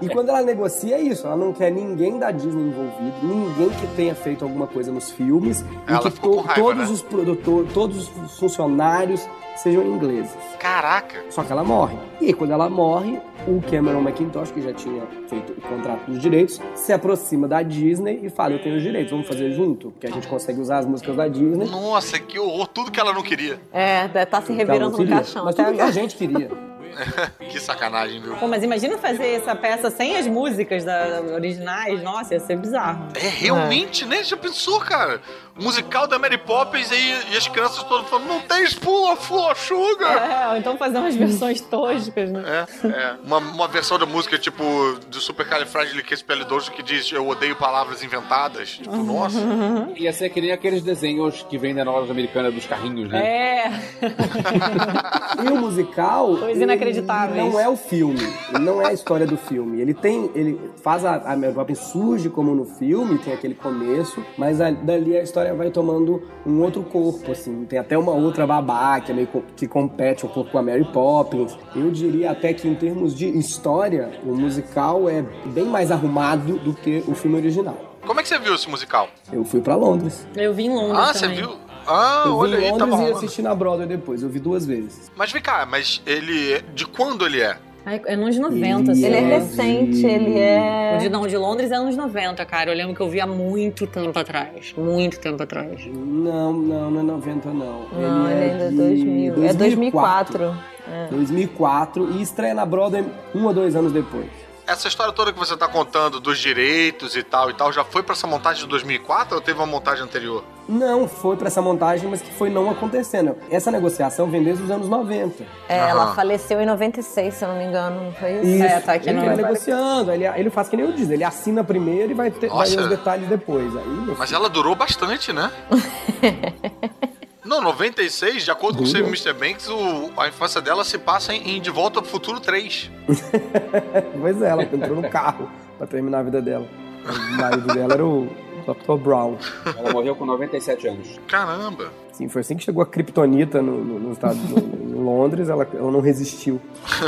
e 0.00 0.08
quando 0.08 0.28
ela 0.28 0.42
negocia 0.42 0.96
é 0.96 1.00
isso, 1.02 1.26
ela 1.26 1.36
não 1.36 1.52
quer 1.52 1.70
ninguém 1.70 2.18
da 2.18 2.30
Disney 2.30 2.68
envolvido, 2.68 3.14
ninguém 3.22 3.68
que 3.70 3.86
tenha 3.88 4.14
feito 4.14 4.44
alguma 4.44 4.66
coisa 4.66 4.92
nos 4.92 5.10
filmes 5.10 5.64
Ela 5.86 5.98
e 5.98 6.02
que 6.02 6.10
ficou 6.12 6.36
com 6.36 6.40
raiva, 6.42 6.62
todos 6.62 6.88
né? 6.88 6.94
os 6.94 7.02
produtores, 7.02 7.72
todos 7.72 8.10
os 8.16 8.38
funcionários 8.38 9.28
sejam 9.56 9.84
ingleses. 9.84 10.32
Caraca! 10.58 11.24
Só 11.30 11.42
que 11.42 11.52
ela 11.52 11.64
morre. 11.64 11.96
E 12.20 12.32
quando 12.32 12.52
ela 12.52 12.70
morre, 12.70 13.20
o 13.46 13.60
Cameron 13.70 14.00
McIntosh, 14.00 14.50
que 14.50 14.62
já 14.62 14.72
tinha 14.72 15.02
feito 15.28 15.52
o 15.52 15.60
contrato 15.60 16.10
dos 16.10 16.20
direitos, 16.20 16.60
se 16.74 16.92
aproxima 16.92 17.46
da 17.46 17.62
Disney 17.62 18.20
e 18.22 18.30
fala: 18.30 18.54
Eu 18.54 18.62
tenho 18.62 18.76
os 18.76 18.82
direitos, 18.82 19.10
vamos 19.10 19.26
fazer 19.26 19.52
junto? 19.52 19.92
Que 20.00 20.06
a 20.06 20.10
gente 20.10 20.26
consegue 20.26 20.60
usar 20.60 20.78
as 20.78 20.86
músicas 20.86 21.16
da 21.16 21.28
Disney. 21.28 21.66
Nossa, 21.66 22.18
que 22.18 22.38
horror, 22.38 22.66
tudo 22.68 22.90
que 22.90 23.00
ela 23.00 23.12
não 23.12 23.22
queria. 23.22 23.60
É, 23.72 24.08
tá 24.24 24.40
se 24.40 24.52
Então, 24.52 24.56
revirando 24.56 24.90
no 24.92 24.96
queria. 24.98 25.16
caixão. 25.16 25.44
Mas 25.44 25.54
até 25.54 25.64
tudo 25.64 25.76
que 25.76 25.82
a 25.82 25.90
gente 25.90 26.16
queria. 26.16 26.50
que 27.50 27.60
sacanagem, 27.60 28.20
viu? 28.20 28.36
Pô, 28.36 28.46
mas 28.46 28.62
imagina 28.62 28.96
fazer 28.98 29.26
essa 29.26 29.54
peça 29.54 29.90
sem 29.90 30.16
as 30.16 30.26
músicas 30.26 30.84
da, 30.84 31.22
originais. 31.34 32.02
Nossa, 32.02 32.34
ia 32.34 32.40
ser 32.40 32.56
bizarro. 32.56 33.08
É 33.14 33.28
realmente, 33.28 34.04
né? 34.04 34.22
Já 34.22 34.36
pensou, 34.36 34.78
cara? 34.80 35.20
Musical 35.56 36.06
da 36.06 36.18
Mary 36.18 36.38
Poppins 36.38 36.90
e, 36.90 37.32
e 37.32 37.36
as 37.36 37.46
crianças 37.48 37.82
todas 37.84 38.08
falando, 38.08 38.26
não 38.26 38.40
tem 38.40 38.64
espuma, 38.64 39.14
flor, 39.16 39.56
sugar. 39.56 40.30
É, 40.30 40.48
ou 40.50 40.56
então 40.56 40.76
fazer 40.76 40.98
umas 40.98 41.14
versões 41.14 41.60
toscas, 41.60 42.30
né? 42.30 42.42
É, 42.46 42.86
é. 42.88 43.16
Uma, 43.24 43.38
uma 43.38 43.68
versão 43.68 43.98
da 43.98 44.06
música, 44.06 44.36
tipo, 44.38 44.62
do 45.08 45.20
Supercalifragilisticexpialidocious 45.20 46.68
que 46.74 46.82
diz 46.82 47.10
eu 47.12 47.26
odeio 47.28 47.54
palavras 47.56 48.02
inventadas. 48.02 48.70
Tipo, 48.70 48.96
nossa. 48.96 49.38
Ia 49.96 50.12
ser 50.12 50.28
que 50.30 50.40
nem 50.40 50.50
aqueles 50.52 50.82
desenhos 50.82 51.44
que 51.48 51.56
vêm 51.56 51.74
da 51.74 51.84
novela 51.84 52.10
americana 52.10 52.50
dos 52.50 52.66
carrinhos, 52.66 53.08
né? 53.08 53.24
É. 53.24 53.70
E 55.44 55.48
o 55.48 55.56
musical. 55.56 56.28
Coisa 56.36 56.50
ele 56.52 56.62
inacreditáveis. 56.64 57.36
Não 57.52 57.58
é 57.60 57.68
o 57.68 57.76
filme. 57.76 58.20
Não 58.60 58.80
é 58.80 58.86
a 58.88 58.92
história 58.92 59.26
do 59.26 59.36
filme. 59.36 59.80
Ele 59.80 59.92
tem. 59.92 60.30
Ele 60.34 60.58
faz 60.82 61.04
a, 61.04 61.16
a 61.16 61.36
Mary 61.36 61.52
Poppins 61.52 61.78
surge 61.78 62.28
como 62.30 62.54
no 62.54 62.64
filme, 62.64 63.18
tem 63.18 63.32
aquele 63.34 63.54
começo, 63.54 64.24
mas 64.38 64.60
a- 64.60 64.70
dali 64.70 65.16
a 65.16 65.22
história 65.22 65.43
vai 65.52 65.70
tomando 65.70 66.22
um 66.46 66.60
outro 66.62 66.82
corpo, 66.82 67.32
assim. 67.32 67.64
Tem 67.64 67.78
até 67.78 67.98
uma 67.98 68.12
outra 68.12 68.46
babá 68.46 69.00
que, 69.00 69.12
é 69.12 69.14
meio, 69.14 69.26
co- 69.26 69.42
que 69.56 69.66
compete 69.66 70.24
um 70.24 70.28
pouco 70.28 70.50
com 70.50 70.58
a 70.58 70.62
Mary 70.62 70.84
Poppins. 70.84 71.56
Eu 71.74 71.90
diria 71.90 72.30
até 72.30 72.52
que 72.54 72.66
em 72.68 72.74
termos 72.74 73.14
de 73.14 73.26
história, 73.36 74.10
o 74.24 74.34
musical 74.34 75.08
é 75.08 75.22
bem 75.46 75.64
mais 75.66 75.90
arrumado 75.90 76.58
do 76.58 76.72
que 76.72 77.02
o 77.06 77.14
filme 77.14 77.36
original. 77.36 77.76
Como 78.06 78.20
é 78.20 78.22
que 78.22 78.28
você 78.28 78.38
viu 78.38 78.54
esse 78.54 78.68
musical? 78.70 79.08
Eu 79.32 79.44
fui 79.44 79.60
pra 79.60 79.74
Londres. 79.76 80.26
Eu 80.36 80.52
vi 80.54 80.64
em 80.66 80.74
Londres 80.74 80.98
Ah, 80.98 81.12
você 81.14 81.20
também. 81.22 81.36
viu? 81.38 81.54
Ah, 81.86 82.22
eu 82.26 82.36
olha 82.36 82.56
vi 82.56 82.62
em 82.62 82.66
aí, 82.66 82.70
Londres 82.72 82.90
tava 82.90 83.02
e 83.08 83.12
assisti 83.12 83.42
na 83.42 83.54
Broadway 83.54 83.86
depois. 83.86 84.22
Eu 84.22 84.28
vi 84.30 84.38
duas 84.38 84.64
vezes. 84.64 85.10
Mas 85.16 85.30
vem 85.32 85.42
cá, 85.42 85.66
mas 85.66 86.00
ele. 86.06 86.62
De 86.74 86.86
quando 86.86 87.26
ele 87.26 87.40
é? 87.42 87.58
Ai, 87.86 88.00
É 88.06 88.16
nos 88.16 88.38
90, 88.38 88.92
assim. 88.92 89.04
Ele 89.04 89.16
é 89.16 89.20
recente, 89.20 90.06
ele 90.06 90.38
é. 90.38 90.94
O 90.96 90.98
de, 91.00 91.08
não, 91.08 91.22
o 91.22 91.28
de 91.28 91.36
Londres 91.36 91.70
é 91.70 91.76
anos 91.76 91.96
90, 91.96 92.44
cara. 92.46 92.70
Eu 92.70 92.76
lembro 92.76 92.94
que 92.94 93.00
eu 93.00 93.08
vi 93.08 93.20
há 93.20 93.26
muito 93.26 93.86
tempo 93.86 94.18
atrás. 94.18 94.74
Muito 94.76 95.20
tempo 95.20 95.42
atrás. 95.42 95.84
Não, 95.86 96.52
não, 96.52 96.90
não 96.90 97.00
é 97.00 97.02
90 97.02 97.48
não. 97.50 97.88
Não, 97.92 98.30
ele 98.30 98.40
é 98.40 98.50
ainda 98.52 98.64
é 98.64 98.68
de 98.70 98.76
2000. 98.76 99.44
É 99.44 99.52
2004. 99.52 100.56
É. 100.90 101.08
2004 101.10 102.12
e 102.12 102.22
estreia 102.22 102.54
na 102.54 102.64
Broadway 102.66 103.04
um 103.34 103.44
ou 103.44 103.54
dois 103.54 103.76
anos 103.76 103.92
depois. 103.92 104.43
Essa 104.66 104.88
história 104.88 105.12
toda 105.12 105.32
que 105.32 105.38
você 105.38 105.56
tá 105.56 105.68
contando 105.68 106.18
dos 106.18 106.38
direitos 106.38 107.14
e 107.16 107.22
tal 107.22 107.50
e 107.50 107.54
tal, 107.54 107.70
já 107.70 107.84
foi 107.84 108.02
pra 108.02 108.14
essa 108.14 108.26
montagem 108.26 108.62
de 108.62 108.68
2004 108.68 109.34
ou 109.36 109.40
teve 109.40 109.58
uma 109.58 109.66
montagem 109.66 110.02
anterior? 110.02 110.42
Não 110.66 111.06
foi 111.06 111.36
pra 111.36 111.48
essa 111.48 111.60
montagem, 111.60 112.08
mas 112.08 112.22
que 112.22 112.32
foi 112.32 112.48
não 112.48 112.70
acontecendo. 112.70 113.36
Essa 113.50 113.70
negociação 113.70 114.30
vem 114.30 114.42
desde 114.42 114.64
os 114.64 114.70
anos 114.70 114.88
90. 114.88 115.44
É, 115.68 115.76
ela 115.90 116.14
faleceu 116.14 116.60
em 116.62 116.66
96, 116.66 117.34
se 117.34 117.44
eu 117.44 117.48
não 117.48 117.58
me 117.58 117.64
engano, 117.64 118.04
não 118.04 118.12
foi 118.12 118.36
isso? 118.36 118.46
Isso, 118.46 118.64
É, 118.64 118.80
tá 118.80 118.94
aqui 118.94 119.10
ele 119.10 119.20
vai 119.20 119.36
negociando, 119.36 120.10
ele, 120.10 120.26
ele 120.26 120.48
faz 120.48 120.68
que 120.70 120.76
nem 120.76 120.86
eu 120.86 120.92
disse, 120.92 121.12
ele 121.12 121.24
assina 121.24 121.62
primeiro 121.62 122.12
e 122.12 122.14
vai 122.14 122.30
ter 122.30 122.48
vai 122.48 122.66
os 122.66 122.88
detalhes 122.88 123.28
depois. 123.28 123.76
Aí, 123.76 124.14
Mas 124.16 124.32
ela 124.32 124.48
durou 124.48 124.74
bastante, 124.74 125.30
né? 125.30 125.50
Não, 127.44 127.60
96, 127.60 128.44
de 128.44 128.50
acordo 128.50 128.78
com 128.78 128.84
o 128.84 128.86
Save 128.86 129.06
Mr. 129.08 129.32
Banks, 129.34 129.68
o- 129.68 130.10
a 130.16 130.28
infância 130.28 130.60
dela 130.60 130.82
se 130.84 130.96
passa 130.98 131.34
em, 131.34 131.56
em 131.56 131.60
De 131.60 131.70
Volta 131.70 131.98
ao 132.00 132.04
Futuro 132.04 132.40
3. 132.40 132.90
Pois 134.20 134.40
é, 134.42 134.48
ela 134.48 134.62
entrou 134.62 134.96
no 134.96 135.08
carro 135.10 135.50
pra 135.78 135.86
terminar 135.86 136.20
a 136.20 136.22
vida 136.22 136.40
dela. 136.40 136.66
O 137.04 137.36
marido 137.36 137.66
dela 137.74 137.92
era 137.94 138.04
o 138.06 138.26
Dr. 138.66 138.94
Brown. 138.96 139.36
Ela 139.76 139.92
morreu 139.92 140.16
com 140.16 140.24
97 140.24 140.88
anos. 140.88 141.20
Caramba! 141.28 141.92
Sim, 142.12 142.28
foi 142.28 142.40
assim 142.40 142.56
que 142.56 142.64
chegou 142.64 142.82
a 142.82 142.86
Kryptonita 142.86 143.60
no, 143.60 143.84
no, 143.84 143.98
no 143.98 144.12
estado 144.12 144.36
em 144.36 144.94
Londres, 144.94 145.48
ela, 145.50 145.68
ela 145.74 145.90
não 145.90 146.00
resistiu. 146.00 146.60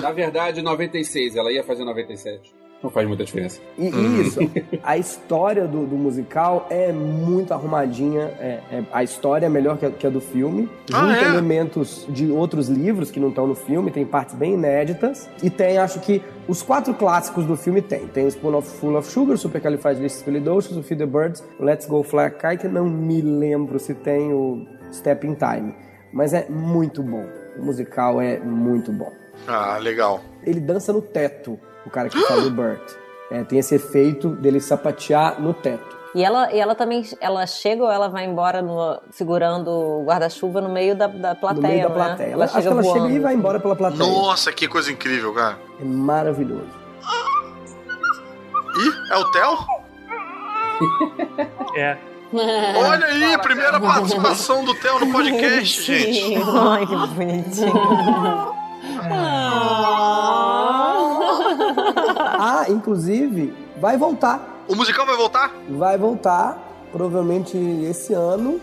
Na 0.03 0.11
verdade, 0.13 0.61
96. 0.61 1.37
Ela 1.37 1.51
ia 1.53 1.63
fazer 1.65 1.85
97. 1.85 2.53
Não 2.87 2.91
faz 2.93 3.07
muita 3.09 3.25
diferença. 3.25 3.61
E 3.77 3.89
e 3.89 4.21
isso, 4.21 4.39
a 4.83 4.97
história 4.97 5.67
do, 5.67 5.85
do 5.87 5.97
musical 5.97 6.67
é 6.71 6.93
muito 6.93 7.53
arrumadinha. 7.53 8.23
é- 8.41 8.61
é- 8.71 8.85
a 8.93 9.03
história 9.03 9.47
é 9.47 9.49
melhor 9.49 9.77
que 9.77 9.87
a, 9.87 9.91
que 9.91 10.07
a 10.07 10.11
do 10.11 10.21
filme. 10.21 10.69
Ah, 10.95 11.01
Junta 11.09 11.19
é? 11.21 11.29
elementos 11.29 12.07
de 12.09 12.31
outros 12.31 12.69
livros 12.69 13.11
que 13.11 13.19
não 13.19 13.31
estão 13.31 13.47
no 13.47 13.55
filme, 13.57 13.91
tem 13.91 14.07
partes 14.07 14.35
bem 14.37 14.55
inéditas. 14.55 15.29
E 15.43 15.51
tem, 15.51 15.79
acho 15.79 15.99
que, 16.01 16.23
os 16.47 16.63
quatro 16.63 16.95
clássicos 16.95 17.45
do 17.45 17.57
filme 17.57 17.83
tem. 17.83 18.07
Tem 18.07 18.25
o 18.25 18.29
Spoon 18.29 18.55
of 18.57 18.69
Full 18.79 18.97
of 18.97 19.09
Sugar, 19.11 19.37
Supercalifragilisticexpialidocious, 19.37 20.77
o 20.79 20.83
Feed 20.83 20.99
the 21.01 21.07
Birds, 21.07 21.43
o 21.59 21.65
Let's 21.65 21.87
Go 21.87 22.03
Fly 22.03 22.21
a 22.25 22.31
Kite. 22.31 22.69
Não 22.69 22.85
me 22.89 23.21
lembro 23.21 23.79
se 23.79 23.95
tem 23.95 24.33
o 24.33 24.67
Step 24.93 25.27
in 25.27 25.35
Time. 25.35 25.75
Mas 26.13 26.33
é 26.33 26.47
muito 26.49 27.03
bom. 27.03 27.25
O 27.59 27.65
musical 27.65 28.21
é 28.21 28.39
muito 28.39 28.93
bom 28.93 29.11
Ah, 29.49 29.79
legal. 29.79 30.21
ele 30.45 30.61
dança 30.61 30.93
no 30.93 31.01
teto, 31.01 31.59
o 31.87 31.91
cara 31.91 32.09
que 32.09 32.21
faz 32.21 32.47
o 32.47 32.51
Burt. 32.51 32.81
É, 33.31 33.43
tem 33.45 33.59
esse 33.59 33.75
efeito 33.75 34.29
dele 34.31 34.61
sapatear 34.61 35.41
no 35.41 35.55
teto. 35.55 35.97
E 36.15 36.25
ela, 36.25 36.51
e 36.53 36.59
ela 36.59 36.75
também, 36.75 37.05
ela 37.21 37.47
chega 37.47 37.83
ou 37.85 37.91
ela 37.91 38.09
vai 38.09 38.25
embora 38.25 38.63
no- 38.63 38.99
segurando 39.11 39.69
o 39.69 40.05
guarda-chuva 40.05 40.61
no 40.63 40.69
meio 40.71 40.97
da, 40.97 41.07
da 41.09 41.35
plateia, 41.35 41.63
no 41.63 41.69
meio 41.69 41.89
da 41.89 41.95
não 41.95 42.03
é? 42.03 42.07
plateia. 42.07 42.33
Ela, 42.33 42.45
acho 42.47 42.61
que 42.61 42.67
ela 42.67 42.83
voando. 42.83 43.01
chega 43.03 43.15
e 43.15 43.19
vai 43.19 43.35
embora 43.35 43.61
pela 43.61 43.77
plateia. 43.77 43.99
Nossa, 44.11 44.51
que 44.53 44.67
coisa 44.67 44.91
incrível, 44.91 45.35
cara. 45.35 45.59
É 45.81 45.85
maravilhoso. 45.85 46.69
Ih, 48.79 48.93
é 49.13 49.17
o 49.19 49.31
Theo? 49.33 49.59
É. 51.77 51.97
Olha 52.33 53.07
aí, 53.07 53.39
primeira 53.39 53.79
participação 53.81 54.65
do 54.65 54.75
Theo 54.75 54.99
no 55.01 55.13
podcast, 55.13 55.83
gente. 55.95 56.35
Ai, 56.71 56.87
que 56.87 56.97
bonitinho. 57.15 58.57
Ah, 59.09 60.96
inclusive, 62.69 63.55
vai 63.79 63.97
voltar. 63.97 64.65
O 64.69 64.75
musical 64.75 65.07
vai 65.07 65.17
voltar? 65.17 65.53
Vai 65.69 65.97
voltar, 65.99 66.66
provavelmente 66.97 67.59
esse 67.89 68.15
ano. 68.15 68.59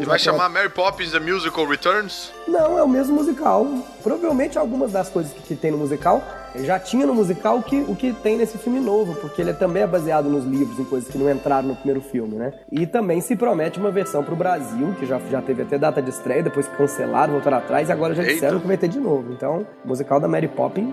E 0.00 0.04
vai 0.04 0.18
chamar 0.18 0.50
Mary 0.50 0.68
Poppins 0.68 1.12
The 1.12 1.18
Musical 1.18 1.66
Returns? 1.66 2.30
Não, 2.46 2.78
é 2.78 2.82
o 2.82 2.88
mesmo 2.88 3.14
musical. 3.14 3.66
Provavelmente 4.02 4.58
algumas 4.58 4.92
das 4.92 5.08
coisas 5.08 5.32
que, 5.32 5.40
que 5.40 5.56
tem 5.56 5.70
no 5.70 5.78
musical 5.78 6.22
já 6.56 6.78
tinha 6.78 7.06
no 7.06 7.14
musical 7.14 7.62
que, 7.62 7.80
o 7.88 7.94
que 7.94 8.12
tem 8.12 8.36
nesse 8.36 8.58
filme 8.58 8.80
novo, 8.80 9.14
porque 9.14 9.40
ele 9.40 9.54
também 9.54 9.84
é 9.84 9.86
baseado 9.86 10.28
nos 10.28 10.44
livros, 10.44 10.78
em 10.78 10.84
coisas 10.84 11.08
que 11.08 11.16
não 11.16 11.30
entraram 11.30 11.68
no 11.68 11.76
primeiro 11.76 12.00
filme, 12.00 12.34
né? 12.34 12.52
E 12.70 12.86
também 12.86 13.20
se 13.20 13.36
promete 13.36 13.78
uma 13.78 13.90
versão 13.90 14.24
pro 14.24 14.34
Brasil, 14.34 14.94
que 14.98 15.06
já, 15.06 15.20
já 15.30 15.40
teve 15.40 15.62
até 15.62 15.78
data 15.78 16.02
de 16.02 16.10
estreia, 16.10 16.42
depois 16.42 16.66
cancelaram, 16.76 17.34
voltaram 17.34 17.58
atrás 17.58 17.88
e 17.88 17.92
agora 17.92 18.14
já 18.14 18.22
Eita. 18.22 18.34
disseram 18.34 18.60
que 18.60 18.66
vai 18.66 18.76
ter 18.76 18.88
de 18.88 18.98
novo. 18.98 19.32
Então, 19.32 19.64
musical 19.84 20.18
da 20.18 20.26
Mary 20.26 20.48
Poppins, 20.48 20.92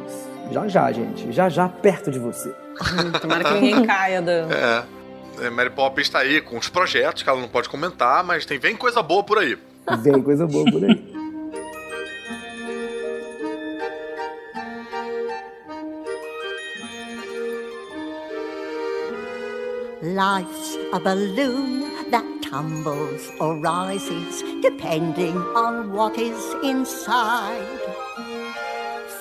já 0.51 0.67
já, 0.67 0.91
gente. 0.91 1.31
Já 1.31 1.49
já 1.49 1.67
perto 1.67 2.11
de 2.11 2.19
você. 2.19 2.53
Tomara 3.19 3.43
que 3.43 3.53
ninguém 3.55 3.83
caia 3.85 4.21
da. 4.21 4.31
É. 4.31 4.96
É, 5.39 5.49
Mary 5.49 5.69
Poppins 5.69 6.09
tá 6.09 6.19
aí 6.19 6.41
com 6.41 6.57
os 6.57 6.69
projetos 6.69 7.23
que 7.23 7.29
ela 7.29 7.39
não 7.39 7.47
pode 7.47 7.69
comentar, 7.69 8.23
mas 8.23 8.45
tem 8.45 8.57
vem 8.57 8.75
coisa 8.75 9.01
boa 9.01 9.23
por 9.23 9.37
aí. 9.37 9.57
Vem 10.01 10.21
coisa 10.21 10.47
boa 10.47 10.65
por 10.69 10.83
aí. 10.83 11.17
Life's 20.01 20.77
a 20.93 20.99
balloon 20.99 22.09
that 22.11 22.25
tumbles 22.41 23.29
or 23.39 23.55
rises 23.59 24.41
depending 24.61 25.37
on 25.55 25.91
what 25.91 26.17
is 26.17 26.55
inside. 26.63 27.67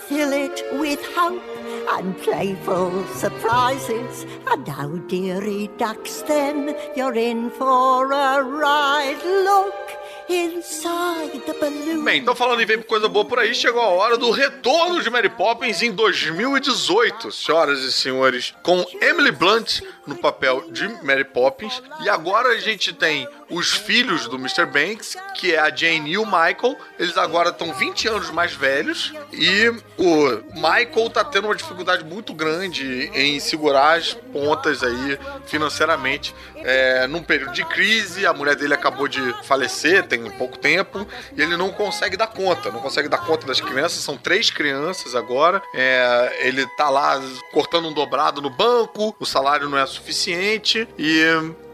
Fill 0.06 0.32
it 0.32 0.62
with 0.78 1.00
hope 1.16 1.55
and 1.90 2.16
playful 2.18 3.06
surprises. 3.08 4.24
And 4.50 4.68
oh, 4.68 4.98
dearie 5.08 5.70
ducks, 5.78 6.22
then 6.22 6.76
you're 6.96 7.14
in 7.14 7.50
for 7.50 8.12
a 8.12 8.42
ride. 8.42 9.22
Look 9.24 9.86
inside 10.28 11.40
the 11.46 11.54
balloon. 11.54 12.04
Bem, 12.04 12.20
então 12.20 12.34
falando 12.34 12.60
em 12.60 12.82
coisa 12.82 13.08
boa 13.08 13.24
por 13.24 13.38
aí, 13.38 13.54
chegou 13.54 13.80
a 13.80 13.88
hora 13.88 14.16
do 14.16 14.30
retorno 14.30 15.02
de 15.02 15.10
Mary 15.10 15.28
Poppins 15.28 15.82
em 15.82 15.92
2018, 15.92 17.30
senhoras 17.30 17.80
e 17.80 17.92
senhores, 17.92 18.54
com 18.62 18.84
Emily 19.00 19.30
Blunt 19.30 19.80
no 20.06 20.16
papel 20.16 20.70
de 20.70 20.88
Mary 21.04 21.24
Poppins. 21.24 21.82
E 22.02 22.08
agora 22.08 22.50
a 22.50 22.58
gente 22.58 22.92
tem 22.92 23.28
os 23.50 23.72
filhos 23.72 24.26
do 24.28 24.36
Mr. 24.36 24.66
Banks, 24.66 25.16
que 25.34 25.54
é 25.54 25.58
a 25.58 25.74
Jane 25.74 26.12
e 26.12 26.18
o 26.18 26.24
Michael. 26.24 26.76
Eles 26.98 27.16
agora 27.16 27.50
estão 27.50 27.72
20 27.72 28.08
anos 28.08 28.30
mais 28.30 28.52
velhos 28.52 29.12
e 29.32 29.68
o 29.96 30.42
Michael 30.54 31.10
tá 31.10 31.24
tendo 31.24 31.46
uma 31.46 31.54
dificuldade 31.54 32.04
muito 32.04 32.34
grande 32.34 33.10
em 33.14 33.38
segurar 33.40 33.98
as 33.98 34.14
pontas 34.14 34.82
aí 34.82 35.18
financeiramente. 35.46 36.34
É, 36.56 37.06
num 37.06 37.22
período 37.22 37.52
de 37.52 37.64
crise, 37.64 38.26
a 38.26 38.32
mulher 38.32 38.56
dele 38.56 38.74
acabou 38.74 39.06
de 39.06 39.20
falecer 39.44 40.06
tem 40.06 40.28
pouco 40.32 40.58
tempo 40.58 41.06
e 41.36 41.42
ele 41.42 41.56
não 41.56 41.70
consegue 41.70 42.16
dar 42.16 42.26
conta, 42.26 42.70
não 42.70 42.80
consegue 42.80 43.08
dar 43.08 43.18
conta 43.18 43.46
das 43.46 43.60
crianças. 43.60 44.02
São 44.02 44.16
três 44.16 44.50
crianças 44.50 45.14
agora. 45.14 45.62
É, 45.74 46.38
ele 46.40 46.66
tá 46.76 46.90
lá 46.90 47.20
cortando 47.52 47.88
um 47.88 47.92
dobrado 47.92 48.40
no 48.40 48.50
banco, 48.50 49.14
o 49.18 49.26
salário 49.26 49.68
não 49.68 49.78
é 49.78 49.86
suficiente 49.86 50.88
e 50.98 51.24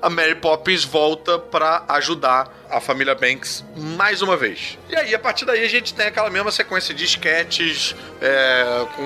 a 0.03 0.11
Mary 0.11 0.35
Poppins 0.35 0.85
volta 0.85 1.39
para 1.39 1.85
ajudar 1.89 2.53
a 2.69 2.81
família 2.81 3.15
Banks 3.15 3.65
mais 3.77 4.21
uma 4.21 4.37
vez. 4.37 4.77
E 4.91 4.97
aí, 4.97 5.15
a 5.15 5.19
partir 5.19 5.45
daí, 5.45 5.63
a 5.63 5.69
gente 5.69 5.95
tem 5.95 6.07
aquela 6.07 6.29
mesma 6.29 6.51
sequência 6.51 6.93
de 6.93 7.05
sketches 7.05 7.95
é, 8.21 8.87
com 8.97 9.05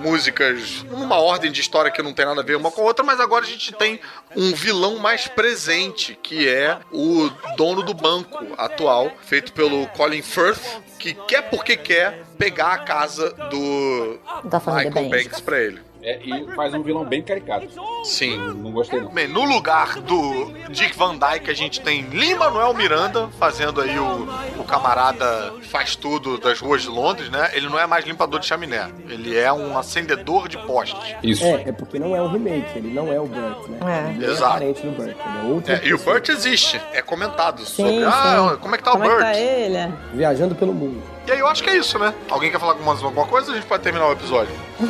músicas 0.00 0.82
numa 0.90 1.16
ordem 1.20 1.52
de 1.52 1.60
história 1.60 1.90
que 1.90 2.02
não 2.02 2.12
tem 2.12 2.26
nada 2.26 2.40
a 2.40 2.44
ver 2.44 2.56
uma 2.56 2.70
com 2.70 2.82
a 2.82 2.84
outra, 2.84 3.04
mas 3.04 3.20
agora 3.20 3.44
a 3.44 3.48
gente 3.48 3.72
tem 3.72 4.00
um 4.36 4.52
vilão 4.52 4.98
mais 4.98 5.28
presente, 5.28 6.18
que 6.20 6.48
é 6.48 6.78
o 6.92 7.30
dono 7.56 7.82
do 7.82 7.94
banco 7.94 8.44
atual, 8.58 9.12
feito 9.22 9.52
pelo 9.52 9.86
Colin 9.88 10.22
Firth, 10.22 10.82
que 10.98 11.14
quer 11.14 11.42
porque 11.42 11.76
quer 11.76 12.24
pegar 12.36 12.72
a 12.72 12.78
casa 12.78 13.30
do 13.50 14.18
Da 14.44 14.58
família 14.58 14.90
Michael 14.90 15.10
Banks. 15.10 15.24
Banks 15.24 15.40
pra 15.40 15.60
ele. 15.60 15.80
É, 16.06 16.20
e 16.22 16.54
faz 16.54 16.74
um 16.74 16.82
vilão 16.82 17.02
bem 17.02 17.22
caricato. 17.22 17.66
Sim. 18.04 18.36
Não 18.36 18.70
gostei 18.72 19.00
não. 19.00 19.08
Bem, 19.08 19.26
no 19.26 19.42
lugar 19.44 20.00
do 20.02 20.52
Dick 20.68 20.94
Van 20.98 21.16
Dyke, 21.16 21.50
a 21.50 21.54
gente 21.54 21.80
tem 21.80 22.02
Lin-Manuel 22.02 22.74
Miranda 22.74 23.28
fazendo 23.38 23.80
aí 23.80 23.98
o, 23.98 24.28
o 24.58 24.64
camarada 24.64 25.54
faz 25.62 25.96
tudo 25.96 26.36
das 26.36 26.60
ruas 26.60 26.82
de 26.82 26.88
Londres, 26.88 27.30
né? 27.30 27.50
Ele 27.54 27.70
não 27.70 27.78
é 27.78 27.86
mais 27.86 28.04
limpador 28.04 28.38
de 28.38 28.44
chaminé, 28.46 28.90
ele 29.08 29.34
é 29.34 29.50
um 29.50 29.78
acendedor 29.78 30.46
de 30.46 30.58
postes. 30.58 31.16
É, 31.42 31.70
é 31.70 31.72
porque 31.72 31.98
não 31.98 32.14
é 32.14 32.20
um 32.20 32.28
remake, 32.30 32.76
ele 32.76 32.92
não 32.92 33.10
é 33.10 33.18
o 33.18 33.26
Burt, 33.26 33.68
né? 33.68 34.14
Ele 34.14 34.26
Exato. 34.26 34.52
diferente 34.54 34.82
do 34.82 34.90
Burt, 34.92 35.08
ele 35.08 35.38
é 35.38 35.52
outro. 35.52 35.72
É, 35.72 35.80
e 35.86 35.94
o 35.94 35.98
Burt 35.98 36.28
existe, 36.28 36.78
é 36.92 37.00
comentado 37.00 37.64
Sim, 37.64 37.76
sobre, 37.76 37.92
sim. 37.94 38.04
ah, 38.04 38.58
como 38.60 38.74
é 38.74 38.78
que 38.78 38.84
tá 38.84 38.90
Como 38.90 39.04
o 39.04 39.06
é 39.06 39.08
que 39.08 39.14
Burt? 39.14 39.24
tá 39.24 39.40
ele? 39.40 39.94
Viajando 40.12 40.54
pelo 40.54 40.74
mundo. 40.74 41.13
E 41.26 41.32
aí 41.32 41.38
eu 41.38 41.46
acho 41.48 41.62
que 41.62 41.70
é 41.70 41.76
isso, 41.78 41.98
né? 41.98 42.12
Alguém 42.30 42.50
quer 42.50 42.60
falar 42.60 42.74
mais 42.74 43.02
alguma 43.02 43.26
coisa? 43.26 43.50
A 43.52 43.54
gente 43.54 43.66
pode 43.66 43.82
terminar 43.82 44.08
o 44.08 44.12
episódio. 44.12 44.52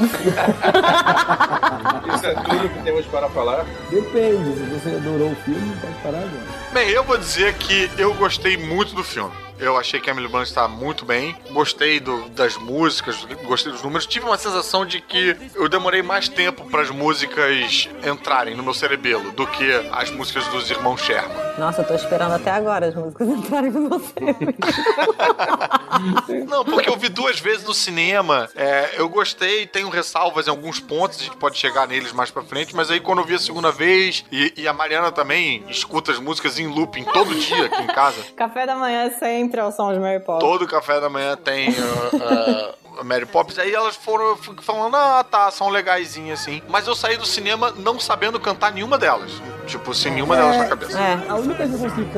Isso 2.14 2.26
é 2.26 2.35
tudo 2.35 2.68
que 2.68 2.82
temos 2.82 3.07
para 3.07 3.28
falar. 3.30 3.64
Depende, 3.91 4.53
se 4.57 4.64
você 4.64 4.97
adorou 4.97 5.30
o 5.30 5.37
filme, 5.37 5.76
pode 5.80 5.95
parar 6.03 6.18
agora. 6.18 6.43
Bem, 6.72 6.91
eu 6.91 7.05
vou 7.05 7.16
dizer 7.18 7.55
que 7.55 7.89
eu 7.97 8.12
gostei 8.14 8.57
muito 8.57 8.95
do 8.95 9.05
filme. 9.05 9.32
Eu 9.57 9.78
achei 9.78 10.01
que 10.01 10.11
a 10.11 10.12
Emily 10.12 10.26
Blunt 10.26 10.47
está 10.49 10.66
muito 10.66 11.05
bem. 11.05 11.37
Gostei 11.53 12.01
do- 12.01 12.28
das 12.30 12.57
músicas, 12.57 13.24
gostei 13.45 13.70
dos 13.70 13.82
números. 13.82 14.05
Tive 14.05 14.26
uma 14.26 14.37
sensação 14.37 14.85
de 14.85 15.01
que 15.01 15.37
eu 15.55 15.68
demorei 15.68 16.03
mais 16.03 16.28
tempo 16.28 16.68
para 16.68 16.82
as 16.82 16.91
músicas 16.91 17.89
entrarem 18.05 18.57
no 18.57 18.64
meu 18.64 18.74
cerebelo 18.74 19.30
do 19.30 19.47
que 19.47 19.70
as 19.93 20.11
músicas 20.11 20.45
dos 20.49 20.68
irmãos 20.70 21.01
Sherman. 21.01 21.37
Nossa, 21.57 21.82
eu 21.82 21.87
tô 21.87 21.95
esperando 21.95 22.32
até 22.35 22.51
agora 22.51 22.87
as 22.89 22.95
músicas 22.97 23.28
entrarem 23.39 23.70
no 23.70 23.89
meu 23.89 24.01
cérebro. 24.01 24.55
Não, 26.49 26.64
porque 26.64 26.88
eu 26.88 26.97
vi 26.97 27.09
duas 27.09 27.38
vezes 27.38 27.64
no 27.64 27.74
cinema. 27.74 28.49
é, 28.55 28.95
eu 28.97 29.09
gostei, 29.09 29.66
tenho 29.66 29.88
ressalvas 29.88 30.47
em 30.47 30.51
alguns 30.51 30.80
pontos, 30.80 31.20
a 31.20 31.24
gente 31.24 31.36
pode 31.36 31.57
chegar 31.59 31.86
neles 31.88 32.12
mais 32.12 32.30
pra 32.30 32.42
frente, 32.42 32.74
mas 32.74 32.90
aí 32.90 33.01
quando 33.01 33.18
eu 33.18 33.24
vi 33.24 33.34
a 33.34 33.38
segunda 33.38 33.70
vez, 33.70 34.24
e, 34.30 34.53
e 34.57 34.68
a 34.68 34.72
Mariana 34.72 35.11
também 35.11 35.64
escuta 35.68 36.12
as 36.12 36.18
músicas 36.18 36.59
em 36.59 36.66
looping 36.66 37.05
todo 37.05 37.34
dia 37.34 37.66
aqui 37.66 37.82
em 37.82 37.86
casa. 37.86 38.22
Café 38.36 38.66
da 38.66 38.76
manhã 38.76 39.05
é 39.05 39.11
sempre 39.11 39.61
ao 39.61 39.72
som 39.72 39.92
de 39.92 39.99
Mary 39.99 40.20
Poppins. 40.20 40.49
Todo 40.49 40.66
café 40.66 41.01
da 41.01 41.09
manhã 41.09 41.36
tem 41.36 41.70
uh, 41.70 41.72
uh, 41.72 42.74
Mary 43.03 43.26
Poppins. 43.26 43.59
Aí 43.59 43.72
elas 43.74 43.97
foram 43.97 44.36
falando, 44.36 44.95
ah, 44.97 45.24
tá, 45.28 45.51
são 45.51 45.68
legaisinhas 45.68 46.40
assim. 46.40 46.62
Mas 46.68 46.86
eu 46.86 46.95
saí 46.95 47.16
do 47.16 47.26
cinema 47.26 47.72
não 47.76 47.99
sabendo 47.99 48.38
cantar 48.38 48.72
nenhuma 48.72 48.99
delas. 48.99 49.32
Tipo, 49.66 49.95
sem 49.95 50.12
nenhuma 50.12 50.36
delas 50.36 50.59
na 50.59 50.66
cabeça. 50.66 50.99
A 51.28 51.34
única 51.36 51.66
que 51.66 51.72
eu 51.72 51.78
consegui 51.78 52.11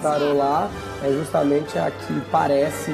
cantarolar 0.00 0.70
é 1.04 1.12
justamente 1.12 1.78
a 1.78 1.90
que 1.90 2.20
parece 2.30 2.90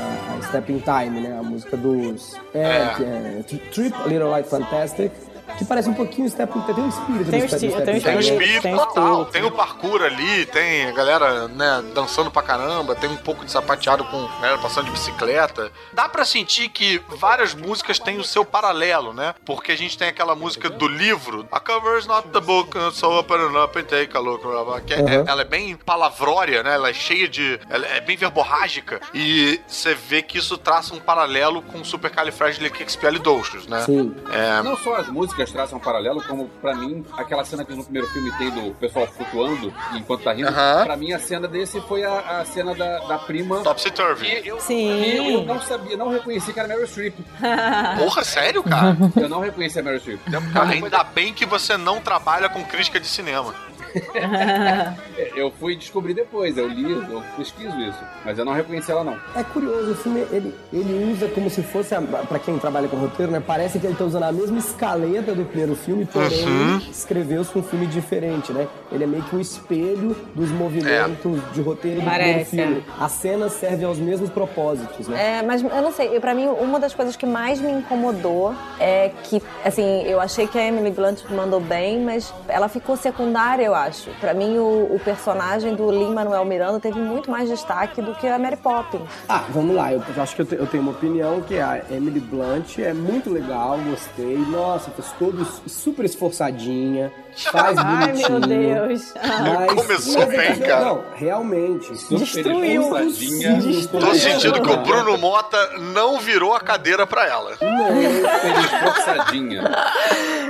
a, 0.00 0.38
a 0.38 0.42
Step 0.42 0.72
in 0.72 0.78
Time, 0.78 1.20
né? 1.20 1.38
A 1.38 1.42
música 1.42 1.76
dos. 1.76 2.36
É, 2.54 2.60
É. 2.62 2.94
que 2.96 3.04
é 3.04 3.42
Trip, 3.72 3.94
Little 4.06 4.30
Light 4.30 4.48
Fantastic. 4.48 5.10
Que 5.58 5.64
parece 5.64 5.88
um 5.88 5.94
pouquinho 5.94 6.28
Step 6.28 6.50
in 6.56 6.60
Time. 6.62 6.74
Tem 6.74 6.84
um 6.84 6.88
espírito 6.88 7.30
Tem 7.30 7.42
o 7.44 7.48
Step, 7.48 7.54
esti- 7.66 7.70
Step 7.70 7.84
tem 7.84 7.94
o 7.94 7.98
o 7.98 8.02
Tem- 8.02 8.18
espírito 8.20 8.62
tem 8.62 8.76
total, 8.76 9.24
tem 9.26 9.44
o 9.44 9.50
parkour 9.50 10.02
ali, 10.02 10.46
tem 10.46 10.86
a 10.86 10.92
galera, 10.92 11.48
né, 11.48 11.82
dançando 11.94 12.30
pra 12.30 12.42
caramba, 12.42 12.94
tem 12.94 13.10
um 13.10 13.16
pouco 13.16 13.44
de 13.44 13.50
sapateado 13.50 14.04
com 14.04 14.24
a 14.26 14.40
galera 14.40 14.58
passando 14.58 14.86
de 14.86 14.90
bicicleta. 14.92 15.70
Dá 15.92 16.08
pra 16.08 16.24
sentir 16.24 16.68
que 16.68 17.00
várias 17.08 17.54
músicas 17.54 17.98
têm 17.98 18.18
o 18.18 18.24
seu 18.24 18.44
paralelo, 18.44 19.12
né? 19.12 19.34
Porque 19.44 19.72
a 19.72 19.76
gente 19.76 19.96
tem 19.98 20.08
aquela 20.08 20.34
música 20.34 20.68
do 20.70 20.86
livro, 20.88 21.46
A 21.52 21.60
cover's 21.60 22.06
not 22.06 22.28
the 22.28 22.40
book, 22.40 22.76
so 22.92 23.10
open 23.18 23.36
it 23.46 23.56
up 23.56 23.78
and 23.78 23.84
take 23.84 24.16
a 24.16 24.20
look. 24.20 24.40
Que 24.86 24.94
é- 24.94 24.98
Uhum. 25.00 25.24
ela 25.26 25.42
é 25.42 25.44
bem 25.44 25.76
palavrória, 25.76 26.62
né? 26.62 26.74
Ela 26.74 26.90
é 26.90 26.92
cheia 26.94 27.28
de. 27.28 27.58
Ela 27.68 27.86
é 27.86 28.00
bem 28.00 28.16
verborrágica. 28.16 29.00
E 29.14 29.60
você 29.66 29.94
vê 29.94 30.22
que 30.22 30.38
isso 30.38 30.56
traça 30.58 30.94
um 30.94 31.00
paralelo 31.00 31.62
com 31.62 31.82
Supercalifragilisticexpialidocious, 31.84 33.66
né? 33.66 33.82
Sim. 33.84 34.14
É, 34.32 34.62
Não 34.62 34.76
só 34.76 34.96
as 34.96 35.08
músicas 35.08 35.39
traçam 35.48 35.78
um 35.78 35.80
paralelo, 35.80 36.22
como 36.24 36.48
pra 36.60 36.74
mim, 36.74 37.04
aquela 37.16 37.44
cena 37.44 37.64
que 37.64 37.74
no 37.74 37.84
primeiro 37.84 38.08
filme 38.08 38.30
tem 38.38 38.50
do 38.50 38.74
pessoal 38.74 39.06
flutuando 39.06 39.72
enquanto 39.94 40.22
tá 40.22 40.32
rindo. 40.32 40.48
Aham. 40.48 40.84
Pra 40.84 40.96
mim, 40.96 41.12
a 41.12 41.18
cena 41.18 41.46
desse 41.46 41.80
foi 41.82 42.04
a, 42.04 42.40
a 42.40 42.44
cena 42.44 42.74
da, 42.74 42.98
da 43.06 43.18
prima. 43.18 43.60
Topsy 43.62 43.90
Turvy. 43.90 44.26
Que 44.42 44.48
eu, 44.48 44.60
Sim. 44.60 45.02
que 45.02 45.16
eu, 45.16 45.24
eu 45.24 45.44
não 45.44 45.60
sabia, 45.60 45.96
não 45.96 46.08
reconheci 46.08 46.52
que 46.52 46.58
era 46.58 46.68
Meryl 46.68 46.86
Streep. 46.86 47.14
Porra, 47.98 48.24
sério, 48.24 48.62
cara? 48.62 48.96
Eu 49.16 49.28
não 49.28 49.40
reconheci 49.40 49.78
a 49.78 49.82
Meryl 49.82 50.00
Streep. 50.00 50.20
Cara, 50.52 50.70
ainda 50.70 51.04
bem 51.04 51.32
que 51.32 51.46
você 51.46 51.76
não 51.76 52.00
trabalha 52.00 52.48
com 52.48 52.64
crítica 52.64 52.98
de 52.98 53.06
cinema. 53.06 53.54
Eu 55.36 55.50
fui 55.58 55.76
descobrir 55.76 56.14
depois, 56.14 56.56
eu 56.56 56.66
li, 56.68 56.90
eu 56.92 57.22
pesquiso 57.36 57.78
isso. 57.80 57.98
Mas 58.24 58.38
eu 58.38 58.44
não 58.44 58.52
reconheci 58.52 58.90
ela, 58.90 59.04
não. 59.04 59.16
É 59.34 59.42
curioso, 59.42 59.92
o 59.92 59.94
filme 59.94 60.20
ele, 60.32 60.54
ele 60.72 61.12
usa 61.12 61.28
como 61.28 61.48
se 61.48 61.62
fosse, 61.62 61.94
a- 61.94 62.00
pra 62.00 62.38
quem 62.38 62.58
trabalha 62.58 62.88
com 62.88 62.96
roteiro, 62.96 63.30
né? 63.32 63.42
Parece 63.44 63.78
que 63.78 63.86
ele 63.86 63.94
tá 63.96 64.04
usando 64.04 64.24
a 64.24 64.32
mesma 64.32 64.58
escaleta 64.58 65.34
do 65.34 65.44
primeiro 65.44 65.74
filme, 65.76 66.04
porém 66.06 66.46
Uhum. 66.46 66.78
escreveu-se 66.90 67.56
um 67.56 67.62
filme 67.62 67.86
diferente, 67.86 68.52
né? 68.52 68.66
Ele 68.90 69.04
é 69.04 69.06
meio 69.06 69.22
que 69.24 69.36
um 69.36 69.40
espelho 69.40 70.16
dos 70.34 70.50
movimentos 70.50 71.40
de 71.52 71.60
roteiro 71.60 72.00
do 72.00 72.06
Parece, 72.06 72.50
primeiro 72.50 72.80
filme. 72.82 72.84
A 72.98 73.08
cena 73.08 73.48
serve 73.48 73.84
aos 73.84 73.98
mesmos 73.98 74.30
propósitos, 74.30 75.06
né? 75.08 75.38
É, 75.38 75.42
mas 75.42 75.62
eu 75.62 75.82
não 75.82 75.92
sei, 75.92 76.18
pra 76.20 76.34
mim, 76.34 76.46
uma 76.46 76.78
das 76.80 76.94
coisas 76.94 77.14
que 77.16 77.26
mais 77.26 77.60
me 77.60 77.70
incomodou 77.70 78.54
é 78.78 79.10
que, 79.24 79.40
assim, 79.64 80.02
eu 80.04 80.20
achei 80.20 80.46
que 80.46 80.58
a 80.58 80.66
Emily 80.66 80.90
Blunt 80.90 81.22
mandou 81.30 81.60
bem, 81.60 82.00
mas 82.00 82.32
ela 82.48 82.68
ficou 82.68 82.96
secundária, 82.96 83.64
eu 83.64 83.74
acho. 83.80 84.10
Pra 84.20 84.32
mim, 84.34 84.58
o, 84.58 84.94
o 84.94 85.00
personagem 85.04 85.74
do 85.74 85.90
Lin-Manuel 85.90 86.44
Miranda 86.44 86.78
teve 86.80 86.98
muito 87.00 87.30
mais 87.30 87.48
destaque 87.48 88.00
do 88.02 88.14
que 88.14 88.26
a 88.26 88.38
Mary 88.38 88.56
Poppins. 88.56 89.02
Ah, 89.28 89.44
vamos 89.50 89.74
lá. 89.74 89.92
Eu 89.92 90.02
acho 90.18 90.36
que 90.36 90.42
eu, 90.42 90.46
te- 90.46 90.54
eu 90.56 90.66
tenho 90.66 90.82
uma 90.82 90.92
opinião 90.92 91.40
que 91.40 91.58
a 91.58 91.82
Emily 91.90 92.20
Blunt 92.20 92.78
é 92.78 92.92
muito 92.92 93.30
legal, 93.30 93.78
gostei. 93.78 94.36
Nossa, 94.36 94.90
fez 94.90 95.12
todo 95.18 95.44
super 95.66 96.04
esforçadinha, 96.04 97.12
faz 97.36 97.76
Ai, 97.78 98.12
meu 98.12 98.40
Deus. 98.40 99.14
Mas, 99.14 99.72
Começou 99.74 100.26
mas 100.26 100.34
é 100.34 100.36
bem, 100.36 100.58
cara. 100.60 100.84
Não, 100.84 101.04
realmente. 101.14 101.90
Destruiu. 102.16 103.06
Destruiu. 103.06 104.06
Tô 104.06 104.14
sentindo 104.14 104.60
que 104.62 104.70
o 104.70 104.76
Bruno 104.78 105.18
Mota 105.18 105.58
não 105.78 106.18
virou 106.18 106.54
a 106.54 106.60
cadeira 106.60 107.06
pra 107.06 107.26
ela. 107.26 107.56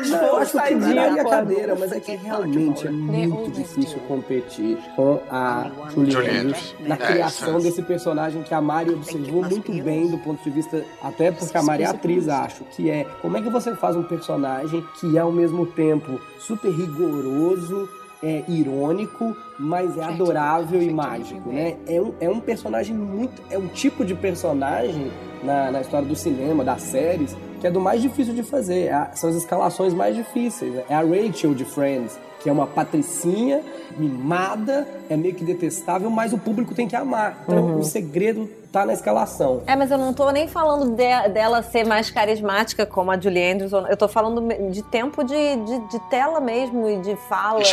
Não, 0.08 0.22
eu 0.22 0.36
acho 0.38 0.60
que 0.62 0.74
não 0.74 0.92
é 0.92 1.20
a 1.20 1.24
cadeira, 1.24 1.76
mas 1.78 1.92
é 1.92 2.00
que 2.00 2.16
realmente 2.16 2.86
é 2.86 2.90
muito 2.90 3.50
difícil 3.50 3.98
competir 4.08 4.78
com 4.96 5.20
a 5.30 5.70
Julie 5.94 6.16
Andrews 6.16 6.40
Andrews. 6.40 6.74
na 6.80 6.94
É, 6.94 6.98
criação 6.98 7.58
desse 7.60 7.82
personagem 7.82 8.42
que 8.42 8.54
a 8.54 8.60
Mari 8.60 8.90
observou 8.90 9.42
muito 9.42 9.72
bem 9.82 10.08
do 10.10 10.18
ponto 10.18 10.42
de 10.42 10.50
vista, 10.50 10.84
até 11.02 11.30
porque 11.30 11.56
a 11.56 11.62
Mari 11.62 11.82
é 11.82 11.86
atriz, 11.86 12.28
acho, 12.28 12.64
que 12.64 12.90
é 12.90 13.04
como 13.22 13.36
é 13.36 13.42
que 13.42 13.50
você 13.50 13.74
faz 13.74 13.96
um 13.96 14.02
personagem 14.02 14.84
que 14.98 15.16
é 15.16 15.20
ao 15.20 15.32
mesmo 15.32 15.66
tempo 15.66 16.20
super 16.40 16.70
rigoroso, 16.70 17.88
é 18.22 18.42
irônico, 18.48 19.34
mas 19.58 19.96
é 19.96 20.04
adorável 20.04 20.82
e 20.82 20.90
mágico, 20.90 21.48
né? 21.50 21.76
É 21.86 22.00
um, 22.00 22.12
é 22.20 22.28
um 22.28 22.40
personagem 22.40 22.94
muito. 22.94 23.40
É 23.50 23.56
um 23.58 23.66
tipo 23.68 24.04
de 24.04 24.14
personagem 24.14 25.10
na, 25.42 25.70
na 25.70 25.80
história 25.80 26.06
do 26.06 26.14
cinema, 26.14 26.62
das 26.62 26.82
séries, 26.82 27.34
que 27.60 27.66
é 27.66 27.70
do 27.70 27.80
mais 27.80 28.02
difícil 28.02 28.34
de 28.34 28.42
fazer. 28.42 28.88
É 28.88 29.10
são 29.14 29.30
as 29.30 29.36
escalações 29.36 29.94
mais 29.94 30.14
difíceis. 30.14 30.74
né? 30.74 30.84
É 30.88 30.94
a 30.94 31.00
Rachel 31.00 31.54
de 31.54 31.64
Friends, 31.64 32.18
que 32.42 32.48
é 32.50 32.52
uma 32.52 32.66
patricinha, 32.66 33.62
mimada, 33.96 34.86
é 35.08 35.16
meio 35.16 35.34
que 35.34 35.44
detestável, 35.44 36.10
mas 36.10 36.32
o 36.32 36.38
público 36.38 36.74
tem 36.74 36.86
que 36.86 36.96
amar. 36.96 37.42
Então, 37.44 37.78
o 37.78 37.82
segredo 37.84 38.48
tá 38.70 38.86
na 38.86 38.92
escalação. 38.92 39.62
É, 39.66 39.74
mas 39.74 39.90
eu 39.90 39.98
não 39.98 40.12
tô 40.12 40.30
nem 40.30 40.46
falando 40.48 40.90
de- 40.94 41.28
dela 41.30 41.62
ser 41.62 41.84
mais 41.86 42.10
carismática 42.10 42.86
como 42.86 43.10
a 43.10 43.18
Julie 43.18 43.52
Andrews. 43.52 43.72
Eu 43.72 43.96
tô 43.96 44.06
falando 44.08 44.46
de 44.70 44.82
tempo 44.82 45.24
de, 45.24 45.56
de, 45.56 45.78
de 45.88 45.98
tela 46.08 46.40
mesmo 46.40 46.88
e 46.88 46.98
de 46.98 47.16
fala. 47.28 47.60
e 47.60 47.62
de-. 47.64 47.68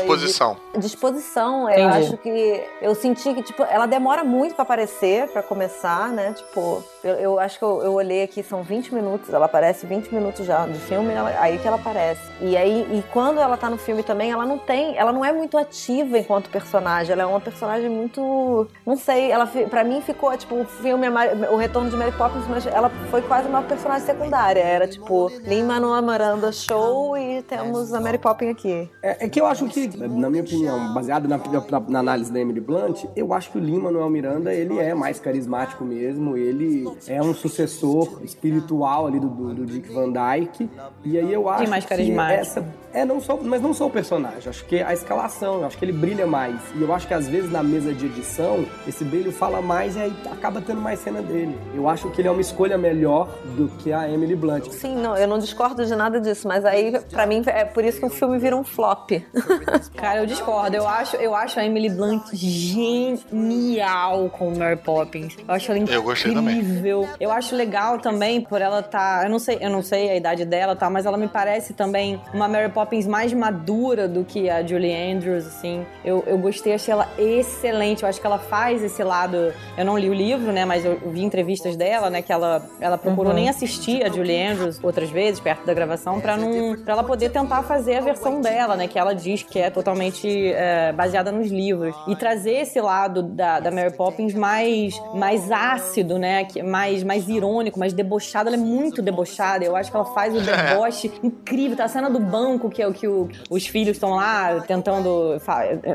De 0.78 0.86
exposição. 0.86 1.70
Eu 1.70 1.88
Entendi. 1.90 2.06
acho 2.08 2.18
que 2.18 2.64
eu 2.82 2.96
senti 2.96 3.34
que, 3.34 3.44
tipo, 3.44 3.64
ela 3.64 3.86
demora 3.86 4.24
muito 4.24 4.56
pra 4.56 4.64
aparecer, 4.64 5.28
pra 5.30 5.44
começar, 5.44 6.10
né? 6.10 6.34
Tipo, 6.34 6.84
eu, 7.04 7.14
eu 7.16 7.40
acho 7.40 7.58
que 7.60 7.64
eu, 7.66 7.82
eu 7.84 7.94
olhei 7.94 8.24
aqui, 8.24 8.42
são 8.44 8.64
20 8.64 8.94
minutos, 8.94 9.34
ela 9.34 9.46
aparece 9.46 9.86
20 9.86 10.14
minutos 10.14 10.46
já 10.46 10.66
do 10.66 10.76
filme, 10.80 11.14
ela- 11.14 11.34
aí 11.40 11.58
que 11.58 11.68
ela 11.68 11.78
aparece. 11.78 12.22
E 12.42 12.56
aí, 12.58 12.82
e 12.92 13.04
quando 13.14 13.40
ela 13.40 13.56
tá 13.58 13.70
no 13.70 13.78
filme 13.78 14.04
também, 14.04 14.32
ela 14.32 14.46
não 14.46 14.58
tem, 14.58 14.98
ela 14.98 15.12
não 15.12 15.24
é 15.24 15.32
muito 15.32 15.58
ativa 15.58 16.18
enquanto 16.18 16.50
personagem, 16.50 17.14
ela 17.14 17.24
é 17.24 17.26
uma 17.26 17.40
personagem 17.40 17.90
muito, 17.90 18.68
não 18.86 18.96
sei, 18.98 19.32
ela 19.32 19.48
pra 19.70 19.84
mim 19.84 20.02
ficou, 20.02 20.36
tipo, 20.38 20.56
o 20.56 20.66
filme, 20.66 21.08
é 21.08 21.50
o 21.52 21.56
retorno 21.58 21.90
de 21.90 21.96
Mary 21.96 22.12
Poppins, 22.12 22.46
mas 22.48 22.66
ela 22.66 22.90
foi 23.10 23.22
quase 23.22 23.48
uma 23.48 23.62
personagem 23.62 24.06
secundária, 24.06 24.60
era 24.62 24.88
tipo, 24.88 25.30
Lin-Manuel 25.44 26.02
Miranda 26.02 26.52
show 26.52 27.18
e 27.18 27.42
temos 27.44 27.94
a 27.94 28.02
Mary 28.02 28.18
Poppins 28.18 28.52
aqui. 28.52 28.90
É, 29.02 29.26
é 29.26 29.30
que 29.30 29.40
eu 29.40 29.46
acho 29.46 29.66
que, 29.68 29.88
na 29.98 30.30
minha 30.30 30.44
opinião, 30.44 30.94
baseado 30.94 31.28
na, 31.28 31.38
na- 31.38 31.80
na 31.88 32.00
análise 32.00 32.32
da 32.32 32.40
Emily 32.40 32.60
Blunt, 32.60 33.06
eu 33.16 33.34
acho 33.34 33.52
que 33.52 33.58
o 33.58 33.62
Lin 33.62 33.80
Manuel 33.80 34.10
Miranda 34.10 34.54
ele 34.54 34.78
é 34.80 34.94
mais 34.94 35.20
carismático 35.20 35.84
mesmo. 35.86 36.36
Ele 36.38 36.88
é 37.08 37.22
um 37.22 37.34
sucessor 37.34 38.22
espiritual 38.24 39.08
ali 39.08 39.20
do, 39.20 39.28
do, 39.28 39.54
do 39.54 39.66
Dick 39.66 39.92
Van 39.92 40.12
Dyke. 40.12 40.70
E 41.04 41.18
aí 41.18 41.32
eu 41.32 41.48
acho 41.50 41.70
mais 41.70 41.86
que 41.86 41.94
essa 41.94 42.66
é 42.94 43.06
não 43.06 43.22
só, 43.22 43.38
mas 43.42 43.62
não 43.62 43.74
só 43.74 43.86
o 43.88 43.90
personagem. 43.90 44.50
Acho 44.50 44.66
que 44.66 44.82
a 44.82 44.94
escalação, 44.94 45.60
eu 45.60 45.66
acho 45.66 45.78
que 45.78 45.86
ele 45.86 45.94
brilha 45.94 46.26
mais. 46.26 46.60
E 46.76 46.82
eu 46.82 46.94
acho 46.94 47.08
que 47.08 47.14
às 47.14 47.28
vezes 47.28 47.52
na 47.52 47.62
mesa 47.62 47.94
de 47.94 48.06
edição 48.08 48.66
esse 48.88 49.04
brilho 49.04 49.32
fala 49.32 49.62
mais 49.62 49.96
e 49.96 50.00
aí 50.00 50.14
acaba 50.32 50.62
tendo 50.62 50.82
mais 50.82 51.00
cena 51.00 51.22
dele. 51.22 51.56
Eu 51.76 51.88
acho 51.88 52.10
que 52.10 52.22
ele 52.22 52.28
é 52.28 52.32
uma 52.32 52.42
escolha 52.42 52.78
melhor 52.78 53.30
do 53.56 53.68
que 53.80 53.94
a 53.94 54.10
Emily 54.10 54.36
Blunt. 54.36 54.70
Sim, 54.72 54.96
não, 54.96 55.16
eu 55.16 55.28
não 55.28 55.38
discordo 55.38 55.86
de 55.86 55.96
nada 55.96 56.20
disso, 56.20 56.48
mas 56.48 56.66
aí, 56.66 57.00
pra 57.12 57.26
mim, 57.26 57.44
é 57.46 57.66
por 57.66 57.84
isso 57.84 58.00
que 58.00 58.06
o 58.06 58.10
filme 58.10 58.40
vira 58.40 58.56
um 58.56 58.64
flop. 58.64 59.12
Cara, 59.96 60.22
eu 60.22 60.26
discordo. 60.26 60.76
Eu 60.76 60.88
acho, 60.88 61.16
eu 61.18 61.36
acho 61.36 61.60
a 61.60 61.66
Emily 61.66 61.90
Blunt 61.90 62.34
genial 62.34 64.30
com 64.30 64.56
Mary 64.58 64.78
Poppins. 64.78 65.36
Eu 65.48 65.54
acho 65.54 65.72
ela 65.72 65.80
incrível. 65.80 66.02
Eu 66.02 66.06
gostei 66.06 66.34
também. 66.34 66.77
Eu 67.20 67.32
acho 67.32 67.56
legal 67.56 68.00
também 68.00 68.42
por 68.42 68.62
ela 68.62 68.82
tá, 68.82 69.22
eu 69.24 69.30
não 69.30 69.40
sei, 69.40 69.58
eu 69.62 69.70
não 69.70 69.82
sei 69.82 70.10
a 70.12 70.16
idade 70.16 70.46
dela, 70.46 70.76
tá, 70.76 70.90
mas 70.90 71.06
ela 71.06 71.18
me 71.18 71.28
parece 71.28 71.74
também 71.74 72.20
uma 72.34 72.48
Mary 72.48 72.70
Poppins 72.72 73.06
mais 73.08 73.34
madura 73.34 74.08
do 74.08 74.24
que 74.24 74.50
a 74.50 74.66
Julie 74.66 74.94
Andrews, 74.94 75.46
assim. 75.48 75.86
Eu, 76.04 76.24
eu 76.28 76.38
gostei, 76.38 76.74
achei 76.74 76.92
ela 76.92 77.08
excelente. 77.18 78.04
Eu 78.04 78.10
acho 78.10 78.20
que 78.20 78.28
ela 78.28 78.40
faz 78.40 78.84
esse 78.84 79.04
lado. 79.04 79.54
Eu 79.78 79.86
não 79.86 79.98
li 79.98 80.10
o 80.10 80.14
livro, 80.14 80.52
né, 80.52 80.66
mas 80.66 80.84
eu 80.86 81.00
vi 81.12 81.24
entrevistas 81.24 81.76
dela, 81.76 82.10
né, 82.10 82.22
que 82.22 82.32
ela 82.32 82.62
ela 82.80 82.98
procurou 82.98 83.32
Uhum. 83.32 83.40
nem 83.40 83.50
assistir 83.50 84.04
a 84.06 84.10
Julie 84.10 84.42
Andrews 84.42 84.80
outras 84.84 85.10
vezes 85.10 85.40
perto 85.40 85.66
da 85.66 85.74
gravação 85.74 86.20
para 86.22 86.38
não 86.38 86.76
para 86.78 86.94
ela 86.94 87.04
poder 87.04 87.30
tentar 87.30 87.64
fazer 87.64 87.96
a 87.98 88.02
versão 88.02 88.40
dela, 88.42 88.76
né, 88.76 88.88
que 88.88 88.98
ela 88.98 89.14
diz 89.14 89.44
que 89.44 89.60
é 89.60 89.70
totalmente 89.70 90.54
é, 90.54 90.92
baseada 90.94 91.32
nos 91.32 91.50
livros 91.52 91.96
e 92.08 92.16
trazer 92.16 92.62
esse 92.62 92.80
lado 92.80 93.24
da, 93.24 93.60
da 93.60 93.70
Mary 93.72 93.92
Poppins 93.94 94.34
mais 94.34 95.00
mais 95.14 95.52
ácido, 95.52 96.18
né, 96.18 96.46
que 96.46 96.62
mais 96.68 97.04
mais 97.04 97.28
irônico, 97.30 97.80
mais 97.80 97.94
debochado. 97.94 98.50
Ela 98.50 98.58
é 98.58 98.60
muito 98.60 99.02
debochada. 99.02 99.64
Eu 99.66 99.76
acho 99.76 99.90
que 99.90 99.98
ela 99.98 100.06
faz 100.06 100.36
o 100.36 100.40
deboche 100.42 101.12
incrível. 101.24 101.76
Tá 101.78 101.86
a 101.86 101.88
cena 101.88 102.10
do 102.10 102.20
banco 102.20 102.70
que 102.70 102.82
é 102.82 102.88
o 102.88 102.94
que 102.94 103.08
o- 103.08 103.30
os 103.50 103.66
filhos 103.66 103.96
estão 103.98 104.12
lá 104.16 104.60
tentando 104.68 105.40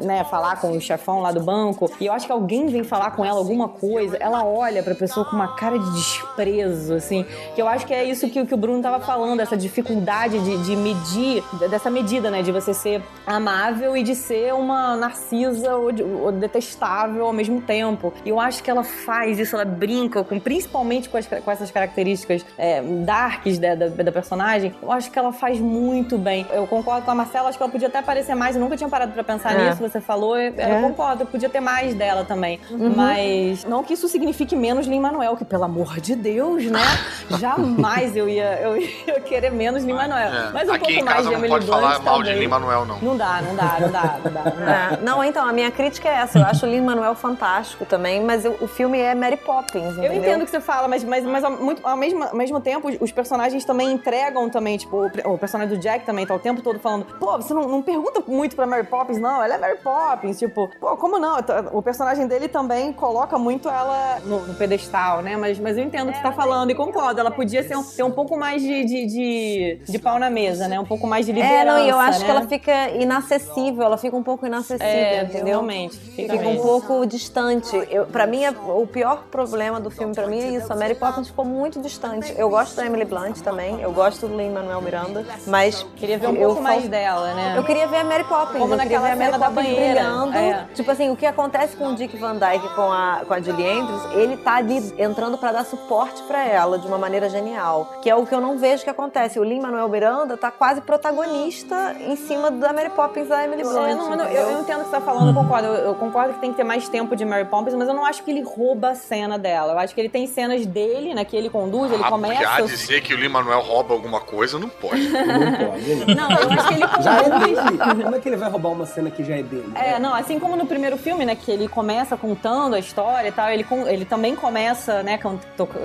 né, 0.05 0.25
falar 0.25 0.61
com 0.61 0.73
o 0.73 0.81
chefão 0.81 1.21
lá 1.21 1.31
do 1.33 1.41
banco 1.43 1.91
e 2.01 2.07
eu 2.07 2.13
acho 2.13 2.27
que 2.27 2.33
alguém 2.33 2.67
vem 2.67 2.83
falar 2.85 3.11
com 3.13 3.25
ela 3.25 3.39
alguma 3.39 3.69
coisa. 3.69 4.17
Ela 4.19 4.45
olha 4.45 4.83
pra 4.83 4.95
pessoa 4.95 5.27
com 5.27 5.37
uma 5.37 5.49
cara 5.57 5.79
de 5.79 5.91
desprezo, 5.93 6.95
assim. 6.95 7.25
Que 7.55 7.61
eu 7.63 7.69
acho 7.69 7.87
que 7.87 7.93
é 7.95 8.05
isso 8.05 8.29
que, 8.29 8.45
que 8.47 8.55
o 8.55 8.57
Bruno 8.57 8.83
tava 8.83 9.01
falando, 9.01 9.41
essa 9.41 9.57
dificuldade 9.57 10.39
de, 10.41 10.57
de 10.65 10.77
medir, 10.77 11.43
dessa 11.69 11.91
medida, 11.91 12.31
né? 12.31 12.43
De 12.43 12.51
você 12.53 12.73
ser 12.73 13.03
amável 13.27 13.97
e 13.97 14.03
de 14.03 14.15
ser 14.15 14.55
uma 14.55 14.97
narcisa 14.97 15.77
ou, 15.77 15.91
ou 16.25 16.33
detestável 16.33 17.27
ao 17.27 17.33
mesmo 17.33 17.61
tempo. 17.61 18.13
E 18.25 18.29
eu 18.29 18.39
acho 18.41 18.63
que 18.63 18.71
ela 18.71 18.85
faz 18.85 19.39
isso, 19.39 19.55
ela 19.57 19.65
brinca 19.65 20.23
com, 20.25 20.39
principalmente 20.63 21.09
com, 21.09 21.17
as- 21.17 21.27
com 21.27 21.51
essas 21.51 21.71
características 21.71 22.45
é, 22.57 22.81
darks 22.83 23.59
da, 23.59 23.75
da, 23.75 23.89
da 23.89 24.13
personagem. 24.13 24.75
Eu 24.81 24.93
acho 24.93 25.11
que 25.11 25.19
ela 25.19 25.33
faz 25.33 25.59
muito 25.59 26.17
bem. 26.17 26.47
Eu 26.53 26.67
concordo 26.67 27.03
com 27.05 27.11
a 27.11 27.15
Marcela, 27.15 27.49
acho 27.49 27.59
que 27.59 27.63
ela 27.65 27.73
podia 27.73 27.89
até 27.89 27.99
aparecer 27.99 28.35
mais. 28.35 28.55
Eu 28.55 28.63
nunca 28.63 28.77
tinha 28.77 28.89
parado 28.89 29.13
pra 29.13 29.25
pensar 29.25 29.59
É. 29.59 29.69
nisso, 29.71 29.81
você 29.83 30.01
falou. 30.01 30.39
Eu, 30.39 30.53
eu 30.55 30.61
É. 30.61 30.81
concordo, 30.81 31.27
podia 31.27 31.49
ter 31.49 31.61
mais 31.61 31.95
dela 31.95 32.25
também. 32.25 32.61
Uhum. 32.71 32.93
Mas 32.95 33.65
não 33.65 33.83
que 33.83 33.95
isso 33.95 34.09
signifique 34.09 34.55
menos 34.55 34.87
Lin 34.87 35.01
Manuel, 35.01 35.37
que 35.37 35.45
pelo 35.45 35.65
amor 35.65 36.01
de 36.01 36.15
Deus, 36.15 36.65
né? 36.67 36.81
Jamais 37.41 38.17
eu 38.17 38.29
ia, 38.29 38.61
eu 38.61 38.77
ia 38.77 39.21
querer 39.21 39.51
menos 39.51 39.83
Lin 39.85 39.95
Manuel. 39.95 40.29
É, 40.33 40.51
Mas 40.53 40.69
um 40.69 40.73
Aqui 40.73 40.95
pouco 40.95 41.05
mais 41.05 41.19
de 41.19 41.25
não 41.25 41.33
Emily 41.33 41.49
pode 41.49 41.67
Blunt, 41.67 41.81
falar 41.81 41.91
mal 41.91 41.99
de 41.99 42.05
talvez. 42.05 42.39
Lin-Manuel, 42.39 42.87
não. 42.87 42.99
Não 43.01 43.17
dá, 43.17 43.43
não 43.43 43.55
dá, 43.57 43.77
não 43.81 43.91
dá, 43.91 44.19
não 44.25 44.33
dá. 44.33 44.45
Não, 44.45 44.67
dá. 44.67 44.73
É, 44.93 44.99
não, 45.03 45.25
então, 45.25 45.47
a 45.47 45.53
minha 45.53 45.71
crítica 45.71 46.09
é 46.09 46.13
essa. 46.15 46.39
Eu 46.39 46.45
acho 46.47 46.65
o 46.67 46.69
Lin-Manuel 46.69 47.15
fantástico 47.15 47.85
também, 47.85 48.23
mas 48.23 48.45
eu- 48.45 48.57
o 48.61 48.67
filme 48.69 48.99
é 48.99 49.15
Mary 49.15 49.37
Poppins, 49.37 49.85
Eu 49.85 49.91
entendeu? 50.05 50.15
entendo 50.15 50.43
o 50.43 50.45
que 50.45 50.51
você 50.53 50.61
fala, 50.61 50.87
mas, 50.89 51.03
mas, 51.05 51.25
mas 51.25 51.43
ao, 51.45 51.51
muito, 51.53 51.87
ao, 51.87 51.97
mesmo, 51.97 52.23
ao 52.25 52.35
mesmo 52.37 52.61
tempo, 52.61 52.89
os- 53.01 53.13
personagens 53.13 53.65
também 53.65 53.93
entregam 53.93 54.49
também, 54.49 54.77
tipo, 54.79 54.97
o, 55.25 55.33
o 55.35 55.39
personagem 55.39 55.75
do 55.77 55.81
Jack 55.81 56.05
também 56.07 56.27
tá 56.27 56.35
o 56.35 56.39
tempo 56.39 56.63
todo 56.63 56.79
falando, 56.79 57.05
pô, 57.19 57.37
você 57.37 57.53
não, 57.55 57.63
não 57.69 57.83
pergunta 57.83 58.23
muito 58.27 58.55
pra 58.57 58.67
Mary 58.67 58.87
Poppins, 58.87 59.19
não, 59.19 59.43
ela 59.43 59.55
é 59.55 59.59
Mary 59.59 59.79
Poppins, 59.79 60.39
tipo, 60.39 60.71
pô, 60.81 60.97
como 60.97 61.19
não? 61.19 61.39
O 61.73 61.83
personagem 61.83 62.27
dele 62.27 62.49
também 62.49 62.93
coloca 62.93 63.39
muito 63.39 63.69
ela 63.69 64.21
no, 64.25 64.41
no 64.47 64.55
pedestal, 64.55 65.23
né? 65.23 65.37
Mas, 65.37 65.59
mas 65.59 65.77
eu 65.77 65.85
entendo 65.85 66.09
o 66.09 66.13
que 66.13 66.17
você 66.19 66.23
tá 66.23 66.33
falando 66.33 66.71
e 66.71 66.75
concordo, 66.75 67.21
ela 67.21 67.31
podia 67.31 67.63
ser 67.63 67.77
um, 67.77 67.83
ter 67.85 68.03
um 68.03 68.11
pouco 68.11 68.37
mais 68.37 68.63
de, 68.63 68.85
de, 68.85 69.07
de, 69.07 69.81
de 69.89 69.99
pau 69.99 70.19
na 70.19 70.31
mesa, 70.31 70.69
né? 70.69 70.79
Um 70.81 70.85
pouco 70.85 71.07
mais 71.07 71.27
de 71.27 71.33
liderança, 71.33 71.55
É, 71.61 71.65
não, 71.65 71.79
e 71.85 71.89
eu 71.89 71.99
acho 71.99 72.21
né? 72.21 72.25
que 72.25 72.31
ela 72.31 72.43
fica 72.47 72.91
inacessível, 72.91 73.83
ela 73.85 73.97
fica 73.99 74.17
um 74.17 74.23
pouco 74.23 74.47
inacessível, 74.47 74.87
É, 74.89 75.23
entendeu? 75.25 75.47
realmente, 75.47 75.97
fica 75.99 76.33
Fica 76.37 76.49
um 76.49 76.57
pouco 76.57 77.07
distante. 77.07 77.77
Eu, 77.91 78.07
pra 78.07 78.27
mim, 78.27 78.45
é- 78.45 78.51
o 78.51 78.87
pior 78.87 79.25
problema 79.31 79.79
do 79.81 79.91
filme 79.91 80.15
pra 80.15 80.27
mim 80.27 80.42
é 80.43 80.49
isso. 80.49 80.73
A 80.73 80.77
Mary 80.77 80.95
Poppins 80.95 81.29
ficou 81.29 81.45
muito 81.45 81.81
distante. 81.81 82.35
Eu 82.37 82.49
gosto 82.49 82.77
da 82.77 82.87
Emily 82.87 83.05
Blunt 83.05 83.41
também, 83.41 83.81
eu 83.81 83.93
gosto 83.93 84.27
do 84.27 84.37
Lin-Manuel 84.37 84.81
Miranda, 84.81 85.25
mas... 85.47 85.85
Queria 85.97 86.19
ver 86.19 86.29
um 86.29 86.35
eu 86.35 86.49
pouco 86.49 86.63
mais 86.63 86.89
dela, 86.89 87.35
né? 87.35 87.55
Eu 87.57 87.65
queria 87.65 87.87
ver 87.87 87.99
a 87.99 88.05
Mary 88.05 88.25
Poppins. 88.25 88.59
Como 88.59 88.75
eu 88.75 88.79
queria 88.79 89.01
naquela 89.01 89.07
ver 89.07 89.13
a 89.13 89.17
Mary 89.17 89.33
cena 89.33 89.39
da 89.39 89.47
Poppins 89.47 89.67
banheira. 89.67 90.01
brilhando. 90.01 90.37
É. 90.37 90.67
Tipo 90.75 90.91
assim, 90.91 91.11
o 91.11 91.17
que 91.17 91.27
acontece 91.27 91.77
com 91.77 91.89
o 91.89 91.95
Dick 91.95 92.17
Van 92.17 92.37
Dyke 92.37 92.75
com 92.75 92.91
a, 92.91 93.23
com 93.27 93.35
a 93.35 93.41
Julie 93.41 93.69
Andrews, 93.69 94.03
ele 94.15 94.37
tá 94.39 94.57
ali 94.57 94.95
entrando 94.99 95.39
pra 95.39 95.53
dar 95.53 95.65
suporte 95.65 96.23
pra 96.25 96.47
ela 96.47 96.79
de 96.79 96.87
uma 96.87 96.99
maneira 96.99 97.29
genial. 97.29 97.99
Que 98.03 98.11
é 98.11 98.15
o 98.15 98.27
que 98.27 98.35
eu 98.35 98.41
não 98.41 98.59
vejo 98.59 98.85
que 98.85 98.91
acontece. 98.91 99.39
O 99.39 99.45
Lin-Manuel 99.45 99.89
Miranda 99.89 100.37
tá 100.37 100.51
quase 100.51 100.81
protagonista 100.81 101.95
em 102.01 102.17
cima 102.17 102.51
da 102.51 102.73
Mary 102.73 102.91
Poppins 102.91 103.29
da 103.29 103.45
Emily 103.45 103.63
Blunt. 103.63 103.91
É, 103.91 103.95
não, 103.95 104.15
eu, 104.15 104.51
eu 104.51 104.61
entendo 104.61 104.81
o 104.81 104.85
que 104.85 104.91
você 104.91 104.97
tá 104.97 105.01
falando, 105.01 105.29
eu 105.29 105.35
concordo. 105.35 105.69
Eu, 105.69 105.75
eu 105.75 105.95
concordo 105.95 106.35
que 106.35 106.41
tem 106.41 106.51
que 106.51 106.57
ter 106.57 106.65
mais 106.65 106.89
tempo 106.89 107.15
de 107.15 107.25
Mary 107.25 107.45
Poppins, 107.45 107.75
mas 107.75 107.89
eu 107.89 107.95
não 107.95 108.05
acho 108.05 108.23
que 108.23 108.31
ele 108.31 108.43
rouba 108.43 108.91
a 108.91 108.95
cena 108.95 109.39
dela. 109.39 109.73
Eu 109.73 109.79
acho 109.79 109.95
que 109.95 110.01
ele 110.01 110.09
tem 110.09 110.27
cenas 110.33 110.67
dele, 110.67 111.15
né? 111.15 111.25
Que 111.25 111.37
ele 111.37 111.49
conduz, 111.51 111.93
ele 111.93 112.03
Ah, 112.05 112.09
começa. 112.09 112.35
porque 112.35 112.63
há 112.63 112.67
dizer 112.67 113.01
que 113.03 113.15
o 113.15 113.17
Lin-Manuel 113.17 113.61
rouba 113.61 113.95
alguma 113.95 114.21
coisa, 114.21 114.59
não 114.59 114.69
pode. 114.69 115.09
Não 115.09 115.53
pode. 115.53 115.83
Não, 116.15 116.31
eu 116.31 116.51
acho 116.53 116.69
que 116.69 116.75
ele 116.75 117.03
Já 117.03 117.17
é 117.19 117.23
conduz. 117.31 117.65
dele. 117.65 117.79
Como 118.03 118.17
é 118.17 118.19
que 118.21 118.29
ele 118.29 118.37
vai 118.37 118.51
roubar 118.51 118.71
uma 118.71 118.87
cena 118.87 119.11
que 119.11 119.25
já 119.25 119.37
é 119.37 119.43
dele? 119.43 119.73
É, 119.75 119.99
não, 119.99 120.15
assim 120.15 120.39
como 120.39 120.57
no 120.57 120.67
primeiro 120.67 120.97
filme, 120.97 121.25
né, 121.25 121.35
que 121.37 121.51
ele 121.51 121.69
começa 121.69 122.17
contando 122.17 122.75
a 122.75 122.79
história 122.79 123.29
e 123.29 123.33
tal, 123.33 123.49
ele, 123.51 123.65
ele 123.89 124.05
também 124.05 124.35
começa, 124.37 125.03
né, 125.03 125.19
can- 125.19 125.39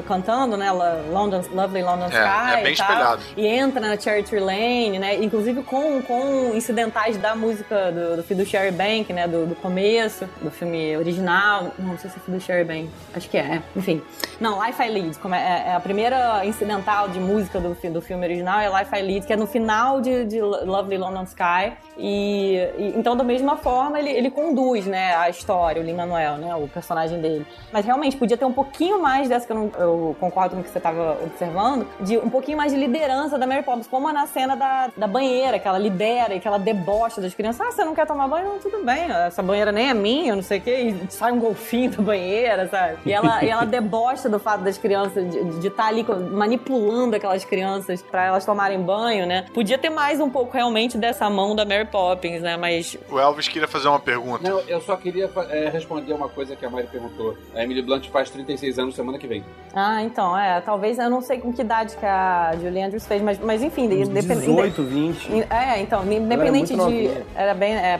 cantando, 0.07 0.57
né, 0.57 0.71
London, 0.71 1.41
Lovely 1.53 1.83
London 1.83 2.07
Sky 2.07 2.17
É, 2.17 2.59
é 2.59 2.63
bem 2.63 2.73
e 2.73 2.75
tal, 2.75 2.87
espelhado. 2.89 3.21
e 3.35 3.45
entra 3.47 3.79
na 3.81 3.99
Charity 3.99 4.35
Lane, 4.39 4.99
né, 4.99 5.15
inclusive 5.23 5.63
com, 5.63 6.01
com 6.01 6.51
incidentais 6.55 7.17
da 7.17 7.35
música 7.35 7.91
do, 7.91 8.17
do 8.17 8.23
Fiduciary 8.23 8.71
Bank, 8.71 9.11
né, 9.13 9.27
do, 9.27 9.45
do 9.45 9.55
começo, 9.55 10.25
do 10.41 10.51
filme 10.51 10.95
original, 10.97 11.71
não, 11.77 11.89
não 11.89 11.97
sei 11.97 12.09
se 12.09 12.17
é 12.17 12.19
Fiduciary 12.19 12.63
Bank, 12.63 12.89
acho 13.15 13.29
que 13.29 13.37
é, 13.37 13.41
é. 13.41 13.61
enfim. 13.75 14.01
Não, 14.39 14.63
Life 14.63 14.81
I 14.83 14.89
Lead, 14.89 15.17
como 15.19 15.33
é, 15.33 15.63
é 15.67 15.73
a 15.73 15.79
primeira 15.79 16.45
incidental 16.45 17.09
de 17.09 17.19
música 17.19 17.59
do, 17.59 17.69
do 17.73 18.01
filme 18.01 18.23
original 18.23 18.59
é 18.59 18.69
Life 18.79 18.95
I 18.95 19.01
Lead, 19.01 19.25
que 19.25 19.33
é 19.33 19.35
no 19.35 19.47
final 19.47 19.99
de, 19.99 20.25
de 20.25 20.39
Lovely 20.39 20.97
London 20.97 21.23
Sky, 21.23 21.73
e, 21.97 22.55
e- 22.77 22.93
então 22.95 23.15
da 23.17 23.23
mesma 23.23 23.57
forma 23.57 23.97
ele, 23.99 24.11
ele 24.11 24.29
conduz, 24.29 24.85
né, 24.85 25.15
a 25.15 25.27
história, 25.27 25.81
o 25.81 25.85
Lin-Manuel, 25.85 26.37
né, 26.37 26.55
o 26.55 26.67
personagem 26.67 27.19
dele. 27.19 27.47
Mas 27.73 27.83
realmente 27.83 28.15
podia 28.15 28.37
ter 28.37 28.45
um 28.45 28.53
pouquinho 28.53 29.01
mais 29.01 29.27
dessa 29.27 29.47
que 29.47 29.51
eu, 29.51 29.55
não- 29.57 29.71
eu 29.79 30.15
concordo 30.19 30.53
com 30.53 30.61
o 30.61 30.63
que 30.63 30.69
você 30.69 30.77
estava 30.77 31.17
observando, 31.23 31.87
de 32.01 32.17
um 32.19 32.29
pouquinho 32.29 32.57
mais 32.59 32.71
de 32.71 32.77
liderança 32.77 33.39
da 33.39 33.47
Mary 33.47 33.63
Poppins, 33.63 33.87
como 33.87 34.11
na 34.13 34.27
cena 34.27 34.55
da, 34.55 34.89
da 34.95 35.07
banheira, 35.07 35.57
que 35.57 35.67
ela 35.67 35.79
lidera 35.79 36.35
e 36.35 36.39
que 36.39 36.47
ela 36.47 36.59
debocha 36.59 37.19
das 37.19 37.33
crianças. 37.33 37.59
Ah, 37.67 37.71
você 37.71 37.83
não 37.83 37.95
quer 37.95 38.05
tomar 38.05 38.27
banho? 38.27 38.49
Não, 38.49 38.59
tudo 38.59 38.83
bem, 38.85 39.11
essa 39.11 39.41
banheira 39.41 39.71
nem 39.71 39.89
é 39.89 39.93
minha, 39.95 40.35
não 40.35 40.43
sei 40.43 40.59
o 40.59 40.61
quê, 40.61 40.95
e 41.09 41.11
sai 41.11 41.31
um 41.31 41.39
golfinho 41.39 41.89
da 41.89 42.03
banheira, 42.03 42.67
sabe? 42.67 42.97
E 43.03 43.11
ela, 43.11 43.43
e 43.43 43.49
ela 43.49 43.65
debocha 43.67 44.26
gosta 44.27 44.29
do 44.29 44.39
fato 44.39 44.63
das 44.63 44.77
crianças, 44.77 45.25
de 45.59 45.67
estar 45.67 45.87
ali 45.87 46.05
manipulando 46.31 47.15
aquelas 47.15 47.43
crianças 47.43 48.01
para 48.01 48.25
elas 48.25 48.45
tomarem 48.45 48.79
banho, 48.79 49.25
né? 49.25 49.45
Podia 49.53 49.77
ter 49.77 49.89
mais 49.89 50.19
um 50.19 50.29
pouco 50.29 50.53
realmente 50.53 50.97
dessa 50.97 51.29
mão 51.29 51.55
da 51.55 51.65
Mary 51.65 51.85
Poppins, 51.85 52.41
né? 52.41 52.57
Mas. 52.57 52.97
O 53.09 53.19
Elvis 53.19 53.47
queria 53.47 53.67
fazer 53.67 53.87
uma 53.87 53.99
pergunta. 53.99 54.47
Não, 54.47 54.59
eu 54.61 54.81
só 54.81 54.95
queria 54.95 55.29
é, 55.49 55.69
responder 55.69 56.13
uma 56.13 56.29
coisa 56.29 56.55
que 56.55 56.65
a 56.65 56.69
Mari 56.69 56.87
perguntou. 56.87 57.37
A 57.55 57.63
Emily 57.63 57.81
Blunt 57.81 58.09
faz 58.09 58.29
36 58.29 58.79
anos 58.79 58.95
semana 58.95 59.17
que 59.17 59.27
vem. 59.27 59.43
Ah, 59.73 60.01
então, 60.03 60.37
é. 60.37 60.59
Talvez, 60.61 60.97
eu 60.97 61.09
não 61.09 61.21
sei 61.21 61.39
com 61.39 61.53
que 61.53 61.61
idade 61.61 61.95
que 61.95 62.05
a 62.05 62.53
Julie 62.59 62.81
Andrews 62.81 63.05
fez, 63.05 63.21
mas, 63.21 63.39
mas 63.39 63.61
enfim, 63.61 63.85
independente. 63.85 64.47
18, 64.47 64.83
20. 64.83 65.31
É, 65.49 65.81
então, 65.81 66.03
independente 66.11 66.73
era 66.73 66.85
de. 66.85 67.11
Era 67.35 67.53
bem. 67.53 67.75
É, 67.75 67.99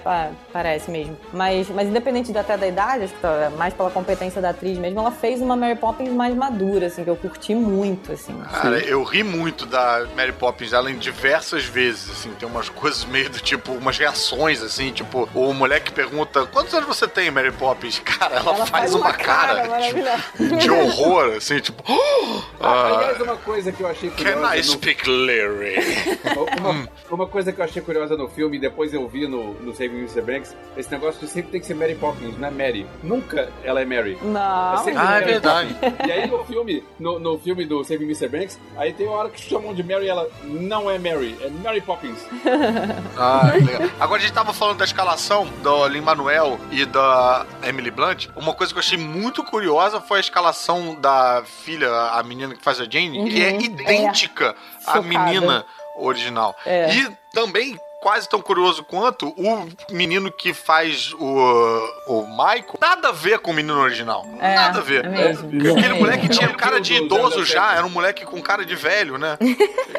parece 0.51 0.89
mesmo. 0.91 1.15
Mas, 1.33 1.69
mas 1.69 1.87
independente 1.87 2.31
de, 2.31 2.37
até 2.37 2.57
da 2.57 2.67
idade, 2.67 3.05
acho 3.05 3.13
que 3.13 3.21
tá, 3.21 3.51
mais 3.57 3.73
pela 3.73 3.89
competência 3.89 4.41
da 4.41 4.49
atriz 4.49 4.77
mesmo, 4.77 4.99
ela 4.99 5.11
fez 5.11 5.41
uma 5.41 5.55
Mary 5.55 5.75
Poppins 5.75 6.09
mais 6.17 6.35
madura, 6.35 6.87
assim, 6.87 7.03
que 7.03 7.09
eu 7.09 7.15
curti 7.15 7.53
muito, 7.53 8.11
assim. 8.11 8.37
Cara, 8.51 8.79
eu 8.79 9.03
ri 9.03 9.23
muito 9.23 9.65
da 9.65 10.05
Mary 10.15 10.33
Poppins, 10.33 10.73
ela 10.73 10.91
em 10.91 10.97
diversas 10.97 11.63
vezes, 11.63 12.09
assim, 12.09 12.31
tem 12.31 12.47
umas 12.47 12.67
coisas 12.69 13.05
meio 13.05 13.29
do 13.29 13.39
tipo, 13.39 13.71
umas 13.73 13.97
reações, 13.97 14.61
assim, 14.61 14.91
tipo, 14.91 15.29
o 15.33 15.53
moleque 15.53 15.91
pergunta: 15.91 16.45
quantos 16.47 16.73
anos 16.73 16.87
você 16.87 17.07
tem, 17.07 17.29
Mary 17.29 17.51
Poppins? 17.51 17.99
Cara, 17.99 18.37
ela, 18.37 18.55
ela 18.55 18.65
faz, 18.65 18.69
faz, 18.69 18.95
uma, 18.95 19.07
uma 19.07 19.13
cara, 19.13 19.67
cara 19.67 19.81
tipo, 19.81 20.57
de 20.57 20.71
horror, 20.71 21.35
assim, 21.37 21.59
tipo. 21.59 21.83
Ah, 22.59 22.95
aliás, 22.95 23.21
uma 23.21 23.37
coisa 23.37 23.71
que 23.71 23.81
eu 23.81 23.87
achei 23.87 24.09
curiosa. 24.09 24.41
Can 24.41 24.55
I 24.55 24.63
speak 24.63 25.07
Larry? 25.07 25.75
uma, 26.59 26.89
uma, 27.11 27.27
coisa 27.27 27.53
que 27.53 27.61
eu 27.61 27.65
achei 27.65 27.81
curiosa 27.81 28.17
no 28.17 28.27
filme, 28.27 28.57
e 28.57 28.59
depois 28.59 28.93
eu 28.93 29.07
vi 29.07 29.27
no, 29.27 29.53
no 29.53 29.75
Saving 29.75 29.99
Mr. 29.99 30.21
Banks, 30.21 30.55
esse 30.75 30.91
negócio 30.91 31.19
de 31.19 31.31
sempre 31.31 31.51
tem 31.51 31.61
que 31.61 31.67
ser 31.67 31.75
Mary 31.75 31.93
Poppins, 31.93 32.37
não 32.37 32.47
é 32.47 32.51
Mary. 32.51 32.87
Nunca 33.03 33.49
ela 33.63 33.81
é 33.81 33.85
Mary. 33.85 34.17
Não. 34.21 34.39
É 34.39 34.93
ah, 34.95 35.19
é 35.21 35.25
verdade. 35.25 35.75
E 36.07 36.11
aí 36.11 36.25
no 36.25 36.45
filme, 36.45 36.83
no, 36.97 37.19
no 37.19 37.37
filme 37.37 37.65
do 37.65 37.83
Saving 37.83 38.05
Mr. 38.05 38.29
Banks, 38.29 38.57
aí 38.77 38.93
tem 38.93 39.07
uma 39.07 39.17
hora 39.17 39.29
que 39.29 39.41
chamam 39.41 39.73
de 39.73 39.83
Mary 39.83 40.05
e 40.05 40.07
ela 40.07 40.29
não 40.43 40.89
é 40.89 40.97
Mary, 40.97 41.37
é 41.41 41.49
Mary 41.49 41.81
Poppins. 41.81 42.25
ah, 43.17 43.51
legal. 43.53 43.89
Agora 43.99 44.21
a 44.21 44.23
gente 44.23 44.33
tava 44.33 44.53
falando 44.53 44.77
da 44.77 44.85
escalação 44.85 45.45
do 45.61 45.85
Lin-Manuel 45.87 46.57
e 46.71 46.85
da 46.85 47.45
Emily 47.61 47.91
Blunt. 47.91 48.29
Uma 48.37 48.53
coisa 48.53 48.71
que 48.71 48.79
eu 48.79 48.83
achei 48.83 48.97
muito 48.97 49.43
curiosa 49.43 49.99
foi 49.99 50.19
a 50.19 50.21
escalação 50.21 50.95
da 50.95 51.43
filha, 51.45 51.91
a 51.91 52.23
menina 52.23 52.55
que 52.55 52.63
faz 52.63 52.79
a 52.79 52.85
Jane, 52.85 53.19
uhum. 53.19 53.27
que 53.27 53.43
é 53.43 53.59
idêntica 53.59 54.55
é. 54.87 54.91
à 54.97 55.01
menina 55.01 55.65
original. 55.97 56.55
É. 56.65 56.95
E 56.95 57.17
também 57.33 57.77
quase 58.01 58.27
tão 58.29 58.41
curioso 58.41 58.83
quanto 58.83 59.29
o 59.29 59.67
menino 59.91 60.31
que 60.31 60.53
faz 60.53 61.13
o, 61.13 61.79
o 62.07 62.27
Michael. 62.27 62.77
Nada 62.79 63.09
a 63.09 63.11
ver 63.11 63.39
com 63.39 63.51
o 63.51 63.53
menino 63.53 63.79
original. 63.79 64.25
É, 64.39 64.55
nada 64.55 64.79
a 64.79 64.81
ver. 64.81 65.05
É 65.05 65.09
mesmo. 65.09 65.47
Aquele 65.47 65.85
é 65.85 65.99
moleque 65.99 66.29
tinha 66.29 66.49
cara 66.49 66.79
de 66.79 66.93
idoso 66.93 67.43
já, 67.45 67.75
era 67.75 67.85
um 67.85 67.89
moleque 67.89 68.25
com 68.25 68.41
cara 68.41 68.65
de 68.65 68.75
velho, 68.75 69.17
né? 69.17 69.37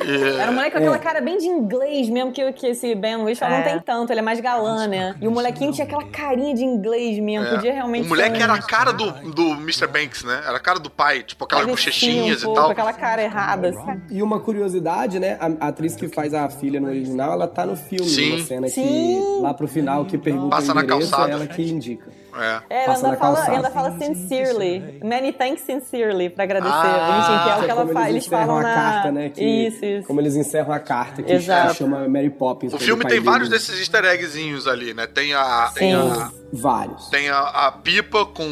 E... 0.08 0.38
Era 0.38 0.50
um 0.50 0.54
moleque 0.54 0.72
com 0.72 0.78
aquela 0.78 0.98
cara 0.98 1.20
bem 1.20 1.36
de 1.36 1.46
inglês 1.46 2.08
mesmo, 2.08 2.32
que, 2.32 2.52
que 2.52 2.68
esse 2.68 2.94
Ben 2.94 3.16
Whishaw 3.16 3.48
é. 3.48 3.56
não 3.58 3.64
tem 3.64 3.80
tanto, 3.80 4.10
ele 4.10 4.20
é 4.20 4.22
mais 4.22 4.40
galã, 4.40 4.86
né? 4.86 5.14
E 5.20 5.28
o 5.28 5.30
molequinho 5.30 5.70
tinha 5.70 5.84
aquela 5.84 6.04
carinha 6.04 6.54
de 6.54 6.64
inglês 6.64 7.18
mesmo, 7.18 7.46
é. 7.46 7.50
podia 7.50 7.72
realmente 7.74 8.06
O 8.06 8.08
moleque 8.08 8.40
era 8.40 8.54
a 8.54 8.62
cara 8.62 8.92
do, 8.92 9.10
do 9.32 9.50
Mr. 9.54 9.86
Banks, 9.86 10.24
né? 10.24 10.40
Era 10.46 10.56
a 10.56 10.60
cara 10.60 10.78
do 10.78 10.88
pai, 10.88 11.22
tipo 11.22 11.44
aquelas 11.44 11.66
bochechinhas 11.66 12.42
um 12.42 12.52
e 12.52 12.54
tal. 12.54 12.70
aquela 12.70 12.92
cara 12.92 13.22
errada, 13.22 13.68
assim. 13.68 14.02
E 14.10 14.22
uma 14.22 14.40
curiosidade, 14.40 15.18
né? 15.18 15.36
A 15.40 15.68
atriz 15.68 15.94
que 15.94 16.08
faz 16.08 16.32
a 16.32 16.48
filha 16.48 16.80
no 16.80 16.88
original, 16.88 17.32
ela 17.32 17.46
tá 17.46 17.66
no 17.66 17.76
filme, 17.89 18.09
Sim. 18.09 18.32
uma 18.36 18.44
cena 18.44 18.69
Sim. 18.69 18.82
que 18.82 19.43
lá 19.43 19.55
pro 19.55 19.66
final 19.66 20.05
que 20.05 20.19
pergunta 20.19 20.51
Passa 20.51 20.73
o 20.73 20.78
endereço, 20.78 21.10
na 21.10 21.16
calçada. 21.16 21.31
é 21.31 21.35
ela 21.35 21.47
que 21.47 21.62
indica. 21.62 22.10
É. 22.36 22.60
é 22.70 22.84
ela 22.84 22.94
ainda 22.94 23.16
fala, 23.16 23.44
ainda 23.44 23.70
fala 23.70 23.98
sincerely. 23.98 25.00
Many 25.02 25.32
thanks 25.32 25.62
sincerely 25.62 26.30
pra 26.30 26.44
agradecer. 26.44 26.74
Ah, 26.74 27.42
que 27.44 27.50
é 27.50 27.56
o 27.56 27.64
que 27.64 27.70
ela 27.70 27.86
faz. 27.88 28.09
Eles 28.10 28.26
falam 28.26 28.60
na 28.60 28.74
carta, 28.74 29.12
né? 29.12 29.28
Que, 29.30 29.44
isso, 29.44 29.84
isso. 29.84 30.06
Como 30.06 30.20
eles 30.20 30.36
encerram 30.36 30.72
a 30.72 30.78
carta 30.78 31.22
que 31.22 31.32
Exato. 31.32 31.74
chama 31.74 32.09
Mary 32.09 32.30
Poppins. 32.30 32.72
O 32.72 32.78
filme 32.78 33.05
tem 33.05 33.20
vários 33.20 33.48
dele. 33.48 33.60
desses 33.60 33.78
easter 33.80 34.05
eggzinhos 34.05 34.66
ali, 34.66 34.94
né? 34.94 35.06
Tem 35.06 35.34
a. 35.34 35.70
Tem 35.74 35.94
a 35.94 36.30
Vários. 36.52 37.09
Tem 37.09 37.28
a, 37.28 37.40
a, 37.40 37.72
pipa 37.72 38.24
com 38.24 38.42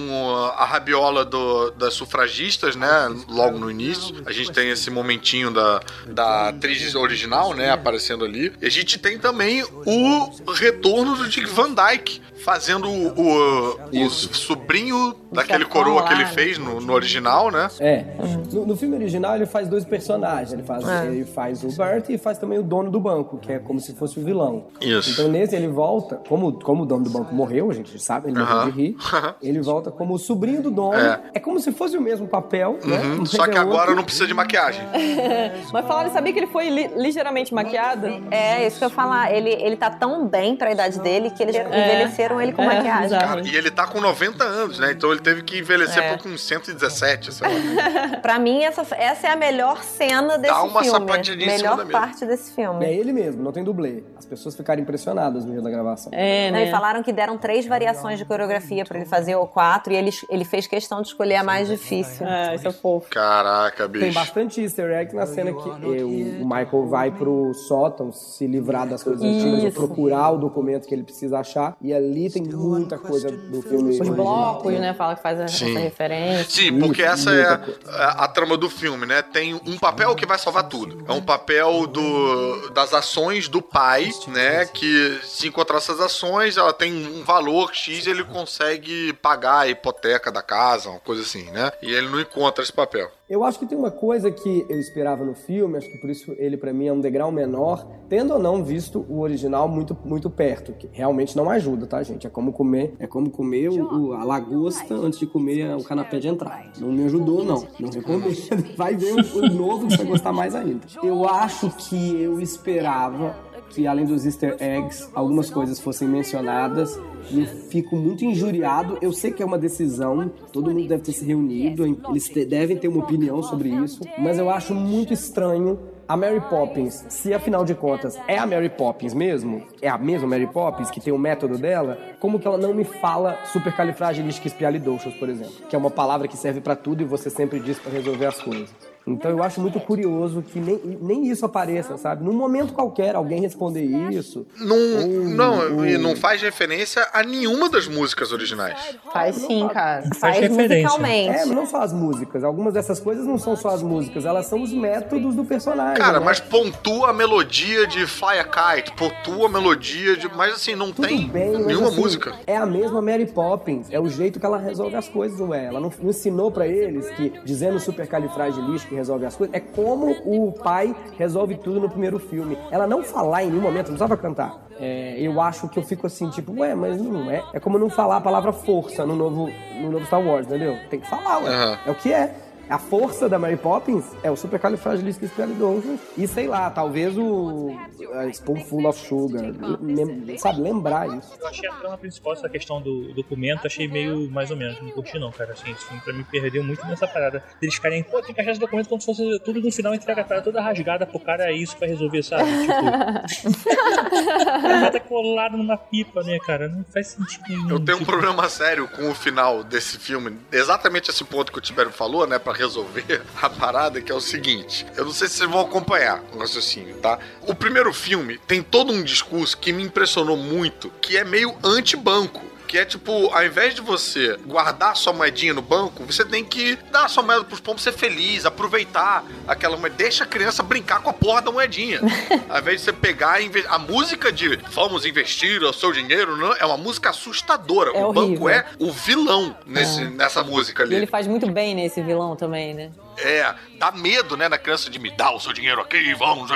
a 0.55 0.65
rabiola 0.67 1.25
do, 1.25 1.71
das 1.73 1.95
sufragistas, 1.95 2.77
né? 2.77 2.89
Logo 3.29 3.59
no 3.59 3.71
início. 3.71 4.15
A 4.27 4.33
gente 4.33 4.53
tem 4.53 4.71
esse 4.71 4.91
momentinho 4.91 5.51
da, 5.51 5.81
da 6.07 6.49
atriz 6.51 6.95
original, 6.95 7.55
né? 7.55 7.71
Aparecendo 7.71 8.25
ali. 8.25 8.53
E 8.61 8.67
a 8.67 8.71
gente 8.71 8.99
tem 8.99 9.19
também 9.19 9.65
o 9.65 10.53
retorno 10.53 11.17
do 11.17 11.29
Dick 11.29 11.49
Van 11.49 11.73
Dyke 11.73 12.21
fazendo 12.47 12.89
o, 12.89 13.09
o, 13.21 14.07
o 14.07 14.09
sobrinho 14.09 15.17
daquele 15.37 15.65
coroa 15.65 16.05
que 16.05 16.13
ele 16.13 16.27
fez 16.27 16.59
no, 16.59 16.81
no 16.81 16.93
original, 16.93 17.51
né? 17.51 17.69
É. 17.81 18.05
No, 18.53 18.67
no, 18.67 18.77
filme 18.77 18.97
original 18.97 19.37
ele 19.37 19.47
faz 19.47 19.69
dois 19.69 19.85
personagens. 19.85 20.53
Ele 20.53 20.63
faz, 20.63 20.87
é. 20.89 21.07
ele 21.07 21.25
faz 21.25 21.63
o 21.63 21.69
Bert 21.77 22.09
e 22.09 22.19
faz 22.19 22.39
também 22.39 22.59
o 22.59 22.63
dono 22.63 22.91
do 22.91 23.01
banco, 23.01 23.39
que 23.39 23.53
é 23.53 23.59
como 23.59 23.81
se 23.81 23.95
fosse 23.95 24.19
o 24.19 24.25
vilão. 24.25 24.67
Isso. 24.81 25.13
Então 25.13 25.29
nesse 25.29 25.55
ele 25.55 25.69
volta, 25.69 26.21
como, 26.29 26.53
como 26.61 26.83
o 26.83 26.87
dono 26.87 27.05
do 27.05 27.11
banco 27.11 27.35
morreu, 27.35 27.71
a 27.71 27.75
gente 27.75 27.99
sabe, 27.99 28.31
ele 28.31 28.39
morreu 28.39 28.57
uh 28.57 28.61
-huh. 28.61 28.65
de 28.65 28.71
rir. 28.71 28.97
ele 29.43 29.61
volta 29.61 29.91
como 29.91 30.15
o 30.15 30.19
sobrinho 30.19 30.63
do 30.63 30.71
dono. 30.71 30.95
É, 30.95 31.21
é 31.35 31.41
como 31.41 31.61
se 31.61 31.73
fosse 31.73 31.97
o 31.97 32.01
mesmo 32.01 32.27
papel, 32.27 32.79
né? 32.85 32.99
Uhum. 32.99 33.27
Só 33.27 33.47
que 33.47 33.57
é 33.57 33.61
agora 33.61 33.81
outro. 33.81 33.97
não 33.97 34.05
precisa 34.05 34.27
de 34.27 34.35
maquiagem. 34.35 34.83
Mas 35.73 35.87
falaram, 35.87 36.13
sabia 36.13 36.33
que 36.33 36.39
ele 36.39 36.47
foi 36.47 36.69
li 36.69 36.91
ligeiramente 36.97 37.53
maquiado? 37.55 38.07
É, 38.31 38.67
isso 38.67 38.79
que 38.79 38.85
eu 38.85 38.89
ia 38.89 38.95
falar. 38.95 39.33
Ele, 39.33 39.51
ele 39.51 39.77
tá 39.77 39.91
tão 39.91 40.27
bem 40.27 40.57
pra 40.57 40.71
idade 40.71 41.01
dele 41.01 41.31
que 41.31 41.43
eles 41.43 41.57
é. 41.57 41.63
envelheceram 41.63 42.41
ele 42.41 42.53
com 42.53 42.63
é, 42.63 42.67
maquiagem. 42.67 43.19
Cara, 43.19 43.41
e 43.41 43.55
ele 43.55 43.71
tá 43.71 43.87
com 43.87 44.01
90 44.01 44.45
anos, 44.45 44.79
né? 44.79 44.93
Então 44.93 45.11
ele 45.13 45.21
teve 45.27 45.43
que 45.43 45.59
envelhecer 45.59 46.01
é. 46.01 46.17
por 46.17 46.29
uns 46.31 46.41
117, 46.43 47.35
sei 47.35 47.49
lá. 47.49 48.19
pra 48.23 48.39
mim, 48.39 48.63
essa, 48.63 48.87
essa 48.95 49.27
é 49.27 49.31
a 49.33 49.37
melhor 49.37 49.83
cena 49.83 50.39
desse 50.39 50.55
Dá 50.55 50.63
uma 50.63 50.85
filme. 50.85 51.01
sapatinha 51.01 51.47
melhor 51.47 51.85
parte 51.89 52.25
desse 52.25 52.53
filme. 52.53 52.87
É 52.87 52.95
ele 52.95 53.13
mesmo, 53.13 53.43
não 53.43 53.51
tem 53.51 53.65
dublê. 53.65 54.05
As 54.17 54.25
pessoas 54.25 54.55
ficaram 54.55 54.81
impressionadas 54.81 55.45
no 55.45 55.51
dia 55.51 55.61
da 55.61 55.69
gravação. 55.69 56.13
É, 56.15 56.53
né? 56.53 56.69
E 56.69 56.71
falaram 56.71 57.03
que 57.03 57.13
deram 57.13 57.37
três 57.37 57.67
variações 57.67 58.21
de 58.21 58.25
coreografia 58.25 58.85
pra 58.85 58.99
ele 58.99 59.07
fazer, 59.07 59.35
ou 59.35 59.49
quatro, 59.49 59.93
e 59.93 59.97
ele, 59.97 60.11
ele 60.31 60.45
fez 60.45 60.69
questão 60.69 61.03
de 61.03 61.09
escolher 61.09 61.37
a 61.37 61.43
mais 61.43 61.67
difícil. 61.67 62.25
É, 62.25 62.55
isso 62.55 62.69
é 62.69 62.73
fofo. 62.73 63.11
Caraca, 63.11 63.89
bicho. 63.89 64.05
Tem 64.05 64.13
bastante 64.13 64.63
easter 64.63 64.93
egg 64.93 65.13
na 65.13 65.27
cena 65.27 65.53
que 65.53 65.69
eu, 65.69 66.09
o 66.09 66.47
Michael 66.47 66.87
vai 66.87 67.11
pro 67.11 67.53
sótão 67.53 68.13
se 68.13 68.47
livrar 68.47 68.87
das 68.87 69.03
coisas 69.03 69.25
antigas, 69.25 69.75
procurar 69.75 70.31
o 70.31 70.39
documento 70.39 70.87
que 70.87 70.95
ele 70.95 71.03
precisa 71.03 71.41
achar, 71.41 71.77
e 71.83 71.93
ali 71.93 72.31
tem 72.31 72.45
muita 72.45 72.97
coisa 72.97 73.29
do 73.29 73.61
filme. 73.61 73.91
Os 74.01 74.09
blocos, 74.09 74.73
né? 74.75 74.95
Fala 75.07 75.17
que 75.17 75.23
faz 75.23 75.41
essa 75.41 75.79
referência. 75.79 76.51
Sim, 76.51 76.79
porque 76.81 77.03
essa 77.03 77.33
é 77.33 77.45
a, 77.45 77.61
a, 77.87 78.25
a, 78.25 78.29
trama 78.29 78.57
do 78.57 78.69
filme, 78.69 79.07
né? 79.07 79.23
Tem 79.23 79.55
um 79.55 79.79
papel 79.79 80.15
que 80.15 80.27
vai 80.27 80.39
salvar 80.39 80.65
tudo. 80.65 81.05
É 81.07 81.13
um 81.13 81.23
papel 81.23 81.87
do, 81.87 82.71
das 82.71 82.93
ações 82.93 83.49
do 83.49 83.63
pai, 83.63 84.11
né? 84.29 84.67
Que 84.67 85.21
se 85.23 85.47
encontrar 85.49 85.77
essas 85.77 86.01
ações, 86.01 86.57
ela 86.57 86.73
tem 86.73 86.93
um 87.07 87.23
valor 87.23 87.73
X 87.75 88.07
e 88.07 88.11
ele 88.11 88.25
consegue 88.25 89.13
pagar 89.15 89.61
a 89.61 89.69
hipoteca 89.69 90.33
da 90.33 90.43
casa, 90.43 90.91
uma 90.91 91.01
coisa 91.01 91.23
assim, 91.23 91.45
né? 91.51 91.71
E 91.81 91.95
ele 91.95 92.09
não 92.09 92.21
encontra 92.21 92.63
esse 92.63 92.73
papel. 92.73 93.11
Eu 93.29 93.43
acho 93.43 93.59
que 93.59 93.67
tem 93.67 93.77
uma 93.77 93.91
coisa 93.91 94.31
que 94.31 94.65
eu 94.69 94.79
esperava 94.79 95.25
no 95.25 95.35
filme, 95.35 95.77
acho 95.77 95.91
que 95.91 95.99
por 95.99 96.09
isso 96.09 96.33
ele 96.39 96.57
para 96.57 96.73
mim 96.73 96.87
é 96.87 96.93
um 96.93 97.01
degrau 97.01 97.33
menor, 97.33 97.85
tendo 98.09 98.35
ou 98.35 98.39
não 98.39 98.63
visto 98.63 99.05
o 99.09 99.19
original 99.19 99.67
muito, 99.67 99.99
muito 100.05 100.31
perto, 100.31 100.73
que 100.73 100.89
realmente 100.93 101.37
não 101.37 101.51
ajuda, 101.51 101.89
tá, 101.89 102.01
gente? 102.05 102.25
É 102.25 102.31
como 102.31 102.53
comer, 102.53 102.95
é 103.01 103.07
como 103.09 103.29
comer 103.29 103.69
o, 103.71 104.13
a 104.13 104.23
lagosta 104.23 104.95
antes 104.95 105.19
de 105.19 105.27
comer 105.27 105.75
o 105.75 105.83
canapé 105.83 106.21
de 106.21 106.29
entrada. 106.29 106.71
Não 106.79 106.93
me 106.93 107.05
ajudou, 107.07 107.45
não. 107.45 107.67
Não 107.81 107.91
recomendo. 107.91 108.33
Vai 108.77 108.95
ver 108.95 109.15
o, 109.15 109.39
o 109.39 109.49
novo 109.51 109.89
que 109.89 109.97
você 109.97 110.05
vai 110.05 110.07
gostar 110.07 110.33
mais 110.33 110.55
ainda. 110.55 110.87
Eu 111.03 111.29
acho 111.29 111.69
que 111.71 112.23
eu 112.23 112.41
esperava 112.41 113.35
que 113.71 113.87
além 113.89 114.05
dos 114.05 114.25
easter 114.25 114.57
eggs, 114.61 115.09
algumas 115.13 115.51
coisas 115.51 115.81
fossem 115.81 116.07
mencionadas 116.07 116.97
eu 117.33 117.47
fico 117.69 117.97
muito 117.97 118.25
injuriado. 118.25 118.99
Eu 119.01 119.13
sei 119.13 119.33
que 119.33 119.43
é 119.43 119.47
uma 119.47 119.59
decisão, 119.59 120.31
todo 120.53 120.71
mundo 120.71 120.89
deve 120.89 121.03
ter 121.03 121.13
se 121.13 121.25
reunido, 121.25 121.85
eles 122.09 122.29
devem 122.29 122.77
ter 122.77 122.89
uma 122.89 123.03
opinião 123.03 123.43
sobre 123.43 123.69
isso, 123.69 124.03
mas 124.19 124.39
eu 124.39 124.51
acho 124.51 124.75
muito 124.75 125.13
estranho 125.13 125.79
a 126.09 126.17
Mary 126.17 126.41
Poppins, 126.41 127.05
se 127.09 127.35
afinal 127.35 127.65
de 127.65 127.75
contas 127.75 128.17
é 128.29 128.39
a 128.39 128.47
Mary 128.47 128.69
Poppins 128.69 129.13
mesmo, 129.13 129.67
é 129.83 129.89
a 129.89 129.99
mesma 129.99 130.29
Mary 130.29 130.47
Poppins 130.47 130.89
que 130.89 131.01
tem 131.01 131.13
o 131.13 131.19
método 131.19 131.59
dela, 131.59 131.99
como 132.21 132.39
que 132.39 132.47
ela 132.47 132.57
não 132.57 132.73
me 132.73 132.85
fala 132.85 133.37
supercalifragilisticexpialidocious, 133.53 135.17
por 135.17 135.29
exemplo, 135.29 135.55
que 135.69 135.75
é 135.75 135.79
uma 135.79 135.91
palavra 135.91 136.29
que 136.29 136.37
serve 136.37 136.61
para 136.61 136.77
tudo 136.77 137.03
e 137.03 137.05
você 137.05 137.29
sempre 137.29 137.59
diz 137.59 137.81
para 137.81 137.91
resolver 137.91 138.27
as 138.27 138.41
coisas. 138.41 138.96
Então 139.07 139.31
eu 139.31 139.41
acho 139.43 139.61
muito 139.61 139.79
curioso 139.79 140.43
que 140.43 140.59
nem, 140.59 140.81
nem 141.01 141.29
isso 141.29 141.47
apareça, 141.47 141.97
sabe? 141.97 142.25
Num 142.25 142.33
momento 142.33 142.73
qualquer, 142.73 143.15
alguém 143.15 143.41
responder 143.41 143.85
isso. 143.85 144.45
Não, 144.59 144.77
Ou- 144.77 145.07
não, 145.29 145.87
e 145.87 145.95
ou- 145.95 146.03
não 146.03 146.17
faz 146.17 146.43
referência 146.43 147.07
a 147.13 147.23
nenhuma 147.23 147.69
das 147.69 147.87
músicas 147.87 148.33
originais. 148.33 148.77
Faz 149.13 149.37
sim, 149.37 149.69
cara. 149.69 150.03
Faz 150.19 150.49
musicalmente. 150.51 151.39
É, 151.39 151.47
não 151.47 151.67
só 151.67 151.83
as 151.83 151.93
músicas. 151.93 152.43
Algumas 152.43 152.75
dessas 152.75 152.99
coisas 152.99 153.25
não 153.25 153.39
são 153.39 153.55
só 153.57 153.69
as 153.69 153.83
músicas, 153.83 154.25
elas 154.25 154.47
são 154.47 154.61
os 154.61 154.73
métodos 154.73 155.37
do 155.37 155.45
personagem. 155.45 155.97
Cara, 155.97 156.19
né? 156.19 156.25
mas 156.25 156.41
pontua 156.41 157.11
a 157.11 157.13
melodia 157.13 157.87
de 157.87 158.07
Fly 158.07 158.41
a 158.41 158.45
Kite, 158.45 158.93
pontua 158.97 159.47
a 159.47 159.49
melodia 159.49 160.17
de. 160.17 160.29
Mas 160.35 160.55
assim, 160.55 160.75
não 160.75 160.91
tem 160.93 161.29
Bem, 161.29 161.53
mas, 161.53 161.67
nenhuma 161.67 161.89
assim, 161.89 162.01
música. 162.01 162.35
É 162.45 162.57
a 162.57 162.67
mesma 162.67 163.01
Mary 163.01 163.27
Poppins. 163.27 163.87
É 163.91 164.01
o 164.01 164.09
jeito 164.09 164.41
que 164.41 164.47
ela 164.47 164.59
resolve 164.59 164.97
as 164.97 165.09
coisas, 165.09 165.39
não 165.39 165.55
é? 165.55 165.67
Ela 165.67 165.79
não, 165.79 165.93
não 166.03 166.11
ensinou 166.11 166.51
pra 166.51 166.67
eles 166.67 167.09
que 167.11 167.33
dizendo 167.45 167.79
supercalifragilístico 167.79 168.96
que 168.96 168.96
resolve 168.97 169.27
as 169.27 169.37
coisas. 169.37 169.55
É 169.55 169.61
como 169.61 170.11
o 170.25 170.53
pai 170.53 170.95
resolve 171.19 171.57
tudo 171.57 171.81
no 171.81 171.89
primeiro 171.89 172.19
filme. 172.19 172.59
Ela 172.71 172.87
não 172.87 173.03
falar 173.03 173.45
em 173.45 173.49
nenhum 173.49 173.63
momento, 173.63 173.89
não 173.89 173.97
precisava 173.97 174.17
cantar. 174.17 174.67
É, 174.79 175.17
eu 175.19 175.41
acho 175.41 175.69
que 175.69 175.79
eu 175.79 175.83
fico 175.83 176.07
assim, 176.07 176.29
tipo, 176.31 176.53
ué, 176.61 176.75
mas 176.75 177.01
não 177.01 177.31
é. 177.31 177.43
É 177.53 177.61
como 177.61 177.79
não 177.79 177.89
falar 177.89 178.17
a 178.17 178.21
palavra 178.21 178.53
força 178.53 179.07
no 179.07 179.15
novo, 179.17 179.51
no 179.81 179.91
novo 179.91 180.05
Star 180.07 180.21
Wars, 180.21 180.47
entendeu? 180.47 180.77
Tem 180.91 181.01
que 181.01 181.09
falar, 181.09 181.39
ué. 181.39 181.49
Aham. 181.49 181.79
É 181.87 181.91
o 181.91 181.95
que 181.95 182.13
é. 182.13 182.35
A 182.69 182.79
força 182.79 183.29
da 183.29 183.39
Mary 183.39 183.57
Poppins 183.57 184.05
é 184.23 184.31
o 184.31 184.37
supercalifragilisticexpialidocious 184.37 186.01
e 186.17 186.27
sei 186.27 186.49
lá, 186.49 186.69
talvez 186.71 187.17
o 187.17 187.77
a 188.15 188.29
Spoonful 188.33 188.87
of 188.89 188.99
Sugar, 189.07 189.53
lem- 189.81 190.37
sabe, 190.39 190.61
lembrar 190.63 191.07
isso. 191.17 191.33
Eu 191.41 191.47
achei 191.47 191.69
a 191.69 191.73
trama 191.75 191.97
principal, 191.99 192.33
essa 192.33 192.49
questão 192.49 192.81
do 192.83 193.13
documento, 193.15 193.67
achei 193.67 193.87
meio 193.87 194.31
mais 194.31 194.51
ou 194.51 194.57
menos. 194.57 194.81
Não 194.83 194.91
curti 194.91 195.19
não, 195.19 195.31
cara. 195.31 195.53
Assim, 195.53 195.71
esse 195.71 195.85
filme 195.85 196.01
pra 196.03 196.13
mim 196.13 196.25
perdeu 196.25 196.65
muito 196.65 196.85
nessa 196.87 197.07
parada. 197.07 197.43
Eles 197.63 197.75
ficarem, 197.75 198.03
pô, 198.03 198.21
tem 198.21 198.35
que 198.35 198.41
achar 198.41 198.51
esse 198.53 198.61
documento 198.61 198.89
como 198.89 199.01
se 199.01 199.07
fosse 199.07 199.41
tudo 199.45 199.61
no 199.61 199.71
final 199.71 199.95
entrega 199.95 200.23
a 200.23 200.25
cara 200.25 200.43
toda 200.43 200.61
rasgada 200.61 201.07
pro 201.07 201.21
cara, 201.21 201.45
é 201.51 201.53
isso 201.53 201.77
pra 201.77 201.87
resolver, 201.87 202.23
sabe? 202.23 202.51
Tipo. 202.61 203.47
tá 204.93 205.01
colado 205.01 205.57
numa 205.57 205.77
pipa, 205.77 206.23
né, 206.23 206.39
cara? 206.45 206.69
Não 206.69 206.85
faz 206.85 207.09
sentido 207.09 207.45
nenhum. 207.49 207.71
Eu 207.71 207.81
tenho 207.81 207.97
um 207.99 208.01
tipo, 208.01 208.11
problema 208.11 208.49
sério 208.49 208.89
com 208.89 209.11
o 209.11 209.15
final 209.15 209.63
desse 209.63 209.99
filme. 209.99 210.39
Exatamente 210.51 211.11
esse 211.11 211.25
ponto 211.25 211.53
que 211.53 211.59
o 211.59 211.61
Tibério 211.61 211.93
falou, 211.93 212.27
né? 212.27 212.39
Pra 212.39 212.53
resolver 212.57 213.23
a 213.41 213.49
parada, 213.49 214.01
que 214.01 214.11
é 214.11 214.15
o 214.15 214.21
seguinte. 214.21 214.87
Eu 214.97 215.05
não 215.05 215.13
sei 215.13 215.29
se 215.29 215.37
vocês 215.37 215.51
vão 215.51 215.61
acompanhar 215.61 216.23
o 216.33 216.39
raciocínio, 216.39 216.97
tá? 216.97 217.19
O 217.43 217.55
primeiro 217.55 217.93
filme 217.93 218.39
tem 218.47 218.63
todo 218.63 218.93
um 218.93 219.03
discurso 219.03 219.57
que 219.59 219.73
me 219.73 219.83
impressionou 219.83 220.37
muito, 220.37 220.91
que 221.01 221.17
é 221.17 221.25
meio 221.25 221.55
anti-banco. 221.63 222.56
Que 222.67 222.79
é 222.79 222.85
tipo, 222.85 223.29
ao 223.33 223.45
invés 223.45 223.75
de 223.75 223.81
você 223.81 224.37
guardar 224.47 224.97
sua 224.97 225.13
moedinha 225.13 225.55
no 225.55 225.63
banco, 225.63 226.05
você 226.05 226.25
tem 226.25 226.45
que 226.45 226.77
dar 226.91 227.09
sua 227.09 227.23
moeda 227.23 227.45
pros 227.45 227.61
pombos 227.61 227.83
ser 227.83 227.93
feliz, 227.93 228.45
aproveitar 228.45 229.25
aquela 229.47 229.77
moeda. 229.77 229.95
Deixa 229.97 230.25
a 230.25 230.27
criança 230.27 230.63
brincar 230.63 231.01
com 231.01 231.11
a 231.11 231.13
porra 231.13 231.43
da 231.43 231.53
moedinha. 231.53 232.01
ao 232.49 232.59
invés 232.59 232.81
de 232.81 232.85
você 232.87 232.93
pegar 232.93 233.41
e 233.41 233.51
a 233.69 233.79
música 233.79 234.33
de 234.33 234.57
vamos 234.73 235.07
investir 235.07 235.63
o 235.63 235.73
seu 235.73 235.93
dinheiro, 235.93 236.37
não, 236.37 236.53
é 236.55 236.65
uma 236.67 236.77
música 236.77 237.11
assustadora. 237.11 237.91
É 237.91 238.05
o 238.05 238.13
banco 238.13 238.45
horrível. 238.45 238.49
é 238.49 238.67
o 238.79 238.91
vilão 238.91 239.57
nesse, 239.67 240.05
nessa 240.05 240.43
música 240.43 240.83
E 240.83 240.87
ali. 240.87 240.95
ele 240.97 241.07
faz 241.07 241.27
muito 241.27 241.51
bem 241.51 241.75
nesse 241.75 242.03
vilão 242.03 242.35
também, 242.37 242.75
né? 242.75 242.91
É, 243.19 243.55
dá 243.79 243.91
medo, 243.93 244.37
né, 244.37 244.49
na 244.49 244.59
criança 244.59 244.91
de 244.91 244.99
me 244.99 245.11
dar 245.11 245.31
o 245.33 245.41
seu 245.41 245.53
dinheiro 245.53 245.81
aqui, 245.81 246.15
vamos, 246.15 246.51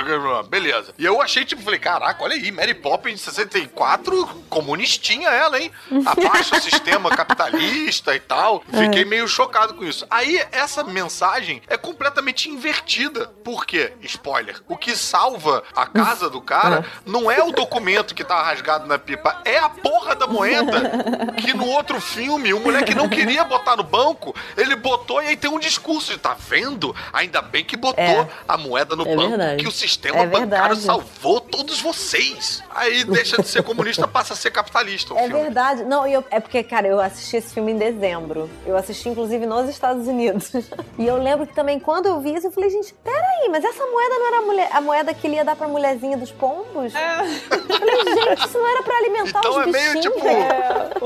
beleza. 0.47 0.93
E 0.97 1.05
eu 1.05 1.21
achei, 1.21 1.45
tipo, 1.45 1.61
falei, 1.61 1.79
caraca, 1.79 2.23
olha 2.23 2.35
aí, 2.35 2.51
Mary 2.51 2.73
Poppins 2.73 3.15
de 3.15 3.19
64, 3.19 4.27
comunistinha 4.49 5.29
ela, 5.29 5.59
hein? 5.59 5.71
Abaixa 6.05 6.57
o 6.57 6.61
sistema 6.61 7.09
capitalista 7.09 8.15
e 8.15 8.19
tal. 8.19 8.63
Fiquei 8.69 9.05
meio 9.05 9.27
chocado 9.27 9.73
com 9.73 9.83
isso. 9.83 10.05
Aí, 10.09 10.43
essa 10.51 10.83
mensagem 10.83 11.61
é 11.67 11.77
completamente 11.77 12.49
invertida. 12.49 13.27
Por 13.43 13.65
quê? 13.65 13.93
Spoiler. 14.01 14.61
O 14.67 14.77
que 14.77 14.95
salva 14.95 15.63
a 15.75 15.85
casa 15.85 16.29
do 16.29 16.41
cara 16.41 16.85
não 17.05 17.29
é 17.29 17.43
o 17.43 17.51
documento 17.51 18.15
que 18.15 18.23
tá 18.23 18.41
rasgado 18.43 18.87
na 18.87 18.97
pipa, 18.97 19.41
é 19.45 19.57
a 19.57 19.69
porra 19.69 20.15
da 20.15 20.27
moeda 20.27 20.91
que 21.37 21.53
no 21.53 21.67
outro 21.67 21.99
filme 21.99 22.53
o 22.53 22.59
moleque 22.59 22.95
não 22.95 23.09
queria 23.09 23.43
botar 23.43 23.75
no 23.75 23.83
banco, 23.83 24.35
ele 24.57 24.75
botou 24.75 25.21
e 25.21 25.27
aí 25.27 25.37
tem 25.37 25.49
um 25.49 25.59
discurso 25.59 26.11
de, 26.11 26.19
tá 26.19 26.35
vendo? 26.51 26.93
Ainda 27.13 27.41
bem 27.41 27.63
que 27.63 27.77
botou 27.77 28.03
É. 28.03 28.27
a 28.45 28.57
moeda 28.57 28.93
no 28.93 29.07
É 29.07 29.15
banco, 29.15 29.29
verdade. 29.29 29.63
que 29.63 29.67
o 29.69 29.71
sistema 29.71 30.17
É 30.17 30.25
bancário 30.25 30.49
verdade. 30.75 30.81
salvou 30.81 31.39
todos 31.39 31.79
vocês. 31.79 32.61
Aí 32.75 33.05
deixa 33.05 33.41
de 33.41 33.47
ser 33.47 33.63
comunista, 33.63 34.05
passa 34.07 34.33
a 34.33 34.35
ser 34.35 34.51
capitalista 34.51 35.13
o 35.13 35.17
É 35.17 35.27
filme. 35.27 35.41
verdade. 35.43 35.83
Não, 35.85 36.05
eu- 36.05 36.25
é 36.29 36.41
porque, 36.41 36.61
cara, 36.61 36.87
eu 36.87 36.99
assisti 36.99 37.37
esse 37.37 37.53
filme 37.53 37.71
em 37.71 37.77
dezembro. 37.77 38.49
Eu 38.65 38.75
assisti, 38.75 39.07
inclusive, 39.07 39.45
nos 39.45 39.69
Estados 39.69 40.07
Unidos. 40.07 40.51
E 40.99 41.07
eu 41.07 41.15
lembro 41.21 41.47
que 41.47 41.53
também, 41.55 41.79
quando 41.79 42.05
eu 42.07 42.19
vi 42.19 42.35
isso, 42.35 42.47
eu 42.47 42.51
falei, 42.51 42.69
gente, 42.69 42.93
peraí, 43.03 43.49
mas 43.49 43.63
essa 43.63 43.83
moeda 43.87 44.15
não 44.19 44.27
era 44.27 44.37
a, 44.37 44.41
mulher- 44.41 44.69
a 44.73 44.81
moeda 44.81 45.13
que 45.13 45.25
ele 45.25 45.35
ia 45.35 45.45
dar 45.45 45.55
pra 45.55 45.67
mulherzinha 45.67 46.15
dos 46.17 46.31
pombos? 46.31 46.93
Eu 46.93 47.77
falei, 47.77 47.95
gente, 48.05 48.45
isso 48.45 48.57
não 48.59 48.67
era 48.67 48.83
pra 48.83 48.97
alimentar 48.97 49.39
Então 49.39 49.51
os 49.61 49.67
é 49.67 49.71
meio 49.71 49.93
bichinhos? 49.93 50.15
tipo. 50.15 50.27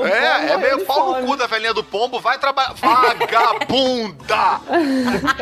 É, 0.06 0.52
é 0.52 0.58
meio 0.58 0.84
pau 0.86 1.22
no 1.22 1.28
cu 1.28 1.38
da 1.38 1.48
velhinha 1.48 1.74
do 1.74 1.84
pombo, 1.84 2.20
vai 2.20 2.38
trabalhar. 2.40 2.74
Vagabunda! 2.74 4.60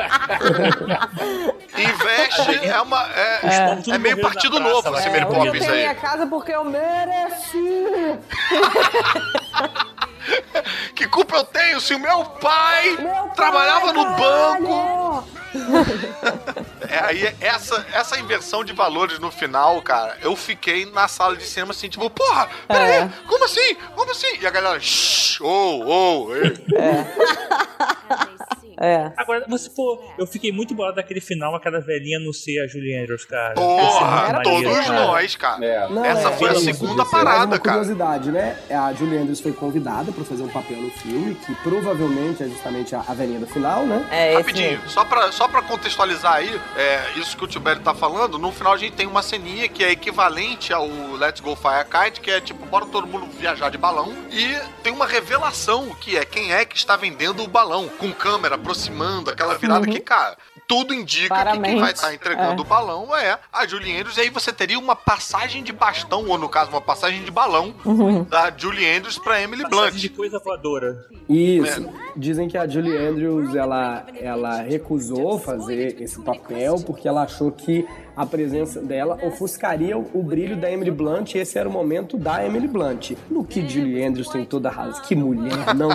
Investe, 1.77 2.67
é 2.67 2.81
uma. 2.81 3.07
É, 3.13 3.79
é 3.93 3.97
meio 3.97 4.21
partido 4.21 4.59
novo 4.59 4.95
esse 4.97 5.09
Mary 5.09 5.25
Poppins 5.25 5.67
aí. 5.67 5.77
minha 5.77 5.95
casa 5.95 6.25
porque 6.27 6.51
eu 6.51 6.63
mereci. 6.63 8.19
Que 10.95 11.05
culpa 11.07 11.35
eu 11.35 11.43
tenho 11.43 11.81
se 11.81 11.93
o 11.93 11.99
meu 11.99 12.23
pai 12.23 12.95
trabalhava 13.35 13.91
no 13.91 14.05
banco? 14.15 15.27
É, 16.89 16.99
aí 16.99 17.35
essa, 17.39 17.85
essa 17.93 18.19
inversão 18.19 18.63
de 18.63 18.73
valores 18.73 19.19
no 19.19 19.31
final, 19.31 19.81
cara, 19.83 20.17
eu 20.21 20.35
fiquei 20.35 20.85
na 20.91 21.07
sala 21.07 21.35
de 21.35 21.43
cinema 21.45 21.71
assim, 21.71 21.87
tipo, 21.89 22.09
porra, 22.09 22.49
peraí, 22.67 23.03
É. 23.03 23.09
como 23.27 23.45
assim? 23.45 23.75
Como 23.95 24.11
assim? 24.11 24.37
E 24.41 24.45
a 24.47 24.49
galera, 24.49 24.79
shh, 24.79 25.39
oh, 25.41 25.83
oh, 26.27 26.35
ei. 26.35 26.53
É. 26.75 27.05
Agora, 29.17 29.45
você, 29.47 29.69
pô, 29.69 29.99
eu 30.17 30.25
fiquei 30.27 30.51
muito 30.51 30.73
bolado 30.73 30.95
daquele 30.95 31.21
final, 31.21 31.55
aquela 31.55 31.79
velhinha 31.79 32.19
não 32.19 32.33
ser 32.33 32.59
a 32.61 32.67
Julie 32.67 32.95
Andrews, 32.95 33.25
cara. 33.25 33.53
Porra, 33.53 34.29
Era 34.29 34.41
todos 34.41 34.77
cara. 34.77 35.05
nós, 35.05 35.35
cara. 35.35 35.89
Não, 35.89 36.05
Essa 36.05 36.29
é, 36.29 36.31
foi 36.33 36.49
a 36.49 36.53
é, 36.53 36.55
segunda 36.59 37.05
parada, 37.05 37.45
uma 37.45 37.59
cara. 37.59 37.77
curiosidade, 37.79 38.31
né? 38.31 38.57
A 38.69 38.93
Julie 38.93 39.17
Andrews 39.17 39.39
foi 39.39 39.53
convidada 39.53 40.11
pra 40.11 40.23
fazer 40.23 40.43
um 40.43 40.49
papel 40.49 40.77
no 40.77 40.91
filme, 40.91 41.35
que 41.35 41.53
provavelmente 41.55 42.43
é 42.43 42.47
justamente 42.47 42.95
a, 42.95 43.03
a 43.07 43.13
velhinha 43.13 43.39
do 43.39 43.47
final, 43.47 43.85
né? 43.85 44.07
É, 44.11 44.35
Rapidinho, 44.35 44.81
só 44.87 45.03
pra, 45.05 45.31
só 45.31 45.47
pra 45.47 45.61
contextualizar 45.61 46.35
aí, 46.35 46.61
é, 46.75 47.19
isso 47.19 47.37
que 47.37 47.43
o 47.43 47.47
Tibério 47.47 47.81
tá 47.81 47.93
falando, 47.93 48.37
no 48.37 48.51
final 48.51 48.73
a 48.73 48.77
gente 48.77 48.93
tem 48.93 49.07
uma 49.07 49.21
ceninha 49.21 49.67
que 49.67 49.83
é 49.83 49.91
equivalente 49.91 50.73
ao 50.73 50.87
Let's 51.17 51.39
Go 51.41 51.55
Fire 51.55 51.85
Kite, 51.89 52.21
que 52.21 52.31
é 52.31 52.41
tipo, 52.41 52.65
bora 52.65 52.85
todo 52.85 53.07
mundo 53.07 53.27
viajar 53.39 53.69
de 53.69 53.77
balão, 53.77 54.13
e 54.31 54.55
tem 54.81 54.91
uma 54.93 55.05
revelação, 55.05 55.89
que 56.01 56.17
é 56.17 56.25
quem 56.25 56.53
é 56.53 56.65
que 56.65 56.75
está 56.75 56.95
vendendo 56.95 57.43
o 57.43 57.47
balão, 57.47 57.87
com 57.97 58.11
câmera 58.11 58.57
aproximando, 58.73 59.29
aquela 59.29 59.57
virada 59.57 59.87
que, 59.87 59.99
cara... 59.99 60.37
Tudo 60.65 60.93
indica 60.93 61.35
que 61.45 61.59
quem 61.59 61.77
vai 61.77 61.91
estar 61.91 62.13
entregando 62.13 62.61
é. 62.61 62.65
o 62.65 62.67
balão 62.67 63.15
é 63.15 63.37
a 63.51 63.67
Julie 63.67 63.97
Andrews, 63.97 64.17
e 64.17 64.21
aí 64.21 64.29
você 64.29 64.51
teria 64.53 64.79
uma 64.79 64.95
passagem 64.95 65.61
de 65.61 65.73
bastão, 65.73 66.25
ou 66.25 66.37
no 66.37 66.47
caso, 66.47 66.69
uma 66.71 66.79
passagem 66.79 67.21
de 67.21 67.29
balão 67.29 67.75
da 68.29 68.51
Julie 68.55 68.89
Andrews 68.89 69.19
pra 69.19 69.41
Emily 69.41 69.63
Passagem 69.63 69.89
Blunt. 69.91 70.01
de 70.01 70.09
coisa 70.09 70.39
voadora. 70.39 71.05
Isso. 71.27 71.89
Dizem 72.15 72.47
que 72.47 72.57
a 72.57 72.65
Julie 72.65 72.95
Andrews 72.95 73.53
ela, 73.53 74.05
ela 74.15 74.61
recusou 74.61 75.37
fazer 75.37 76.01
esse 76.01 76.21
papel 76.21 76.77
porque 76.85 77.09
ela 77.09 77.23
achou 77.23 77.51
que 77.51 77.85
a 78.15 78.25
presença 78.25 78.79
dela 78.81 79.17
ofuscaria 79.23 79.97
o, 79.97 80.23
brilho 80.23 80.55
da 80.55 80.71
Emily 80.71 80.91
Blunt 80.91 81.33
e 81.35 81.39
esse 81.39 81.57
era 81.57 81.67
o 81.67 81.71
momento 81.71 82.17
da 82.17 82.45
Emily 82.45 82.67
Blunt. 82.67 83.11
No 83.29 83.43
que 83.43 83.67
Julie 83.67 84.03
Andrews 84.03 84.29
tem 84.29 84.45
toda 84.45 84.69
a 84.69 84.71
razão. 84.71 85.01
Que 85.03 85.15
mulher, 85.15 85.73
não? 85.75 85.89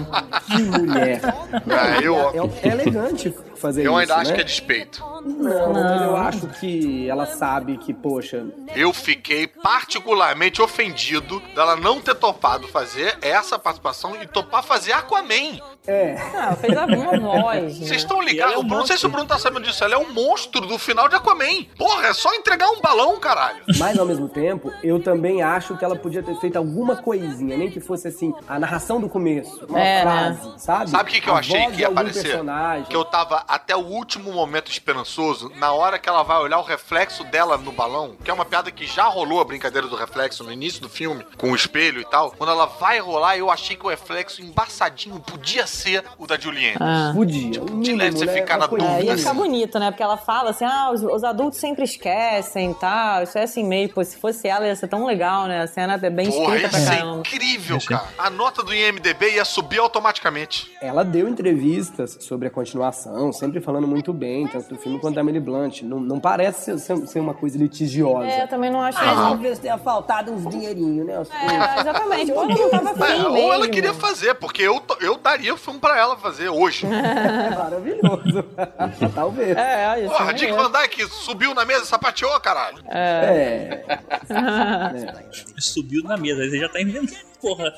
Que 0.47 0.63
mulher. 0.63 1.21
Ah, 1.71 2.01
eu- 2.03 2.51
é, 2.63 2.69
é 2.69 2.73
elegante 2.73 3.35
fazer 3.57 3.83
Eu 3.85 3.93
isso, 3.93 4.01
ainda 4.01 4.17
acho 4.17 4.31
né? 4.31 4.37
que 4.37 4.41
é 4.41 4.45
despeito. 4.45 5.05
Não, 5.25 5.73
mas 5.73 6.03
eu 6.03 6.17
acho 6.17 6.47
que 6.61 7.09
ela 7.09 7.27
sabe 7.27 7.77
que, 7.79 7.93
poxa, 7.93 8.47
Eu 8.75 8.93
fiquei 8.93 9.47
particularmente 9.47 10.61
ofendido 10.61 11.41
dela 11.55 11.77
não 11.77 12.01
ter 12.01 12.15
topado 12.15 12.69
fazer 12.69 13.17
essa 13.23 13.59
participação 13.59 14.15
e 14.21 14.27
topar 14.27 14.63
fazer 14.63 14.93
Aquaman. 14.93 15.59
é. 15.87 16.17
Ah, 16.37 16.55
fez 16.57 16.77
a 16.77 16.87
minha 16.87 17.19
voz. 17.19 17.79
né? 17.79 17.87
Vocês 17.87 18.03
estão 18.03 18.19
ela 18.19 18.29
ligados? 18.31 18.55
é 18.55 18.59
um 18.59 18.63
não 18.63 18.87
sei 18.87 18.97
se 18.97 19.07
o. 19.07 19.09
Bruno 19.09 19.27
tá 19.27 19.39
sabendo 19.39 19.65
disso. 19.65 19.83
Ela 19.85 19.95
é 19.95 19.99
um 19.99 20.13
monstro 20.13 20.61
do 20.67 20.79
final 20.79 21.09
de 21.09 21.17
Aquaman. 21.17 21.65
Porra, 21.77 22.08
é 22.09 22.15
só 22.15 22.33
entregar 22.35 22.69
um 22.71 22.81
balão, 22.81 23.19
caralho. 23.19 23.63
Mas 23.79 23.99
ao 23.99 24.07
mesmo 24.07 24.29
tempo, 24.29 24.73
eu 24.83 25.01
também 25.03 25.43
acho 25.43 25.77
que 25.77 25.85
ela 25.85 25.97
podia 25.97 26.23
ter 26.23 26.35
feito 26.41 26.57
alguma 26.57 26.97
coisinha, 26.97 27.57
nem 27.57 27.71
que 27.71 27.81
fosse 27.81 28.09
assim, 28.09 28.35
a 28.49 28.59
narração 28.59 29.01
do 29.01 29.09
começo, 29.09 29.65
uma 29.69 29.81
É, 29.81 30.03
frase, 30.03 30.53
sabe? 30.59 30.91
Sabe 30.91 31.11
o 31.11 31.13
que, 31.15 31.21
que 31.21 31.29
eu 31.29 31.35
A 31.35 31.39
achei 31.39 31.67
que 31.71 31.81
ia 31.81 31.89
aparecer? 31.89 32.23
personagem. 32.23 32.85
Que 32.87 32.97
eu 32.97 33.05
tava 33.05 33.45
até 33.49 33.77
o 33.77 33.81
último 33.81 34.33
momento 34.33 34.71
embaraçoso 34.99 35.51
na 35.57 35.73
hora 35.73 35.99
que 35.99 36.09
ela 36.09 36.23
vai 36.23 36.39
olhar 36.39 36.59
o 36.59 36.63
reflexo 36.63 37.25
dela 37.25 37.57
no 37.57 37.73
balão, 37.73 38.17
que 38.25 38.31
é 38.31 38.35
uma 38.35 38.45
piada 38.45 38.71
que 38.71 38.87
já 38.87 39.05
rolou 39.05 39.41
a 39.41 39.45
brincadeira 39.45 39.87
do 39.87 39.97
reflexo 39.97 40.43
no 40.45 40.53
início 40.53 40.81
do 40.81 40.89
filme, 40.89 41.25
com 41.37 41.53
o 41.53 41.55
espelho 41.57 42.01
e 42.01 42.05
tal. 42.05 42.33
Quando 42.33 42.51
ela 42.51 42.67
vai 42.67 42.99
rolar, 42.99 43.37
eu 43.37 43.51
achei 43.51 43.77
que 43.77 43.85
o 43.87 43.89
reflexo 43.89 44.43
embaçadinho 44.43 45.21
podia 45.21 45.67
ser 45.67 46.05
o 46.19 46.27
da 46.27 46.39
Julianne. 46.39 46.77
Ah. 46.81 47.13
Podia. 47.15 47.63
Um 47.63 47.81
De 47.81 47.95
leve 47.95 48.19
você 48.19 48.25
né? 48.27 48.33
ficar 48.33 48.59
na 48.59 48.69
coisa 48.69 48.85
É, 48.85 48.89
dúvida. 48.95 49.13
ia 49.13 49.19
ficar 49.19 49.35
bonito, 49.35 49.79
né? 49.79 49.91
Porque 49.91 50.03
ela 50.03 50.17
fala 50.17 50.51
assim, 50.51 50.65
ah, 50.65 50.91
os, 50.93 51.03
os 51.03 51.25
adultos 51.25 51.59
sempre 51.59 51.85
esquecem 51.85 51.98
e 52.03 52.75
tal. 52.75 53.23
Isso 53.23 53.39
é 53.39 53.43
assim 53.43 53.65
meio, 53.65 53.89
pô, 53.93 54.03
se 54.05 54.17
fosse 54.17 54.47
ela 54.49 54.67
ia 54.67 54.77
ser 54.77 54.89
tão 54.89 55.05
legal, 55.05 55.47
né? 55.47 55.63
A 55.63 55.67
cena 55.67 55.99
é 56.03 56.11
bem 56.11 56.31
Porra, 56.31 56.57
escrita 56.57 56.63
ia 56.63 56.69
pra 56.69 56.79
ser 56.79 56.99
caramba. 57.01 57.19
incrível, 57.21 57.79
cara. 57.87 58.05
A 58.19 58.31
nota 58.31 58.63
do 58.63 58.75
IMDB 58.75 59.35
ia 59.35 59.45
subir 59.45 59.79
automaticamente. 59.79 60.71
Ela 60.81 61.05
deu 61.05 61.29
entrevistas 61.29 62.17
sobre 62.21 62.49
a 62.49 62.51
continuação, 62.51 63.33
sempre 63.33 63.61
falando 63.61 63.87
muito 63.87 64.13
bem, 64.13 64.47
tanto 64.47 64.69
do 64.75 64.77
filme 64.81 64.99
quanto 64.99 65.15
da 65.17 65.21
Emily 65.21 65.41
Blunt. 65.41 65.83
Não, 65.83 65.99
não 66.01 66.21
parece 66.21 66.65
ser, 66.65 66.79
ser- 66.79 67.07
ser 67.07 67.21
uma 67.21 67.35
coisa 67.35 67.59
litigiosa. 67.59 68.27
É, 68.27 68.43
eu 68.43 68.49
também 68.49 68.71
não 68.71 68.81
acho 68.83 68.99
Mas 68.99 69.15
talvez 69.17 69.59
tenha 69.59 69.79
faltado 69.79 70.33
uns 70.33 70.49
dinheirinhos, 70.49 71.07
né? 71.07 71.19
Os- 71.21 71.31
É, 71.31 71.81
exatamente. 71.81 72.33
Ou 72.33 72.45
ela 72.51 72.83
não 72.83 72.95
tava 72.95 73.13
É, 73.13 73.25
ou 73.27 73.33
mesmo. 73.33 73.53
ela 73.53 73.69
queria 73.69 73.95
fazer, 73.95 74.35
porque 74.35 74.63
eu, 74.63 74.81
eu 75.01 75.17
daria 75.17 75.55
o 75.55 75.57
filme 75.57 75.79
pra 75.81 75.99
ela 75.99 76.17
fazer 76.17 76.49
hoje. 76.49 76.87
É 76.87 77.51
maravilhoso. 77.51 78.45
talvez. 79.15 79.57
É, 79.57 80.01
isso 80.05 80.13
Porra, 80.13 80.31
é 80.31 80.35
Dick. 80.35 80.53
Van 80.53 80.71
Dyke 80.71 81.07
subiu 81.09 81.55
na 81.55 81.65
mesa 81.65 81.85
sapateou, 81.89 82.39
caralho. 82.41 82.79
É. 82.89 83.83
Subiu 85.59 86.03
na 86.05 86.17
mesa, 86.17 86.43
aí 86.43 86.51
você 86.51 86.59
já 86.59 86.69
tá 86.69 86.81
inventando, 86.81 87.19
porra. 87.41 87.73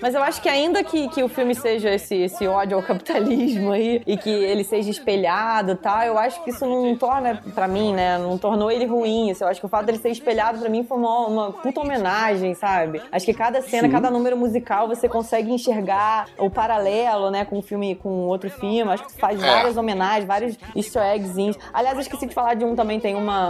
Mas 0.00 0.14
eu 0.14 0.22
acho 0.22 0.40
que 0.40 0.48
ainda 0.48 0.82
que, 0.82 1.08
que 1.08 1.22
o 1.22 1.28
filme 1.28 1.54
seja 1.54 1.90
esse, 1.90 2.14
esse 2.16 2.46
ódio 2.46 2.76
ao 2.76 2.82
capitalismo 2.82 3.70
aí 3.72 4.02
e 4.06 4.16
que 4.16 4.30
ele 4.30 4.64
seja 4.64 4.90
espelhado 4.90 5.72
e 5.72 5.76
tal, 5.76 6.02
eu 6.02 6.18
acho 6.18 6.42
que 6.42 6.50
isso 6.50 6.64
não 6.64 6.96
torna, 6.96 7.36
pra 7.54 7.68
mim, 7.68 7.92
né, 7.92 8.16
não 8.18 8.38
tornou 8.38 8.70
ele 8.70 8.86
ruim. 8.86 9.30
Isso, 9.30 9.44
eu 9.44 9.48
acho 9.48 9.60
que 9.60 9.66
o 9.66 9.68
fato 9.68 9.86
dele 9.86 9.98
ser 9.98 10.08
espelhado 10.10 10.58
pra 10.58 10.68
mim 10.68 10.84
foi 10.84 10.96
uma, 10.96 11.26
uma 11.26 11.52
puta 11.52 11.80
homenagem, 11.80 12.54
sabe? 12.54 13.02
Acho 13.12 13.26
que 13.26 13.34
cada 13.34 13.60
cena, 13.62 13.88
Sim. 13.88 13.92
cada 13.92 14.10
número 14.10 14.36
musical 14.36 14.88
você 14.88 15.08
consegue 15.08 15.52
enxergar 15.52 16.26
o 16.38 16.48
paralelo, 16.50 17.30
né, 17.30 17.44
com 17.44 17.58
um 17.58 17.62
filme, 17.62 17.94
com 17.94 18.08
outro 18.26 18.48
filme. 18.50 18.90
Acho 18.90 19.06
que 19.06 19.12
faz 19.20 19.40
É. 19.42 19.46
várias 19.46 19.76
homenagens, 19.76 20.24
vários 20.24 20.56
easter 20.74 21.02
eggzinhos. 21.14 21.56
Aliás, 21.72 21.94
eu 21.96 22.00
esqueci 22.02 22.26
de 22.26 22.34
falar 22.34 22.54
de 22.54 22.64
um 22.64 22.74
também, 22.74 22.98
tem 22.98 23.14
uma 23.14 23.49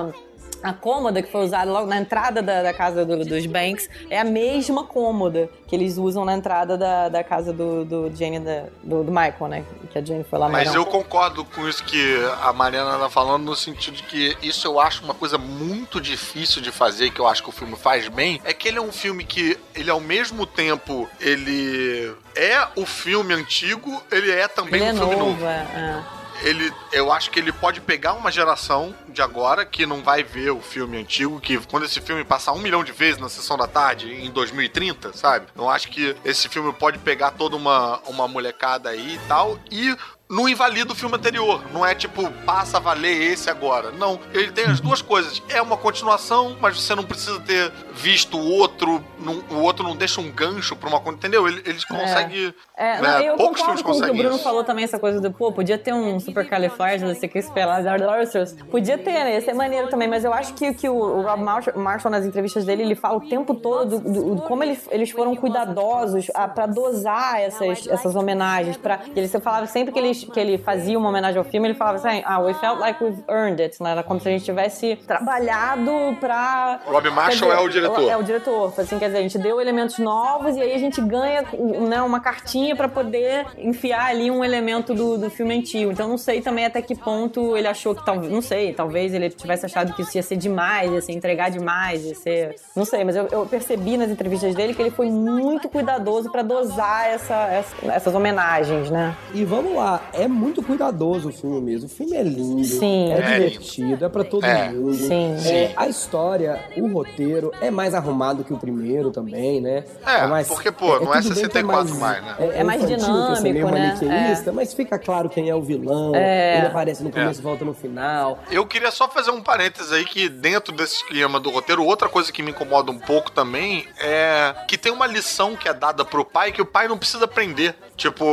a 0.63 0.75
cômoda 0.75 1.23
que 1.23 1.33
foi 1.33 1.43
usada 1.47 1.71
logo 1.73 1.87
na 1.87 1.97
entrada 1.97 2.43
da, 2.43 2.63
da 2.63 2.75
casa 2.75 3.03
do- 3.03 3.25
dos 3.25 3.47
Banks 3.47 3.89
é 4.11 4.21
a 4.21 4.25
mesma 4.25 4.85
cômoda 4.85 5.49
que 5.67 5.75
eles 5.75 5.97
usam 5.97 6.23
na 6.23 6.35
entrada 6.35 6.77
da, 6.77 7.09
da 7.09 7.25
casa 7.25 7.51
do, 7.51 7.83
do 7.83 8.13
Jane, 8.15 8.41
da- 8.41 8.65
do, 8.83 9.03
do 9.03 9.11
Michael, 9.11 9.49
né? 9.49 9.65
Que 9.91 9.99
a 9.99 10.05
Jane 10.05 10.23
foi 10.23 10.39
lá 10.39 10.51
Mas 10.51 10.75
eu 10.75 10.85
concordo 10.85 11.47
com 11.47 11.67
isso 11.67 11.83
que 11.83 12.15
a 12.43 12.53
Mariana 12.53 12.99
tá 12.99 13.09
falando, 13.09 13.45
no 13.45 13.57
sentido 13.57 13.95
de 13.97 14.03
que 14.03 14.37
isso 14.43 14.67
eu 14.67 14.79
acho 14.79 15.03
uma 15.03 15.15
coisa 15.15 15.39
muito 15.39 15.99
difícil 15.99 16.61
de 16.61 16.71
fazer, 16.71 17.11
que 17.11 17.21
eu 17.21 17.27
acho 17.27 17.43
que 17.43 17.49
o 17.49 17.53
filme 17.53 17.75
faz 17.77 18.07
bem, 18.09 18.39
é 18.45 18.53
que 18.53 18.69
ele 18.69 18.77
é 18.77 18.83
um 18.83 18.93
filme 18.93 19.25
que, 19.25 19.57
ele 19.75 19.91
ao 19.91 20.01
mesmo 20.01 20.45
tempo, 20.45 21.09
ele 21.21 22.13
é 22.37 22.67
o 22.77 22.85
filme 22.85 23.33
antigo, 23.33 24.03
ele 24.13 24.31
é 24.31 24.47
também 24.47 24.75
Ele 24.83 24.85
um 24.85 24.89
é 24.89 24.99
filme 24.99 25.17
novo, 25.17 25.31
novo. 25.31 25.47
é, 25.47 25.67
é. 25.75 26.20
Ele, 26.43 26.73
eu 26.93 27.13
acho 27.13 27.31
que 27.31 27.39
ele 27.39 27.53
pode 27.53 27.81
pegar 27.81 28.15
uma 28.15 28.31
geração 28.31 28.95
de 29.09 29.21
agora 29.21 29.65
que 29.65 29.87
não 29.87 30.03
vai 30.03 30.23
ver 30.23 30.51
o 30.51 30.61
filme 30.61 30.97
antigo, 30.97 31.41
que 31.41 31.59
quando 31.67 31.85
esse 31.85 32.01
filme 32.01 32.25
passar 32.25 32.53
um 32.53 32.59
milhão 32.59 32.83
de 32.83 32.93
vezes 32.93 33.21
na 33.21 33.29
sessão 33.29 33.57
da 33.57 33.67
tarde, 33.67 34.13
em 34.13 34.31
2030, 34.31 35.13
sabe? 35.13 35.47
Eu 35.57 35.69
acho 35.69 35.89
que 35.89 36.17
esse 36.25 36.49
filme 36.49 36.73
pode 36.73 36.99
pegar 36.99 37.33
toda 37.33 37.57
uma, 37.57 37.99
uma 38.07 38.27
molecada 38.27 38.91
aí 38.91 39.15
e 39.15 39.29
tal, 39.29 39.59
e 39.71 39.95
não 40.31 40.49
invalida 40.49 40.93
o 40.93 40.95
filme 40.95 41.17
anterior. 41.17 41.61
Não 41.73 41.85
é 41.85 41.93
tipo, 41.93 42.31
passa 42.47 42.77
a 42.77 42.81
valer 42.81 43.33
esse 43.33 43.51
agora. 43.51 43.91
Não. 43.91 44.21
Ele 44.33 44.53
tem 44.53 44.65
as 44.67 44.79
duas 44.79 45.03
coisas. 45.03 45.43
É 45.49 45.61
uma 45.61 45.77
continuação, 45.77 46.57
mas 46.61 46.81
você 46.81 46.95
não 46.95 47.03
precisa 47.03 47.41
ter 47.41 47.73
visto 48.01 48.39
o 48.39 48.51
outro. 48.59 49.03
não- 49.19 49.43
o 49.51 49.63
outro 49.63 49.85
não 49.85 49.95
deixa 49.95 50.21
um 50.21 50.31
gancho 50.31 50.75
pra 50.77 50.89
uma. 50.89 51.01
Entendeu? 51.13 51.47
Ele, 51.47 51.61
ele 51.67 51.79
consegue. 51.87 52.55
É, 52.77 53.01
né, 53.01 53.09
não, 53.09 53.21
eu 53.21 53.37
poucos 53.37 53.61
concordo 53.61 53.65
filmes 53.65 53.83
com 53.83 53.91
o 53.91 53.93
que 53.93 53.99
o 53.99 54.01
conseguem 54.01 54.23
Bruno 54.23 54.35
isso. 54.37 54.45
falou 54.45 54.65
também, 54.65 54.85
essa 54.85 54.99
coisa 54.99 55.21
do, 55.21 55.31
pô, 55.31 55.53
podia 55.53 55.77
ter 55.79 55.93
um 55.93 56.19
supercalifragilisticexpialidocious. 56.19 58.53
Podia 58.71 58.99
ter, 58.99 59.13
né? 59.13 59.35
Ia 59.35 59.41
ser 59.41 59.55
maneiro 59.55 59.89
também, 59.89 60.09
mas 60.09 60.25
eu 60.25 60.33
acho 60.33 60.55
que, 60.55 60.73
que 60.75 60.89
o, 60.89 61.23
Rob 61.23 61.43
Marshall, 61.43 61.79
Marshall, 61.79 62.11
nas 62.11 62.25
entrevistas 62.25 62.65
dele, 62.65 62.83
ele 62.83 62.95
fala 62.95 63.17
o 63.19 63.29
tempo 63.29 63.55
todo 63.55 63.99
do, 64.01 64.13
do- 64.13 64.35
do 64.37 64.43
como 64.43 64.63
eles, 64.63 64.87
eles 64.91 65.11
foram 65.11 65.35
cuidadosos 65.37 66.27
ah, 66.35 66.49
pra 66.49 66.67
dosar 66.67 67.41
essas, 67.41 67.87
essas 67.87 68.15
homenagens. 68.15 68.77
Pra, 68.77 69.01
ele 69.15 69.29
falava 69.29 69.67
sempre 69.67 69.93
que 69.93 69.99
ele, 69.99 70.15
que 70.15 70.41
ele 70.41 70.59
fazia 70.59 70.99
uma 70.99 71.09
homenagem 71.09 71.39
ao 71.39 71.45
filme, 71.45 71.69
ele 71.69 71.75
falava 71.77 71.99
assim, 71.99 72.23
ah, 72.25 72.39
we 72.41 72.55
felt 72.55 72.79
like 72.79 73.03
we've 73.03 73.23
earned 73.29 73.63
it, 73.63 73.83
né? 73.83 73.93
Era 73.93 74.03
como 74.03 74.21
se 74.21 74.29
a 74.29 74.33
gente 74.33 74.45
tivesse 74.45 74.97
trabalhado 75.07 76.17
pra... 76.21 76.81
Rob 76.87 77.11
Marshall 77.11 77.53
é 77.53 77.59
o 77.61 77.69
diretor. 77.69 77.90
É 77.99 78.17
o 78.17 78.23
diretor. 78.23 78.73
Assim, 78.79 78.99
quer 78.99 79.07
dizer, 79.07 79.19
a 79.19 79.23
gente 79.23 79.39
deu 79.39 79.61
elementos 79.61 79.99
novos 79.99 80.57
e 80.57 80.61
aí 80.63 80.73
a 80.75 80.79
gente 80.79 81.01
ganha 81.01 81.45
né, 81.89 82.01
uma 82.03 82.21
cartinha 82.21 82.75
pra 82.77 82.89
poder 82.89 83.47
enfiar 83.59 84.07
ali 84.07 84.31
um 84.31 84.45
elemento 84.45 84.95
do, 84.95 85.17
do 85.19 85.31
filme 85.31 85.57
antigo. 85.59 85.91
Então 85.93 86.09
não 86.09 86.19
sei 86.19 86.41
também 86.41 86.65
até 86.67 86.81
que 86.83 86.95
ponto 86.95 87.57
ele 87.57 87.67
achou 87.69 87.95
que 87.95 88.05
talvez, 88.05 88.33
não 88.33 88.43
sei, 88.43 88.73
talvez 88.73 89.13
ele 89.15 89.31
tivesse 89.31 89.67
achado 89.67 89.93
que 89.95 90.03
isso 90.03 90.17
ia 90.17 90.23
ser 90.23 90.37
demais, 90.37 90.91
ia 90.93 91.01
ser 91.01 91.13
entregar 91.13 91.51
demais, 91.51 92.05
ia 92.05 92.15
ser, 92.15 92.57
não 92.77 92.85
sei, 92.85 93.05
mas 93.05 93.17
eu, 93.17 93.27
eu 93.31 93.47
percebi 93.47 93.97
nas 93.97 94.11
entrevistas 94.11 94.55
dele 94.55 94.75
que 94.75 94.83
ele 94.83 94.91
foi 94.91 95.11
muito 95.11 95.69
cuidadoso 95.69 96.31
pra 96.31 96.43
dosar 96.43 97.07
essa, 97.09 97.35
essa- 97.49 97.77
essas 97.93 98.15
homenagens, 98.15 98.91
né? 98.91 99.17
E 99.35 99.45
vamos 99.45 99.75
lá, 99.75 100.03
é 100.13 100.27
muito 100.29 100.63
cuidadoso 100.63 101.29
o 101.29 101.33
filme 101.33 101.61
mesmo. 101.61 101.87
O 101.87 101.91
filme 101.91 102.17
é 102.17 102.23
lindo, 102.23 102.65
Sim. 102.65 103.13
é, 103.13 103.19
É 103.19 103.23
divertido, 103.23 104.05
é 104.05 104.09
pra 104.09 104.25
todo 104.25 104.45
É. 104.45 104.71
mundo. 104.71 104.95
Sim. 104.95 105.35
É, 105.35 105.39
Sim. 105.39 105.73
a 105.77 105.89
história, 105.89 106.61
o 106.77 106.87
roteiro 106.93 107.53
é 107.61 107.71
mais 107.81 107.95
arrumado 107.95 108.45
que 108.45 108.53
o 108.53 108.59
primeiro 108.59 109.11
também, 109.11 109.59
né? 109.59 109.85
É, 110.05 110.27
mais- 110.27 110.47
porque, 110.47 110.71
pô, 110.71 111.01
não 111.01 111.15
é 111.15 111.23
tudo 111.23 111.35
bem 111.35 111.45
que 111.49 111.53
64 111.53 111.95
mais, 111.97 112.23
né? 112.23 112.37
É 112.55 112.63
mais 112.63 112.83
infantil, 112.83 113.07
que 113.07 113.39
é 113.39 113.41
meio 113.41 113.55
dinâmico, 113.67 114.05
né? 114.05 114.11
maniqueísta, 114.21 114.53
mas 114.53 114.75
fica 114.75 114.99
claro 114.99 115.31
quem 115.31 115.49
é 115.49 115.55
o 115.55 115.63
vilão. 115.63 116.13
É. 116.15 116.59
Ele 116.59 116.67
aparece 116.67 117.03
no 117.03 117.11
começo 117.11 117.41
e 117.41 117.43
volta 117.43 117.65
no 117.65 117.73
final. 117.73 118.39
Eu 118.51 118.67
queria 118.67 118.91
só 118.91 119.09
fazer 119.09 119.31
um 119.31 119.41
parênteses 119.41 119.91
aí 119.93 120.05
que 120.05 120.29
dentro 120.29 120.75
desse 120.75 120.97
esquema 120.97 121.41
do 121.41 121.49
roteiro, 121.49 121.83
outra 121.83 122.07
coisa 122.09 122.31
que 122.31 122.43
me 122.43 122.51
incomoda 122.51 122.91
um 122.91 122.99
pouco 122.99 123.31
também 123.31 123.87
é 123.99 124.55
que 124.69 124.77
tem 124.77 124.93
uma 124.93 125.07
lição 125.07 125.57
que 125.57 125.67
é 125.67 125.73
dada 125.73 126.05
pro 126.05 126.23
pai 126.23 126.53
que 126.53 126.61
o 126.61 126.67
pai 126.67 126.87
não 126.87 126.99
precisa 126.99 127.25
aprender. 127.25 127.75
Tipo, 127.97 128.25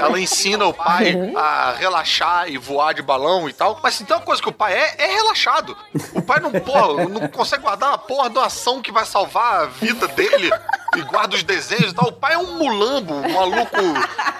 ela 0.00 0.18
ensina 0.20 0.66
o 0.66 0.72
pai 0.74 1.32
a 1.36 1.72
relaxar 1.76 2.48
e 2.48 2.56
voar 2.58 2.92
de 2.94 3.02
balão 3.02 3.48
e 3.48 3.52
tal. 3.52 3.78
Mas 3.82 3.94
se 3.94 4.04
tem 4.04 4.16
uma 4.16 4.22
coisa 4.22 4.40
que 4.42 4.48
o 4.48 4.52
pai 4.52 4.72
é, 4.74 4.94
é 4.98 5.14
relaxado. 5.14 5.76
O 6.14 6.22
pai 6.22 6.38
não, 6.40 6.50
porra, 6.52 7.04
não 7.08 7.26
consegue 7.28 7.62
guardar 7.62 7.92
a 7.94 7.98
porra 7.98 8.30
de 8.30 8.38
uma 8.38 8.46
ação 8.46 8.80
que 8.86 8.92
vai 8.92 9.04
salvar 9.04 9.62
a 9.62 9.66
vida 9.66 10.06
dele 10.06 10.48
e 10.96 11.02
guarda 11.02 11.34
os 11.36 11.42
desenhos 11.42 11.92
e 11.92 11.94
tal. 11.94 12.08
O 12.08 12.12
pai 12.12 12.34
é 12.34 12.38
um 12.38 12.58
mulambo, 12.58 13.14
um 13.14 13.32
maluco, 13.32 13.76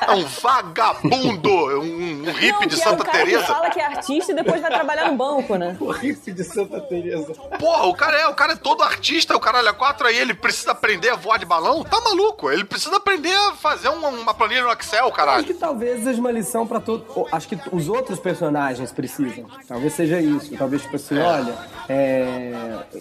é 0.06 0.12
um 0.12 0.24
vagabundo, 0.24 1.50
um, 1.50 2.28
um 2.28 2.32
hippie 2.32 2.52
Não, 2.52 2.66
de 2.66 2.74
é 2.80 2.84
Santa 2.84 3.02
o 3.02 3.06
cara 3.06 3.18
Teresa. 3.18 3.40
que 3.40 3.46
fala 3.46 3.70
que 3.70 3.80
é 3.80 3.86
artista 3.86 4.32
e 4.32 4.34
depois 4.34 4.60
vai 4.60 4.70
trabalhar 4.70 5.10
no 5.10 5.16
banco, 5.16 5.56
né? 5.56 5.76
O 5.86 5.90
hippie 5.90 6.32
de 6.32 6.44
Santa 6.44 6.80
Teresa. 6.80 7.32
Porra, 7.58 7.86
o 7.86 7.94
cara 7.94 8.16
é, 8.18 8.26
o 8.28 8.34
cara 8.34 8.52
é 8.52 8.56
todo 8.56 8.82
artista, 8.82 9.36
o 9.36 9.40
caralho 9.40 9.68
é 9.68 9.72
quatro, 9.72 10.06
aí 10.06 10.16
ele 10.18 10.34
precisa 10.34 10.72
aprender 10.72 11.10
a 11.10 11.16
voar 11.16 11.38
de 11.38 11.44
balão? 11.46 11.82
Tá 11.84 12.00
maluco? 12.00 12.50
Ele 12.50 12.64
precisa 12.64 12.96
aprender 12.96 13.34
a 13.34 13.52
fazer 13.54 13.88
uma, 13.88 14.08
uma 14.08 14.34
planilha 14.34 14.62
no 14.62 14.72
Excel, 14.72 15.06
Acho 15.06 15.12
caralho. 15.14 15.44
que 15.44 15.54
talvez 15.54 16.02
seja 16.04 16.20
uma 16.20 16.30
lição 16.30 16.66
pra 16.66 16.80
todo. 16.80 17.04
Acho 17.32 17.48
que 17.48 17.58
os 17.72 17.88
outros 17.88 18.18
personagens 18.18 18.92
precisam. 18.92 19.46
Talvez 19.68 19.92
seja 19.92 20.20
isso. 20.20 20.56
Talvez, 20.56 20.82
tipo 20.82 20.96
assim, 20.96 21.18
olha, 21.18 21.54
é, 21.88 22.52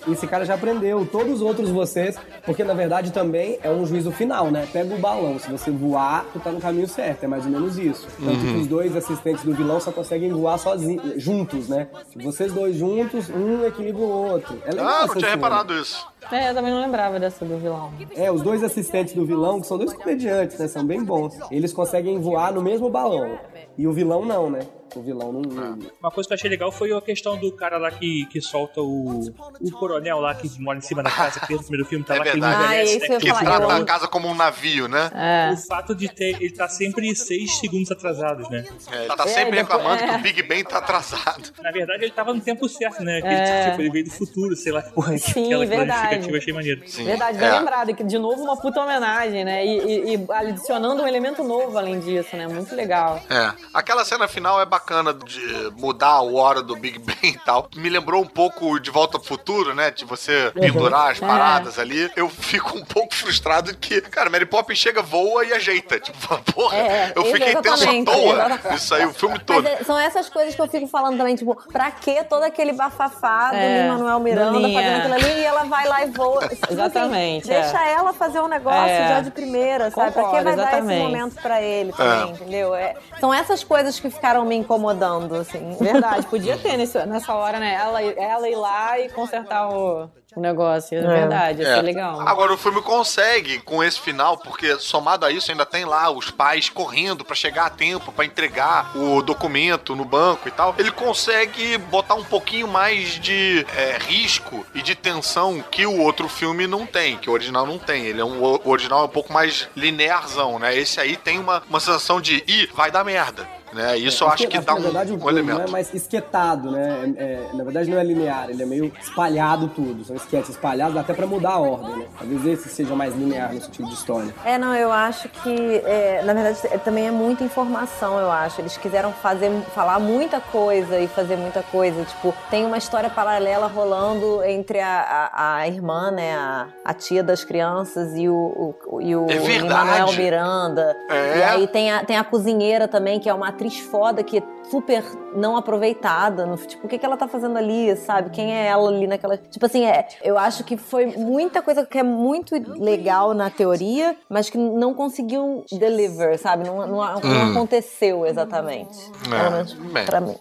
esse 0.07 0.27
cara 0.27 0.45
já 0.45 0.55
aprendeu. 0.55 1.05
Todos 1.11 1.35
os 1.35 1.41
outros 1.41 1.69
vocês. 1.69 2.15
Porque 2.45 2.63
na 2.63 2.73
verdade 2.73 3.11
também 3.11 3.34
é 3.61 3.69
um 3.69 3.85
juízo 3.85 4.11
final, 4.11 4.49
né? 4.51 4.67
Pega 4.71 4.93
o 4.93 4.99
balão. 4.99 5.37
Se 5.39 5.49
você 5.51 5.71
voar, 5.71 6.25
tu 6.33 6.39
tá 6.39 6.51
no 6.51 6.59
caminho 6.59 6.87
certo. 6.87 7.23
É 7.23 7.27
mais 7.27 7.45
ou 7.45 7.51
menos 7.51 7.77
isso. 7.77 8.07
Tanto 8.23 8.39
que 8.39 8.57
os 8.61 8.67
dois 8.67 8.95
assistentes 8.95 9.43
do 9.43 9.53
vilão 9.53 9.79
só 9.79 9.91
conseguem 9.91 10.31
voar 10.31 10.57
sozinhos, 10.57 11.21
juntos, 11.21 11.67
né? 11.67 11.87
Vocês 12.15 12.51
dois 12.53 12.75
juntos, 12.75 13.29
um 13.29 13.65
equilibra 13.65 14.01
o 14.01 14.09
outro. 14.31 14.57
É 14.65 14.71
legal 14.71 14.87
Ah, 14.87 15.07
não 15.07 15.15
tinha 15.15 15.31
reparado 15.31 15.73
isso. 15.73 16.07
É, 16.31 16.49
eu 16.49 16.53
também 16.55 16.71
não 16.71 16.81
lembrava 16.81 17.19
dessa 17.19 17.45
do 17.45 17.57
vilão. 17.57 17.93
É, 18.15 18.31
os 18.31 18.41
dois 18.41 18.63
assistentes 18.63 19.13
do 19.13 19.25
vilão, 19.25 19.61
que 19.61 19.67
são 19.67 19.77
dois 19.77 19.93
comediantes, 19.93 20.57
né? 20.59 20.67
São 20.67 20.85
bem 20.85 21.03
bons. 21.03 21.33
Eles 21.51 21.71
conseguem 21.73 22.19
voar 22.19 22.51
no 22.53 22.61
mesmo 22.61 22.89
balão. 22.89 23.37
E 23.77 23.87
o 23.87 23.93
vilão 23.93 24.23
não, 24.25 24.49
né? 24.49 24.59
O 24.95 25.01
vilão 25.01 25.33
não. 25.33 25.41
não- 25.41 25.77
Uma 25.99 26.09
coisa 26.09 26.25
que 26.27 26.33
eu 26.33 26.35
achei 26.35 26.49
legal 26.49 26.71
foi 26.71 26.93
a 26.93 27.01
questão 27.01 27.35
do 27.37 27.51
cara 27.51 27.77
lá 27.77 27.91
que, 27.91 28.25
que 28.27 28.39
solta 28.39 28.79
o. 28.81 29.19
O 29.59 29.71
coronel 29.71 30.19
lá 30.21 30.33
que 30.33 30.49
mora 30.61 30.77
em 30.77 30.81
cima 30.81 31.03
da 31.03 31.11
casa, 31.11 31.41
que 31.41 31.53
no 31.53 31.59
primeiro 31.63 31.85
filme 31.85 32.05
tá 32.05 32.15
É 32.15 32.19
lá 32.19 32.23
que 32.23 32.29
ele 32.29 32.39
verdade. 32.39 32.63
Ah, 32.63 32.75
envelhece, 32.83 32.97
isso 33.03 33.11
né? 33.11 33.19
Que 33.19 33.27
falar, 33.27 33.41
trata 33.43 33.63
eu- 33.63 33.69
a 33.81 33.85
casa 33.85 34.07
como 34.07 34.29
um 34.29 34.33
navio, 34.35 34.87
né? 34.87 35.11
É. 35.13 35.53
O 35.53 35.57
fato 35.67 35.93
de 35.93 36.07
ter. 36.07 36.41
Ele 36.41 36.51
tá 36.53 36.69
sempre 36.69 37.13
seis 37.13 37.57
segundos 37.57 37.91
atrasados, 37.91 38.49
né? 38.49 38.63
É, 38.89 38.99
ele 39.05 39.07
tá 39.15 39.23
É, 39.25 39.27
sempre 39.27 39.57
depois- 39.57 39.79
reclamando 39.81 40.03
é. 40.03 40.07
que 40.07 40.15
o 40.15 40.19
Big 40.21 40.43
Ben 40.43 40.63
tá 40.63 40.77
atrasado. 40.77 41.51
Na 41.61 41.71
verdade, 41.71 42.03
ele 42.05 42.13
tava 42.13 42.33
no 42.33 42.39
tempo 42.39 42.69
certo, 42.69 43.03
né? 43.03 43.21
Que 43.21 43.27
É. 43.27 43.33
ele, 43.63 43.69
tipo, 43.71 43.81
ele 43.81 43.89
veio 43.89 44.05
do 44.05 44.11
futuro, 44.11 44.55
sei 44.55 44.71
lá, 44.71 44.81
que 44.81 44.93
porra, 44.93 45.17
Sim, 45.17 45.45
aquela 45.47 45.65
verdade. 45.65 46.14
Eu 46.23 46.37
achei 46.37 46.53
maneiro. 46.53 46.81
Sim. 46.87 47.05
Verdade, 47.05 47.37
bem 47.37 47.47
É. 47.47 47.59
lembrado. 47.59 47.93
Que 47.95 48.03
de 48.03 48.17
novo 48.17 48.43
uma 48.43 48.57
puta 48.57 48.81
homenagem, 48.81 49.43
né? 49.43 49.65
E, 49.65 49.77
e- 49.79 50.15
e 50.15 50.25
adicionando 50.31 51.03
um 51.03 51.07
elemento 51.07 51.43
novo 51.43 51.77
além 51.77 51.99
disso, 51.99 52.35
né? 52.35 52.47
Muito 52.47 52.73
legal. 52.75 53.21
É. 53.29 53.51
Aquela 53.73 54.03
cena 54.05 54.27
final 54.27 54.59
é 54.61 54.65
bacana 54.65 55.13
de 55.13 55.71
mudar 55.77 56.09
a 56.09 56.21
hora 56.21 56.61
do 56.61 56.75
Big 56.75 56.99
Bang 56.99 57.17
e 57.23 57.37
tal. 57.39 57.67
Me 57.75 57.89
lembrou 57.89 58.21
um 58.21 58.27
pouco 58.27 58.79
de 58.79 58.89
Volta 58.91 59.17
pro 59.19 59.27
Futuro, 59.27 59.73
né? 59.73 59.91
De 59.91 60.05
você 60.05 60.51
pendurar 60.53 61.11
as 61.11 61.21
É. 61.21 61.25
paradas 61.25 61.77
ali. 61.79 62.09
Eu 62.15 62.29
fico 62.29 62.77
um 62.77 62.85
pouco 62.85 63.13
frustrado 63.13 63.75
que, 63.77 64.01
cara, 64.01 64.29
Mary 64.29 64.45
Poppins 64.45 64.77
chega, 64.77 65.01
voa 65.01 65.43
e 65.45 65.53
ajeita. 65.53 65.99
Tipo, 65.99 66.37
porra, 66.53 66.77
É, 66.77 67.13
eu 67.15 67.25
fiquei 67.25 67.55
tenso 67.57 67.83
à 67.89 68.05
toa. 68.05 68.75
Isso 68.75 68.93
aí, 68.95 69.05
o 69.05 69.13
filme 69.13 69.35
Mas 69.35 69.45
todo. 69.45 69.67
é- 69.67 69.83
são 69.83 69.97
essas 69.99 70.29
coisas 70.29 70.53
que 70.55 70.61
eu 70.61 70.67
fico 70.67 70.87
falando 70.87 71.17
também, 71.17 71.35
tipo, 71.35 71.55
pra 71.71 71.91
que 71.91 72.23
todo 72.25 72.43
aquele 72.43 72.73
bafafá 72.73 73.49
do 73.51 73.55
É, 73.57 73.81
Lin-Manuel 73.83 74.19
Miranda 74.19 74.59
fazendo 74.61 74.77
é. 74.79 74.97
aquilo 74.97 75.13
ali 75.13 75.39
e 75.39 75.43
ela 75.45 75.63
vai 75.63 75.87
lá 75.87 76.03
e 76.03 76.04
voa. 76.07 76.47
Tipo 76.47 76.53
assim, 76.65 76.73
Exatamente, 76.73 77.47
deixa 77.47 77.83
é. 77.85 77.93
ela 77.93 78.13
fazer 78.13 78.39
um 78.41 78.47
negócio 78.47 78.79
É. 78.89 79.07
já 79.07 79.21
de 79.21 79.31
primeira, 79.31 79.89
sabe? 79.91 80.11
pra 80.11 80.21
que 80.23 80.27
Concordo, 80.29 80.43
vai 80.45 80.55
dar 80.55 80.63
esse 80.63 80.71
exatamente. 80.75 81.03
momento 81.03 81.41
pra 81.41 81.61
ele 81.61 81.91
também, 81.93 82.29
É. 82.29 82.31
entendeu? 82.31 82.75
É, 82.75 82.93
são 83.19 83.33
essas 83.33 83.63
coisas 83.63 83.99
que 83.99 84.09
ficaram 84.09 84.45
me 84.45 84.55
incomodando, 84.55 85.35
assim. 85.35 85.75
Verdade, 85.79 86.25
podia 86.27 86.57
ter 86.57 86.77
nesse- 86.77 87.05
nessa 87.05 87.33
hora, 87.33 87.59
né? 87.59 87.73
Ela, 87.75 88.01
ela 88.01 88.49
ir 88.49 88.55
lá 88.55 88.99
e 88.99 89.09
consertar 89.09 89.69
o, 89.69 90.09
o 90.35 90.39
negócio. 90.41 90.97
É 90.97 91.01
verdade, 91.01 91.61
ia 91.61 91.67
É. 91.67 91.75
ser 91.75 91.81
legal. 91.81 92.21
Agora 92.21 92.53
o 92.53 92.57
filme 92.57 92.81
consegue 92.81 93.59
com 93.59 93.83
esse 93.83 93.99
final, 93.99 94.37
porque 94.37 94.77
somado 94.79 95.25
a 95.25 95.31
isso 95.31 95.51
ainda 95.51 95.65
tem 95.65 95.85
lá 95.85 96.09
os 96.09 96.29
pais 96.31 96.69
correndo 96.69 97.23
pra 97.23 97.35
chegar 97.35 97.65
a 97.65 97.69
tempo, 97.69 98.11
pra 98.11 98.25
entregar 98.25 98.95
o 98.97 99.21
documento 99.21 99.95
no 99.95 100.05
banco 100.05 100.47
e 100.47 100.51
tal. 100.51 100.75
Ele 100.77 100.91
consegue 100.91 101.77
botar 101.77 102.15
um 102.15 102.23
pouquinho 102.23 102.67
mais 102.67 103.19
de 103.19 103.65
é, 103.75 103.97
risco 103.97 104.65
e 104.73 104.81
de 104.81 104.95
tensão 104.95 105.63
que 105.71 105.85
o 105.85 105.99
outro 105.99 106.27
filme 106.27 106.67
não 106.67 106.85
tem, 106.85 107.17
que 107.17 107.29
o 107.29 107.33
original 107.33 107.65
não 107.65 107.77
tem. 107.77 108.05
Ele 108.05 108.21
é 108.21 108.25
um 108.25 108.35
o 108.43 108.69
original 108.69 109.01
é 109.01 109.05
um 109.05 109.09
pouco 109.09 109.31
mais 109.33 109.67
linearzão, 109.75 110.59
né? 110.59 110.75
Esse 110.77 110.99
aí 110.99 111.15
tem 111.15 111.39
uma, 111.39 111.63
uma 111.69 111.79
sensação 111.79 112.19
de 112.19 112.43
ih, 112.47 112.69
vai 112.73 112.91
dar 112.91 113.03
merda. 113.03 113.47
Né? 113.75 113.97
Isso 113.97 114.23
eu 114.23 114.29
acho 114.29 114.47
que 114.47 114.57
dá 114.59 114.73
na 114.73 114.79
um, 114.79 114.81
verdade, 114.83 115.11
o 115.11 115.15
um 115.15 115.17
filme 115.19 115.33
elemento. 115.33 115.57
não 115.59 115.65
é 115.65 115.69
mais 115.69 115.93
esquetado, 115.93 116.71
né? 116.71 117.13
É- 117.17 117.23
é- 117.23 117.49
na 117.53 117.63
verdade, 117.63 117.89
não 117.89 117.99
é 117.99 118.03
linear, 118.03 118.49
ele 118.49 118.63
é 118.63 118.65
meio 118.65 118.91
espalhado 119.01 119.67
tudo. 119.67 120.05
São 120.05 120.15
esquetes 120.15 120.51
espalhados, 120.51 120.93
dá 120.95 121.01
até 121.01 121.13
pra 121.13 121.27
mudar 121.27 121.51
a 121.51 121.59
ordem, 121.59 121.95
né? 121.97 122.05
Talvez 122.17 122.45
esse 122.45 122.69
seja 122.69 122.95
mais 122.95 123.13
linear 123.13 123.53
no 123.53 123.61
sentido 123.61 123.87
de 123.89 123.93
história. 123.93 124.33
É, 124.45 124.57
não, 124.57 124.73
eu 124.73 124.91
acho 124.91 125.27
que, 125.27 125.81
é, 125.85 126.21
na 126.23 126.33
verdade, 126.33 126.59
é- 126.71 126.77
também 126.77 127.07
é 127.07 127.11
muita 127.11 127.43
informação, 127.43 128.17
eu 128.19 128.31
acho. 128.31 128.61
Eles 128.61 128.77
quiseram 128.77 129.11
fazer, 129.11 129.51
falar 129.73 129.99
muita 129.99 130.39
coisa 130.39 130.97
e 130.97 131.07
fazer 131.09 131.35
muita 131.35 131.61
coisa. 131.63 132.03
Tipo, 132.05 132.33
tem 132.49 132.65
uma 132.65 132.77
história 132.77 133.09
paralela 133.09 133.67
rolando 133.67 134.41
entre 134.43 134.79
a, 134.79 135.29
a, 135.33 135.55
a 135.57 135.67
irmã, 135.67 136.11
né, 136.11 136.33
a, 136.35 136.67
a 136.85 136.93
tia 136.93 137.21
das 137.21 137.43
crianças 137.43 138.15
e 138.15 138.29
o, 138.29 138.73
o, 138.87 139.01
e 139.01 139.15
o 139.15 139.25
É 139.29 139.37
verdade. 139.39 139.89
Manuel 139.89 140.13
Miranda. 140.13 140.95
É. 141.09 141.37
E 141.39 141.43
aí 141.43 141.67
tem 141.67 141.91
a, 141.91 142.05
tem 142.05 142.17
a 142.17 142.23
cozinheira 142.23 142.87
também, 142.87 143.19
que 143.19 143.27
é 143.27 143.33
uma 143.33 143.49
atriz 143.49 143.64
foda, 143.71 144.23
que 144.23 144.37
é 144.39 144.43
super 144.69 145.03
não 145.35 145.55
aproveitada. 145.57 146.45
No, 146.45 146.57
tipo, 146.57 146.85
o 146.85 146.89
que, 146.89 146.97
que 146.97 147.05
ela 147.05 147.17
tá 147.17 147.27
fazendo 147.27 147.57
ali, 147.57 147.95
sabe? 147.97 148.29
Quem 148.31 148.53
é 148.55 148.65
ela 148.67 148.89
ali 148.89 149.05
naquela... 149.07 149.37
Tipo 149.37 149.65
assim, 149.65 149.85
é, 149.85 150.07
eu 150.23 150.37
acho 150.37 150.63
que 150.63 150.75
foi 150.77 151.05
muita 151.07 151.61
coisa 151.61 151.85
que 151.85 151.97
é 151.97 152.03
muito 152.03 152.55
legal 152.81 153.33
na 153.33 153.49
teoria, 153.49 154.15
mas 154.29 154.49
que 154.49 154.57
não 154.57 154.93
conseguiu 154.93 155.63
deliver, 155.71 156.37
sabe? 156.39 156.65
Não, 156.65 156.77
não, 156.87 156.97
não 156.97 157.21
Hum. 157.23 157.51
aconteceu 157.51 158.25
exatamente. 158.25 158.97
É, 159.27 159.29
Pelo 159.39 159.51
menos 159.51 159.73
bem. 159.73 160.05
pra 160.05 160.21
mim. 160.21 160.35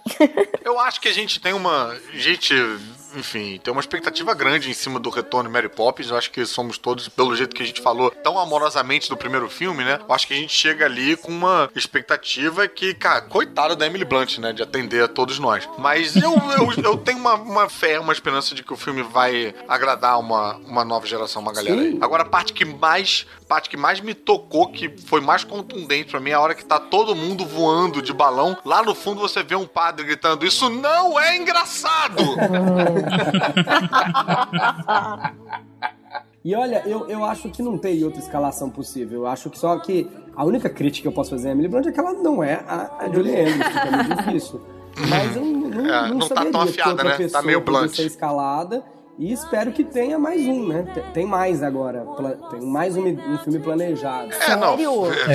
Eu 0.65 0.79
acho 0.81 1.01
que 1.01 1.09
a 1.09 1.13
gente 1.13 1.41
tem 1.41 1.53
uma. 1.53 1.95
Gente, 2.13 2.55
enfim, 3.16 3.61
tem 3.62 3.73
uma 3.73 3.81
expectativa 3.81 4.35
grande 4.35 4.70
em 4.70 4.74
cima 4.74 4.99
do 4.99 5.11
retorno 5.11 5.49
de 5.49 5.53
Mary 5.53 5.69
Poppins. 5.69 6.11
Eu 6.11 6.16
acho 6.16 6.31
que 6.31 6.45
somos 6.45 6.78
todos, 6.78 7.09
pelo 7.09 7.35
jeito 7.36 7.55
que 7.55 7.62
a 7.62 7.66
gente 7.66 7.81
falou 7.81 8.11
tão 8.11 8.39
amorosamente 8.39 9.09
do 9.09 9.16
primeiro 9.16 9.49
filme, 9.49 9.85
né? 9.85 10.01
Eu 10.07 10.15
acho 10.15 10.27
que 10.27 10.35
a 10.35 10.36
gente 10.36 10.53
chega 10.53 10.85
ali 10.85 11.16
com 11.16 11.31
uma 11.31 11.70
expectativa 11.74 12.66
que, 12.69 12.95
cara, 12.95 13.23
coitada 13.23 13.77
da 13.77 13.86
Emily 13.86 14.05
Blunt, 14.05 14.39
né? 14.39 14.53
De 14.53 14.62
atender 14.62 15.05
a 15.05 15.09
todos 15.09 15.39
nós. 15.39 15.69
Mas 15.78 16.16
eu, 16.16 16.32
eu, 16.59 16.73
eu 16.82 16.97
tenho 16.99 17.19
uma, 17.19 17.35
uma 17.35 17.69
fé, 17.69 17.99
uma 17.99 18.12
esperança 18.12 18.55
de 18.55 18.62
que 18.62 18.73
o 18.73 18.77
filme 18.77 19.03
vai 19.03 19.55
agradar 19.69 20.19
uma, 20.19 20.57
uma 20.57 20.85
nova 20.85 21.07
geração, 21.07 21.43
uma 21.43 21.53
galera 21.53 21.81
aí. 21.81 21.99
Agora, 22.01 22.23
a 22.23 22.27
parte 22.27 22.53
que 22.53 22.65
mais. 22.65 23.27
Parte 23.49 23.69
que 23.69 23.77
mais 23.77 24.01
me 24.01 24.15
tocou, 24.15 24.69
que 24.69 24.89
foi 25.07 25.21
mais 25.21 25.45
contundente 25.45 26.11
pra 26.11 26.21
mim, 26.21 26.31
é 26.31 26.35
a 26.35 26.41
hora 26.41 26.55
que 26.55 26.65
tá 26.65 26.81
todo 26.81 27.15
mundo 27.15 27.45
voando 27.45 28.01
de 28.01 28.12
balão. 28.12 28.57
Lá 28.65 28.83
no 28.83 28.95
fundo 28.95 29.21
você 29.21 29.43
vê 29.43 29.55
um 29.55 29.66
padre 29.66 30.07
gritando: 30.07 30.47
Isso 30.47 30.71
não 30.71 31.21
é 31.21 31.37
engraçado! 31.37 32.23
E 36.45 36.55
olha, 36.55 36.83
eu, 36.85 37.09
eu 37.09 37.25
acho 37.25 37.49
que 37.49 37.62
não 37.62 37.79
tem 37.79 38.05
outra 38.05 38.21
escalação 38.21 38.69
possível. 38.69 39.21
Eu 39.21 39.27
acho 39.27 39.49
que 39.49 39.59
só 39.59 39.79
que 39.79 40.07
a 40.37 40.45
única 40.45 40.69
crítica 40.69 41.01
que 41.01 41.09
eu 41.09 41.12
posso 41.12 41.31
fazer 41.31 41.49
a 41.49 41.53
Emily 41.53 41.69
Blunt 41.69 41.87
é 41.87 41.93
que 41.93 41.99
ela 41.99 42.12
não 42.12 42.45
é 42.45 42.62
a, 42.69 42.91
a 42.99 43.09
Julie 43.11 43.33
Andrews, 43.41 43.66
fica 43.66 43.91
muito 43.91 44.15
difícil. 44.16 44.61
Mas 45.09 45.37
eu 45.37 45.43
não, 45.43 45.71
não, 45.71 45.87
É, 45.87 46.09
não, 46.09 46.19
não 46.19 46.29
tá 46.29 46.45
tão 46.45 46.66
que 46.66 46.81
afiada, 46.81 47.03
né? 47.03 47.29
Tá 47.29 47.41
meio 47.41 47.62
blunt. 47.62 47.97
ser 47.97 48.05
escalada. 48.05 48.85
E 49.16 49.32
espero 49.32 49.70
que 49.70 49.85
tenha 49.85 50.19
mais 50.19 50.41
um, 50.43 50.66
né? 50.69 50.85
Tem- 50.93 51.12
Tem 51.12 51.27
mais 51.27 51.62
agora. 51.62 52.05
Tem 52.51 52.61
mais 52.61 52.97
um, 52.97 53.07
um 53.07 53.39
filme 53.39 53.61
planejado. 53.61 54.32
É, 54.32 54.57
não. 54.57 54.77
Tem, 54.77 54.86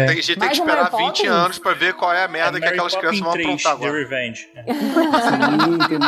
a 0.03 0.13
gente 0.13 0.27
tem 0.27 0.37
Mais 0.37 0.57
que 0.57 0.61
um 0.61 0.65
esperar 0.65 0.91
Mary 0.91 1.03
20 1.05 1.15
Poppins? 1.17 1.29
anos 1.31 1.59
pra 1.59 1.73
ver 1.73 1.93
qual 1.93 2.11
é 2.13 2.25
a 2.25 2.27
merda 2.27 2.59
que 2.59 2.65
Mary 2.65 2.73
aquelas 2.73 2.95
crianças 2.95 3.19
vão 3.21 3.29
Poppins 3.31 3.45
3, 3.45 3.65
aprontar 3.65 3.87
agora. 3.89 4.03
Revenge. 4.03 4.49
Sim, 4.67 5.77
tem, 5.87 5.99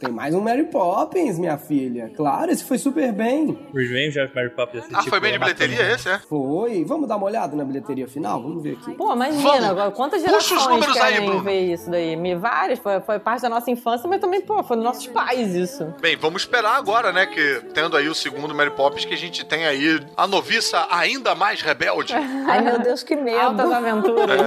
tem 0.00 0.10
mais 0.10 0.34
um 0.34 0.40
Mary 0.40 0.64
Poppins, 0.64 1.38
minha 1.38 1.58
filha. 1.58 2.10
Claro, 2.16 2.50
esse 2.50 2.64
foi 2.64 2.78
super 2.78 3.12
bem. 3.12 3.58
Revenge 3.74 4.18
of 4.18 4.34
Mary 4.34 4.48
Poppins. 4.48 4.84
Ah, 4.94 5.02
foi 5.02 5.20
bem 5.20 5.32
de 5.32 5.38
bilheteria 5.38 5.92
esse, 5.92 6.08
é? 6.08 6.18
Foi. 6.20 6.82
Vamos 6.86 7.06
dar 7.06 7.16
uma 7.18 7.26
olhada 7.26 7.54
na 7.54 7.62
bilheteria 7.64 8.08
final? 8.08 8.42
Vamos 8.42 8.62
ver 8.62 8.78
aqui. 8.80 8.92
Pô, 8.94 9.12
imagina, 9.12 9.68
agora, 9.68 9.90
quantas 9.90 10.22
Puxa 10.22 10.36
os 10.38 10.44
gerações 10.46 10.68
números 10.70 10.96
aí, 10.96 11.12
querem 11.12 11.26
Bruno. 11.26 11.42
ver 11.44 11.60
isso 11.74 11.90
daí? 11.90 12.16
Me- 12.16 12.34
Várias, 12.34 12.78
foi, 12.78 12.98
foi 13.02 13.18
parte 13.18 13.42
da 13.42 13.50
nossa 13.50 13.70
infância, 13.70 14.08
mas 14.08 14.20
também, 14.22 14.40
pô, 14.40 14.62
foi 14.64 14.76
dos 14.78 14.84
nossos 14.86 15.06
pais 15.06 15.54
isso. 15.54 15.92
Bem, 16.00 16.16
vamos 16.16 16.42
esperar 16.42 16.76
agora, 16.78 17.12
né? 17.12 17.26
Que 17.26 17.60
tendo 17.74 17.94
aí 17.94 18.08
o 18.08 18.14
segundo 18.14 18.54
Mary 18.54 18.70
Poppins, 18.70 19.04
que 19.04 19.12
a 19.12 19.18
gente 19.18 19.44
tem 19.44 19.66
aí 19.66 20.00
a 20.16 20.26
noviça 20.26 20.86
ainda 20.90 21.34
mais 21.34 21.60
rebelde. 21.60 22.14
Ai, 22.48 22.62
meu 22.62 22.78
Deus, 22.78 23.02
que 23.02 23.14
medo. 23.14 23.38
Altas 23.38 23.70
aventuras. 23.70 24.40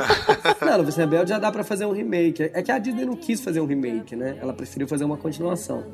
Não, 0.61 0.77
Noviça 0.79 1.01
Rebelde 1.01 1.29
já 1.29 1.37
dá 1.37 1.51
pra 1.51 1.63
fazer 1.63 1.85
um 1.85 1.91
remake. 1.91 2.49
É 2.53 2.63
que 2.63 2.71
a 2.71 2.79
Disney 2.79 3.05
não 3.05 3.15
quis 3.15 3.39
fazer 3.43 3.61
um 3.61 3.65
remake, 3.67 4.15
né? 4.15 4.35
Ela 4.41 4.51
preferiu 4.53 4.87
fazer 4.87 5.03
uma 5.03 5.15
continuação. 5.17 5.42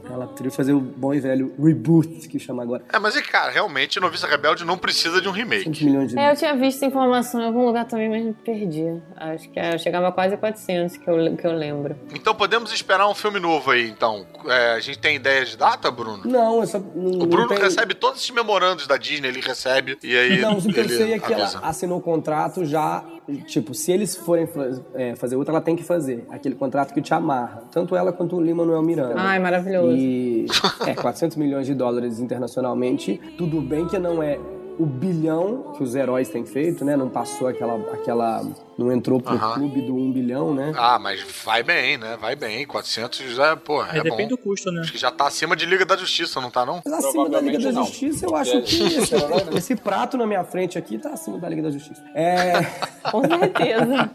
Ela 0.09 0.27
preferiu 0.27 0.51
fazer 0.51 0.73
o 0.73 0.79
bom 0.79 1.13
e 1.13 1.19
velho 1.19 1.53
reboot, 1.61 2.27
que 2.27 2.39
chama 2.39 2.63
agora. 2.63 2.83
É, 2.91 2.99
mas 2.99 3.15
e 3.15 3.21
cara, 3.21 3.51
realmente, 3.51 3.99
Noviça 3.99 4.27
Rebelde 4.27 4.65
não 4.65 4.77
precisa 4.77 5.21
de 5.21 5.27
um 5.27 5.31
remake. 5.31 5.63
5 5.63 5.83
milhões 5.85 6.09
de 6.09 6.19
É, 6.19 6.31
eu 6.31 6.35
tinha 6.35 6.55
visto 6.55 6.77
essa 6.77 6.85
informação 6.85 7.41
em 7.41 7.45
algum 7.45 7.65
lugar 7.65 7.85
também, 7.85 8.09
mas 8.09 8.23
me 8.23 8.33
perdi. 8.33 9.01
Acho 9.15 9.49
que 9.49 9.59
eu 9.59 9.79
chegava 9.79 10.07
a 10.07 10.11
quase 10.11 10.37
400, 10.37 10.97
que 10.97 11.09
eu, 11.09 11.35
que 11.35 11.45
eu 11.45 11.53
lembro. 11.53 11.95
Então 12.13 12.33
podemos 12.35 12.71
esperar 12.71 13.07
um 13.07 13.15
filme 13.15 13.39
novo 13.39 13.71
aí, 13.71 13.89
então. 13.89 14.25
É, 14.47 14.73
a 14.73 14.79
gente 14.79 14.99
tem 14.99 15.15
ideia 15.15 15.45
de 15.45 15.57
data, 15.57 15.89
Bruno? 15.91 16.23
Não, 16.25 16.61
eu 16.61 16.67
só. 16.67 16.79
Não, 16.79 17.21
O 17.21 17.25
Bruno 17.25 17.47
não 17.47 17.55
tem... 17.55 17.59
recebe 17.59 17.93
todos 17.93 18.19
esses 18.19 18.31
memorandos 18.31 18.87
da 18.87 18.97
Disney, 18.97 19.29
ele 19.29 19.41
recebe, 19.41 19.97
e 20.03 20.15
aí 20.15 20.41
Não, 20.41 20.57
o 20.57 20.61
que 20.61 20.79
eu 20.79 20.89
sei 20.89 21.13
é 21.13 21.19
que 21.19 21.33
ela 21.33 21.59
assinou 21.63 21.99
o 21.99 22.01
contrato 22.01 22.65
já. 22.65 23.03
Tipo, 23.45 23.73
se 23.73 23.91
eles 23.91 24.15
forem 24.15 24.47
é, 24.93 25.15
fazer 25.15 25.35
outra, 25.35 25.53
ela 25.53 25.61
tem 25.61 25.75
que 25.75 25.83
fazer. 25.83 26.25
Aquele 26.29 26.55
contrato 26.55 26.93
que 26.93 27.01
te 27.01 27.13
amarra. 27.13 27.63
Tanto 27.71 27.95
ela 27.95 28.11
quanto 28.11 28.35
o 28.35 28.41
Lima 28.41 28.63
Manuel 28.63 28.81
Miranda. 28.81 29.15
Ai, 29.17 29.39
maravilhoso. 29.39 29.95
E 29.95 30.45
é, 30.85 30.93
400 30.93 31.37
milhões 31.37 31.67
de 31.67 31.73
dólares 31.73 32.19
internacionalmente. 32.19 33.19
Tudo 33.37 33.61
bem 33.61 33.87
que 33.87 33.97
não 33.97 34.21
é 34.21 34.39
o 34.77 34.85
bilhão 34.85 35.73
que 35.75 35.83
os 35.83 35.95
heróis 35.95 36.29
têm 36.29 36.45
feito, 36.45 36.83
né? 36.85 36.95
Não 36.95 37.09
passou 37.09 37.47
aquela. 37.47 37.75
aquela 37.93 38.43
não 38.79 38.91
entrou 38.91 39.21
pro 39.21 39.37
clube 39.37 39.81
do 39.81 39.95
1 39.95 40.11
bilhão, 40.11 40.53
né? 40.53 40.71
Ah, 40.75 40.97
mas 40.97 41.21
vai 41.43 41.61
bem, 41.63 41.97
né? 41.97 42.17
Vai 42.19 42.35
bem. 42.35 42.65
400 42.65 43.19
já, 43.35 43.55
pô, 43.55 43.83
é, 43.83 43.87
Mas 43.93 44.03
depende 44.03 44.23
bom. 44.23 44.27
do 44.29 44.37
custo, 44.37 44.71
né? 44.71 44.81
Acho 44.81 44.91
que 44.91 44.97
já 44.97 45.11
tá 45.11 45.27
acima 45.27 45.55
de 45.55 45.65
Liga 45.65 45.85
da 45.85 45.95
Justiça, 45.97 46.39
não 46.41 46.49
tá 46.49 46.65
não? 46.65 46.81
Mas 46.85 47.05
acima 47.05 47.29
da 47.29 47.39
Liga 47.41 47.59
da 47.59 47.71
não. 47.71 47.83
Justiça, 47.85 48.25
eu 48.25 48.35
acho 48.35 48.61
que 48.61 48.83
esse, 48.83 49.15
esse 49.57 49.75
prato 49.75 50.17
na 50.17 50.25
minha 50.25 50.43
frente 50.43 50.77
aqui 50.77 50.97
tá 50.97 51.09
acima 51.11 51.37
da 51.37 51.47
Liga 51.49 51.63
da 51.63 51.71
Justiça. 51.71 52.01
É. 52.15 52.53
Com 53.11 53.21
certeza. 53.27 54.09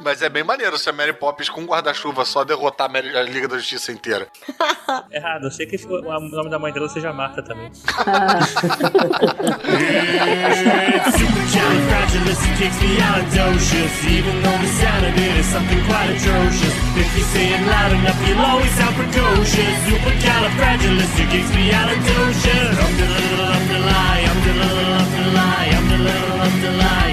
Mas 0.00 0.22
é 0.22 0.28
bem 0.28 0.44
maneiro 0.44 0.78
se 0.78 0.88
a 0.88 0.92
Mary 0.92 1.12
Poppins 1.12 1.48
com 1.48 1.60
um 1.62 1.66
guarda-chuva 1.66 2.24
só 2.24 2.44
derrotar 2.44 2.88
a, 2.88 2.92
Mary- 2.92 3.16
a 3.16 3.22
Liga 3.22 3.48
da 3.48 3.56
Justiça 3.58 3.90
inteira. 3.92 4.28
Errado, 5.10 5.44
eu 5.44 5.50
sei 5.50 5.66
que 5.66 5.76
o 5.86 6.04
o 6.04 6.20
nome 6.30 6.50
da 6.50 6.58
mãe 6.58 6.72
dela 6.72 6.88
seja 6.88 7.12
Marta 7.12 7.42
também. 7.42 7.70
Supercalifragilisticexpialidocious 12.44 14.04
Even 14.10 14.42
though 14.42 14.58
the 14.58 14.66
sound 14.68 15.06
of 15.06 15.16
it 15.16 15.36
is 15.38 15.46
something 15.46 15.82
quite 15.86 16.10
atrocious. 16.10 16.74
If 16.96 17.16
you 17.16 17.22
say 17.32 17.54
it 17.54 17.66
loud 17.66 17.92
enough, 17.92 18.28
you'll 18.28 18.40
always 18.40 18.70
sound 18.72 18.94
precocious. 18.96 19.78
Supercalifragilisticexpialidocious 19.88 22.78
Um 22.84 22.96
de 22.96 23.06
little 23.06 23.48
um 23.48 23.66
de 23.66 23.78
lie, 23.88 24.24
um 24.30 24.40
de 24.44 24.52
little 24.60 24.92
um 25.00 25.08
de 25.16 25.24
lie, 25.36 25.70
um 25.74 25.84
de 25.84 25.84
little 25.84 25.84
um 25.84 25.88
de 25.88 25.88
lie, 25.88 25.88
um 25.88 25.88
de 25.88 25.96
little 26.04 26.38
um 26.44 26.54
de 26.60 26.68
lie. 26.78 27.03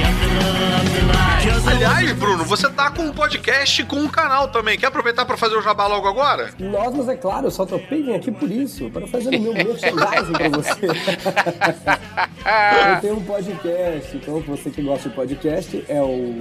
Aliás, 1.83 2.13
Bruno, 2.13 2.45
você 2.45 2.69
tá 2.69 2.91
com 2.91 3.01
um 3.01 3.11
podcast 3.11 3.83
com 3.85 3.95
um 3.95 4.07
canal 4.07 4.49
também. 4.49 4.77
Quer 4.77 4.85
aproveitar 4.85 5.25
pra 5.25 5.35
fazer 5.35 5.55
o 5.55 5.63
jabá 5.63 5.87
logo 5.87 6.07
agora? 6.07 6.51
Nós, 6.59 6.93
mas 6.93 7.09
é 7.09 7.15
claro, 7.15 7.47
eu 7.47 7.51
só 7.51 7.65
topei 7.65 8.03
vir 8.03 8.13
aqui 8.13 8.31
por 8.31 8.51
isso, 8.51 8.87
para 8.91 9.07
fazer 9.07 9.35
o 9.35 9.41
meu 9.41 9.51
merchandising 9.51 10.33
pra 10.33 10.49
você. 10.49 10.85
eu 12.93 13.01
tenho 13.01 13.17
um 13.17 13.23
podcast, 13.23 14.15
então 14.15 14.39
você 14.41 14.69
que 14.69 14.83
gosta 14.83 15.09
de 15.09 15.15
podcast, 15.15 15.83
é 15.89 15.99
o 16.03 16.37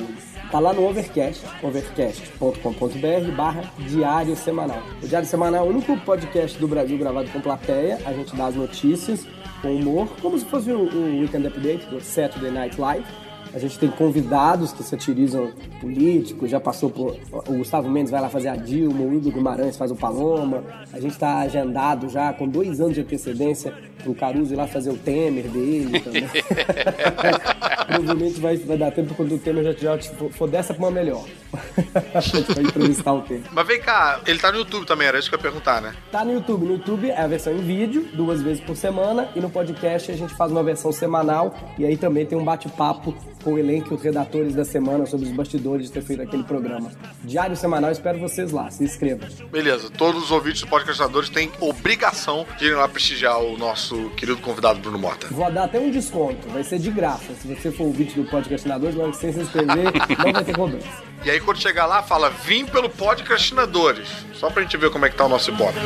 Tá 0.50 0.58
lá 0.58 0.74
no 0.74 0.86
Overcast, 0.86 1.42
overcast.com.br 1.62 3.32
barra 3.34 3.62
Diário 3.78 4.36
Semanal. 4.36 4.82
O 5.02 5.08
Diário 5.08 5.26
Semanal 5.26 5.64
é 5.64 5.66
o 5.66 5.70
único 5.70 5.96
podcast 6.00 6.58
do 6.58 6.68
Brasil 6.68 6.98
gravado 6.98 7.30
com 7.30 7.40
plateia. 7.40 7.98
A 8.04 8.12
gente 8.12 8.36
dá 8.36 8.44
as 8.46 8.56
notícias 8.56 9.26
com 9.62 9.74
humor, 9.74 10.06
como 10.20 10.38
se 10.38 10.44
fosse 10.44 10.70
o, 10.70 10.80
o 10.80 11.20
Weekend 11.20 11.46
Update 11.46 11.86
do 11.86 11.98
Saturday 12.02 12.50
Night 12.50 12.78
Live. 12.78 13.06
A 13.52 13.58
gente 13.58 13.78
tem 13.78 13.90
convidados 13.90 14.72
que 14.72 14.82
satirizam 14.82 15.52
políticos, 15.80 16.50
já 16.50 16.60
passou 16.60 16.90
por. 16.90 17.16
O 17.48 17.58
Gustavo 17.58 17.90
Mendes 17.90 18.10
vai 18.10 18.20
lá 18.20 18.28
fazer 18.28 18.48
a 18.48 18.56
Dilma, 18.56 19.00
o 19.02 19.14
Igor 19.14 19.32
Guimarães 19.32 19.76
faz 19.76 19.90
o 19.90 19.96
Paloma. 19.96 20.62
A 20.92 21.00
gente 21.00 21.12
está 21.12 21.38
agendado 21.38 22.08
já 22.08 22.32
com 22.32 22.46
dois 22.46 22.80
anos 22.80 22.94
de 22.94 23.00
antecedência 23.00 23.74
pro 24.02 24.14
Caruso 24.14 24.54
ir 24.54 24.56
lá 24.56 24.66
fazer 24.66 24.90
o 24.90 24.96
Temer 24.96 25.48
dele 25.48 26.00
também. 26.00 26.28
Provavelmente 27.86 28.40
vai, 28.40 28.56
vai 28.56 28.76
dar 28.76 28.92
tempo 28.92 29.14
quando 29.14 29.34
o 29.34 29.38
Temer 29.38 29.64
já, 29.64 29.72
já 29.72 29.98
for, 30.14 30.30
for 30.30 30.48
dessa 30.48 30.72
pra 30.72 30.84
uma 30.84 30.90
melhor. 30.90 31.24
a 32.14 32.20
gente 32.20 32.54
vai 32.54 32.64
entrevistar 32.64 33.12
o 33.12 33.22
Temer. 33.22 33.42
Mas 33.50 33.66
vem 33.66 33.80
cá, 33.80 34.20
ele 34.26 34.38
tá 34.38 34.52
no 34.52 34.58
YouTube 34.58 34.86
também, 34.86 35.08
era 35.08 35.18
isso 35.18 35.28
que 35.28 35.34
eu 35.34 35.38
ia 35.38 35.42
perguntar, 35.42 35.82
né? 35.82 35.94
Tá 36.10 36.24
no 36.24 36.32
YouTube. 36.32 36.66
No 36.66 36.72
YouTube 36.74 37.10
é 37.10 37.20
a 37.20 37.26
versão 37.26 37.52
em 37.52 37.62
vídeo, 37.62 38.08
duas 38.14 38.40
vezes 38.40 38.62
por 38.62 38.76
semana, 38.76 39.28
e 39.34 39.40
no 39.40 39.50
podcast 39.50 40.10
a 40.10 40.16
gente 40.16 40.34
faz 40.34 40.52
uma 40.52 40.62
versão 40.62 40.92
semanal, 40.92 41.54
e 41.78 41.84
aí 41.84 41.96
também 41.96 42.24
tem 42.24 42.38
um 42.38 42.44
bate-papo 42.44 43.14
com 43.42 43.54
o 43.54 43.58
elenco 43.58 43.92
e 43.92 43.96
os 43.96 44.02
redatores 44.02 44.54
da 44.54 44.64
semana 44.64 45.06
sobre 45.06 45.26
os 45.26 45.32
bastidores 45.32 45.86
de 45.86 45.92
ter 45.92 46.02
feito 46.02 46.22
aquele 46.22 46.44
programa. 46.44 46.90
Diário 47.24 47.56
semanal, 47.56 47.90
espero 47.90 48.18
vocês 48.18 48.52
lá, 48.52 48.70
se 48.70 48.84
inscrevam. 48.84 49.28
Beleza, 49.50 49.90
todos 49.90 50.24
os 50.24 50.30
ouvintes 50.30 50.60
do 50.60 50.68
podcastadores 50.68 51.28
têm 51.28 51.50
obrigação 51.60 52.46
de 52.58 52.66
ir 52.66 52.74
lá 52.74 52.88
prestigiar 52.88 53.40
o 53.40 53.56
nosso 53.56 54.10
querido 54.10 54.38
convidado 54.38 54.80
Bruno 54.80 54.98
Mota. 54.98 55.28
Vou 55.30 55.50
dar 55.50 55.64
até 55.64 55.78
um 55.78 55.90
desconto, 55.90 56.48
vai 56.48 56.62
ser 56.62 56.78
de 56.78 56.90
graça. 56.90 57.34
Se 57.40 57.48
você 57.48 57.70
for 57.70 57.84
ouvinte 57.84 58.20
do 58.20 58.28
podcastinadores, 58.28 58.94
logo 58.94 59.12
sem 59.14 59.32
se 59.32 59.40
inscrever, 59.40 59.92
não 60.24 60.32
vai 60.32 60.44
ter 60.44 60.54
cobrança. 60.54 60.88
E 61.24 61.30
aí 61.30 61.40
quando 61.40 61.58
chegar 61.58 61.86
lá, 61.86 62.02
fala, 62.02 62.30
vim 62.30 62.64
pelo 62.64 62.88
podcastinadores. 62.88 64.08
Só 64.34 64.50
pra 64.50 64.62
gente 64.62 64.76
ver 64.76 64.90
como 64.90 65.04
é 65.06 65.10
que 65.10 65.16
tá 65.16 65.26
o 65.26 65.28
nosso 65.28 65.50
ibope. 65.50 65.78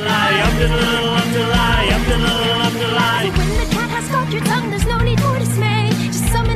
When 3.24 3.48
the 3.58 3.66
cat 3.74 3.90
has 3.90 4.08
got 4.08 4.32
your 4.32 4.44
tongue, 4.44 4.70
there's 4.70 4.84
no 4.84 4.98
need 4.98 5.20
for 5.20 5.38
dismay. 5.38 5.83